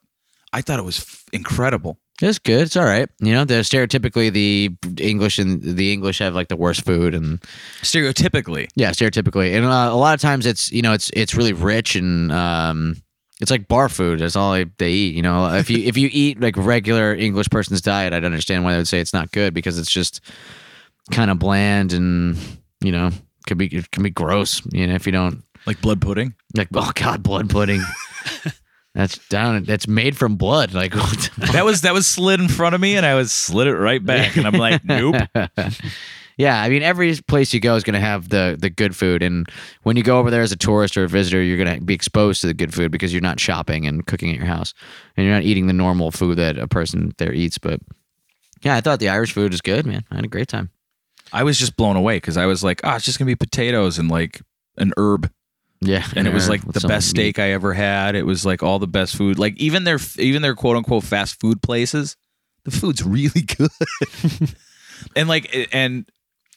I 0.54 0.62
thought 0.62 0.80
it 0.80 0.86
was 0.86 1.00
f- 1.00 1.26
incredible. 1.34 2.00
It's 2.22 2.40
good. 2.40 2.62
It's 2.62 2.78
all 2.78 2.86
right. 2.86 3.10
You 3.20 3.34
know, 3.34 3.46
they're 3.46 3.62
stereotypically 3.62 4.32
the 4.32 4.70
English 4.98 5.40
and 5.40 5.62
the 5.62 5.92
English 5.92 6.20
have 6.20 6.36
like 6.36 6.50
the 6.50 6.56
worst 6.56 6.86
food, 6.86 7.16
and 7.16 7.42
Stereotypically, 7.82 8.68
yeah, 8.76 8.92
stereotypically, 8.92 9.56
and 9.56 9.66
uh, 9.66 9.90
a 9.92 9.98
lot 9.98 10.14
of 10.14 10.22
times 10.22 10.46
it's 10.46 10.72
you 10.72 10.82
know 10.82 10.94
it's 10.94 11.10
it's 11.14 11.36
really 11.36 11.54
rich 11.54 11.96
and 11.96 12.32
um, 12.32 12.96
it's 13.40 13.50
like 13.50 13.68
bar 13.68 13.90
food. 13.90 14.20
That's 14.20 14.36
all 14.36 14.54
they, 14.54 14.66
they 14.78 14.92
eat. 14.92 15.16
You 15.16 15.24
know, 15.24 15.54
if 15.54 15.70
you 15.70 15.80
if 15.80 15.98
you 15.98 16.10
eat 16.12 16.40
like 16.40 16.56
regular 16.58 17.16
English 17.16 17.50
person's 17.50 17.82
diet, 17.82 18.14
I'd 18.14 18.24
understand 18.24 18.64
why 18.64 18.74
they 18.74 18.78
would 18.78 18.88
say 18.88 19.00
it's 19.00 19.14
not 19.14 19.32
good 19.32 19.54
because 19.54 19.80
it's 19.80 19.92
just 19.92 20.22
kind 21.12 21.32
of 21.32 21.40
bland 21.40 21.92
and 21.92 22.38
you 22.82 22.92
know 22.92 23.10
could 23.48 23.58
be 23.58 23.66
it 23.66 23.90
can 23.92 24.04
be 24.04 24.12
gross. 24.12 24.62
You 24.72 24.88
know, 24.88 24.94
if 24.94 25.08
you 25.08 25.12
don't 25.12 25.44
like 25.66 25.82
blood 25.82 26.02
pudding. 26.02 26.36
like 26.56 26.70
oh 26.76 26.92
god, 26.94 27.24
blood 27.24 27.50
pudding. 27.50 27.82
That's 28.94 29.18
down. 29.30 29.64
That's 29.64 29.88
made 29.88 30.18
from 30.18 30.36
blood. 30.36 30.74
Like? 30.74 30.94
That 31.52 31.66
was 31.66 31.82
that 31.82 31.94
was 31.94 32.08
slid 32.08 32.40
in 32.40 32.48
front 32.48 32.76
of 32.76 32.82
me, 32.82 32.96
and 32.96 33.06
I 33.06 33.16
was 33.16 33.32
slid 33.32 33.68
it 33.68 33.76
right 33.76 34.04
back, 34.04 34.38
and 34.38 34.48
I'm 34.48 34.54
like, 34.54 34.84
nope. 34.86 35.16
yeah, 36.38 36.62
I 36.62 36.70
mean, 36.70 36.82
every 36.82 37.14
place 37.28 37.54
you 37.54 37.60
go 37.60 37.76
is 37.76 37.84
going 37.84 37.94
to 37.94 38.00
have 38.00 38.30
the 38.30 38.56
the 38.60 38.70
good 38.70 38.96
food, 38.96 39.22
and 39.22 39.48
when 39.84 39.98
you 39.98 40.04
go 40.04 40.18
over 40.20 40.30
there 40.30 40.42
as 40.42 40.52
a 40.52 40.58
tourist 40.58 40.96
or 40.96 41.04
a 41.04 41.10
visitor, 41.10 41.42
you're 41.42 41.58
going 41.58 41.80
to 41.80 41.84
be 41.84 41.94
exposed 41.94 42.42
to 42.42 42.48
the 42.48 42.54
good 42.54 42.74
food 42.74 42.92
because 42.92 43.12
you're 43.12 43.22
not 43.22 43.40
shopping 43.40 43.86
and 43.86 44.06
cooking 44.06 44.30
at 44.32 44.38
your 44.38 44.46
house, 44.46 44.74
and 45.18 45.26
you're 45.26 45.36
not 45.36 45.44
eating 45.44 45.68
the 45.68 45.74
normal 45.74 46.12
food 46.12 46.38
that 46.38 46.58
a 46.58 46.68
person 46.68 47.14
there 47.18 47.34
eats. 47.34 47.58
But 47.58 47.82
yeah, 48.62 48.76
I 48.76 48.82
thought 48.82 49.00
the 49.00 49.10
Irish 49.10 49.34
food 49.34 49.52
was 49.52 49.62
good, 49.62 49.86
man. 49.86 50.06
I 50.12 50.16
had 50.16 50.26
a 50.26 50.30
great 50.30 50.48
time. 50.48 50.70
I 51.34 51.44
was 51.44 51.58
just 51.58 51.76
blown 51.76 51.96
away 51.96 52.18
because 52.18 52.38
I 52.38 52.46
was 52.46 52.64
like, 52.64 52.82
oh, 52.84 52.96
it's 52.96 53.06
just 53.06 53.20
gonna 53.20 53.28
be 53.28 53.36
potatoes 53.36 53.98
and 53.98 54.10
like 54.10 54.42
an 54.78 54.94
herb, 54.98 55.30
Yeah, 55.82 56.06
and 56.16 56.28
it 56.28 56.34
was 56.34 56.48
like 56.48 56.62
the 56.62 56.88
best 56.88 57.08
meat. 57.16 57.22
steak 57.36 57.40
I 57.40 57.52
ever 57.52 57.74
had. 57.74 58.16
It 58.16 58.26
was 58.26 58.46
like 58.46 58.62
all 58.62 58.78
the 58.80 58.88
best 58.88 59.16
food. 59.16 59.40
Like 59.40 59.58
even 59.58 59.84
their 59.84 59.98
even 60.20 60.42
their 60.44 60.54
quote 60.56 60.78
unquote 60.78 61.04
fast 61.04 61.40
food 61.40 61.62
places, 61.62 62.16
the 62.66 62.72
food's 62.72 63.04
really 63.06 63.42
good. 63.42 63.70
and 65.16 65.28
like 65.28 65.70
and 65.74 66.06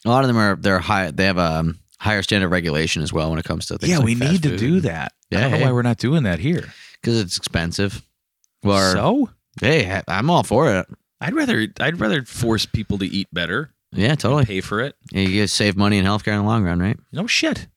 A 0.05 0.09
lot 0.11 0.25
of 0.25 0.29
them 0.29 0.37
are 0.37 0.57
they're 0.57 0.79
high. 0.79 1.11
They 1.11 1.25
have 1.25 1.39
a 1.39 1.41
um, 1.61 1.79
higher 1.99 2.23
standard 2.23 2.47
of 2.47 2.53
regulation 2.53 3.03
as 3.03 3.13
well 3.13 3.31
when 3.31 3.39
it 3.39 3.45
comes 3.47 3.67
to 3.67 3.79
things 3.79 3.91
yeah, 3.91 3.97
like 3.99 4.05
we 4.07 4.15
fast 4.15 4.33
need 4.33 4.43
to 4.43 4.57
do 4.57 4.81
that. 4.81 5.13
I 5.33 5.35
Yeah, 5.37 5.41
don't 5.41 5.51
know 5.53 5.57
hey. 5.59 5.65
why 5.65 5.73
we're 5.73 5.83
not 5.83 5.99
doing 5.99 6.25
that 6.25 6.39
here. 6.39 6.73
because 7.01 7.19
it's 7.19 7.37
expensive. 7.39 8.03
Well, 8.63 8.93
so 8.93 9.31
hey, 9.61 10.03
I'm 10.07 10.29
all 10.31 10.43
for 10.43 10.71
it. 10.75 10.87
I'd 11.21 11.35
rather 11.35 11.67
I'd 11.81 11.99
rather 11.99 12.23
force 12.25 12.67
people 12.67 12.99
to 12.99 13.07
eat 13.07 13.29
better, 13.33 13.71
Yeah, 13.93 14.17
totally. 14.17 14.45
pay 14.45 14.61
for 14.61 14.81
it. 14.83 14.97
Yeah, 15.13 15.23
You 15.23 15.29
get 15.33 15.49
save 15.51 15.77
money 15.79 15.97
in 15.97 16.05
healthcare 16.05 16.33
in 16.33 16.39
the 16.41 16.45
long 16.45 16.63
run, 16.65 16.79
right? 16.81 16.99
No 17.13 17.27
shit. 17.27 17.69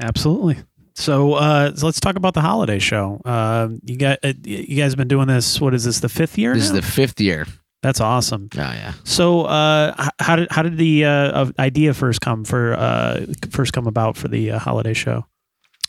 Absolutely. 0.00 0.58
So, 0.98 1.34
uh, 1.34 1.76
so 1.76 1.86
let's 1.86 2.00
talk 2.00 2.16
about 2.16 2.34
the 2.34 2.40
holiday 2.40 2.80
show. 2.80 3.20
Uh, 3.24 3.68
you 3.84 3.96
got 3.96 4.18
uh, 4.24 4.32
you 4.42 4.74
guys 4.74 4.90
have 4.90 4.96
been 4.96 5.06
doing 5.06 5.28
this. 5.28 5.60
What 5.60 5.72
is 5.72 5.84
this? 5.84 6.00
The 6.00 6.08
fifth 6.08 6.36
year? 6.36 6.54
This 6.54 6.64
is 6.64 6.72
the 6.72 6.82
fifth 6.82 7.20
year. 7.20 7.46
That's 7.82 8.00
awesome. 8.00 8.48
Oh 8.56 8.58
yeah. 8.58 8.94
So, 9.04 9.42
uh, 9.42 10.08
how 10.18 10.34
did 10.34 10.50
how 10.50 10.62
did 10.62 10.76
the 10.76 11.04
uh, 11.04 11.52
idea 11.60 11.94
first 11.94 12.20
come 12.20 12.44
for 12.44 12.74
uh, 12.74 13.26
first 13.50 13.72
come 13.72 13.86
about 13.86 14.16
for 14.16 14.26
the 14.26 14.50
uh, 14.50 14.58
holiday 14.58 14.92
show? 14.92 15.24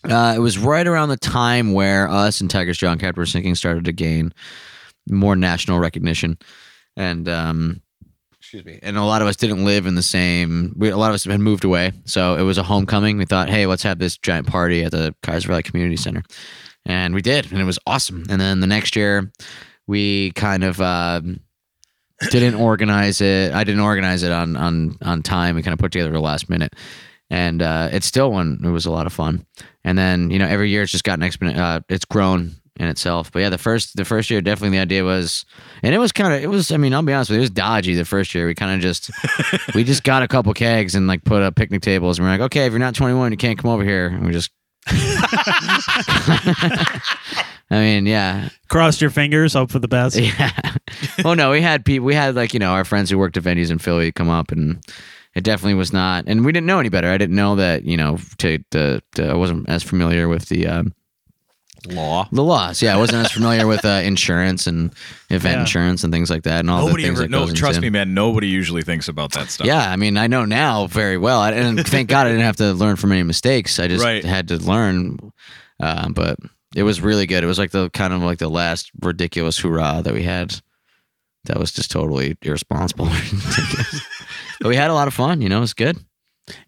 Uh, 0.03 0.34
it 0.36 0.40
was 0.40 0.60
right 0.60 0.86
around 0.86 1.10
the 1.10 1.18
time 1.18 1.73
where 1.73 2.07
us 2.07 2.40
and 2.40 2.49
Tigers 2.49 2.77
Jaw 2.77 2.91
and 2.91 3.02
Captain 3.02 3.19
We're 3.19 3.26
Sinking 3.26 3.56
started 3.56 3.86
to 3.86 3.91
gain 3.91 4.31
more 5.10 5.36
national 5.36 5.80
recognition, 5.80 6.38
and 6.95 7.27
um, 7.27 7.81
excuse 8.49 8.65
me, 8.65 8.80
and 8.81 8.97
a 8.97 9.03
lot 9.03 9.21
of 9.21 9.27
us 9.27 9.35
didn't 9.35 9.63
live 9.63 9.85
in 9.85 9.93
the 9.93 10.01
same. 10.01 10.73
We, 10.76 10.89
a 10.89 10.97
lot 10.97 11.09
of 11.11 11.15
us 11.15 11.26
had 11.26 11.39
moved 11.39 11.63
away, 11.63 11.91
so 12.05 12.35
it 12.35 12.41
was 12.41 12.57
a 12.57 12.63
homecoming. 12.63 13.17
We 13.17 13.26
thought, 13.26 13.47
hey, 13.47 13.67
let's 13.67 13.84
have 13.84 13.99
this 13.99 14.17
giant 14.17 14.47
party 14.47 14.84
at 14.84 14.91
the 14.91 15.13
Keyser 15.21 15.45
Valley 15.45 15.61
Community 15.61 15.97
Center, 15.97 16.23
and 16.85 17.13
we 17.13 17.21
did, 17.21 17.51
and 17.51 17.61
it 17.61 17.65
was 17.65 17.77
awesome. 17.85 18.26
And 18.27 18.41
then 18.41 18.59
the 18.59 18.67
next 18.67 18.95
year, 18.95 19.31
we 19.88 20.31
kind 20.31 20.63
of. 20.63 20.81
um 20.81 21.39
didn't 22.31 22.55
organize 22.55 23.21
it. 23.21 23.53
I 23.53 23.63
didn't 23.63 23.80
organize 23.80 24.23
it 24.23 24.31
on 24.34 24.57
on 24.57 24.97
on 25.03 25.23
time. 25.23 25.55
We 25.55 25.63
kind 25.63 25.71
of 25.71 25.80
put 25.80 25.93
together 25.93 26.11
the 26.11 26.19
last 26.19 26.49
minute, 26.49 26.76
and 27.30 27.61
uh, 27.61 27.88
it's 27.93 28.05
still 28.05 28.30
one. 28.30 28.59
It 28.61 28.67
was 28.67 28.85
a 28.85 28.91
lot 28.91 29.07
of 29.07 29.13
fun. 29.13 29.45
And 29.85 29.97
then 29.97 30.30
you 30.30 30.38
know 30.38 30.45
every 30.45 30.69
year 30.69 30.84
it's 30.84 30.91
just 30.91 31.05
gotten 31.05 31.23
exponent. 31.23 31.57
Uh, 31.57 31.80
it's 31.88 32.03
grown 32.03 32.55
in 32.80 32.88
itself. 32.88 33.31
But 33.31 33.39
yeah, 33.39 33.49
the 33.49 33.57
first 33.57 33.95
the 33.95 34.06
first 34.06 34.30
year 34.30 34.41
definitely 34.41 34.77
the 34.77 34.81
idea 34.81 35.03
was, 35.03 35.45
and 35.84 35.93
it 35.93 35.97
was 35.97 36.11
kind 36.11 36.34
of 36.34 36.41
it 36.41 36.47
was. 36.47 36.72
I 36.72 36.77
mean, 36.77 36.93
I'll 36.93 37.03
be 37.03 37.14
honest 37.14 37.30
with 37.30 37.35
you, 37.35 37.41
it 37.41 37.43
was 37.43 37.49
dodgy 37.51 37.93
the 37.93 38.06
first 38.06 38.34
year. 38.34 38.47
We 38.47 38.56
kind 38.56 38.73
of 38.73 38.81
just 38.81 39.11
we 39.76 39.84
just 39.84 40.03
got 40.03 40.23
a 40.23 40.27
couple 40.27 40.53
kegs 40.53 40.95
and 40.95 41.06
like 41.06 41.23
put 41.26 41.43
up 41.43 41.56
picnic 41.56 41.81
tables, 41.81 42.18
and 42.18 42.26
we're 42.26 42.31
like, 42.31 42.41
okay, 42.41 42.65
if 42.65 42.72
you're 42.72 42.80
not 42.80 42.95
21, 42.95 43.31
you 43.31 43.38
can't 43.38 43.60
come 43.60 43.69
over 43.69 43.84
here. 43.84 44.07
And 44.07 44.26
we 44.26 44.31
just. 44.31 44.51
I 47.72 47.81
mean, 47.81 48.07
yeah, 48.07 48.49
Crossed 48.69 49.01
your 49.01 49.11
fingers, 49.11 49.53
hope 49.53 49.69
for 49.72 49.77
the 49.77 49.88
best. 49.88 50.15
yeah. 50.19 50.51
oh 51.23 51.35
no, 51.35 51.51
we 51.51 51.61
had 51.61 51.85
people. 51.85 52.06
We 52.06 52.15
had 52.15 52.35
like 52.35 52.53
you 52.53 52.60
know 52.60 52.72
our 52.72 52.85
friends 52.85 53.10
who 53.10 53.18
worked 53.18 53.38
at 53.38 53.43
venues 53.43 53.69
in 53.69 53.77
Philly 53.77 54.11
come 54.11 54.30
up, 54.30 54.51
and 54.51 54.84
it 55.35 55.43
definitely 55.43 55.76
was 55.76 55.93
not. 55.93 56.23
And 56.27 56.45
we 56.45 56.51
didn't 56.51 56.68
know 56.68 56.80
any 56.80 56.89
better. 56.89 57.10
I 57.10 57.18
didn't 57.18 57.35
know 57.35 57.56
that 57.57 57.84
you 57.84 57.97
know 57.97 58.18
to, 58.39 58.57
to, 58.72 59.01
to 59.15 59.27
I 59.27 59.34
wasn't 59.35 59.69
as 59.69 59.84
familiar 59.84 60.27
with 60.27 60.47
the 60.47 60.65
um, 60.65 60.93
Law. 61.88 62.27
the 62.31 62.43
laws. 62.43 62.81
Yeah, 62.81 62.95
I 62.95 62.97
wasn't 62.97 63.26
as 63.26 63.31
familiar 63.31 63.65
with 63.68 63.85
uh, 63.85 64.01
insurance 64.03 64.68
and 64.68 64.93
event 65.30 65.56
Yeah. 65.56 65.61
insurance 65.61 66.03
and 66.03 66.14
things 66.14 66.30
like 66.30 66.43
that, 66.43 66.60
and 66.61 66.69
all 66.69 66.85
Nobody 66.85 67.03
the 67.03 67.07
things 67.10 67.19
ever. 67.22 67.30
No, 67.30 67.47
trust 67.51 67.81
me, 67.81 67.89
man. 67.89 68.14
Nobody 68.14 68.47
usually 68.47 68.81
thinks 68.81 69.07
about 69.07 69.31
that 69.34 69.49
stuff. 69.49 69.65
Yeah, 69.68 69.89
I 69.89 69.95
mean, 69.95 70.18
I 70.18 70.27
know 70.27 70.45
now 70.45 70.88
very 70.88 71.18
well, 71.18 71.39
I, 71.39 71.51
and 71.51 71.85
thank 71.88 72.10
God 72.10 72.27
I 72.27 72.31
didn't 72.31 72.45
have 72.45 72.57
to 72.57 72.73
learn 72.73 72.95
from 72.95 73.11
any 73.11 73.23
mistakes. 73.23 73.80
I 73.80 73.88
just 73.88 74.03
Right. 74.03 74.23
had 74.26 74.47
to 74.49 74.57
learn, 74.57 75.18
uh, 75.80 76.10
but 76.10 76.38
it 76.76 76.84
was 76.84 77.01
really 77.01 77.26
good. 77.26 77.43
It 77.43 77.47
was 77.47 77.57
like 77.60 77.72
the 77.72 77.89
kind 77.91 78.14
of 78.14 78.22
like 78.22 78.39
the 78.39 78.49
last 78.49 78.91
ridiculous 79.01 79.57
hurrah 79.60 80.01
that 80.01 80.14
we 80.14 80.23
had. 80.23 80.60
That 81.45 81.57
was 81.57 81.72
just 81.72 81.89
totally 81.89 82.38
irresponsible. 82.41 83.06
but 84.60 84.68
we 84.68 84.76
had 84.76 84.89
a 84.89 84.93
lot 84.93 85.07
of 85.07 85.14
fun. 85.14 85.41
You 85.41 85.49
know, 85.49 85.57
it 85.57 85.61
was 85.61 85.73
good. 85.73 85.97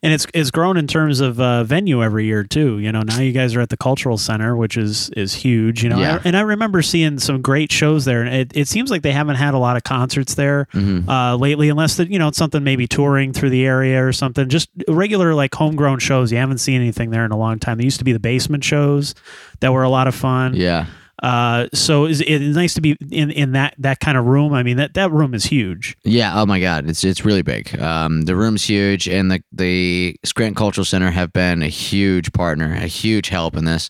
And 0.04 0.14
it's 0.14 0.26
it's 0.34 0.52
grown 0.52 0.78
in 0.78 0.88
terms 0.88 1.20
of 1.20 1.40
uh, 1.40 1.64
venue 1.64 2.04
every 2.04 2.26
year 2.26 2.44
too. 2.44 2.80
You 2.80 2.92
know, 2.92 3.02
now 3.02 3.20
you 3.20 3.32
guys 3.32 3.56
are 3.56 3.62
at 3.62 3.70
the 3.70 3.78
cultural 3.78 4.18
center, 4.18 4.56
which 4.56 4.78
is 4.78 5.10
is 5.18 5.34
huge. 5.34 5.84
You 5.84 5.90
know, 5.90 6.00
Yeah. 6.00 6.20
and 6.24 6.36
I 6.38 6.42
remember 6.42 6.82
seeing 6.82 7.20
some 7.20 7.42
great 7.42 7.72
shows 7.72 8.06
there. 8.06 8.22
And 8.24 8.34
it, 8.36 8.52
it 8.56 8.68
seems 8.68 8.92
like 8.92 9.02
they 9.02 9.12
haven't 9.12 9.36
had 9.38 9.54
a 9.54 9.58
lot 9.58 9.78
of 9.78 9.84
concerts 9.84 10.36
there 10.36 10.68
Mhm. 10.74 11.08
uh, 11.08 11.36
lately, 11.36 11.70
unless 11.70 11.98
that 11.98 12.10
you 12.10 12.20
know 12.20 12.28
it's 12.28 12.38
something 12.38 12.64
maybe 12.64 12.88
touring 12.88 13.34
through 13.34 13.50
the 13.52 13.66
area 13.66 14.04
or 14.06 14.12
something. 14.14 14.48
Just 14.50 14.70
regular 14.88 15.34
like 15.34 15.54
homegrown 15.56 16.00
shows. 16.00 16.32
You 16.32 16.38
haven't 16.38 16.60
seen 16.60 16.82
anything 16.82 17.10
there 17.12 17.26
in 17.26 17.32
a 17.32 17.38
long 17.38 17.60
time. 17.60 17.78
There 17.78 17.86
used 17.86 18.00
to 18.00 18.06
be 18.06 18.14
the 18.14 18.20
basement 18.20 18.64
shows 18.64 19.16
that 19.62 19.72
were 19.74 19.84
a 19.84 19.90
lot 19.90 20.08
of 20.08 20.16
fun. 20.16 20.56
Yeah. 20.56 20.86
Uh, 21.22 21.68
so 21.74 22.06
is 22.06 22.20
it's 22.22 22.56
nice 22.56 22.74
to 22.74 22.82
be 22.82 22.98
in, 23.12 23.30
in 23.32 23.52
that 23.52 23.76
that 23.78 24.00
kind 24.00 24.18
of 24.18 24.26
room. 24.26 24.54
I 24.54 24.64
mean 24.64 24.78
that 24.78 24.96
that 24.96 25.12
room 25.12 25.34
is 25.34 25.44
huge. 25.46 25.96
Yeah. 26.04 26.40
Oh 26.40 26.46
my 26.46 26.60
God, 26.60 26.90
it's 26.90 27.04
it's 27.04 27.24
really 27.24 27.44
big. 27.44 27.80
Um, 27.80 28.24
the 28.24 28.36
room's 28.36 28.64
huge, 28.64 29.08
and 29.08 29.30
the 29.30 29.44
the 29.52 30.16
Scranton 30.24 30.56
Cultural 30.56 30.86
Center 30.86 31.12
have 31.12 31.32
been 31.32 31.62
a 31.62 31.68
huge 31.68 32.34
partner, 32.34 32.74
a 32.74 32.88
huge 32.88 33.30
help 33.30 33.56
in 33.56 33.66
this. 33.66 33.90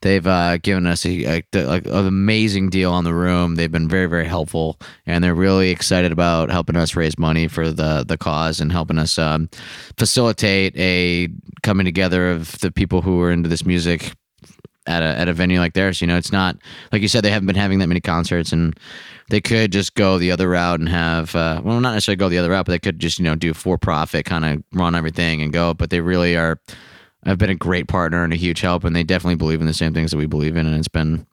They've 0.00 0.24
uh, 0.24 0.58
given 0.58 0.86
us 0.86 1.04
a, 1.04 1.24
a, 1.24 1.42
a- 1.54 1.82
an 1.98 2.06
amazing 2.06 2.70
deal 2.70 2.92
on 2.92 3.02
the 3.02 3.12
room. 3.12 3.56
They've 3.56 3.72
been 3.72 3.88
very 3.88 4.06
very 4.06 4.26
helpful, 4.26 4.78
and 5.04 5.24
they're 5.24 5.34
really 5.34 5.70
excited 5.70 6.12
about 6.12 6.50
helping 6.52 6.76
us 6.76 6.94
raise 6.94 7.18
money 7.18 7.48
for 7.48 7.72
the 7.72 8.04
the 8.06 8.16
cause 8.16 8.60
and 8.60 8.70
helping 8.70 8.98
us 8.98 9.18
um, 9.18 9.48
facilitate 9.96 10.76
a 10.76 11.28
coming 11.64 11.84
together 11.84 12.30
of 12.30 12.56
the 12.60 12.70
people 12.70 13.02
who 13.02 13.20
are 13.22 13.32
into 13.32 13.48
this 13.48 13.66
music 13.66 14.12
at 14.88 15.02
a 15.02 15.18
at 15.18 15.28
a 15.28 15.32
venue 15.32 15.60
like 15.60 15.74
theirs. 15.74 16.00
You 16.00 16.06
know, 16.06 16.16
it's 16.16 16.32
not 16.32 16.56
like 16.90 17.02
you 17.02 17.08
said 17.08 17.22
they 17.22 17.30
haven't 17.30 17.46
been 17.46 17.56
having 17.56 17.78
that 17.78 17.86
many 17.86 18.00
concerts, 18.00 18.52
and 18.52 18.76
they 19.30 19.40
could 19.40 19.70
just 19.70 19.94
go 19.94 20.18
the 20.18 20.32
other 20.32 20.48
route 20.48 20.80
and 20.80 20.88
have 20.88 21.36
uh, 21.36 21.60
well, 21.62 21.80
not 21.80 21.92
necessarily 21.92 22.16
go 22.16 22.28
the 22.28 22.38
other 22.38 22.50
route, 22.50 22.66
but 22.66 22.72
they 22.72 22.78
could 22.78 22.98
just 22.98 23.18
you 23.18 23.24
know 23.24 23.36
do 23.36 23.54
for 23.54 23.78
profit, 23.78 24.24
kind 24.24 24.44
of 24.44 24.62
run 24.72 24.94
everything 24.94 25.42
and 25.42 25.52
go. 25.52 25.74
But 25.74 25.90
they 25.90 26.00
really 26.00 26.36
are 26.36 26.58
have 27.24 27.38
been 27.38 27.50
a 27.50 27.54
great 27.54 27.88
partner 27.88 28.24
and 28.24 28.32
a 28.32 28.36
huge 28.36 28.60
help, 28.60 28.84
and 28.84 28.96
they 28.96 29.04
definitely 29.04 29.36
believe 29.36 29.60
in 29.60 29.66
the 29.66 29.74
same 29.74 29.92
things 29.92 30.10
that 30.10 30.16
we 30.16 30.26
believe 30.26 30.56
in, 30.56 30.66
and 30.66 30.76
it's 30.76 30.88
been 30.88 31.26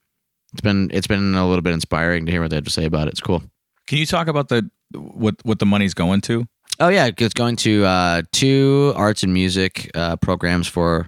it's 0.51 0.61
been 0.61 0.89
it's 0.93 1.07
been 1.07 1.35
a 1.35 1.47
little 1.47 1.61
bit 1.61 1.73
inspiring 1.73 2.25
to 2.25 2.31
hear 2.31 2.41
what 2.41 2.49
they 2.49 2.57
have 2.57 2.65
to 2.65 2.71
say 2.71 2.85
about 2.85 3.07
it. 3.07 3.11
It's 3.11 3.21
cool. 3.21 3.43
Can 3.87 3.97
you 3.97 4.05
talk 4.05 4.27
about 4.27 4.49
the 4.49 4.69
what 4.93 5.35
what 5.43 5.59
the 5.59 5.65
money's 5.65 5.93
going 5.93 6.21
to? 6.21 6.47
Oh 6.79 6.89
yeah, 6.89 7.09
it's 7.17 7.33
going 7.33 7.55
to 7.57 7.85
uh, 7.85 8.21
two 8.33 8.91
arts 8.97 9.23
and 9.23 9.33
music 9.33 9.89
uh, 9.95 10.17
programs 10.17 10.67
for 10.67 11.07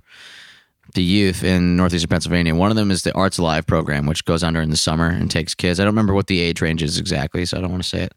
the 0.93 1.03
youth 1.03 1.43
in 1.43 1.76
northeastern 1.76 2.09
Pennsylvania. 2.09 2.55
One 2.55 2.72
of 2.72 2.77
them 2.77 2.91
is 2.91 3.03
the 3.03 3.14
Arts 3.14 3.38
Alive 3.38 3.65
program, 3.65 4.05
which 4.05 4.26
goes 4.26 4.43
on 4.43 4.53
during 4.53 4.69
the 4.69 4.77
summer 4.77 5.07
and 5.07 5.30
takes 5.30 5.53
kids. 5.53 5.80
I 5.80 5.84
don't 5.84 5.93
remember 5.93 6.14
what 6.14 6.27
the 6.27 6.39
age 6.39 6.61
range 6.61 6.84
is 6.84 6.97
exactly, 6.97 7.45
so 7.45 7.57
I 7.57 7.61
don't 7.61 7.72
want 7.72 7.84
to 7.84 7.89
say 7.89 8.03
it. 8.03 8.14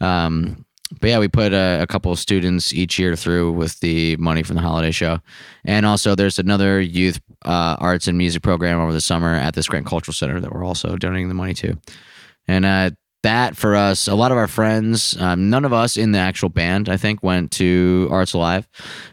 Um, 0.00 0.64
but 1.00 1.10
yeah, 1.10 1.18
we 1.18 1.28
put 1.28 1.52
a, 1.52 1.80
a 1.82 1.86
couple 1.86 2.12
of 2.12 2.18
students 2.18 2.72
each 2.72 2.98
year 2.98 3.16
through 3.16 3.52
with 3.52 3.80
the 3.80 4.16
money 4.16 4.42
from 4.42 4.56
the 4.56 4.62
holiday 4.62 4.92
show, 4.92 5.18
and 5.64 5.84
also 5.84 6.14
there's 6.14 6.38
another 6.38 6.80
youth 6.80 7.20
uh, 7.44 7.76
arts 7.78 8.06
and 8.06 8.16
music 8.16 8.42
program 8.42 8.80
over 8.80 8.92
the 8.92 9.00
summer 9.00 9.34
at 9.34 9.54
the 9.54 9.62
Scranton 9.62 9.88
Cultural 9.88 10.14
Center 10.14 10.40
that 10.40 10.52
we're 10.52 10.64
also 10.64 10.96
donating 10.96 11.28
the 11.28 11.34
money 11.34 11.54
to. 11.54 11.76
And 12.46 12.64
uh, 12.64 12.90
that 13.26 13.56
for 13.56 13.74
us, 13.74 14.06
a 14.06 14.14
lot 14.14 14.30
of 14.30 14.38
our 14.38 14.46
friends, 14.46 15.16
um, 15.20 15.50
none 15.50 15.64
of 15.64 15.72
us 15.72 15.96
in 15.96 16.12
the 16.12 16.18
actual 16.18 16.48
band, 16.48 16.88
I 16.88 16.96
think, 16.96 17.24
went 17.24 17.50
to 17.52 18.06
Arts 18.08 18.34
Alive, 18.34 18.68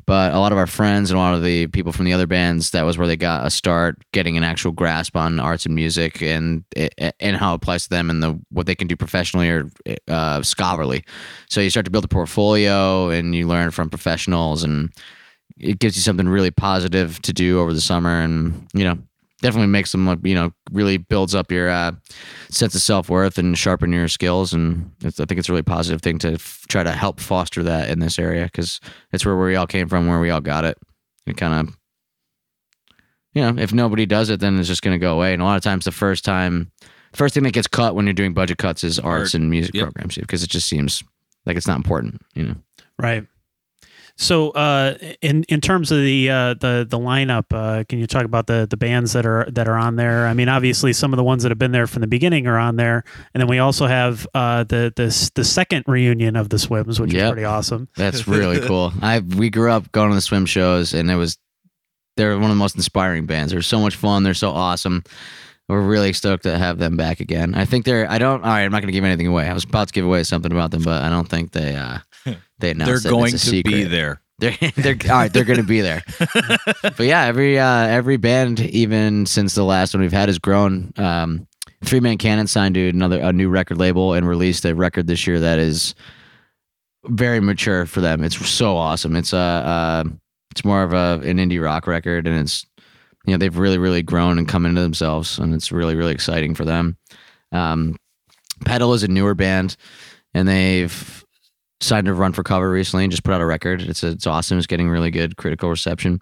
but 0.06 0.34
a 0.34 0.40
lot 0.40 0.52
of 0.52 0.60
our 0.60 0.68
friends 0.68 1.10
and 1.10 1.18
a 1.18 1.20
lot 1.20 1.34
of 1.34 1.44
the 1.44 1.66
people 1.68 1.92
from 1.92 2.06
the 2.06 2.14
other 2.14 2.28
bands, 2.28 2.70
that 2.72 2.84
was 2.84 2.96
where 2.96 3.08
they 3.08 3.18
got 3.18 3.44
a 3.44 3.50
start 3.50 3.98
getting 4.12 4.38
an 4.38 4.44
actual 4.44 4.72
grasp 4.72 5.18
on 5.18 5.40
arts 5.40 5.66
and 5.66 5.74
music 5.74 6.22
and 6.22 6.64
and 7.20 7.38
how 7.38 7.54
it 7.54 7.56
applies 7.56 7.86
to 7.86 7.90
them 7.90 8.12
and 8.12 8.22
the 8.22 8.40
what 8.52 8.68
they 8.68 8.76
can 8.76 8.88
do 8.88 8.96
professionally 8.96 9.50
or 9.50 9.72
uh, 10.08 10.44
scholarly. 10.44 11.04
So 11.50 11.60
you 11.60 11.72
start 11.72 11.86
to 11.86 11.92
build 11.92 12.06
a 12.06 12.08
portfolio 12.08 13.10
and 13.10 13.34
you 13.34 13.48
learn 13.48 13.72
from 13.72 13.90
professionals 13.90 14.64
and 14.64 14.94
it 15.58 15.80
gives 15.80 15.96
you 15.96 16.04
something 16.04 16.30
really 16.30 16.52
positive 16.52 17.20
to 17.24 17.34
do 17.34 17.60
over 17.60 17.74
the 17.74 17.82
summer 17.82 18.22
and 18.22 18.68
you 18.76 18.84
know 18.84 19.00
definitely 19.44 19.68
makes 19.68 19.92
them 19.92 20.06
look 20.08 20.20
you 20.24 20.34
know 20.34 20.52
really 20.72 20.98
builds 20.98 21.36
up 21.36 21.52
your 21.52 21.70
uh, 21.70 21.92
sense 22.50 22.74
of 22.74 22.82
self-worth 22.82 23.38
and 23.38 23.58
sharpen 23.58 23.92
your 23.92 24.08
skills 24.08 24.54
and 24.54 24.90
it's, 25.04 25.20
i 25.20 25.26
think 25.26 25.38
it's 25.38 25.50
a 25.50 25.52
really 25.52 25.62
positive 25.62 26.02
thing 26.02 26.18
to 26.18 26.34
f- 26.34 26.66
try 26.70 26.82
to 26.82 26.92
help 26.92 27.20
foster 27.20 27.62
that 27.62 27.90
in 27.90 28.00
this 28.00 28.18
area 28.18 28.46
because 28.46 28.80
it's 29.12 29.26
where 29.26 29.38
we 29.38 29.56
all 29.56 29.68
came 29.68 29.88
from 29.90 30.08
where 30.08 30.20
we 30.22 30.30
all 30.30 30.42
got 30.42 30.64
it 30.64 30.78
it 31.28 31.36
kind 31.38 31.68
of 31.68 31.76
you 33.34 33.42
know 33.42 33.62
if 33.62 33.74
nobody 33.74 34.06
does 34.06 34.30
it 34.30 34.40
then 34.40 34.58
it's 34.58 34.68
just 34.68 34.82
going 34.82 34.96
to 34.96 35.00
go 35.00 35.14
away 35.16 35.34
and 35.34 35.42
a 35.42 35.46
lot 35.46 35.58
of 35.58 35.64
times 35.64 35.86
the 35.86 35.92
first 35.92 36.24
time 36.24 36.72
the 37.12 37.18
first 37.18 37.34
thing 37.34 37.44
that 37.44 37.54
gets 37.54 37.68
cut 37.68 37.96
when 37.96 38.06
you're 38.06 38.14
doing 38.14 38.34
budget 38.34 38.58
cuts 38.58 38.84
is 38.84 38.98
arts 38.98 39.36
Art. 39.36 39.42
and 39.42 39.50
music 39.50 39.76
Yep. 39.76 39.84
programs 39.84 40.16
because 40.16 40.42
it 40.44 40.50
just 40.50 40.68
seems 40.68 41.04
like 41.46 41.58
it's 41.58 41.68
not 41.68 41.78
important 41.78 42.22
you 42.34 42.44
know 42.44 42.56
Right. 43.00 43.26
So, 44.16 44.52
uh, 44.52 44.96
in 45.22 45.44
in 45.50 45.60
terms 45.60 45.92
of 45.92 45.98
the 45.98 46.30
uh, 46.30 46.54
the 46.54 46.86
the 46.88 47.00
lineup, 47.00 47.46
uh, 47.52 47.84
can 47.86 47.98
you 47.98 48.06
talk 48.06 48.26
about 48.26 48.46
the 48.46 48.68
the 48.70 48.78
bands 48.78 49.14
that 49.14 49.26
are 49.26 49.48
that 49.52 49.68
are 49.68 49.76
on 49.76 49.96
there? 49.96 50.28
I 50.28 50.34
mean, 50.36 50.50
obviously, 50.50 50.94
some 50.94 51.14
of 51.14 51.18
the 51.18 51.24
ones 51.24 51.42
that 51.44 51.50
have 51.50 51.58
been 51.58 51.72
there 51.72 51.88
from 51.88 52.02
the 52.02 52.08
beginning 52.08 52.46
are 52.46 52.60
on 52.60 52.76
there, 52.76 53.04
and 53.34 53.42
then 53.42 53.48
we 53.48 53.58
also 53.58 53.88
have 53.88 54.28
uh, 54.36 54.66
the 54.66 54.94
the 54.96 55.32
the 55.34 55.44
second 55.44 55.86
reunion 55.88 56.36
of 56.36 56.50
the 56.50 56.60
Swims, 56.60 57.00
which 57.00 57.14
is 57.14 57.32
pretty 57.32 57.44
awesome. 57.44 57.90
That's 57.98 58.28
really 58.28 58.60
cool. 58.60 58.94
I 59.02 59.20
we 59.20 59.50
grew 59.50 59.72
up 59.72 59.92
going 59.92 60.10
to 60.10 60.16
the 60.16 60.22
swim 60.22 60.46
shows, 60.46 60.94
and 60.94 61.10
it 61.10 61.16
was 61.16 61.40
they're 62.16 62.36
one 62.36 62.44
of 62.44 62.50
the 62.50 62.56
most 62.56 62.76
inspiring 62.76 63.26
bands. 63.26 63.52
They're 63.52 63.64
so 63.64 63.80
much 63.80 63.96
fun. 63.96 64.22
They're 64.22 64.36
so 64.36 64.52
awesome. 64.52 65.04
We're 65.68 65.82
really 65.82 66.14
stoked 66.14 66.44
to 66.44 66.56
have 66.56 66.78
them 66.78 66.98
back 66.98 67.20
again. 67.20 67.56
I 67.56 67.66
think 67.66 67.86
they're. 67.86 68.10
I 68.10 68.20
don't. 68.20 68.44
All 68.44 68.50
right, 68.50 68.64
I'm 68.64 68.72
not 68.72 68.82
going 68.82 68.90
to 68.90 68.94
give 68.94 69.06
anything 69.06 69.28
away. 69.28 69.48
I 69.48 69.54
was 69.54 69.64
about 69.64 69.88
to 69.88 69.94
give 69.94 70.06
away 70.06 70.24
something 70.24 70.52
about 70.52 70.70
them, 70.70 70.84
but 70.84 71.02
I 71.02 71.10
don't 71.10 71.28
think 71.28 71.52
they. 71.52 71.76
They 72.64 72.72
announced 72.72 73.04
They're 73.04 73.12
going 73.12 73.34
to 73.34 73.62
be 73.62 73.84
there. 73.84 74.22
They're 74.40 74.58
they're 74.76 74.96
all 75.06 75.18
right. 75.18 75.32
They're 75.32 75.44
going 75.44 75.60
to 75.60 75.66
be 75.66 75.82
there. 75.82 76.02
but 76.82 77.00
yeah, 77.02 77.26
every 77.26 77.60
uh, 77.60 77.88
every 77.88 78.18
band, 78.18 78.62
even 78.62 79.26
since 79.26 79.54
the 79.54 79.64
last 79.64 79.94
one 79.94 80.02
we've 80.02 80.14
had, 80.14 80.30
has 80.30 80.40
grown. 80.40 80.92
Um, 80.98 81.46
Three 81.84 82.00
Man 82.00 82.18
Cannon 82.18 82.48
signed 82.48 82.76
to 82.76 82.90
another 82.90 83.20
a 83.20 83.34
new 83.34 83.50
record 83.50 83.78
label 83.78 84.14
and 84.14 84.28
released 84.28 84.66
a 84.66 84.74
record 84.74 85.08
this 85.08 85.28
year 85.28 85.42
that 85.42 85.60
is 85.60 85.94
very 87.06 87.42
mature 87.42 87.86
for 87.86 88.00
them. 88.00 88.24
It's 88.24 88.38
so 88.50 88.78
awesome. 88.78 89.18
It's 89.18 89.34
a 89.34 89.38
uh, 89.38 90.04
it's 90.52 90.64
more 90.64 90.84
of 90.84 90.94
a 90.94 91.22
an 91.28 91.38
indie 91.38 91.62
rock 91.62 91.86
record, 91.86 92.26
and 92.28 92.40
it's 92.40 92.66
you 93.26 93.34
know 93.34 93.38
they've 93.38 93.58
really 93.58 93.78
really 93.78 94.04
grown 94.04 94.38
and 94.38 94.48
come 94.48 94.66
into 94.66 94.82
themselves, 94.82 95.38
and 95.38 95.54
it's 95.54 95.72
really 95.72 95.96
really 95.96 96.14
exciting 96.14 96.56
for 96.56 96.64
them. 96.64 96.98
Um, 97.52 97.98
Petal 98.66 98.94
is 98.94 99.04
a 99.04 99.10
newer 99.10 99.36
band, 99.36 99.76
and 100.34 100.48
they've 100.48 101.24
signed 101.84 102.08
to 102.08 102.14
Run 102.14 102.34
for 102.34 102.44
Cover 102.44 102.70
recently 102.70 103.04
and 103.04 103.12
just 103.12 103.24
put 103.24 103.34
out 103.34 103.42
a 103.42 103.46
record. 103.46 103.82
It's 103.82 104.04
it's 104.04 104.28
awesome. 104.28 104.58
It's 104.58 104.68
getting 104.68 104.90
really 104.90 105.12
good 105.12 105.38
critical 105.38 105.70
reception. 105.70 106.22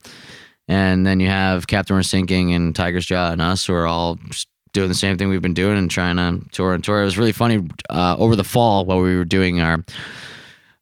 And 0.68 1.06
then 1.06 1.20
you 1.20 1.28
have 1.28 1.68
Captain 1.68 1.96
We're 1.96 2.04
Sinking 2.04 2.54
and 2.54 2.76
Tiger's 2.76 3.06
Jaw 3.06 3.32
and 3.32 3.42
us 3.42 3.66
who 3.66 3.74
are 3.74 3.88
all 3.88 4.16
just 4.30 4.48
doing 4.74 4.88
the 4.88 4.96
same 4.96 5.18
thing 5.18 5.30
we've 5.30 5.42
been 5.42 5.54
doing 5.54 5.78
and 5.78 5.92
trying 5.92 6.18
to 6.18 6.48
tour 6.52 6.74
and 6.74 6.84
tour. 6.84 7.02
It 7.02 7.06
was 7.06 7.18
really 7.18 7.32
funny 7.34 7.68
uh, 7.90 8.16
over 8.18 8.36
the 8.36 8.44
fall 8.44 8.86
while 8.86 9.02
we 9.02 9.16
were 9.16 9.26
doing 9.26 9.60
our 9.60 9.84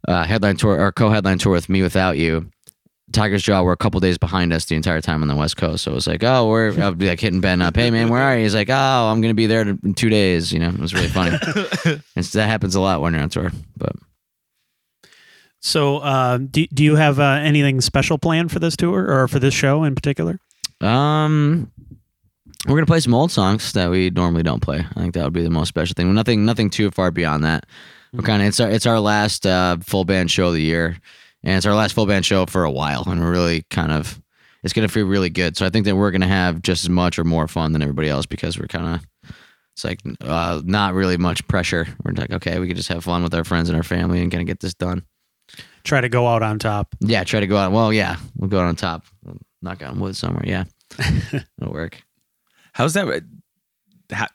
uh, 0.07 0.25
headline 0.25 0.57
tour, 0.57 0.79
our 0.79 0.91
co-headline 0.91 1.39
tour 1.39 1.53
with 1.53 1.67
mewithoutYou. 1.67 2.51
Tigers 3.11 3.41
Jaw 3.41 3.63
were 3.63 3.71
a 3.71 3.77
couple 3.77 3.99
days 3.99 4.19
behind 4.19 4.53
us 4.53 4.65
the 4.65 4.75
entire 4.75 5.01
time 5.01 5.23
on 5.23 5.27
the 5.27 5.35
West 5.35 5.57
Coast. 5.57 5.83
So 5.83 5.91
it 5.91 5.95
was 5.95 6.05
like, 6.05 6.23
oh, 6.23 6.47
we're 6.47 6.69
I'd 6.83 6.97
be 6.97 7.07
like 7.07 7.19
hitting 7.19 7.41
Ben 7.41 7.61
up. 7.61 7.75
Hey 7.75 7.89
man, 7.89 8.09
where 8.09 8.21
are 8.21 8.37
you? 8.37 8.43
He's 8.43 8.53
like, 8.53 8.69
oh, 8.69 8.73
I'm 8.73 9.21
gonna 9.21 9.33
be 9.33 9.47
there 9.47 9.61
in 9.61 9.95
two 9.95 10.09
days. 10.09 10.53
You 10.53 10.59
know, 10.59 10.69
it 10.69 10.79
was 10.79 10.93
really 10.93 11.07
funny. 11.07 11.35
and 12.15 12.25
so 12.25 12.37
that 12.37 12.47
happens 12.47 12.75
a 12.75 12.79
lot 12.79 13.01
when 13.01 13.13
you're 13.13 13.23
on 13.23 13.29
tour. 13.29 13.51
But 13.75 13.93
So, 15.61 15.97
uh, 15.97 16.37
do, 16.37 16.65
do 16.67 16.83
you 16.83 16.95
have 16.95 17.19
uh, 17.19 17.39
anything 17.41 17.81
special 17.81 18.17
planned 18.17 18.51
for 18.51 18.59
this 18.59 18.77
tour 18.77 19.11
or 19.11 19.27
for 19.27 19.39
this 19.39 19.53
show 19.53 19.83
in 19.83 19.95
particular? 19.95 20.39
um, 20.81 21.71
we're 22.67 22.75
gonna 22.75 22.85
play 22.85 22.99
some 22.99 23.13
old 23.13 23.31
songs 23.31 23.71
that 23.73 23.89
we 23.89 24.09
normally 24.09 24.43
don't 24.43 24.61
play. 24.61 24.79
I 24.79 24.99
think 24.99 25.13
that 25.13 25.23
would 25.23 25.33
be 25.33 25.43
the 25.43 25.49
most 25.49 25.69
special 25.69 25.93
thing. 25.93 26.13
Nothing, 26.13 26.45
nothing 26.45 26.69
too 26.69 26.91
far 26.91 27.09
beyond 27.09 27.43
that. 27.45 27.65
We're 28.13 28.23
kind 28.23 28.41
of 28.41 28.47
it's 28.47 28.59
our 28.59 28.69
it's 28.69 28.85
our 28.85 28.99
last 28.99 29.45
uh, 29.45 29.77
full 29.81 30.03
band 30.03 30.29
show 30.31 30.47
of 30.47 30.53
the 30.53 30.61
year, 30.61 30.97
and 31.43 31.55
it's 31.57 31.65
our 31.65 31.73
last 31.75 31.93
full 31.93 32.05
band 32.05 32.25
show 32.25 32.45
for 32.45 32.63
a 32.63 32.71
while, 32.71 33.03
and 33.07 33.21
we're 33.21 33.31
really 33.31 33.63
kind 33.69 33.91
of 33.91 34.21
it's 34.63 34.73
gonna 34.73 34.87
feel 34.89 35.05
really 35.05 35.29
good. 35.29 35.55
So 35.57 35.65
I 35.65 35.69
think 35.69 35.85
that 35.85 35.95
we're 35.95 36.11
gonna 36.11 36.27
have 36.27 36.61
just 36.61 36.83
as 36.83 36.89
much 36.89 37.17
or 37.17 37.23
more 37.23 37.47
fun 37.47 37.71
than 37.71 37.81
everybody 37.81 38.09
else 38.09 38.25
because 38.25 38.59
we're 38.59 38.67
kind 38.67 38.95
of 38.95 39.33
it's 39.75 39.85
like 39.85 39.99
uh, 40.21 40.61
not 40.65 40.93
really 40.93 41.17
much 41.17 41.47
pressure. 41.47 41.87
We're 42.03 42.13
like 42.13 42.31
okay, 42.31 42.59
we 42.59 42.67
can 42.67 42.75
just 42.75 42.89
have 42.89 43.03
fun 43.03 43.23
with 43.23 43.33
our 43.33 43.43
friends 43.45 43.69
and 43.69 43.77
our 43.77 43.83
family 43.83 44.21
and 44.21 44.31
kind 44.31 44.41
of 44.41 44.47
get 44.47 44.59
this 44.59 44.73
done. 44.73 45.05
Try 45.83 46.01
to 46.01 46.09
go 46.09 46.27
out 46.27 46.43
on 46.43 46.59
top. 46.59 46.95
Yeah, 46.99 47.23
try 47.23 47.39
to 47.39 47.47
go 47.47 47.57
out. 47.57 47.71
Well, 47.71 47.91
yeah, 47.93 48.17
we'll 48.37 48.49
go 48.49 48.59
out 48.59 48.65
on 48.65 48.75
top. 48.75 49.05
Knock 49.61 49.83
on 49.83 49.99
wood 49.99 50.15
somewhere. 50.15 50.43
Yeah, 50.45 50.65
it'll 51.61 51.73
work. 51.73 52.01
How's 52.73 52.93
that? 52.93 53.23
How, 54.11 54.27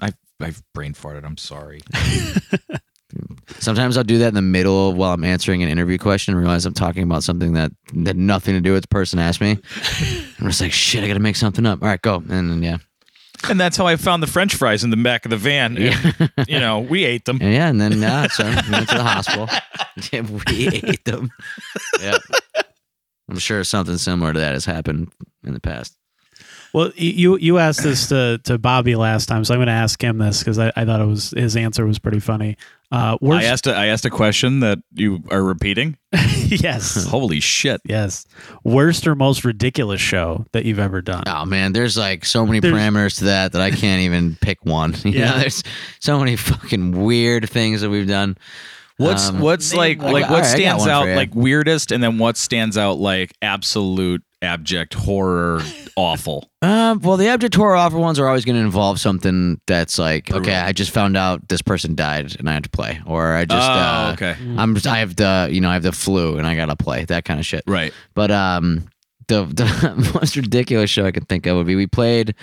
I 0.00 0.12
I've 0.40 0.62
brain 0.74 0.94
farted. 0.94 1.24
I'm 1.24 1.36
sorry. 1.36 1.80
Sometimes 3.58 3.96
I'll 3.96 4.04
do 4.04 4.18
that 4.18 4.28
in 4.28 4.34
the 4.34 4.42
middle 4.42 4.90
of 4.90 4.96
while 4.96 5.12
I'm 5.14 5.24
answering 5.24 5.62
an 5.62 5.68
interview 5.68 5.98
question 5.98 6.34
and 6.34 6.40
realize 6.40 6.66
I'm 6.66 6.74
talking 6.74 7.02
about 7.02 7.24
something 7.24 7.54
that 7.54 7.72
had 8.04 8.16
nothing 8.16 8.54
to 8.54 8.60
do 8.60 8.72
with 8.72 8.82
the 8.82 8.88
person 8.88 9.18
asked 9.18 9.40
me. 9.40 9.58
I'm 10.38 10.46
just 10.46 10.60
like, 10.60 10.72
shit, 10.72 11.02
I 11.02 11.08
got 11.08 11.14
to 11.14 11.20
make 11.20 11.36
something 11.36 11.66
up. 11.66 11.82
All 11.82 11.88
right, 11.88 12.00
go. 12.00 12.16
And 12.16 12.30
then, 12.30 12.62
yeah. 12.62 12.78
And 13.48 13.60
that's 13.60 13.76
how 13.76 13.86
I 13.86 13.96
found 13.96 14.22
the 14.22 14.26
French 14.26 14.54
fries 14.54 14.84
in 14.84 14.90
the 14.90 14.96
back 14.96 15.24
of 15.24 15.30
the 15.30 15.36
van. 15.36 15.76
And, 15.76 16.30
you 16.48 16.58
know, 16.58 16.80
we 16.80 17.04
ate 17.04 17.24
them. 17.24 17.38
Yeah, 17.40 17.68
and 17.68 17.80
then, 17.80 18.00
yeah, 18.00 18.26
so 18.28 18.44
uh, 18.44 18.62
we 18.66 18.72
went 18.72 18.88
to 18.90 18.96
the 18.96 19.02
hospital. 19.04 19.48
Yeah, 20.12 20.20
we 20.20 20.68
ate 20.68 21.04
them. 21.04 21.30
Yeah. 22.00 22.18
I'm 23.28 23.38
sure 23.38 23.64
something 23.64 23.96
similar 23.98 24.32
to 24.32 24.38
that 24.38 24.52
has 24.52 24.64
happened 24.64 25.12
in 25.44 25.54
the 25.54 25.60
past. 25.60 25.96
Well, 26.74 26.90
you 26.96 27.38
you 27.38 27.58
asked 27.58 27.82
this 27.82 28.08
to, 28.08 28.38
to 28.44 28.58
Bobby 28.58 28.94
last 28.94 29.26
time, 29.26 29.44
so 29.44 29.54
I'm 29.54 29.58
going 29.58 29.68
to 29.68 29.72
ask 29.72 30.02
him 30.02 30.18
this 30.18 30.40
because 30.40 30.58
I, 30.58 30.70
I 30.76 30.84
thought 30.84 31.00
it 31.00 31.06
was 31.06 31.30
his 31.30 31.56
answer 31.56 31.86
was 31.86 31.98
pretty 31.98 32.20
funny. 32.20 32.56
Uh, 32.90 33.16
I 33.22 33.44
asked 33.44 33.66
a, 33.66 33.74
I 33.74 33.86
asked 33.86 34.04
a 34.06 34.10
question 34.10 34.60
that 34.60 34.78
you 34.94 35.22
are 35.30 35.42
repeating. 35.42 35.96
yes, 36.12 37.04
Holy 37.08 37.40
shit! 37.40 37.80
yes. 37.84 38.26
Worst 38.64 39.06
or 39.06 39.14
most 39.14 39.44
ridiculous 39.44 40.00
show 40.00 40.46
that 40.52 40.64
you've 40.64 40.78
ever 40.78 41.00
done? 41.02 41.24
Oh 41.26 41.44
man, 41.44 41.72
there's 41.72 41.96
like 41.98 42.24
so 42.24 42.46
many 42.46 42.60
There's- 42.60 42.74
parameters 42.76 43.18
to 43.18 43.24
that 43.24 43.52
that 43.52 43.62
I 43.62 43.70
can't 43.70 44.02
even 44.02 44.36
pick 44.40 44.64
one. 44.64 44.94
You 45.04 45.12
Yeah. 45.20 45.30
know, 45.32 45.38
there's 45.40 45.62
so 46.00 46.18
many 46.18 46.36
fucking 46.36 46.92
weird 47.02 47.48
things 47.50 47.80
that 47.82 47.90
we've 47.90 48.08
done. 48.08 48.36
What's 48.96 49.28
Um, 49.28 49.38
what's 49.40 49.70
name 49.72 49.78
like 49.78 50.02
like 50.02 50.24
All 50.24 50.30
what 50.30 50.30
right, 50.30 50.32
I 50.38 50.40
got 50.40 50.46
stands 50.46 50.80
one 50.80 50.88
for 50.88 50.92
out 50.92 51.06
you. 51.08 51.14
like 51.14 51.34
weirdest, 51.34 51.92
and 51.92 52.02
then 52.02 52.18
what 52.18 52.36
stands 52.36 52.76
out 52.78 52.98
like 52.98 53.32
absolute 53.42 54.22
abject 54.42 54.94
horror, 54.94 55.62
awful. 55.96 56.50
Um, 56.62 57.00
well, 57.00 57.16
the 57.16 57.28
abject 57.28 57.54
horror 57.54 57.76
awful 57.76 58.00
ones 58.00 58.18
are 58.18 58.26
always 58.26 58.44
going 58.44 58.56
to 58.56 58.62
involve 58.62 59.00
something 59.00 59.60
that's 59.66 59.98
like, 59.98 60.26
Brutal. 60.26 60.42
okay, 60.42 60.56
I 60.56 60.72
just 60.72 60.90
found 60.90 61.16
out 61.16 61.48
this 61.48 61.62
person 61.62 61.94
died 61.94 62.36
and 62.38 62.48
I 62.48 62.54
have 62.54 62.62
to 62.62 62.70
play, 62.70 63.00
or 63.06 63.34
I 63.34 63.44
just, 63.44 63.68
oh, 63.68 63.72
uh, 63.72 64.10
okay, 64.14 64.36
I'm 64.56 64.74
just, 64.74 64.86
I 64.86 64.98
have 64.98 65.16
the, 65.16 65.48
you 65.50 65.60
know, 65.60 65.70
I 65.70 65.74
have 65.74 65.82
the 65.82 65.92
flu 65.92 66.38
and 66.38 66.46
I 66.46 66.54
gotta 66.54 66.76
play 66.76 67.04
that 67.06 67.24
kind 67.24 67.40
of 67.40 67.46
shit. 67.46 67.64
right. 67.66 67.92
But 68.14 68.30
um, 68.30 68.88
the 69.28 69.44
the 69.44 70.10
most 70.20 70.36
ridiculous 70.36 70.90
show 70.90 71.06
I 71.06 71.12
can 71.12 71.24
think 71.24 71.46
of 71.46 71.56
would 71.56 71.66
be 71.66 71.76
we 71.76 71.86
played 71.86 72.34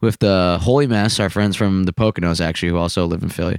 with 0.00 0.18
the 0.18 0.58
Holy 0.60 0.86
Mess, 0.86 1.18
our 1.18 1.30
friends 1.30 1.56
from 1.56 1.84
the 1.84 1.92
Poconos, 1.92 2.40
actually, 2.40 2.68
who 2.68 2.76
also 2.76 3.06
live 3.06 3.22
in 3.22 3.30
Philly. 3.30 3.58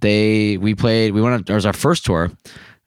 They 0.00 0.56
we 0.56 0.74
played. 0.74 1.12
We 1.12 1.20
went. 1.20 1.34
On, 1.34 1.52
it 1.52 1.54
was 1.54 1.66
our 1.66 1.72
first 1.72 2.04
tour. 2.04 2.30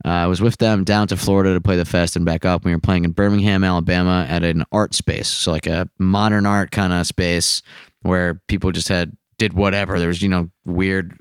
Uh, 0.05 0.09
I 0.09 0.27
was 0.27 0.39
with 0.39 0.57
them 0.57 0.83
down 0.83 1.07
to 1.07 1.17
Florida 1.17 1.55
to 1.55 1.61
play 1.61 1.77
the 1.77 1.85
fest 1.85 2.15
and 2.15 2.23
back 2.25 2.45
up. 2.45 2.63
We 2.63 2.71
were 2.71 2.79
playing 2.79 3.05
in 3.05 3.11
Birmingham, 3.11 3.63
Alabama, 3.63 4.25
at 4.29 4.43
an 4.43 4.63
art 4.71 4.93
space, 4.93 5.27
so 5.27 5.51
like 5.51 5.65
a 5.65 5.89
modern 5.97 6.45
art 6.45 6.69
kind 6.69 6.93
of 6.93 7.07
space 7.07 7.63
where 8.03 8.39
people 8.47 8.71
just 8.71 8.87
had 8.87 9.17
did 9.39 9.53
whatever. 9.53 9.97
There 9.97 10.07
was 10.07 10.21
you 10.21 10.29
know 10.29 10.49
weird 10.63 11.19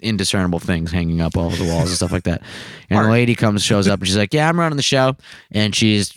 indiscernible 0.00 0.58
things 0.58 0.90
hanging 0.90 1.20
up 1.20 1.36
all 1.36 1.46
over 1.46 1.56
the 1.56 1.68
walls 1.68 1.88
and 1.88 1.96
stuff 1.96 2.12
like 2.12 2.24
that. 2.24 2.42
And 2.90 2.98
Art. 2.98 3.10
lady 3.10 3.34
comes, 3.34 3.62
shows 3.62 3.88
up, 3.88 4.00
and 4.00 4.06
she's 4.08 4.16
like, 4.16 4.34
"Yeah, 4.34 4.48
I'm 4.48 4.58
running 4.58 4.76
the 4.76 4.82
show," 4.82 5.16
and 5.52 5.74
she's 5.74 6.12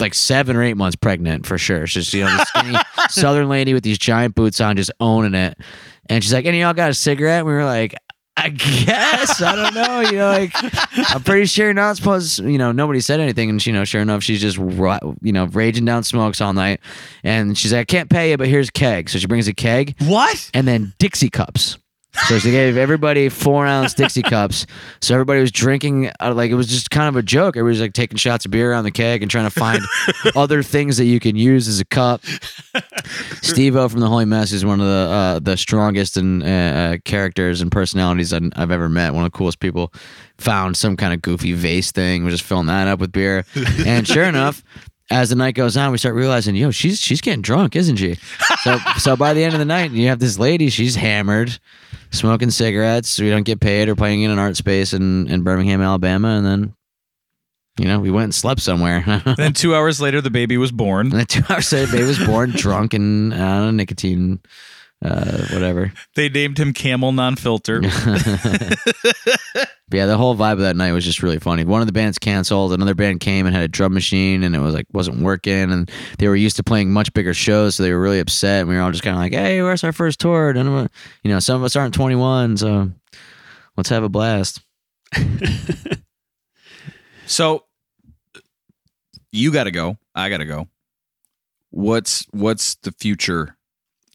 like 0.00 0.14
seven 0.14 0.56
or 0.56 0.62
eight 0.62 0.76
months 0.76 0.96
pregnant 0.96 1.46
for 1.46 1.58
sure. 1.58 1.86
She's 1.86 2.12
you 2.14 2.24
know, 2.24 2.44
skinny 2.46 2.78
southern 3.10 3.48
lady 3.48 3.74
with 3.74 3.84
these 3.84 3.98
giant 3.98 4.34
boots 4.34 4.60
on, 4.60 4.76
just 4.76 4.90
owning 5.00 5.34
it. 5.34 5.58
And 6.06 6.24
she's 6.24 6.32
like, 6.32 6.46
"Any 6.46 6.60
y'all 6.60 6.72
got 6.72 6.90
a 6.90 6.94
cigarette?" 6.94 7.40
And 7.40 7.46
we 7.46 7.52
were 7.52 7.64
like. 7.64 7.94
I 8.40 8.48
guess 8.50 9.42
I 9.42 9.54
don't 9.56 9.74
know. 9.74 10.00
You 10.00 10.12
know, 10.18 10.28
like 10.30 10.52
I'm 11.14 11.22
pretty 11.22 11.46
sure 11.46 11.66
you're 11.66 11.74
not 11.74 11.96
supposed. 11.96 12.40
You 12.40 12.58
know, 12.58 12.72
nobody 12.72 13.00
said 13.00 13.20
anything, 13.20 13.50
and 13.50 13.64
you 13.64 13.72
know, 13.72 13.84
sure 13.84 14.00
enough, 14.00 14.22
she's 14.22 14.40
just 14.40 14.56
you 14.58 15.32
know 15.32 15.46
raging 15.46 15.84
down 15.84 16.04
smokes 16.04 16.40
all 16.40 16.52
night. 16.52 16.80
And 17.24 17.56
she's 17.58 17.72
like, 17.72 17.80
"I 17.80 17.84
can't 17.84 18.10
pay 18.10 18.30
you, 18.30 18.36
but 18.36 18.48
here's 18.48 18.68
a 18.68 18.72
keg." 18.72 19.10
So 19.10 19.18
she 19.18 19.26
brings 19.26 19.48
a 19.48 19.54
keg, 19.54 19.94
What? 20.02 20.50
and 20.54 20.66
then 20.68 20.94
Dixie 20.98 21.30
cups. 21.30 21.78
So 22.26 22.38
she 22.38 22.50
gave 22.50 22.76
everybody 22.76 23.28
four 23.28 23.66
ounce 23.66 23.94
Dixie 23.94 24.22
cups. 24.22 24.66
So 25.00 25.14
everybody 25.14 25.40
was 25.40 25.50
drinking, 25.52 26.10
uh, 26.20 26.34
like 26.34 26.50
it 26.50 26.54
was 26.54 26.66
just 26.66 26.90
kind 26.90 27.08
of 27.08 27.16
a 27.16 27.22
joke. 27.22 27.56
Everybody 27.56 27.72
was 27.74 27.80
like 27.80 27.92
taking 27.94 28.16
shots 28.18 28.44
of 28.44 28.50
beer 28.50 28.72
on 28.72 28.84
the 28.84 28.90
keg 28.90 29.22
and 29.22 29.30
trying 29.30 29.44
to 29.46 29.50
find 29.50 29.80
other 30.36 30.62
things 30.62 30.96
that 30.98 31.04
you 31.06 31.20
can 31.20 31.36
use 31.36 31.68
as 31.68 31.80
a 31.80 31.84
cup. 31.86 32.22
Steve 33.42 33.76
O 33.76 33.88
from 33.88 34.00
the 34.00 34.08
Holy 34.08 34.24
Mess 34.24 34.52
is 34.52 34.64
one 34.64 34.80
of 34.80 34.86
the 34.86 34.92
uh, 34.92 35.38
the 35.38 35.56
strongest 35.56 36.16
and 36.16 36.42
uh, 36.42 36.46
uh, 36.46 36.96
characters 37.04 37.60
and 37.60 37.70
personalities 37.70 38.32
I- 38.32 38.40
I've 38.56 38.70
ever 38.70 38.88
met. 38.88 39.14
One 39.14 39.24
of 39.24 39.32
the 39.32 39.36
coolest 39.36 39.60
people. 39.60 39.92
Found 40.38 40.76
some 40.76 40.96
kind 40.96 41.12
of 41.12 41.20
goofy 41.20 41.52
vase 41.52 41.90
thing. 41.90 42.22
We're 42.24 42.30
just 42.30 42.44
filling 42.44 42.66
that 42.66 42.86
up 42.86 43.00
with 43.00 43.10
beer, 43.10 43.44
and 43.84 44.06
sure 44.06 44.22
enough. 44.28 44.62
As 45.10 45.30
the 45.30 45.36
night 45.36 45.54
goes 45.54 45.74
on, 45.76 45.90
we 45.90 45.96
start 45.98 46.14
realizing, 46.14 46.54
yo, 46.54 46.70
she's 46.70 47.00
she's 47.00 47.20
getting 47.20 47.40
drunk, 47.42 47.74
isn't 47.74 47.96
she? 47.96 48.16
So 48.62 48.78
so 48.98 49.16
by 49.16 49.32
the 49.34 49.42
end 49.42 49.54
of 49.54 49.58
the 49.58 49.64
night, 49.64 49.90
you 49.90 50.06
have 50.08 50.18
this 50.20 50.38
lady, 50.38 50.68
she's 50.68 50.94
hammered, 50.96 51.58
smoking 52.10 52.50
cigarettes. 52.50 53.18
We 53.20 53.30
don't 53.30 53.44
get 53.44 53.60
paid 53.60 53.88
or 53.88 53.96
playing 53.96 54.22
in 54.22 54.30
an 54.30 54.38
art 54.38 54.56
space 54.56 54.92
in, 54.92 55.28
in 55.28 55.42
Birmingham, 55.42 55.80
Alabama. 55.80 56.28
And 56.28 56.46
then, 56.46 56.74
you 57.78 57.86
know, 57.86 58.00
we 58.00 58.10
went 58.10 58.24
and 58.24 58.34
slept 58.34 58.60
somewhere. 58.60 59.02
and 59.06 59.36
then 59.36 59.52
two 59.52 59.74
hours 59.74 60.00
later, 60.00 60.20
the 60.20 60.30
baby 60.30 60.56
was 60.56 60.72
born. 60.72 61.10
then 61.10 61.26
two 61.26 61.42
hours 61.48 61.72
later, 61.72 61.86
the 61.86 61.92
baby 61.92 62.08
was 62.08 62.18
born 62.18 62.50
drunk 62.54 62.94
and 62.94 63.32
uh, 63.32 63.70
nicotine, 63.70 64.40
uh, 65.04 65.46
whatever. 65.52 65.92
They 66.14 66.28
named 66.28 66.58
him 66.58 66.72
Camel 66.72 67.12
Non-Filter. 67.12 67.82
Yeah, 69.90 70.04
the 70.04 70.18
whole 70.18 70.36
vibe 70.36 70.52
of 70.52 70.58
that 70.58 70.76
night 70.76 70.92
was 70.92 71.02
just 71.02 71.22
really 71.22 71.38
funny. 71.38 71.64
One 71.64 71.80
of 71.80 71.86
the 71.86 71.94
bands 71.94 72.18
canceled, 72.18 72.74
another 72.74 72.94
band 72.94 73.20
came 73.20 73.46
and 73.46 73.54
had 73.56 73.64
a 73.64 73.68
drum 73.68 73.94
machine, 73.94 74.42
and 74.42 74.54
it 74.54 74.58
was 74.58 74.74
like 74.74 74.84
wasn't 74.92 75.20
working. 75.22 75.72
And 75.72 75.90
they 76.18 76.28
were 76.28 76.36
used 76.36 76.56
to 76.56 76.62
playing 76.62 76.92
much 76.92 77.10
bigger 77.14 77.32
shows, 77.32 77.76
so 77.76 77.82
they 77.82 77.90
were 77.92 78.00
really 78.00 78.18
upset. 78.20 78.60
And 78.60 78.68
we 78.68 78.74
were 78.74 78.82
all 78.82 78.90
just 78.90 79.02
kind 79.02 79.16
of 79.16 79.20
like, 79.22 79.32
"Hey, 79.32 79.62
where's 79.62 79.82
our 79.84 79.92
first 79.92 80.20
tour?" 80.20 80.54
Us- 80.54 80.88
you 81.22 81.30
know, 81.30 81.38
some 81.38 81.56
of 81.56 81.64
us 81.64 81.74
aren't 81.74 81.94
21, 81.94 82.58
so 82.58 82.90
let's 83.78 83.88
have 83.88 84.02
a 84.02 84.10
blast. 84.10 84.60
So 87.26 87.64
you 89.32 89.52
got 89.52 89.64
to 89.64 89.70
go. 89.70 89.98
I 90.14 90.30
got 90.30 90.38
to 90.38 90.46
go. 90.46 90.66
What's 91.70 92.26
what's 92.30 92.76
the 92.76 92.92
future 92.92 93.57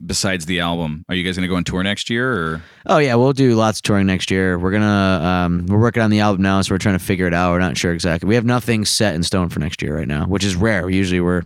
besides 0.06 0.46
the 0.46 0.60
album? 0.60 1.06
Are 1.10 1.16
you 1.16 1.24
guys 1.24 1.36
going 1.36 1.44
to 1.44 1.50
go 1.50 1.56
on 1.56 1.64
tour 1.64 1.84
next 1.84 2.10
year 2.10 2.32
or 2.32 2.62
Oh 2.86 2.98
yeah, 2.98 3.16
we'll 3.16 3.34
do 3.34 3.56
lots 3.56 3.80
of 3.80 3.84
touring 3.84 4.08
next 4.08 4.30
year. 4.32 4.58
We're 4.60 4.72
gonna 4.72 5.26
um, 5.26 5.66
we're 5.68 5.80
working 5.80 6.04
on 6.04 6.10
the 6.10 6.20
album 6.20 6.42
now, 6.42 6.62
so 6.62 6.74
we're 6.74 6.80
trying 6.80 6.98
to 6.98 7.04
figure 7.04 7.28
it 7.28 7.34
out. 7.34 7.52
We're 7.52 7.60
not 7.60 7.78
sure 7.78 7.94
exactly. 7.94 8.28
We 8.28 8.36
have 8.36 8.46
nothing 8.46 8.86
set 8.86 9.16
in 9.16 9.24
stone 9.24 9.50
for 9.50 9.60
next 9.60 9.82
year 9.82 9.96
right 9.98 10.08
now, 10.08 10.26
which 10.26 10.44
is 10.44 10.56
rare. 10.56 10.90
Usually 10.90 11.22
we're 11.22 11.44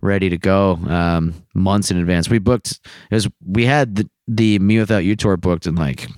ready 0.00 0.28
to 0.28 0.36
go 0.36 0.78
um, 0.88 1.34
months 1.54 1.90
in 1.90 1.96
advance. 1.96 2.28
We 2.28 2.38
booked 2.38 2.80
was 3.10 3.28
we 3.46 3.64
had 3.64 3.96
the, 3.96 4.10
the 4.28 4.58
mewithoutYou 4.58 5.16
tour 5.16 5.36
booked 5.36 5.66
in 5.66 5.76
like 5.76 6.08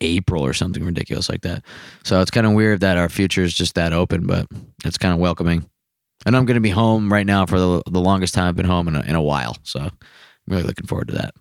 April 0.00 0.44
or 0.44 0.52
something 0.52 0.84
ridiculous 0.84 1.28
like 1.28 1.42
that. 1.42 1.62
So 2.04 2.20
it's 2.20 2.30
kind 2.30 2.46
of 2.46 2.52
weird 2.52 2.80
that 2.80 2.98
our 2.98 3.08
future 3.08 3.42
is 3.42 3.54
just 3.54 3.74
that 3.74 3.92
open, 3.92 4.26
but 4.26 4.46
it's 4.84 4.98
kind 4.98 5.14
of 5.14 5.20
welcoming. 5.20 5.68
And 6.26 6.36
I'm 6.36 6.46
going 6.46 6.56
to 6.56 6.60
be 6.60 6.70
home 6.70 7.12
right 7.12 7.26
now 7.26 7.46
for 7.46 7.58
the, 7.58 7.82
the 7.90 8.00
longest 8.00 8.34
time 8.34 8.48
I've 8.48 8.56
been 8.56 8.66
home 8.66 8.88
in 8.88 8.96
a, 8.96 9.00
in 9.02 9.14
a 9.14 9.22
while. 9.22 9.56
So 9.62 9.90
really 10.46 10.62
looking 10.62 10.86
forward 10.86 11.08
to 11.08 11.14
that. 11.14 11.34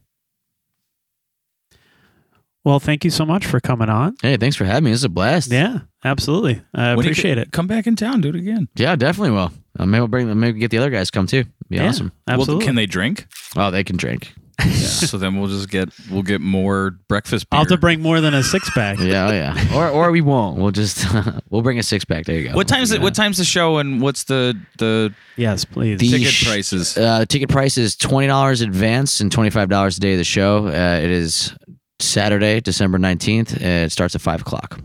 Well, 2.65 2.80
thank 2.80 3.03
you 3.03 3.09
so 3.11 3.25
much 3.25 3.45
for 3.45 3.59
coming 3.59 3.89
on. 3.89 4.15
Hey, 4.21 4.38
thanks 4.38 4.55
for 4.55 4.63
having 4.63 4.85
me. 4.85 4.91
This 4.91 5.01
is 5.01 5.03
a 5.03 5.09
blast. 5.09 5.51
Yeah, 5.51 5.80
absolutely. 6.05 6.61
I 6.73 6.95
When 6.95 7.05
appreciate 7.05 7.35
c- 7.35 7.41
it. 7.41 7.51
Come 7.51 7.67
back 7.67 7.88
in 7.88 7.97
town, 7.97 8.21
do 8.21 8.30
it 8.30 8.35
again. 8.35 8.69
Yeah, 8.75 8.95
definitely 8.95 9.31
will. 9.31 9.51
Uh, 9.77 9.85
maybe 9.85 9.99
we'll 9.99 10.07
bring 10.07 10.39
maybe 10.39 10.59
get 10.59 10.71
the 10.71 10.77
other 10.77 10.89
guys 10.89 11.11
come 11.11 11.27
too. 11.27 11.43
Be 11.67 11.75
Yeah, 11.77 11.89
awesome. 11.89 12.13
Absolutely. 12.27 12.55
Well, 12.55 12.65
can 12.65 12.75
they 12.75 12.85
drink? 12.85 13.27
Oh, 13.57 13.69
they 13.69 13.84
can 13.84 13.97
drink. 13.97 14.34
So 14.61 15.17
then 15.17 15.39
we'll 15.39 15.49
just 15.49 15.69
get 15.69 15.89
we'll 16.11 16.21
get 16.23 16.39
more 16.41 16.91
breakfast 17.07 17.49
beer. 17.49 17.57
I'll 17.57 17.63
have 17.63 17.69
to 17.69 17.77
bring 17.77 18.01
more 18.01 18.21
than 18.21 18.34
a 18.34 18.43
six 18.43 18.69
pack. 18.69 18.99
Yeah, 18.99 19.27
oh 19.27 19.31
yeah. 19.31 19.73
Or 19.75 19.89
or 19.89 20.11
we 20.11 20.21
won't. 20.21 20.57
We'll 20.59 20.71
just 20.71 21.05
we'll 21.49 21.61
bring 21.61 21.80
a 21.80 21.84
six 21.84 22.05
pack. 22.05 22.25
There 22.25 22.38
you 22.39 22.49
go. 22.49 22.55
what 22.55 22.67
time's 22.67 22.91
it? 22.91 23.01
What 23.01 23.15
time's 23.15 23.38
the 23.38 23.45
show 23.45 23.77
and 23.80 24.01
what's 24.01 24.25
the 24.25 24.57
the 24.77 25.13
Yes, 25.38 25.65
please. 25.65 25.99
The- 25.99 26.09
ticket 26.09 26.27
sh- 26.30 26.45
prices? 26.47 26.97
Uh, 26.97 27.19
the 27.19 27.25
ticket 27.25 27.49
price 27.49 27.77
is 27.77 27.95
twenty 27.95 28.27
dollars 28.27 28.61
advance 28.61 29.19
and 29.19 29.31
twenty 29.31 29.49
five 29.49 29.69
dollars 29.69 29.97
a 29.97 30.01
day 30.01 30.13
of 30.13 30.17
the 30.19 30.23
show. 30.23 30.67
Uh, 30.67 30.99
it 31.01 31.09
is 31.09 31.53
Saturday, 31.99 32.59
December 32.61 32.97
nineteenth. 32.99 33.59
It 33.61 33.91
starts 33.91 34.15
at 34.15 34.21
five 34.21 34.41
o'clock. 34.41 34.80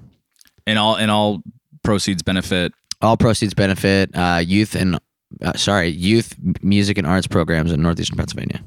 and 0.66 0.78
all 0.78 0.96
and 0.96 1.10
all 1.10 1.42
proceeds 1.82 2.22
benefit. 2.22 2.72
All 3.00 3.16
proceeds 3.16 3.54
benefit 3.54 4.10
uh, 4.16 4.40
youth 4.44 4.74
and 4.74 4.98
uh, 5.42 5.52
sorry 5.54 5.88
youth 5.88 6.34
music 6.62 6.98
and 6.98 7.06
arts 7.06 7.26
programs 7.26 7.70
in 7.72 7.80
northeastern 7.82 8.16
Pennsylvania. 8.16 8.62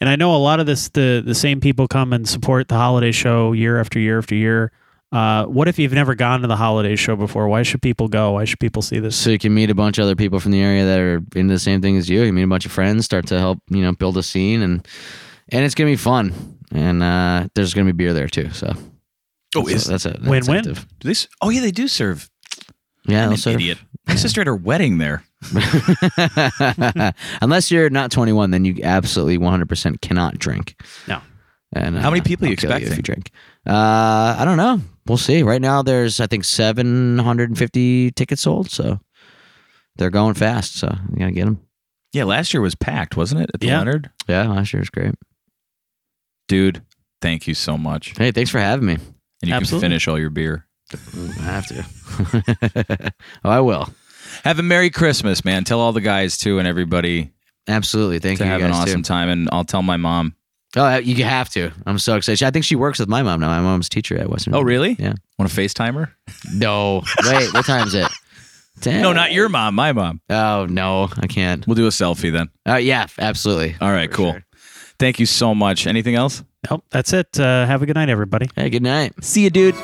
And 0.00 0.10
I 0.10 0.16
know 0.16 0.34
a 0.34 0.38
lot 0.38 0.60
of 0.60 0.66
this 0.66 0.88
the 0.90 1.22
the 1.24 1.34
same 1.34 1.60
people 1.60 1.88
come 1.88 2.12
and 2.12 2.28
support 2.28 2.68
the 2.68 2.74
holiday 2.76 3.12
show 3.12 3.52
year 3.52 3.80
after 3.80 3.98
year 3.98 4.18
after 4.18 4.34
year. 4.34 4.72
Uh, 5.12 5.44
what 5.46 5.68
if 5.68 5.78
you've 5.78 5.92
never 5.92 6.14
gone 6.14 6.40
to 6.42 6.48
the 6.48 6.56
holiday 6.56 6.96
show 6.96 7.14
before? 7.16 7.48
Why 7.48 7.62
should 7.62 7.80
people 7.80 8.08
go? 8.08 8.32
Why 8.32 8.44
should 8.44 8.58
people 8.58 8.82
see 8.82 8.98
this? 8.98 9.14
So 9.16 9.30
you 9.30 9.38
can 9.38 9.54
meet 9.54 9.70
a 9.70 9.74
bunch 9.74 9.98
of 9.98 10.02
other 10.02 10.16
people 10.16 10.40
from 10.40 10.50
the 10.50 10.60
area 10.60 10.84
that 10.84 10.98
are 10.98 11.22
into 11.36 11.54
the 11.54 11.58
same 11.60 11.80
thing 11.80 11.96
as 11.96 12.10
you. 12.10 12.22
You 12.22 12.32
meet 12.32 12.42
a 12.42 12.46
bunch 12.48 12.66
of 12.66 12.72
friends, 12.72 13.04
start 13.04 13.26
to 13.28 13.38
help 13.38 13.60
you 13.70 13.82
know 13.82 13.92
build 13.92 14.16
a 14.18 14.22
scene, 14.22 14.62
and 14.62 14.86
and 15.50 15.64
it's 15.64 15.74
gonna 15.74 15.90
be 15.90 15.96
fun. 15.96 16.58
And 16.72 17.02
uh, 17.02 17.48
there's 17.54 17.72
gonna 17.72 17.86
be 17.86 17.92
beer 17.92 18.12
there 18.12 18.28
too. 18.28 18.50
So 18.50 18.74
Oh, 19.54 19.62
that's 19.62 19.82
is 19.82 19.86
a, 19.86 19.90
that's 19.92 20.06
a 20.06 20.18
Win-win. 20.28 20.64
do 20.64 20.74
they? 21.04 21.14
Oh 21.40 21.48
yeah, 21.50 21.60
they 21.62 21.70
do 21.70 21.88
serve. 21.88 22.28
Yeah, 23.06 23.22
I'm 23.22 23.28
they'll 23.28 23.30
an 23.32 23.36
serve. 23.38 23.54
idiot. 23.54 23.78
My 24.06 24.16
sister 24.16 24.40
had 24.40 24.48
her 24.48 24.56
wedding 24.56 24.98
there. 24.98 25.22
Unless 27.42 27.70
you're 27.70 27.90
not 27.90 28.10
21, 28.10 28.50
then 28.50 28.64
you 28.64 28.76
absolutely 28.82 29.38
100% 29.38 30.00
cannot 30.00 30.38
drink. 30.38 30.80
No. 31.06 31.20
And 31.72 31.96
uh, 31.96 32.00
How 32.00 32.10
many 32.10 32.22
people 32.22 32.46
are 32.46 32.50
you 32.50 32.56
I'll 32.62 32.78
kill 32.78 32.88
if 32.90 32.96
you 32.96 33.02
drink? 33.02 33.30
Uh, 33.66 34.36
I 34.38 34.42
don't 34.44 34.56
know. 34.56 34.80
We'll 35.06 35.18
see. 35.18 35.42
Right 35.42 35.60
now, 35.60 35.82
there's 35.82 36.20
I 36.20 36.26
think 36.26 36.44
750 36.44 38.10
tickets 38.12 38.42
sold, 38.42 38.70
so 38.70 39.00
they're 39.96 40.10
going 40.10 40.34
fast. 40.34 40.76
So 40.76 40.94
you 41.10 41.16
gotta 41.18 41.32
get 41.32 41.44
them. 41.44 41.60
Yeah, 42.12 42.24
last 42.24 42.54
year 42.54 42.60
was 42.60 42.74
packed, 42.74 43.16
wasn't 43.16 43.42
it? 43.42 43.50
At 43.52 43.60
the 43.60 43.66
Yeah. 43.66 43.78
Leonard, 43.78 44.10
Yeah, 44.28 44.48
last 44.48 44.72
year 44.72 44.80
was 44.80 44.90
great. 44.90 45.14
dude. 46.48 46.82
Thank 47.22 47.46
you 47.48 47.54
so 47.54 47.76
much, 47.78 48.12
Hey, 48.16 48.30
thanks 48.30 48.50
for 48.50 48.58
having 48.60 48.86
me. 48.86 48.94
and 48.94 49.02
you 49.42 49.54
Absolutely. 49.54 49.80
can 49.86 49.90
finish 49.90 50.06
all 50.08 50.18
your 50.18 50.30
beer. 50.30 50.66
I 50.92 51.42
have 51.42 51.66
to. 51.68 53.12
oh, 53.44 53.50
I 53.50 53.60
will. 53.60 53.88
Have 54.44 54.58
a 54.58 54.62
Merry 54.62 54.90
Christmas, 54.90 55.44
man. 55.44 55.64
Tell 55.64 55.80
all 55.80 55.92
the 55.92 56.00
guys 56.00 56.36
too 56.38 56.58
and 56.58 56.66
everybody 56.68 57.30
Absolutely. 57.68 58.20
Thank 58.20 58.38
to 58.38 58.44
you 58.44 58.50
have 58.50 58.60
guys 58.60 58.68
an 58.70 58.74
awesome 58.76 59.02
too. 59.02 59.08
time, 59.08 59.28
and 59.28 59.48
I'll 59.50 59.64
tell 59.64 59.82
my 59.82 59.96
mom. 59.96 60.36
Oh, 60.76 60.96
you 60.98 61.24
have 61.24 61.48
to. 61.50 61.72
I'm 61.84 61.98
so 61.98 62.14
excited. 62.16 62.44
I 62.46 62.50
think 62.50 62.64
she 62.64 62.76
works 62.76 62.98
with 63.00 63.08
my 63.08 63.22
mom 63.22 63.40
now. 63.40 63.48
My 63.48 63.60
mom's 63.60 63.88
teacher 63.88 64.16
at 64.18 64.28
Western. 64.28 64.54
Oh, 64.54 64.60
really? 64.60 64.94
Yeah. 64.98 65.14
Want 65.38 65.50
to 65.50 65.60
FaceTime 65.60 65.94
her? 65.94 66.14
No. 66.52 67.02
Wait, 67.24 67.52
what 67.54 67.64
time 67.66 67.86
is 67.88 67.94
it? 67.94 68.06
Ten? 68.82 69.02
No, 69.02 69.12
not 69.12 69.32
your 69.32 69.48
mom. 69.48 69.74
My 69.74 69.92
mom. 69.92 70.20
Oh 70.28 70.66
no, 70.68 71.08
I 71.18 71.26
can't. 71.26 71.66
We'll 71.66 71.76
do 71.76 71.86
a 71.86 71.90
selfie 71.90 72.30
then. 72.30 72.50
Uh, 72.68 72.76
yeah, 72.76 73.06
absolutely. 73.18 73.74
All 73.80 73.90
right, 73.90 74.10
For 74.10 74.16
cool. 74.16 74.32
sure. 74.32 74.44
Thank 74.98 75.18
you 75.18 75.26
so 75.26 75.54
much. 75.54 75.86
Anything 75.86 76.14
else? 76.14 76.44
Nope, 76.70 76.84
that's 76.90 77.12
it. 77.14 77.40
Uh, 77.40 77.66
have 77.66 77.82
a 77.82 77.86
good 77.86 77.96
night, 77.96 78.10
everybody. 78.10 78.48
Hey, 78.54 78.68
good 78.70 78.82
night. 78.82 79.12
See 79.24 79.42
you, 79.44 79.50
dude. 79.50 79.74